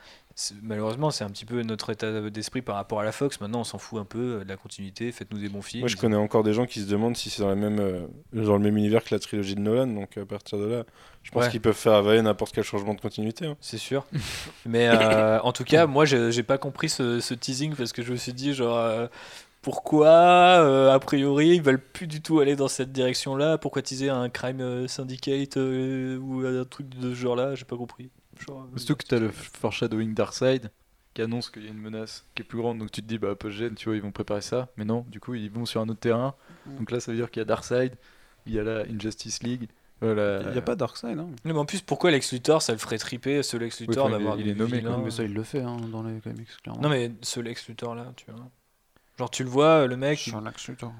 [0.63, 3.41] malheureusement, c'est un petit peu notre état d'esprit par rapport à la Fox.
[3.41, 5.13] Maintenant, on s'en fout un peu de la continuité.
[5.13, 5.81] Faites-nous des bons films.
[5.81, 8.07] Moi, je connais encore des gens qui se demandent si c'est dans, la même, euh,
[8.33, 9.87] dans le même univers que la trilogie de Nolan.
[9.89, 10.85] Donc, à partir de là,
[11.23, 11.51] je pense Ouais.
[11.51, 13.47] qu'ils peuvent faire avaler n'importe quel changement de continuité.
[13.47, 13.57] hein.
[13.61, 14.07] C'est sûr.
[14.67, 18.13] Mais euh, en tout cas, moi, j'ai pas compris ce, ce teasing parce que je
[18.13, 19.07] me suis dit, genre, euh,
[19.63, 23.59] pourquoi, a priori, ils veulent plus du tout aller dans cette direction-là?
[23.59, 27.55] Pourquoi teaser un crime syndicate ou un truc de ce genre-là?
[27.55, 28.11] J'ai pas compris.
[28.47, 30.71] Genre, euh, Surtout que t'as le foreshadowing Darkseid
[31.15, 33.19] qui annonce qu'il y a une menace qui est plus grande, donc tu te dis
[33.19, 35.81] bah Apogène, tu vois, ils vont préparer ça, mais non, du coup ils vont sur
[35.81, 36.35] un autre terrain.
[36.79, 37.97] Donc là ça veut dire qu'il y a Darkseid,
[38.47, 39.69] il y a la Injustice League,
[40.03, 42.79] euh, Il n'y a pas Darkseid, hein Mais en plus, pourquoi Lex Luthor, ça le
[42.79, 44.97] ferait triper, ce Lex Luthor, est- d'avoir il est nommé, vilains.
[44.99, 46.81] Mais ça, il le fait hein, dans les comics, clairement.
[46.81, 48.49] Non, mais ce Lex Luthor-là, tu vois.
[49.19, 50.27] Genre, tu le vois, le mec.
[50.29, 50.93] il- Lex Luthor.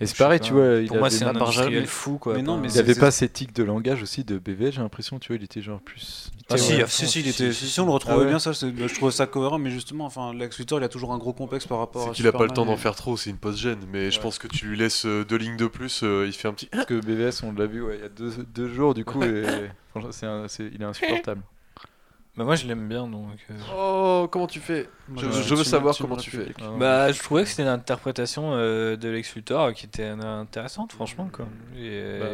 [0.00, 0.44] Et c'est pareil, pas.
[0.44, 2.34] tu vois, il Pour moi, avait c'est un industriel fou, quoi.
[2.34, 4.70] Mais non, mais il c'est- avait c'est- pas cette tic de langage aussi de BV,
[4.70, 6.30] j'ai l'impression, tu vois, il était genre plus.
[6.48, 7.80] Ah, Ah, si, si, à si, si, il était, si, si, si.
[7.80, 8.26] on le retrouvait Ah ouais.
[8.28, 11.12] bien, ça, bah, je trouvais ça cohérent, mais justement, enfin, Lex Luthor, il a toujours
[11.12, 13.16] un gros complexe par rapport C'est à qu'il a pas le temps d'en faire trop,
[13.16, 13.80] c'est une post-gène.
[13.92, 16.46] Mais je pense que tu lui laisses euh, deux lignes de plus, euh, il fait
[16.46, 16.66] un petit.
[16.66, 19.22] Parce que BVS, on l'a vu ouais, il y a deux, deux jours, du coup,
[19.24, 19.42] et
[19.90, 21.42] franchement, c'est un- c'est- il est insupportable.
[22.38, 23.24] Bah, moi, je l'aime bien, donc.
[23.50, 24.88] euh, Oh, comment tu fais?
[25.08, 26.38] Moi, Je, je- je tu veux savoir comment tu fais.
[26.38, 26.56] répliques.
[26.78, 30.92] Bah, je trouvais que c'était une interprétation euh, de Lex Luthor qui était euh, intéressante,
[30.92, 31.46] franchement, quoi.
[31.76, 32.26] Et- Bah,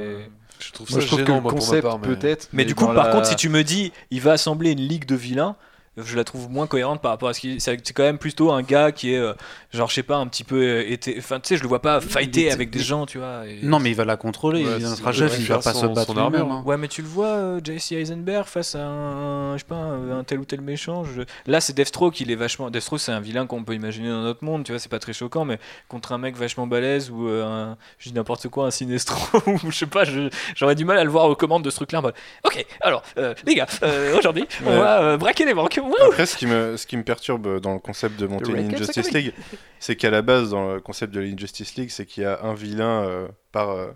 [0.61, 1.99] Je trouve Moi, ça je trouve que gênant, le moi, pour ma concept part.
[1.99, 2.49] mais- peut-être.
[2.53, 4.79] Mais du coup, dans par la- contre, si tu me dis, il va assembler une
[4.87, 5.57] ligue de vilains,
[5.97, 7.61] je la trouve moins cohérente par rapport à ce qui.
[7.61, 9.33] C'est quand même plutôt un gars qui est, euh,
[9.73, 10.57] genre, je sais pas, un petit peu.
[10.63, 11.15] euh, été...
[11.19, 13.47] Enfin, tu sais, je le vois pas fighter avec des gens, tu vois.
[13.47, 15.57] et- Non, mais il va la contrôler, Ouais, il c'est- sera il va il faire
[15.59, 16.63] va pas se son- battre son armure, hein.
[16.67, 20.19] Ouais, mais tu le vois, euh, JC Eisenberg face à un, je sais pas, un,
[20.19, 21.05] un tel ou tel méchant.
[21.05, 22.71] je- Là, c'est Deathstroke, il est vachement.
[22.71, 25.13] Deathstroke, c'est un vilain qu'on peut imaginer dans notre monde, tu vois, c'est pas très
[25.13, 25.59] choquant, mais
[25.89, 29.17] contre un mec vachement balèze ou euh, un, je dis n'importe quoi, un Sinestro,
[29.47, 31.77] ou je sais pas, je- j'aurais du mal à le voir aux commandes de ce
[31.77, 32.01] truc-là.
[32.01, 32.15] en mode,
[32.45, 35.81] Ok, alors, euh, les gars, euh, aujourd'hui, on va euh, braquer les banques.
[36.07, 39.13] Après, ce qui, me, ce qui me perturbe dans le concept de monter une Injustice
[39.13, 39.33] League,
[39.81, 42.55] c'est qu'à la base, dans le concept de l'Injustice League, c'est qu'il y a un
[42.55, 43.91] vilain euh, par, euh,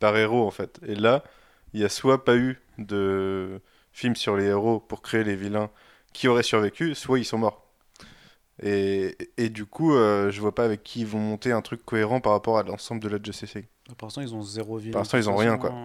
[0.00, 0.80] par héros, en fait.
[0.86, 1.22] Et là,
[1.72, 3.60] il y a soit pas eu de
[3.92, 5.70] film sur les héros pour créer les vilains
[6.12, 7.60] qui auraient survécu, soit ils sont morts.
[8.62, 11.84] Et, et du coup, euh, je vois pas avec qui ils vont monter un truc
[11.84, 13.66] cohérent par rapport à l'ensemble de la Justice League.
[13.98, 14.92] Pour l'instant, ils ont zéro vilain.
[14.92, 15.70] Pour l'instant, ils ont rien, quoi.
[15.70, 15.76] ouais.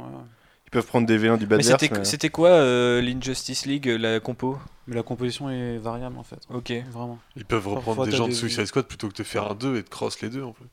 [0.69, 2.05] Ils peuvent prendre des vilains du Mais Badverse, c'était mais...
[2.05, 4.59] c'était quoi euh, l'Injustice League, la compo?
[4.85, 6.37] Mais la composition est variable en fait.
[6.53, 6.71] Ok.
[6.91, 7.17] Vraiment.
[7.35, 9.77] Ils peuvent reprendre Parfois, des gens de Suicide Squad plutôt que de faire un 2
[9.77, 10.65] et de cross les deux en fait.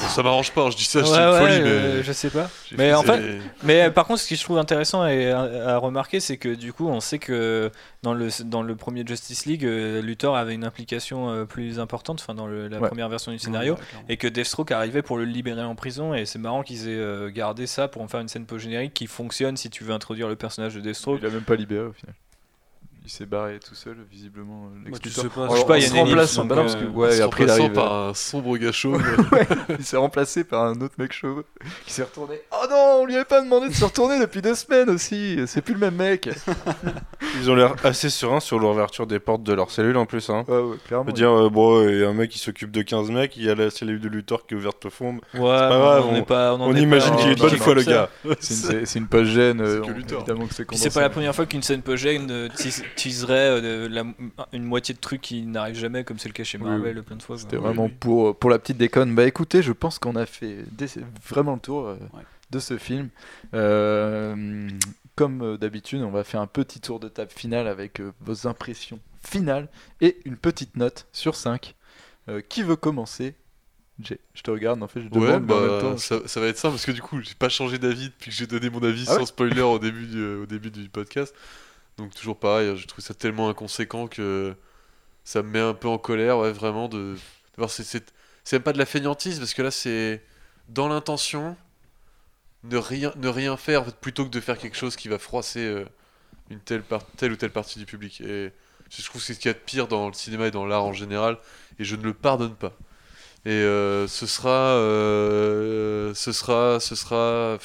[0.00, 2.02] Bon, ça m'arrange pas, je dis ça, Ouais, c'est une ouais, folie, euh, mais.
[2.04, 2.48] je sais pas.
[2.76, 3.20] Mais en fait,
[3.64, 6.54] Mais euh, par contre, ce que je trouve intéressant et à, à remarquer, c'est que
[6.54, 7.70] du coup, on sait que
[8.02, 12.20] dans le, dans le premier Justice League, euh, Luthor avait une implication euh, plus importante,
[12.20, 12.86] enfin dans le- la Ouais.
[12.88, 13.76] première version du scénario,
[14.08, 16.14] et que Deathstroke arrivait pour le libérer en prison.
[16.14, 19.06] Et c'est marrant qu'ils aient euh, gardé ça pour en faire une scène post-générique qui
[19.08, 21.18] fonctionne si tu veux introduire le personnage de Deathstroke.
[21.22, 22.14] Il a même pas libéré au final.
[23.08, 24.66] Il s'est barré tout seul, visiblement.
[24.66, 26.46] euh, Bah, tu sais pas, Alors, je sais pas, il y a en une donc,
[26.46, 27.72] bah non, parce euh, que, En ouais, se après il arrive.
[27.72, 29.02] par un sombre gars chauve.
[29.78, 31.42] il s'est remplacé par un autre mec chauve
[31.86, 32.42] qui s'est retourné.
[32.52, 35.40] Oh non, on lui avait pas demandé de se retourner depuis deux semaines aussi.
[35.46, 36.28] C'est plus le même mec.
[37.40, 40.28] Ils ont l'air assez sereins sur l'ouverture des portes de leur cellule en plus.
[40.28, 40.44] Hein.
[40.46, 41.06] Ouais, ouais, Je clairement.
[41.06, 43.44] veux dire, euh, bon, il y a un mec qui s'occupe de 15 mecs, il
[43.44, 45.14] y a la cellule de Luthor qui est ouverte au fond.
[45.32, 46.52] Ouais, grave, on on- n'est pas.
[46.54, 48.10] On, en On est imagine pas- qu'il est de bonne foi, le gars.
[48.38, 49.62] C'est une, une page gêne.
[49.62, 53.60] euh, que évidemment c'est Puis c'est pas la première fois qu'une scène euh, teas- teaserait
[53.62, 54.04] euh, la-
[54.52, 57.16] une moitié de trucs qui n'arrivent jamais, comme c'est le cas chez Oui, Marvel plein
[57.16, 57.38] de fois.
[57.38, 59.14] C'était vraiment Pour, pour la petite déconne.
[59.14, 60.64] Bah écoutez, je pense qu'on a fait
[61.28, 62.22] vraiment le tour euh, Ouais.
[62.50, 63.08] de ce film.
[63.54, 64.68] Euh,
[65.16, 68.46] comme euh, d'habitude, on va faire un petit tour de table finale avec euh, vos
[68.46, 69.68] impressions finales
[70.00, 71.74] et une petite note sur 5.
[72.48, 73.34] qui veut commencer?
[74.00, 76.20] Jay, je te regarde, en fait, je demande, Ouais, mais en même bah, temps, ça,
[76.26, 78.46] ça va être simple parce que du coup, j'ai pas changé d'avis depuis que j'ai
[78.46, 81.34] donné mon avis Ah sans ouais spoiler au début, du, au début du podcast.
[81.98, 84.54] Donc, toujours pareil, je trouve ça tellement inconséquent que
[85.24, 87.16] ça me met un peu en colère, ouais, vraiment, de,
[87.56, 87.70] voir.
[87.70, 88.02] C'est
[88.52, 90.22] même pas de la fainéantise parce que là, c'est
[90.68, 91.56] dans l'intention,
[92.64, 95.84] ne rien, ne rien faire plutôt que de faire quelque chose qui va froisser euh,
[96.50, 98.20] une telle, par- telle ou telle partie du public.
[98.20, 98.52] Et
[98.90, 100.66] je trouve que c'est ce qu'il y a de pire dans le cinéma et dans
[100.66, 101.38] l'art en général,
[101.78, 102.74] et je ne le pardonne pas.
[103.44, 107.58] Et euh, ce sera, euh, ce sera, ce sera,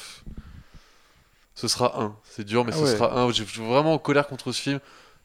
[1.54, 2.16] ce sera un.
[2.24, 2.90] C'est dur, mais Ah ce ouais.
[2.96, 3.30] sera un.
[3.32, 4.80] Je suis vraiment en colère contre ce film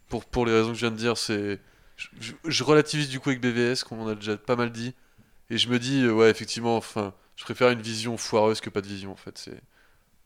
[0.09, 1.17] pour pour les raisons que je viens de dire.
[1.17, 1.59] C'est,
[1.97, 4.93] je, je- je relativise du coup avec BVS, comme on a déjà pas mal dit,
[5.49, 8.81] et je me dis, euh, ouais, effectivement, enfin, je préfère une vision foireuse que pas
[8.81, 9.11] de vision.
[9.11, 9.59] En fait, c'est,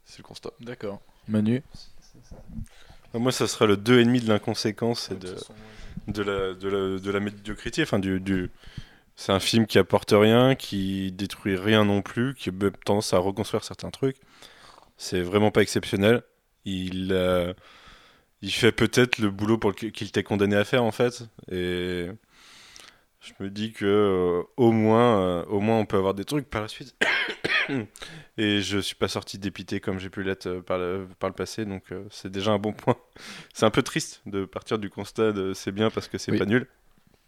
[0.05, 0.51] c'est le constat.
[0.59, 1.01] D'accord.
[1.27, 1.63] Manu
[3.13, 5.35] Moi, ça serait le 2,5 de l'inconséquence et de,
[6.07, 7.83] de, la, de, la, de la médiocrité.
[7.83, 8.49] Enfin, du, du...
[9.15, 12.53] C'est un film qui apporte rien, qui détruit rien non plus, qui a
[12.85, 14.17] tendance à reconstruire certains trucs.
[14.97, 16.23] C'est vraiment pas exceptionnel.
[16.65, 17.53] Il, euh,
[18.41, 21.23] il fait peut-être le boulot pour qu'il t'est condamné à faire, en fait.
[21.51, 22.07] Et
[23.21, 26.49] je me dis que euh, au, moins, euh, au moins, on peut avoir des trucs
[26.49, 26.95] par la suite.
[28.37, 31.63] Et je suis pas sorti dépité comme j'ai pu l'être par le, par le passé,
[31.65, 32.97] donc euh, c'est déjà un bon point.
[33.53, 36.39] C'est un peu triste de partir du constat de c'est bien parce que c'est Oui.
[36.39, 36.67] pas nul,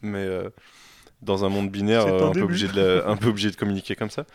[0.01, 0.49] mais euh,
[1.21, 3.95] dans un monde binaire, un un, peu obligé de la- un peu obligé de communiquer
[3.95, 4.25] comme ça.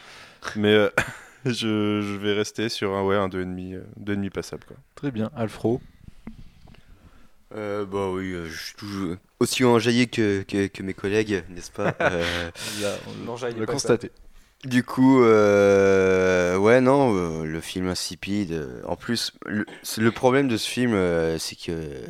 [0.56, 0.88] Mais euh,
[1.44, 4.64] je, je vais rester sur un, ouais, un 2,5 euh, 2,5 passable.
[4.66, 4.76] Quoi.
[4.94, 5.30] Très bien.
[5.34, 5.80] Alfro
[7.54, 11.70] Euh, bah oui, euh, je suis toujours aussi enjaillé que, que, que mes collègues, n'est-ce
[11.70, 12.96] pas Euh,
[13.28, 14.10] On l'a constaté.
[14.64, 18.52] Du coup, euh, ouais, non, euh, le film insipide.
[18.52, 22.02] euh, en plus, le, problème de ce film, euh, c'est que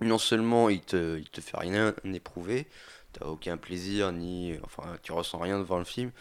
[0.00, 2.68] non seulement il te, il te fait rien éprouver,
[3.12, 4.54] t'as aucun plaisir, ni.
[4.62, 6.12] Enfin, tu ressens rien devant le film,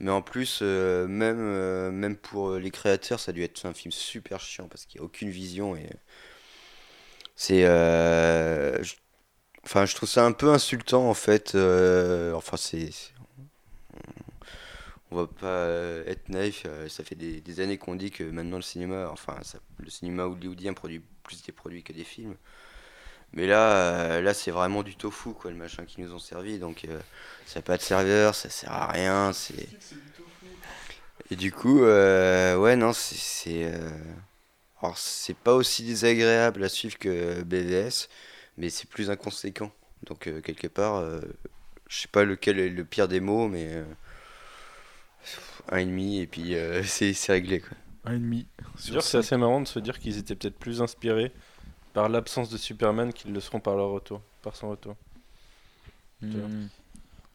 [0.00, 3.74] mais en plus, euh, même, euh, même pour les créateurs, ça a dû être un
[3.74, 5.88] film super chiant parce qu'il n'y a aucune vision et.
[7.36, 7.64] C'est.
[7.64, 8.94] euh, je-
[9.64, 11.54] Enfin, je trouve ça un peu insultant en fait.
[11.56, 12.90] euh, enfin, c'est.
[15.10, 18.56] on va pas euh, être naïf, euh, ça fait des, années qu'on dit que maintenant
[18.56, 19.36] le cinéma, enfin
[19.78, 22.36] le cinéma hollywoodien produit plus des produits que des films.
[23.34, 23.76] Mais là,
[24.18, 26.58] euh, là c'est vraiment du tofu quoi, le machin qu'ils nous ont servi.
[26.58, 27.00] Donc euh,
[27.46, 29.32] ça n'a pas de serveur, ça sert à rien.
[29.32, 29.68] C'est
[31.30, 33.90] et du coup, euh, ouais non, c'est euh,
[34.82, 38.08] alors c'est pas aussi désagréable à suivre que BVS,
[38.58, 39.72] mais c'est plus inconséquent.
[40.04, 41.20] Donc euh, quelque part, euh,
[41.88, 43.84] je sais pas lequel est le pire des mots, mais euh,
[45.70, 47.76] un et demi et puis euh, c'est c'est réglé quoi.
[48.04, 48.46] Un et demi.
[48.76, 51.32] C'est assez marrant de se dire qu'ils étaient peut-être plus inspirés
[51.94, 54.96] par l'absence de Superman qu'ils le seront par leur retour, par son retour.
[56.20, 56.66] Hmm.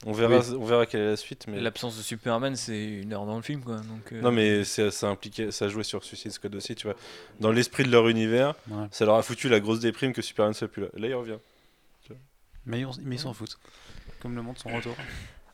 [0.06, 3.26] On verra, on verra quelle est la suite, mais L'absence de Superman, c'est une heure
[3.26, 3.77] dans le film, quoi.
[3.81, 6.95] Donc, euh, Non mais c'est- ça impliquait, ça jouait sur Suicide Squad aussi, tu vois.
[7.41, 8.88] Dans l'esprit de leur univers, Ouais.
[8.91, 10.88] ça leur a foutu la grosse déprime que Superman soit plus là.
[10.95, 11.38] Là il revient.
[12.65, 13.57] Mais, on- mais ils s'en foutent.
[14.22, 14.95] Comme le monde son retour.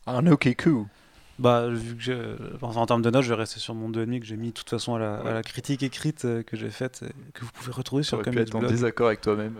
[0.05, 0.87] Arnaud Kekou.
[1.37, 4.25] Bah, vu que enfin, en termes de notes, je vais rester sur mon 2,5 que
[4.25, 7.03] j'ai mis de toute façon à la, à la critique écrite euh, que j'ai faite,
[7.03, 8.71] et que vous pouvez retrouver sur Comics être en Blog.
[8.71, 9.55] désaccord avec toi-même.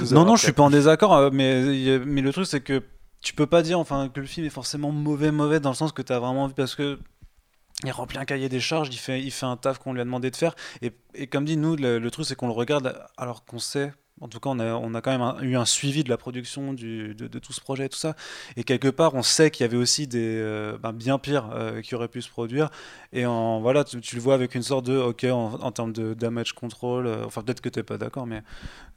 [0.00, 2.82] euh, Non, non, je suis pas en désaccord, euh, mais, mais le truc, c'est que
[3.20, 5.92] tu peux pas dire enfin, que le film est forcément mauvais, mauvais, dans le sens
[5.92, 6.98] que tu as vraiment envie, parce que
[7.84, 10.04] il remplit un cahier des charges, il fait, il fait un taf qu'on lui a
[10.04, 10.54] demandé de faire.
[10.82, 13.92] Et, et comme dit, nous, le, le truc, c'est qu'on le regarde alors qu'on sait.
[14.20, 16.72] En tout cas, on a, on a quand même eu un suivi de la production
[16.72, 18.14] du, de, tout ce projet et tout ça.
[18.56, 21.80] Et quelque part, on sait qu'il y avait aussi des euh, ben, bien pires euh,
[21.82, 22.70] qui auraient pu se produire.
[23.12, 26.52] Et en, voilà, tu, le vois avec une sorte de, ok, en, termes de damage
[26.52, 28.42] control, euh, enfin peut-être que tu n'es pas d'accord, mais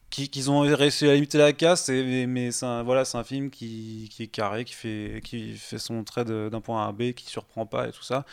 [0.09, 3.23] qui- qu'ils ont réussi à limiter la casse, et- mais, c'est un, voilà, c'est un
[3.23, 7.13] film qui, est carré, qui fait, qui fait son trait d'un point A à B,
[7.13, 8.25] qui surprend pas et tout ça.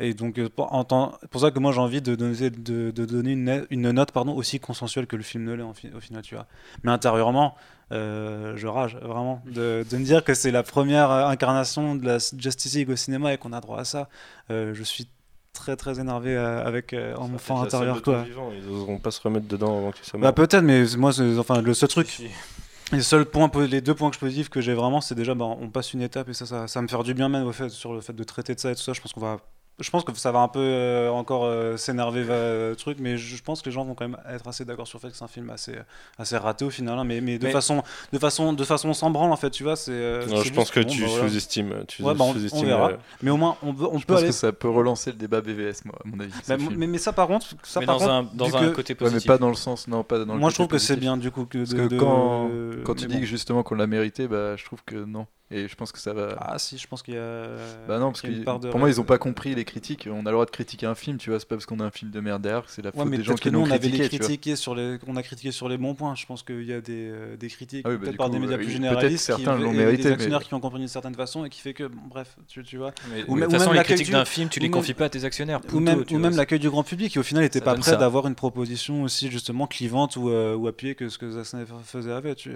[0.00, 2.90] Et donc, euh, pour, en tant- pour ça que moi j'ai envie de donner, de,
[2.90, 6.00] de donner une, ne- une note pardon, aussi consensuelle que le film ne l'est au
[6.00, 6.46] final, tu vois.
[6.82, 7.54] Mais intérieurement,
[7.92, 12.06] euh, je rage vraiment de, de me dire que c'est la première euh, incarnation de
[12.06, 14.08] la Justice League au cinéma et qu'on a droit à ça.
[14.50, 15.06] Euh, je suis
[15.52, 17.38] très très énervé avec euh, en salle
[17.76, 18.22] intérieur quoi.
[18.22, 21.36] vivant, Ils oseront pas se remettre dedans avant que ça Bah peut-être, mais moi, c'est-
[21.38, 22.06] enfin, le seul truc,
[22.92, 25.68] les seuls points, po- les deux points positifs que j'ai vraiment, c'est déjà, bah, on
[25.68, 27.92] passe une étape et ça, ça, ça me fait du bien même au fait, sur
[27.92, 28.92] le fait de traiter de ça et tout ça.
[28.92, 29.38] Je pense qu'on va,
[29.80, 33.36] je pense que ça va un peu euh, encore euh, s'énerver euh, truc, mais je,
[33.36, 35.16] je pense que les gens vont quand même être assez d'accord sur le fait que
[35.16, 35.74] c'est un film assez,
[36.18, 37.82] assez raté au final, hein, mais, mais de Mais- façon,
[38.12, 39.92] de façon, de façon sans branle en fait, tu vois, c'est.
[39.92, 41.28] euh, Non, je pense que bon, tu bah, voilà.
[41.28, 41.84] sous-estimes.
[41.88, 42.90] Tu Ouais, bah, on- on sous-estimes, verra.
[42.90, 44.28] euh, Mais au moins, on, peut- on Je peut pense aller.
[44.30, 46.32] que ça peut relancer le débat BVS, moi, à mon avis.
[46.48, 48.74] Bah, mais, mais ça, par contre, ça, mais par dans contre, un, dans un que-
[48.74, 49.26] côté Ouais, mais positif.
[49.28, 51.00] pas dans le sens, non, pas dans le moi, je trouve que c'est positif.
[51.00, 53.74] bien du coup que Parce de- que de- quand, de- quand tu dis justement qu'on
[53.76, 55.26] l'a mérité, bah, je trouve que non.
[55.52, 56.36] Et je pense que ça va.
[56.38, 57.46] Ah si, je pense qu'il y a.
[57.88, 60.08] bah non, parce que pour moi, ils ont pas compris les critiques.
[60.10, 61.40] On a le droit de critiquer un film, tu vois.
[61.40, 63.08] C'est pas parce qu'on a un film de merde derrière que c'est la Ouais, faute
[63.08, 65.50] mais des gens qui nous l'ont on avait les critiqué, sur les, on a critiqué
[65.50, 66.14] sur les bons points.
[66.14, 68.32] Je pense qu'il y a des, euh, des critiques Ah oui, bah, peut-être par coup,
[68.34, 70.60] des médias oui, plus généralistes, certains qui, l'ont et mérité, des actionnaires mais- qui ont
[70.60, 72.92] compris d'une certaine façon et qui fait que bon, bref, tu, tu vois.
[73.10, 74.60] Mais, Ou de même- toute ou façon, même les l'accueil critiques du- d'un film, tu
[74.60, 75.60] les confies pas à tes actionnaires.
[75.72, 79.02] Ou même, l'accueil du grand public qui au final n'était pas prêt d'avoir une proposition
[79.02, 82.48] aussi justement clivante ou, euh, ou appuyée que ce que Snyder faisait avec,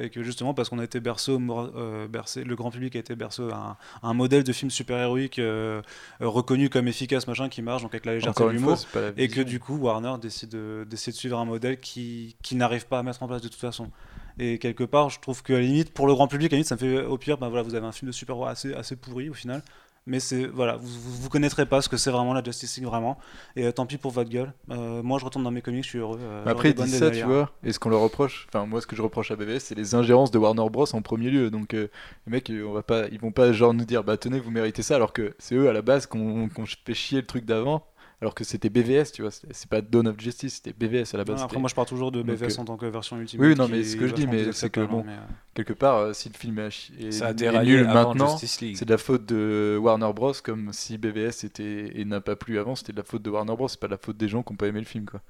[0.00, 2.96] et que justement parce qu'on a été bercé, au mor- euh, bercé, le grand public
[2.96, 5.82] a été bercé à un, un modèle de film super-héroïque euh,
[6.20, 8.78] euh, reconnu comme efficace machin qui marche donc avec la légèreté de l'humour
[9.16, 12.86] et que du coup Warner décide de, d'essayer de suivre un modèle qui, qui n'arrive
[12.86, 13.90] pas à mettre en place de toute façon.
[14.38, 16.58] Et quelque part, je trouve que à la limite, pour le grand public, à la
[16.58, 18.72] limite, ça me fait au pire, ben voilà, vous avez un film de super-héros assez,
[18.72, 19.62] assez pourri au final.
[20.06, 22.86] Mais c'est voilà, vous, vous, vous connaîtrez pas ce que c'est vraiment la Justice League
[22.86, 23.18] vraiment.
[23.54, 24.52] Et euh, tant pis pour votre gueule.
[24.70, 26.18] Euh, moi, je retourne dans mes comics, je suis heureux.
[26.20, 27.28] euh, Mais Après, ils disent ça, tu délires.
[27.28, 27.50] vois.
[27.62, 29.94] Et ce qu'on leur reproche, enfin, moi, ce que je reproche à BVS, c'est les
[29.94, 30.86] ingérences de Warner Bros.
[30.92, 31.50] en premier lieu.
[31.50, 31.88] Donc, les
[32.26, 34.96] mecs, on va pas, ils vont pas genre nous dire, bah tenez, vous méritez ça,
[34.96, 37.86] alors que c'est eux à la base qu'on qu'on fait chier le truc d'avant.
[38.22, 39.32] Alors que c'était BVS, tu vois.
[39.32, 41.38] C'est pas Dawn of Justice, c'était BVS à la base.
[41.40, 43.44] Non, après, moi, je pars toujours de BVS euh, en tant que version ultimate.
[43.44, 45.16] oui, non, mais ce que je dis, mais c'est que bon, mais, euh,
[45.54, 46.68] quelque part, euh, si le film est,
[47.00, 50.32] est- Ça a est nul maintenant, c'est de la faute de Warner Bros.
[50.40, 53.56] Comme si BVS était et n'a pas plu avant, c'était de la faute de Warner
[53.56, 53.66] Bros.
[53.66, 55.20] C'est pas de la faute des gens qui ont pas aimé le film, quoi.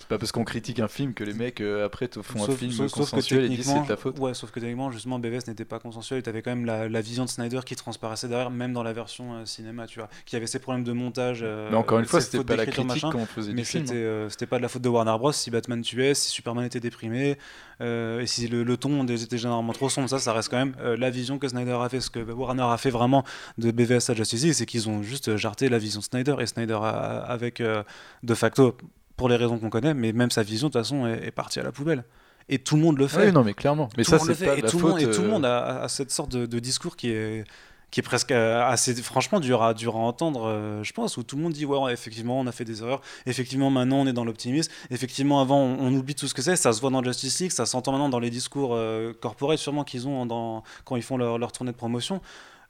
[0.00, 2.46] C'est pas parce qu'on critique un film que les mecs euh, après te font un
[2.56, 4.18] film sauf- sauf que consensuel et disent c'est de ta techniquement- faute.
[4.20, 6.22] Ouais, sauf que techniquement, justement, BVS n'était pas consensuel.
[6.22, 8.92] Tu avais quand même la, la vision de Snyder qui transparaissait derrière, même dans la
[8.92, 10.08] version euh, cinéma, tu vois.
[10.24, 11.40] Qui avait ses problèmes de montage.
[11.42, 13.86] euh, Mais encore une fois, c'était pas la critique qu'on faisait Mais du film.
[13.90, 14.26] hein.
[14.30, 15.32] c'était pas de la faute de Warner Bros.
[15.32, 17.36] Si Batman tuait, si Superman était déprimé,
[17.80, 20.08] et si le, le ton était généralement trop sombre.
[20.08, 22.00] Ça, ça reste quand même la vision que Snyder a fait.
[22.00, 23.24] Ce que Warner a fait vraiment
[23.58, 26.36] de BVS à Justice League, c'est qu'ils ont juste jarté la vision de Snyder.
[26.40, 28.76] Et Snyder, a- avec de facto,
[29.18, 31.60] pour les raisons qu'on connaît, mais même sa vision, de toute façon, est, est partie
[31.60, 32.04] à la poubelle.
[32.48, 33.26] Et tout le monde le Ah fait.
[33.26, 33.90] oui, non, mais clairement.
[33.98, 34.90] Mais Tout ça, c'est pas et la tout le faute.
[34.92, 37.44] monde, et tout le euh, monde a, a cette sorte de, de discours qui est
[37.90, 41.22] qui est presque euh, assez franchement dur à dur à entendre euh, je pense où
[41.22, 44.12] tout le monde dit ouais effectivement on a fait des erreurs effectivement maintenant on est
[44.12, 47.02] dans l'optimisme effectivement avant on, on oublie tout ce que c'est ça se voit dans
[47.02, 50.96] Justice League ça s'entend maintenant dans les discours euh, corporels sûrement qu'ils ont dans, quand
[50.96, 52.20] ils font leur, leur tournée de promotion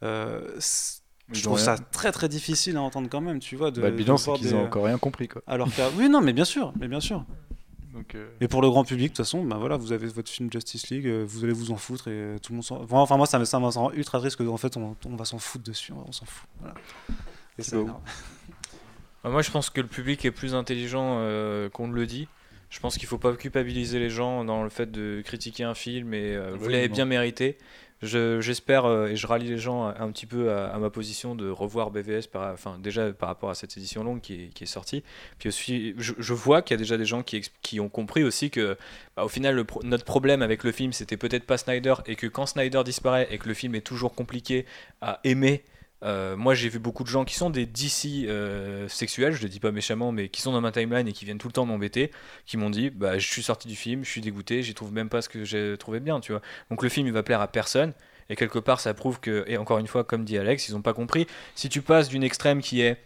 [0.04, 0.42] Euh,
[1.32, 3.96] je trouve ça très très difficile à entendre quand même tu vois de, Bah, le
[3.96, 5.42] bilan, de c'est qu'ils des- ont encore rien compris, quoi.
[5.46, 7.24] alors que oui non mais bien sûr mais bien sûr
[7.94, 10.30] Donc, euh, et pour le grand public, de toute façon, bah voilà, vous avez votre
[10.30, 12.86] film Justice League, euh, vous allez vous en foutre et euh, tout le monde s'en.
[12.90, 15.38] Enfin, moi, ça me, ça rend ultra triste que en fait, on, on va s'en
[15.38, 16.48] foutre dessus, on, s'en fout.
[16.60, 16.74] Voilà.
[17.58, 17.74] Et.
[17.74, 17.84] Euh,
[19.30, 22.28] Moi, je pense que le public est plus intelligent euh, qu'on ne le dit.
[22.70, 26.14] Je pense qu'il faut pas culpabiliser les gens dans le fait de critiquer un film
[26.14, 27.56] et euh, vous Oui, l'avez bien mérité.
[28.02, 31.50] Je- J'espère euh, et je rallie les gens un petit peu à, ma position de
[31.50, 35.02] revoir BVS, par, déjà par rapport à cette édition longue qui est, qui est sortie.
[35.38, 38.22] Puis aussi, je, je vois qu'il y a déjà des gens qui, qui ont compris
[38.22, 38.76] aussi que
[39.16, 42.46] bah, au final notre problème avec le film c'était peut-être pas Snyder et que quand
[42.46, 44.64] Snyder disparaît et que le film est toujours compliqué
[45.00, 45.64] à aimer
[46.04, 49.48] euh, moi, j'ai vu beaucoup de gens qui sont des DC euh, sexuels, je le
[49.48, 51.66] dis pas méchamment, mais qui sont dans ma timeline et qui viennent tout le temps
[51.66, 52.10] m'embêter,
[52.46, 55.08] qui m'ont dit bah, Je suis sorti du film, je suis dégoûté, j'y trouve même
[55.08, 56.42] pas ce que j'ai trouvé bien, tu vois.
[56.70, 57.92] Donc le film, il va plaire à personne.
[58.30, 60.82] Et quelque part, ça prouve que, et encore une fois, comme dit Alex, ils ont
[60.82, 61.26] pas compris.
[61.54, 62.98] Si tu passes d'une extrême qui est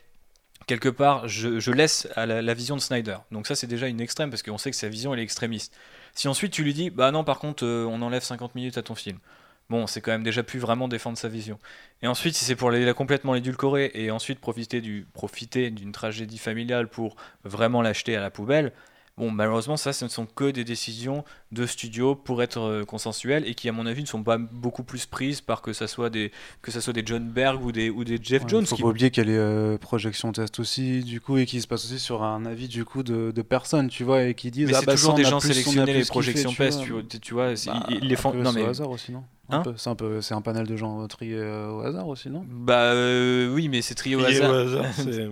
[0.66, 3.18] quelque part, je, laisse à la, la vision de Snyder.
[3.30, 5.74] Donc ça, c'est déjà une extrême parce qu'on sait que sa vision, elle est extrémiste.
[6.14, 8.82] Si ensuite tu lui dis, bah non, par contre, euh, on enlève 50 minutes à
[8.82, 9.18] ton film.
[9.72, 11.58] Bon, c'est quand même déjà plus vraiment défendre sa vision.
[12.02, 16.36] Et ensuite, si c'est pour la complètement l'édulcorer et ensuite profiter du profiter d'une tragédie
[16.36, 18.72] familiale pour vraiment l'acheter à la poubelle,
[19.18, 21.22] Bon, malheureusement, ça, ce ne sont que des décisions
[21.52, 24.84] de studio pour être euh, consensuelles et qui, à mon avis, ne sont pas beaucoup
[24.84, 26.32] plus prises par que ça soit des,
[26.62, 28.64] que ça soit des John Berg ou des, ou des Jeff Ouais, Jones.
[28.66, 31.44] Faut qui- pas oublier qu'il y a les euh, projections test aussi, du coup, et
[31.44, 34.34] qui se passe aussi sur un avis du coup de, de personnes, tu vois, et
[34.34, 34.68] qui disent.
[34.68, 36.82] Mais ah c'est bah, toujours ça, des gens sélectionnés, les projections tu vois.
[36.82, 38.32] tu, vois, tu vois, Bah, ils, ils les font.
[38.32, 41.06] Non, mais au hasard aussi, non Hein C'est un peu, c'est un panel de gens
[41.08, 42.44] triés euh, au hasard aussi, non?
[42.48, 44.52] Bah euh, oui, mais c'est trié au hasard.
[44.54, 45.30] hasard, c'est-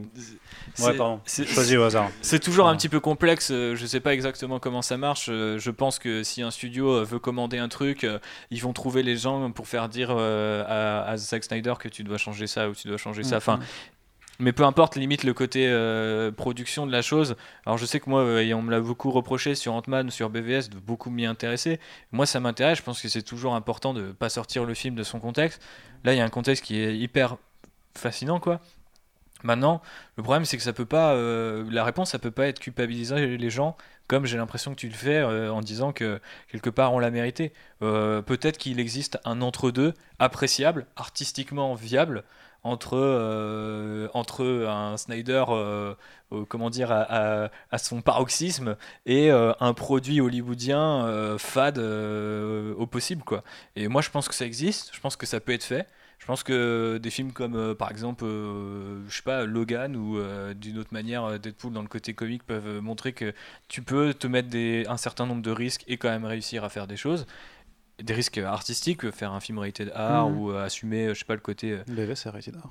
[0.75, 1.21] C'est- Ouais, pardon.
[1.25, 2.11] c'est- Choisi au hasard.
[2.23, 5.29] C'est toujours un petit peu complexe, euh, je sais pas exactement comment ça marche.
[5.31, 8.19] euh, Je pense que si un studio euh, veut commander un truc, euh,
[8.51, 12.05] ils vont trouver les gens pour faire dire euh, à, à Zack Snyder que tu
[12.05, 13.39] dois changer ça ou tu dois changer ça.
[13.39, 13.63] Enfin, Mhm.
[14.41, 17.37] Mais peu importe, limite le côté euh, production de la chose.
[17.67, 20.31] Alors je sais que moi, euh, et on me l'a beaucoup reproché sur Ant-Man sur
[20.31, 21.79] BVS de beaucoup m'y intéresser.
[22.11, 22.79] Moi, ça m'intéresse.
[22.79, 25.63] Je pense que c'est toujours important de pas sortir le film de son contexte.
[26.05, 27.37] Là, il y a un contexte qui est hyper
[27.95, 28.61] fascinant, quoi.
[29.43, 29.81] Maintenant,
[30.17, 33.39] le problème c'est que ça peut pas, euh, la réponse ça peut pas être culpabiliser
[33.39, 33.75] les gens
[34.07, 37.53] comme j'ai l'impression que tu le fais en disant que quelque part on l'a mérité.
[37.79, 42.25] Peut-être qu'il existe un entre-deux appréciable, artistiquement viable
[42.63, 45.95] entre euh, entre un Snyder, euh,
[46.49, 48.77] comment dire, à, son paroxysme
[49.07, 53.43] et euh, un produit hollywoodien fade au possible quoi.
[53.77, 55.87] Et moi je pense que ça existe, je pense que ça peut être fait.
[56.19, 60.19] Je pense que des films comme par exemple, je sais pas, Logan ou
[60.55, 63.33] d'une autre manière Deadpool dans le côté comique peuvent montrer que
[63.69, 66.69] tu peux te mettre des, un certain nombre de risques et quand même réussir à
[66.69, 67.27] faire des choses.
[68.03, 70.39] Des risques artistiques, euh, faire un film rated R Mhm.
[70.39, 71.79] ou euh, assumer, euh, je sais pas, le côté.
[71.87, 72.71] BVS, c'est rated R.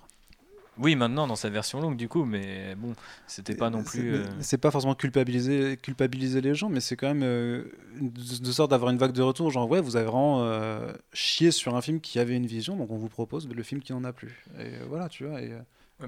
[0.81, 2.95] Oui, maintenant dans sa version longue du coup, mais bon,
[3.27, 4.13] c'était pas non plus.
[4.13, 7.65] C'est- euh, C'est pas forcément culpabiliser, culpabiliser les gens, mais c'est quand même euh,
[7.99, 9.51] de, sorte d'avoir une vague de retour.
[9.51, 12.91] Genre, ouais, vous avez vraiment euh, chié sur un film qui avait une vision, donc
[12.91, 14.45] on vous propose le film qui n'en a plus.
[14.57, 15.41] Et voilà, tu vois.
[15.41, 15.51] Et,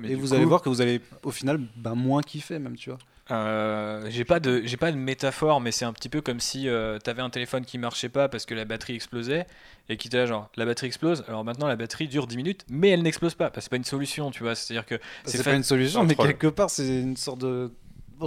[0.04, 2.90] et vous coup- allez voir que vous allez au final ben, moins kiffer, même, tu
[2.90, 3.00] vois.
[3.30, 6.68] Euh, j'ai pas de j'ai pas de métaphore mais c'est un petit peu comme si
[6.68, 9.46] euh, t'avais un téléphone qui marchait pas parce que la batterie explosait
[9.88, 11.24] et qui était là genre la batterie explose.
[11.30, 13.46] Alors maintenant la batterie dure 10 minutes mais elle n'explose pas.
[13.50, 14.56] Parce que c'est pas une solution tu vois.
[14.56, 17.72] C'est à dire que C'est pas une solution, mais quelque part, c'est une sorte de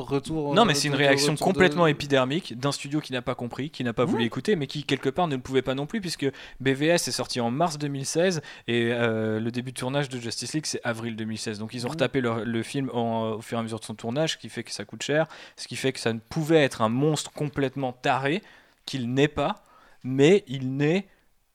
[0.01, 0.55] retour.
[0.55, 3.71] non euh, mais c'est une réaction de- complètement épidermique d'un studio qui n'a pas compris
[3.71, 4.27] qui n'a pas voulu Ouais.
[4.27, 6.27] écouter mais qui quelque part ne le pouvait pas non plus puisque
[6.61, 10.67] BVS est sorti en mars 2016 et euh, le début de tournage de Justice League
[10.67, 11.93] c'est avril 2016 donc ils ont Mhm.
[11.95, 14.49] retapé leur- le film en- au fur et à mesure de son tournage ce qui
[14.49, 15.27] fait que ça coûte cher
[15.57, 18.43] ce qui fait que ça ne pouvait être un monstre complètement taré
[18.87, 19.65] qu'il n'est pas
[20.03, 21.07] mais il n'est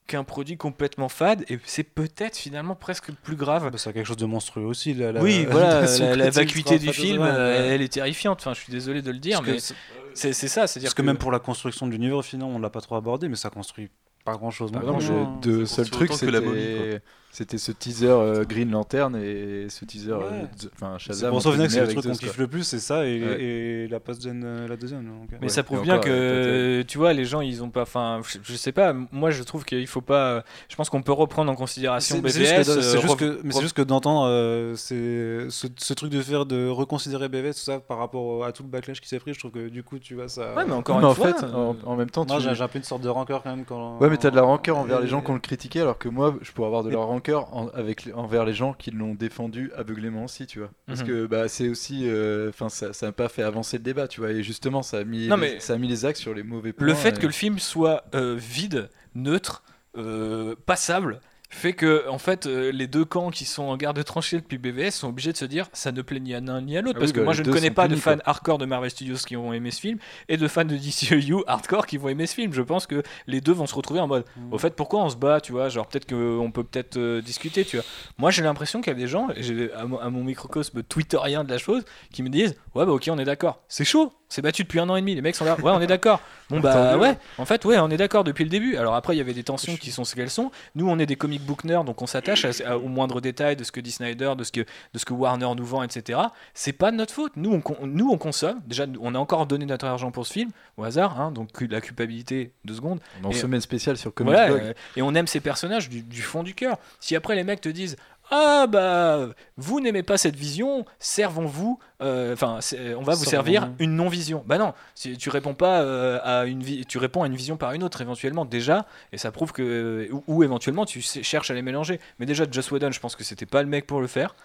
[0.10, 4.18] qu'un produit complètement fade et c'est peut-être finalement presque plus grave Bah, c'est quelque chose
[4.18, 4.94] de monstrueux aussi.
[4.94, 5.81] La, la- oui, voilà,
[6.15, 7.30] la, vacuité du film, ouais.
[7.30, 8.40] elle est terrifiante.
[8.41, 9.76] Enfin, je suis désolé de le dire, Parce mais c'est-
[10.14, 10.68] c'est c'est ça.
[10.68, 13.30] C'est-à-dire Parce que, même pour la construction de l'univers, finalement, on l'a pas trop abordé,
[13.30, 13.90] mais ça construit
[14.26, 14.72] pas grand chose.
[14.72, 16.98] Par non exemple, plus, j'ai deux Ça seuls construit trucs, autant que la momie,
[17.31, 20.47] c'était ce teaser euh, Green Lantern et ce teaser, euh, Ouais.
[20.76, 21.30] Enfin C'est Shazam.
[21.31, 23.41] pour que c'est le truc qu'on kiffe le plus, c'est ça, et, Ouais.
[23.41, 25.03] et la post-gen, euh, la deuxième.
[25.06, 25.38] donc, euh.
[25.39, 27.84] Mais Ouais, ça et prouve bien encore, que, tu vois, les gens, ils ont pas.
[27.84, 28.93] Enfin, je, je sais pas.
[29.11, 30.43] Moi, je trouve qu'il faut pas.
[30.69, 32.31] Je pense qu'on peut reprendre en considération BVS.
[32.31, 36.11] c'est juste que, euh, juste mais c'est juste que d'entendre euh, c'est- ce, ce truc
[36.11, 39.19] de faire de reconsidérer BVS tout ça par rapport à tout le backlash qui s'est
[39.19, 41.14] pris je trouve que du coup tu vois ça Ouais, mais encore Mais une en
[41.14, 41.34] fois.
[41.34, 42.43] fait, en, en même temps, moi tu...
[42.43, 44.35] j'ai j'ai un peu une sorte de rancœur quand même quand Ouais, mais t'as de
[44.35, 46.84] la rancœur envers les gens qui ont le critiqué, alors que moi, je pourrais avoir
[46.84, 50.71] de la rancœur en- avec, envers les gens qui l'ont défendu aveuglément aussi, tu vois.
[50.87, 51.07] Parce Mhm.
[51.07, 52.09] que bah, c'est aussi.
[52.49, 54.31] Enfin, ça ça n'a pas fait avancer le débat, tu vois.
[54.31, 56.73] Et justement, ça a mis, Non, les, ça a mis les axes sur les mauvais
[56.73, 56.87] points.
[56.87, 59.63] Le fait et- que le film soit euh, vide, neutre,
[59.97, 61.19] euh, passable,
[61.51, 64.57] fait que en fait euh, les deux camps qui sont en garde de tranchée depuis
[64.59, 66.97] BVS sont obligés de se dire ça ne plaît ni à l'un ni à l'autre.
[66.97, 68.21] Ah parce oui, que bah, moi je ne connais pas de fans quoi.
[68.26, 69.97] hardcore de Marvel Studios qui vont aimer ce film
[70.27, 72.53] et de fans de DCU hardcore qui vont aimer ce film.
[72.53, 74.53] Je pense que les deux vont se retrouver en mode Mm.
[74.53, 77.65] au fait pourquoi on se bat tu vois genre peut-être qu'on peut peut-être euh, discuter
[77.65, 77.85] tu vois.
[78.17, 79.30] Moi j'ai l'impression qu'il y a des gens
[79.76, 83.09] à, mon- à mon microcosme twitterien de la chose qui me disent ouais bah ok
[83.11, 83.63] on est d'accord.
[83.67, 85.56] C'est chaud c'est battu depuis un an et demi les mecs sont là.
[85.60, 86.22] Ouais on est d'accord.
[86.49, 87.15] Bon bah ouais.
[87.38, 88.76] En fait ouais on est d'accord depuis le début.
[88.76, 90.49] Alors après il y avait des tensions qui sont ce qu'elles sont.
[90.73, 93.72] Nous on est des comic book nerds donc on s'attache aux moindres détails de ce
[93.72, 96.19] que dit Snyder de ce que de ce que Warner nous vend etc
[96.56, 97.34] c'est pas de notre faute.
[97.35, 97.51] Nous
[97.81, 98.61] on, nous on consomme.
[98.65, 101.81] Déjà on a encore donné notre argent pour ce film au hasard hein, donc la
[101.81, 102.99] culpabilité deux secondes.
[103.23, 104.61] En Et- semaine spéciale sur Comic voilà, Blog.
[104.64, 106.77] euh, et on aime ces personnages du, du fond du cœur.
[106.99, 107.95] Si après les mecs te disent
[108.31, 112.60] Ah bah vous n'aimez pas cette vision, servons-vous, euh, enfin
[112.95, 114.43] on va vous servir une non-vision.
[114.45, 117.73] Bah non, si tu réponds pas euh, à une tu réponds à une vision par
[117.73, 121.64] une autre éventuellement déjà, et ça prouve que ou, ou éventuellement tu cherches à les
[121.64, 121.99] mélanger.
[122.19, 124.35] Mais déjà Joss Whedon, je pense que c'était pas le mec pour le faire.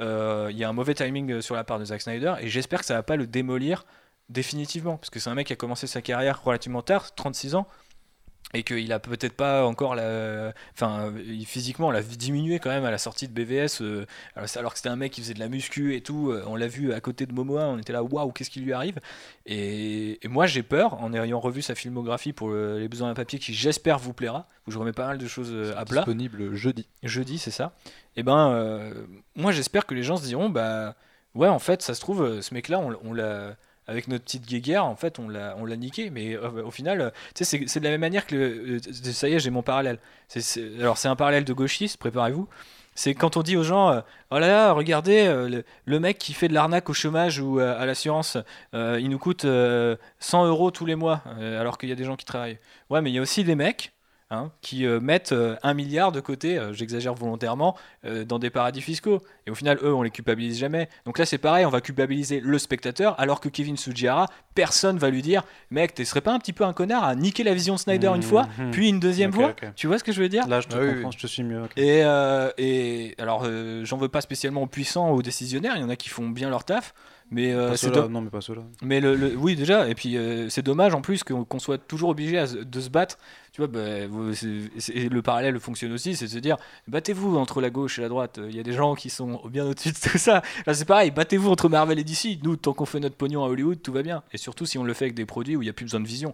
[0.00, 2.48] Euh, Il y a un mauvais timing euh, sur la part de Zack Snyder, et
[2.48, 3.84] j'espère que ça va pas le démolir
[4.28, 7.66] définitivement, parce que c'est un mec qui a commencé sa carrière relativement tard, 36 ans.
[8.54, 11.12] Et qu'il a peut-être pas encore la enfin
[11.44, 14.06] physiquement on l'a diminué quand même à la sortie de BVS euh,
[14.56, 16.66] alors, que c'était un mec qui faisait de la muscu et tout euh, on l'a
[16.66, 18.98] vu à côté de Momoa on était là waouh qu'est-ce qui lui arrive?
[19.44, 23.14] Et, et moi j'ai peur en ayant revu sa filmographie pour le- les besoins d'un
[23.14, 26.00] papier qui j'espère vous plaira où je remets pas mal de choses euh, à plat
[26.00, 26.88] Disponible jeudi.
[27.02, 27.74] jeudi, c'est ça.
[28.16, 28.94] Et ben, euh,
[29.36, 30.94] moi j'espère que les gens se diront, bah
[31.34, 33.56] ouais, en fait, ça se trouve, euh, ce mec-là, on, on l'a,
[33.88, 36.10] avec notre petite guéguerre, en fait, on l'a, on l'a niqué.
[36.10, 38.78] Mais euh, au final, euh, c'est, de la même manière que, euh,
[39.12, 39.98] ça y est, j'ai mon parallèle.
[40.78, 42.48] Alors c'est un parallèle de gauchiste, préparez-vous.
[42.94, 46.48] C'est quand on dit aux gens, oh là là, regardez, le, le mec qui fait
[46.48, 48.36] de l'arnaque au chômage ou à l'assurance,
[48.72, 52.16] il nous coûte euh, 100 euros tous les mois, alors qu'il y a des gens
[52.16, 52.58] qui travaillent.
[52.90, 53.92] Ouais, mais il y a aussi des mecs
[54.30, 58.50] hein, qui euh, mettent euh, un milliard de côté, euh, j'exagère volontairement, euh, dans des
[58.50, 59.20] paradis fiscaux.
[59.46, 60.88] Et au final, eux, on les culpabilise jamais.
[61.06, 65.08] Donc là, c'est pareil, on va culpabiliser le spectateur, alors que Kevin Sujihara, personne va
[65.10, 67.74] lui dire, mec, tu serais pas un petit peu un connard à niquer la vision
[67.74, 68.70] de Snyder une fois, Mhm.
[68.70, 69.54] puis une deuxième fois.
[69.76, 70.46] Tu vois ce que je veux dire?
[70.46, 71.14] Là, je te Ah comprends, oui.
[71.16, 71.62] je te suis mieux.
[71.76, 75.84] et, euh, et alors, euh, j'en veux pas spécialement aux puissants, aux décisionnaires, il y
[75.84, 76.92] en a qui font bien leur taf,
[77.30, 78.62] mais euh, c'est do- Non, mais pas ceux-là.
[78.82, 82.10] mais le, le- oui, déjà, et puis euh, c'est dommage en plus qu'on soit toujours
[82.10, 83.18] obligé de se battre.
[83.52, 86.56] Tu vois, bah, le parallèle fonctionne aussi, c'est de se dire
[86.86, 88.38] battez-vous entre la gauche et la droite.
[88.48, 90.42] Il y a des gens qui sont bien au-dessus de tout ça.
[90.66, 92.38] Là, c'est pareil, battez-vous entre Marvel et DC.
[92.42, 94.22] Nous, tant qu'on fait notre pognon à Hollywood, tout va bien.
[94.32, 96.00] Et surtout si on le fait avec des produits où il n'y a plus besoin
[96.00, 96.32] de vision.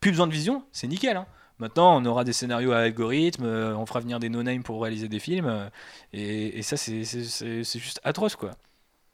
[0.00, 1.16] Plus besoin de vision, c'est nickel.
[1.16, 1.26] hein.
[1.60, 5.08] Maintenant, on aura des scénarios à algorithme, euh, on fera venir des no-name pour réaliser
[5.08, 5.68] des films, euh,
[6.12, 8.50] et, et ça, c'est juste atroce, quoi.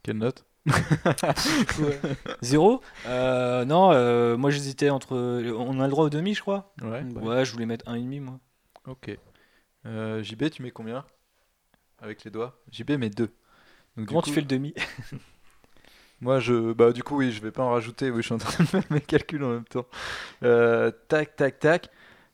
[0.03, 0.45] Quelle note?
[2.43, 2.81] Zéro?
[3.07, 5.17] Euh, Non, euh, moi j'hésitais entre.
[5.17, 6.73] On a le droit au demi, je crois.
[6.83, 7.03] Ouais.
[7.03, 8.39] Ouais, je voulais mettre un et demi, moi.
[8.87, 9.11] Ok.
[9.87, 11.05] Euh, JB, tu mets combien?
[12.01, 13.31] Avec les doigts JB met 2.
[13.97, 14.75] Donc, Comment tu fais le demi?
[16.21, 18.11] Moi, je, bah, du coup, oui, je vais pas en rajouter.
[18.11, 19.87] Oui, je suis en train de faire mes calculs en même temps.
[20.43, 21.89] Euh, tac, tac, tac.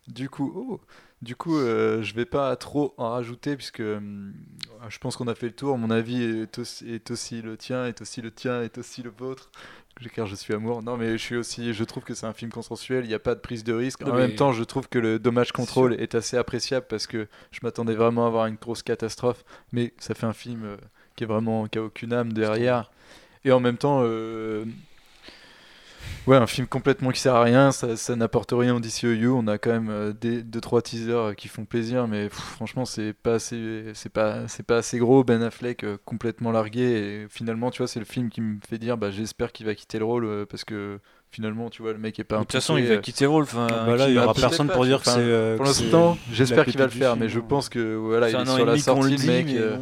[0.09, 0.81] Du coup, oh,
[1.23, 4.33] du coup, euh, je vais pas trop en rajouter puisque hum,
[4.89, 5.79] je pense qu'on a fait le tour.
[5.79, 9.11] Mon avis est aussi, est aussi le tien, est aussi le tien, est aussi le
[9.11, 9.51] vôtre.
[10.15, 10.83] Car je suis amour.
[10.83, 11.73] Non, mais je suis aussi.
[11.73, 13.05] Je trouve que c'est un film consensuel.
[13.05, 14.03] Il n'y a pas de prise de risque.
[14.03, 17.29] En mais- même temps, je trouve que le dommage contrôle est assez appréciable parce que
[17.51, 19.43] je m'attendais vraiment à avoir une grosse catastrophe.
[19.73, 20.77] Mais ça fait un film euh,
[21.17, 22.91] qui est vraiment qui a aucune âme derrière.
[23.47, 24.67] Et en même temps, euh,
[26.27, 29.29] ouais, un film complètement qui sert à rien, ça, ça n'apporte rien au DCEU.
[29.31, 32.85] On a quand même euh, des, deux trois teasers qui font plaisir, mais pff, franchement,
[32.85, 35.25] c'est pas assez, c'est pas, c'est pas assez gros.
[35.25, 36.83] Ben Affleck euh, complètement largué.
[36.83, 39.75] Et finalement, tu vois, c'est le film qui me fait dire, bah, j'espère qu'il va
[39.75, 40.99] quitter le rôle euh, parce que
[41.31, 42.37] finalement, tu vois, le mec est pas.
[42.37, 43.43] De toute façon, il va euh, quitter le rôle.
[43.45, 45.17] Enfin, Ah bah là, il y aura personne pas, pour dire que c'est.
[45.19, 47.45] euh, Pour l'instant, j'espère qu'il va le faire, film, mais je hein.
[47.49, 49.47] pense que voilà, il est sur la sortie, le mec.
[49.51, 49.77] euh.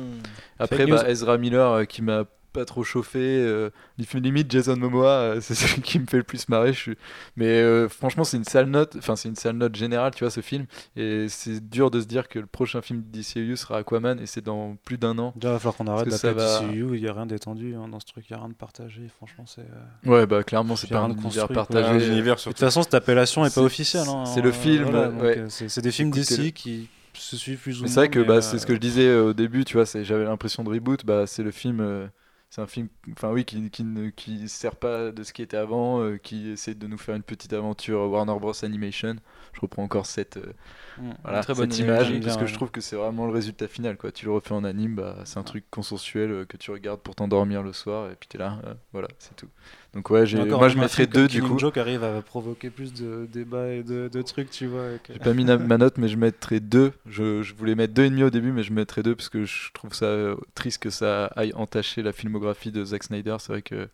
[0.59, 1.05] Après, bah.
[1.09, 3.19] Ezra Miller euh, qui m'a pas trop chauffé.
[3.21, 3.69] Euh,
[4.15, 6.73] limite Jason Momoa, euh, c'est celui qui me fait le plus marrer.
[6.73, 6.95] Je suis...
[7.37, 8.97] Mais euh, franchement, c'est une sale note.
[8.97, 10.65] Enfin, c'est une sale note générale, tu vois, ce film.
[10.97, 14.27] Et c'est dur de se dire que le prochain film de DCU sera Aquaman et
[14.27, 15.33] c'est dans plus d'un an.
[15.37, 17.89] Déjà, il va falloir qu'on arrête d'appeler va- DCU, il n'y a rien d'étendu hein,
[17.89, 19.03] dans ce truc, il n'y a rien de partagé.
[19.17, 19.61] Franchement, c'est.
[19.61, 21.89] euh, Ouais, bah clairement, c'est pas un rien de univers partagé.
[21.89, 24.09] Un univers De toute façon, cette appellation n'est C'est- pas officielle.
[24.09, 25.45] hein, c'est le euh, film, voilà, ouais.
[25.49, 27.89] c'est des films d'ici qui se suivent plus ou moins.
[27.89, 30.05] c'est vrai que bah, euh, c'est ce que je disais au début, tu vois, c'est-
[30.05, 32.07] j'avais l'impression de reboot, bah, c'est le film, euh,
[32.55, 35.57] c'est un film, enfin oui, qui, qui ne qui sert pas de ce qui était
[35.57, 39.17] avant, euh, qui essaie de nous faire une petite aventure Warner Bros Animation.
[39.55, 40.53] Je reprends encore cette, euh,
[40.97, 41.11] Mm.
[41.25, 43.97] voilà, Très cette bonne image, parce que je trouve que c'est vraiment le résultat final,
[43.97, 44.13] quoi.
[44.13, 47.17] Tu le refais en anime, bah, c'est un truc consensuel euh, que tu regardes pour
[47.17, 49.49] t'endormir le soir, et puis t'es là, euh, voilà, c'est tout.
[49.93, 51.59] Donc ouais, moi je mettrais deux du coup.
[51.59, 54.99] Joke arrive à provoquer plus de débats et de, de trucs, tu vois.
[55.03, 56.93] que- J'ai pas mis ma note, mais je mettrais deux.
[57.07, 59.45] Je, je voulais mettre deux et demi au début, mais je mettrais deux parce que
[59.45, 63.37] je trouve ça triste que ça aille entacher la filmographie de Zack Snyder.
[63.41, 63.89] C'est vrai que,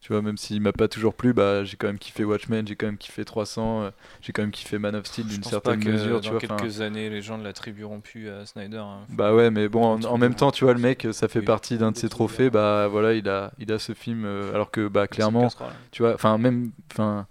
[0.00, 2.74] tu vois, même s'il m'a pas toujours plu, bah, j'ai quand même kiffé Watchmen, j'ai
[2.74, 3.90] quand même kiffé 300, euh,
[4.22, 6.40] j'ai quand même kiffé Man of Steel d'une certaine que mesure, tu dans vois.
[6.44, 8.78] enfin, quelques années, les gens ne l'attribueront plus à Snyder.
[8.78, 9.00] hein.
[9.10, 11.76] Bah ouais, mais bon, en, même temps, tu vois, le mec, ça fait Oui, partie
[11.76, 12.48] d'un de ses trophées.
[12.48, 15.48] Bah voilà, il a, il a ce film, euh, alors que, bah, clairement,
[15.90, 17.26] tu vois enfin même enfin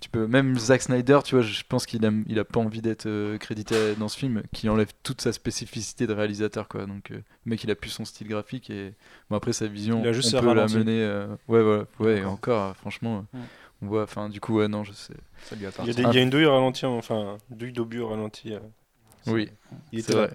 [0.00, 2.80] tu peux même Zack Snyder tu vois je pense qu'il a il a pas envie
[2.80, 6.86] d'être euh, crédité dans ce film qui enlève toute sa spécificité de réalisateur quoi.
[6.86, 8.94] Donc euh, le mec il a plus son style graphique et
[9.28, 11.84] bon après sa vision Il a juste on peut la mener euh, ouais voilà.
[11.98, 13.38] Ouais encore euh, franchement euh,
[13.82, 15.14] on voit enfin du coup ouais non je sais
[15.44, 15.94] Ça lui Il y, a appartient.
[15.94, 18.54] des- il y a une douille ralentie, enfin, douille d'obus ralentie.
[18.54, 18.58] euh.
[19.26, 19.50] oui
[19.92, 20.30] c'est vrai.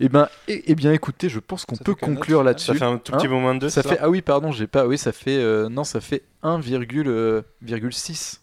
[0.00, 2.66] Et ben et, et bien écoutez je pense qu'on Ça peut conclure ça là-dessus.
[2.66, 4.50] Ça fait un tout petit Hein moment de deux, ça c'est fait ah oui pardon
[4.52, 8.40] j'ai pas oui ça fait euh, non ça fait 1,6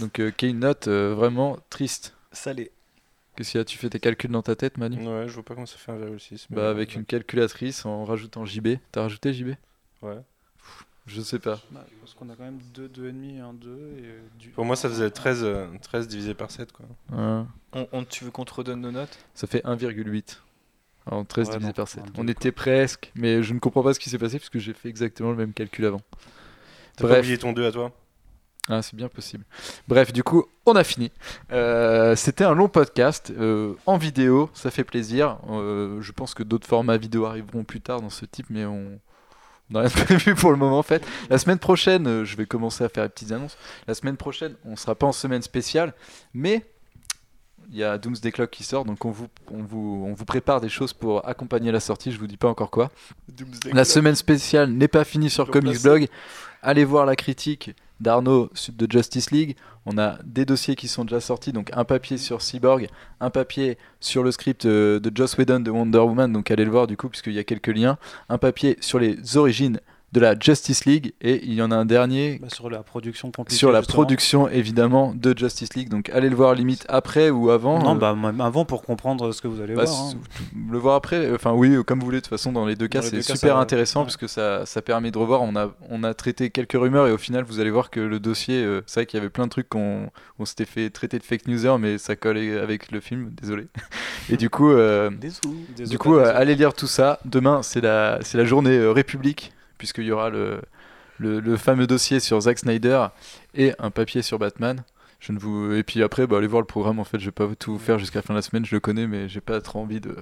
[0.00, 2.70] donc euh, qui est une note euh, vraiment triste Salé.
[3.36, 3.64] Qu'est-ce qu'il y a?
[3.64, 4.96] Tu fais tes calculs dans ta tête, Manu?
[5.06, 6.46] Ouais, je vois pas comment ça fait 1,6.
[6.50, 6.94] mais Bah avec ouais.
[6.96, 8.76] une calculatrice en rajoutant JB.
[8.92, 9.52] T'as rajouté JB
[10.02, 10.18] Ouais.
[11.06, 11.60] Je sais pas.
[11.72, 13.70] Bah, parce qu'on a quand même 2, 2,5 et 1, 2.
[13.98, 14.48] Et du...
[14.50, 16.72] Pour moi, ça faisait 13, euh, 13 divisé par 7.
[16.72, 16.86] Quoi.
[17.12, 17.46] Hein.
[17.72, 19.18] On, on- tu veux qu'on te redonne nos notes?
[19.34, 20.40] Ça fait 1,8.
[21.06, 22.04] En 13 Ouais, divisé non, par 7.
[22.04, 24.72] un On était presque, mais je ne comprends pas ce qui s'est passé puisque j'ai
[24.74, 26.00] fait exactement le même calcul avant.
[26.96, 27.18] T'as pas Bref.
[27.20, 27.92] oublié ton 2 à toi?
[28.68, 29.44] Ah, c'est bien possible.
[29.88, 31.10] Bref, du coup, on a fini.
[31.50, 35.38] Euh, C'était un long podcast euh, en vidéo, ça fait plaisir.
[35.50, 39.00] Euh, je pense que d'autres formats vidéo arriveront plus tard dans ce type, mais on
[39.70, 41.04] n'a rien prévu pour le moment en fait.
[41.28, 43.56] La semaine prochaine, je vais commencer à faire les petites annonces.
[43.88, 45.92] La semaine prochaine, on sera pas en semaine spéciale,
[46.32, 46.64] mais
[47.70, 50.60] il y a Doomsday Clock qui sort, donc on vous, on vous, on vous prépare
[50.60, 52.12] des choses pour accompagner la sortie.
[52.12, 52.92] Je vous dis pas encore quoi.
[53.72, 55.82] La semaine spéciale n'est pas finie sur Comics.
[55.82, 56.06] Blog.
[56.62, 57.72] Allez voir la critique
[58.02, 59.56] d'Arnaud de Justice League.
[59.86, 62.88] On a des dossiers qui sont déjà sortis, donc un papier sur Cyborg,
[63.20, 66.70] un papier sur le script euh, de Joss Whedon de Wonder Woman, donc allez le
[66.70, 67.98] voir du coup, puisqu'il y a quelques liens,
[68.28, 69.80] un papier sur les origines
[70.12, 73.30] de la Justice League, et il y en a un dernier Bah, sur la production
[73.32, 73.56] compliquée.
[73.58, 73.94] sur la justement.
[73.94, 77.78] production évidemment de Justice League, donc allez le voir limite après ou avant.
[77.82, 79.98] Non, euh, bah même avant pour comprendre ce que vous allez bah, voir.
[79.98, 80.14] hein.
[80.70, 83.00] le voir après, enfin oui, comme vous voulez, de toute façon, dans les deux cas,
[83.00, 84.06] c'est cas, super ça- intéressant ouais.
[84.06, 85.40] parce que ça, ça permet de revoir.
[85.42, 88.20] On a, on a traité quelques rumeurs et au final, vous allez voir que le
[88.20, 91.18] dossier, euh, c'est vrai qu'il y avait plein de trucs qu'on on s'était fait traiter
[91.18, 93.66] de fake newser, mais ça collait avec le film, désolé.
[94.30, 97.18] Et du coup, euh, Désolé, du coup, allez lire tout ça.
[97.24, 99.52] Demain, c'est la, c'est la journée République,
[99.82, 100.62] puisqu'il y aura le,
[101.18, 103.06] le, le fameux dossier sur Zack Snyder
[103.56, 104.84] et un papier sur Batman.
[105.18, 105.72] Je ne vous...
[105.72, 107.00] Et puis après, bah, allez voir le programme.
[107.00, 108.64] En fait, je vais pas tout vous faire jusqu'à la fin de la semaine.
[108.64, 110.14] Je le connais, mais j'ai pas trop envie de,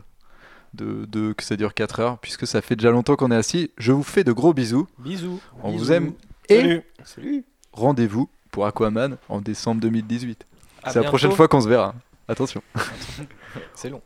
[0.72, 3.70] de, de- que ça dure 4 heures, puisque ça fait déjà longtemps qu'on est assis.
[3.76, 4.88] Je vous fais de gros bisous.
[4.98, 5.42] Bisous.
[5.62, 5.84] On Bisous.
[5.84, 6.12] vous aime.
[6.48, 6.82] Et Salut.
[7.04, 7.44] Salut.
[7.74, 10.46] rendez-vous pour Aquaman en décembre 2018.
[10.82, 11.94] À c'est la prochaine fois qu'on se verra.
[12.28, 12.62] Attention.
[13.74, 14.00] C'est long.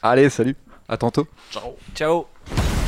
[0.00, 0.56] Allez, salut.
[0.88, 1.26] À tantôt.
[1.94, 2.26] Ciao.
[2.54, 2.79] What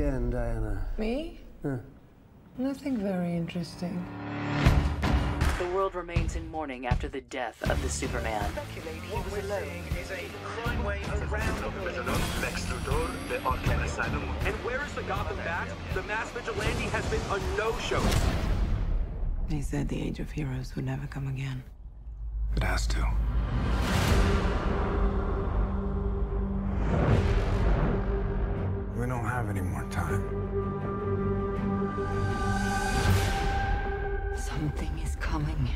[0.00, 0.86] weekend, Diana?
[0.96, 1.38] Me?
[1.62, 1.76] Huh.
[2.58, 4.04] Nothing very interesting.
[5.58, 8.50] The world remains in mourning after the death of the Superman.
[9.10, 11.92] What we're saying is a prime way to randomly.
[14.46, 15.68] And where is the Gotham Bat?
[15.94, 18.02] The mass vigilante has been a no-show.
[19.50, 21.62] They said the age of heroes would never come again.
[22.56, 23.06] It has to.
[29.00, 30.22] We don't have any more time.
[34.36, 35.70] Something is coming.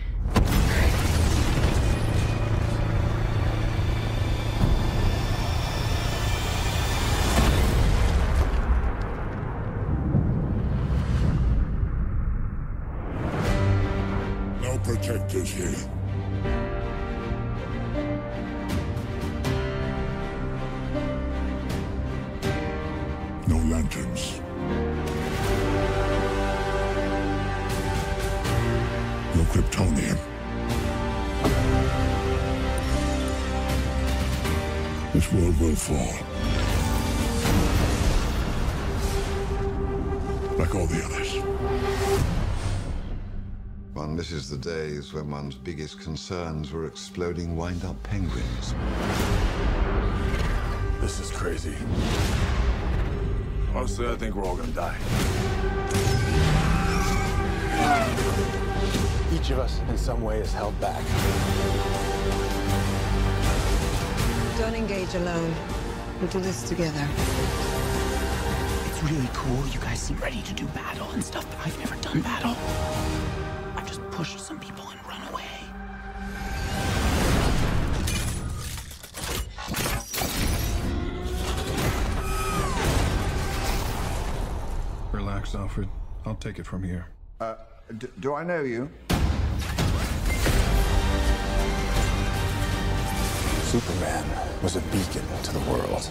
[14.60, 16.03] No protectors here.
[35.74, 36.14] This will fall.
[40.56, 41.34] Like all the others.
[43.92, 48.72] One misses the days when one's biggest concerns were exploding wind-up penguins.
[51.00, 51.74] This is crazy.
[53.74, 54.96] Honestly, I think we're all gonna die.
[59.34, 61.02] Each of us, in some way, is held back.
[64.58, 65.52] Don't engage alone.
[66.20, 67.06] We'll do this together.
[68.86, 69.66] It's really cool.
[69.66, 72.56] You guys seem ready to do battle and stuff, but I've never done battle.
[73.76, 75.42] I've just pushed some people and run away.
[85.12, 85.88] Relax, Alfred.
[86.26, 87.06] I'll take it from here.
[87.40, 87.56] Uh,
[87.98, 88.90] d- do I know you?
[93.74, 94.24] Superman
[94.62, 96.08] was a beacon to the world.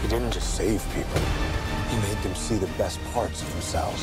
[0.00, 1.20] He didn't just save people,
[1.90, 4.02] he made them see the best parts of themselves.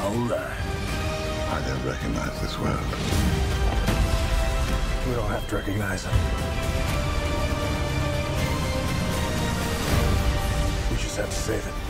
[0.00, 0.58] All right.
[1.48, 2.78] I don't recognize this world.
[5.08, 6.12] We don't have to recognize him.
[10.90, 11.85] We just have to save it.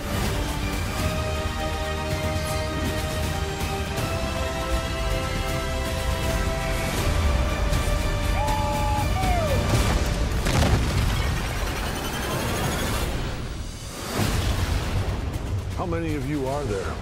[15.87, 16.95] How many of you are there?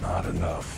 [0.00, 0.76] not enough.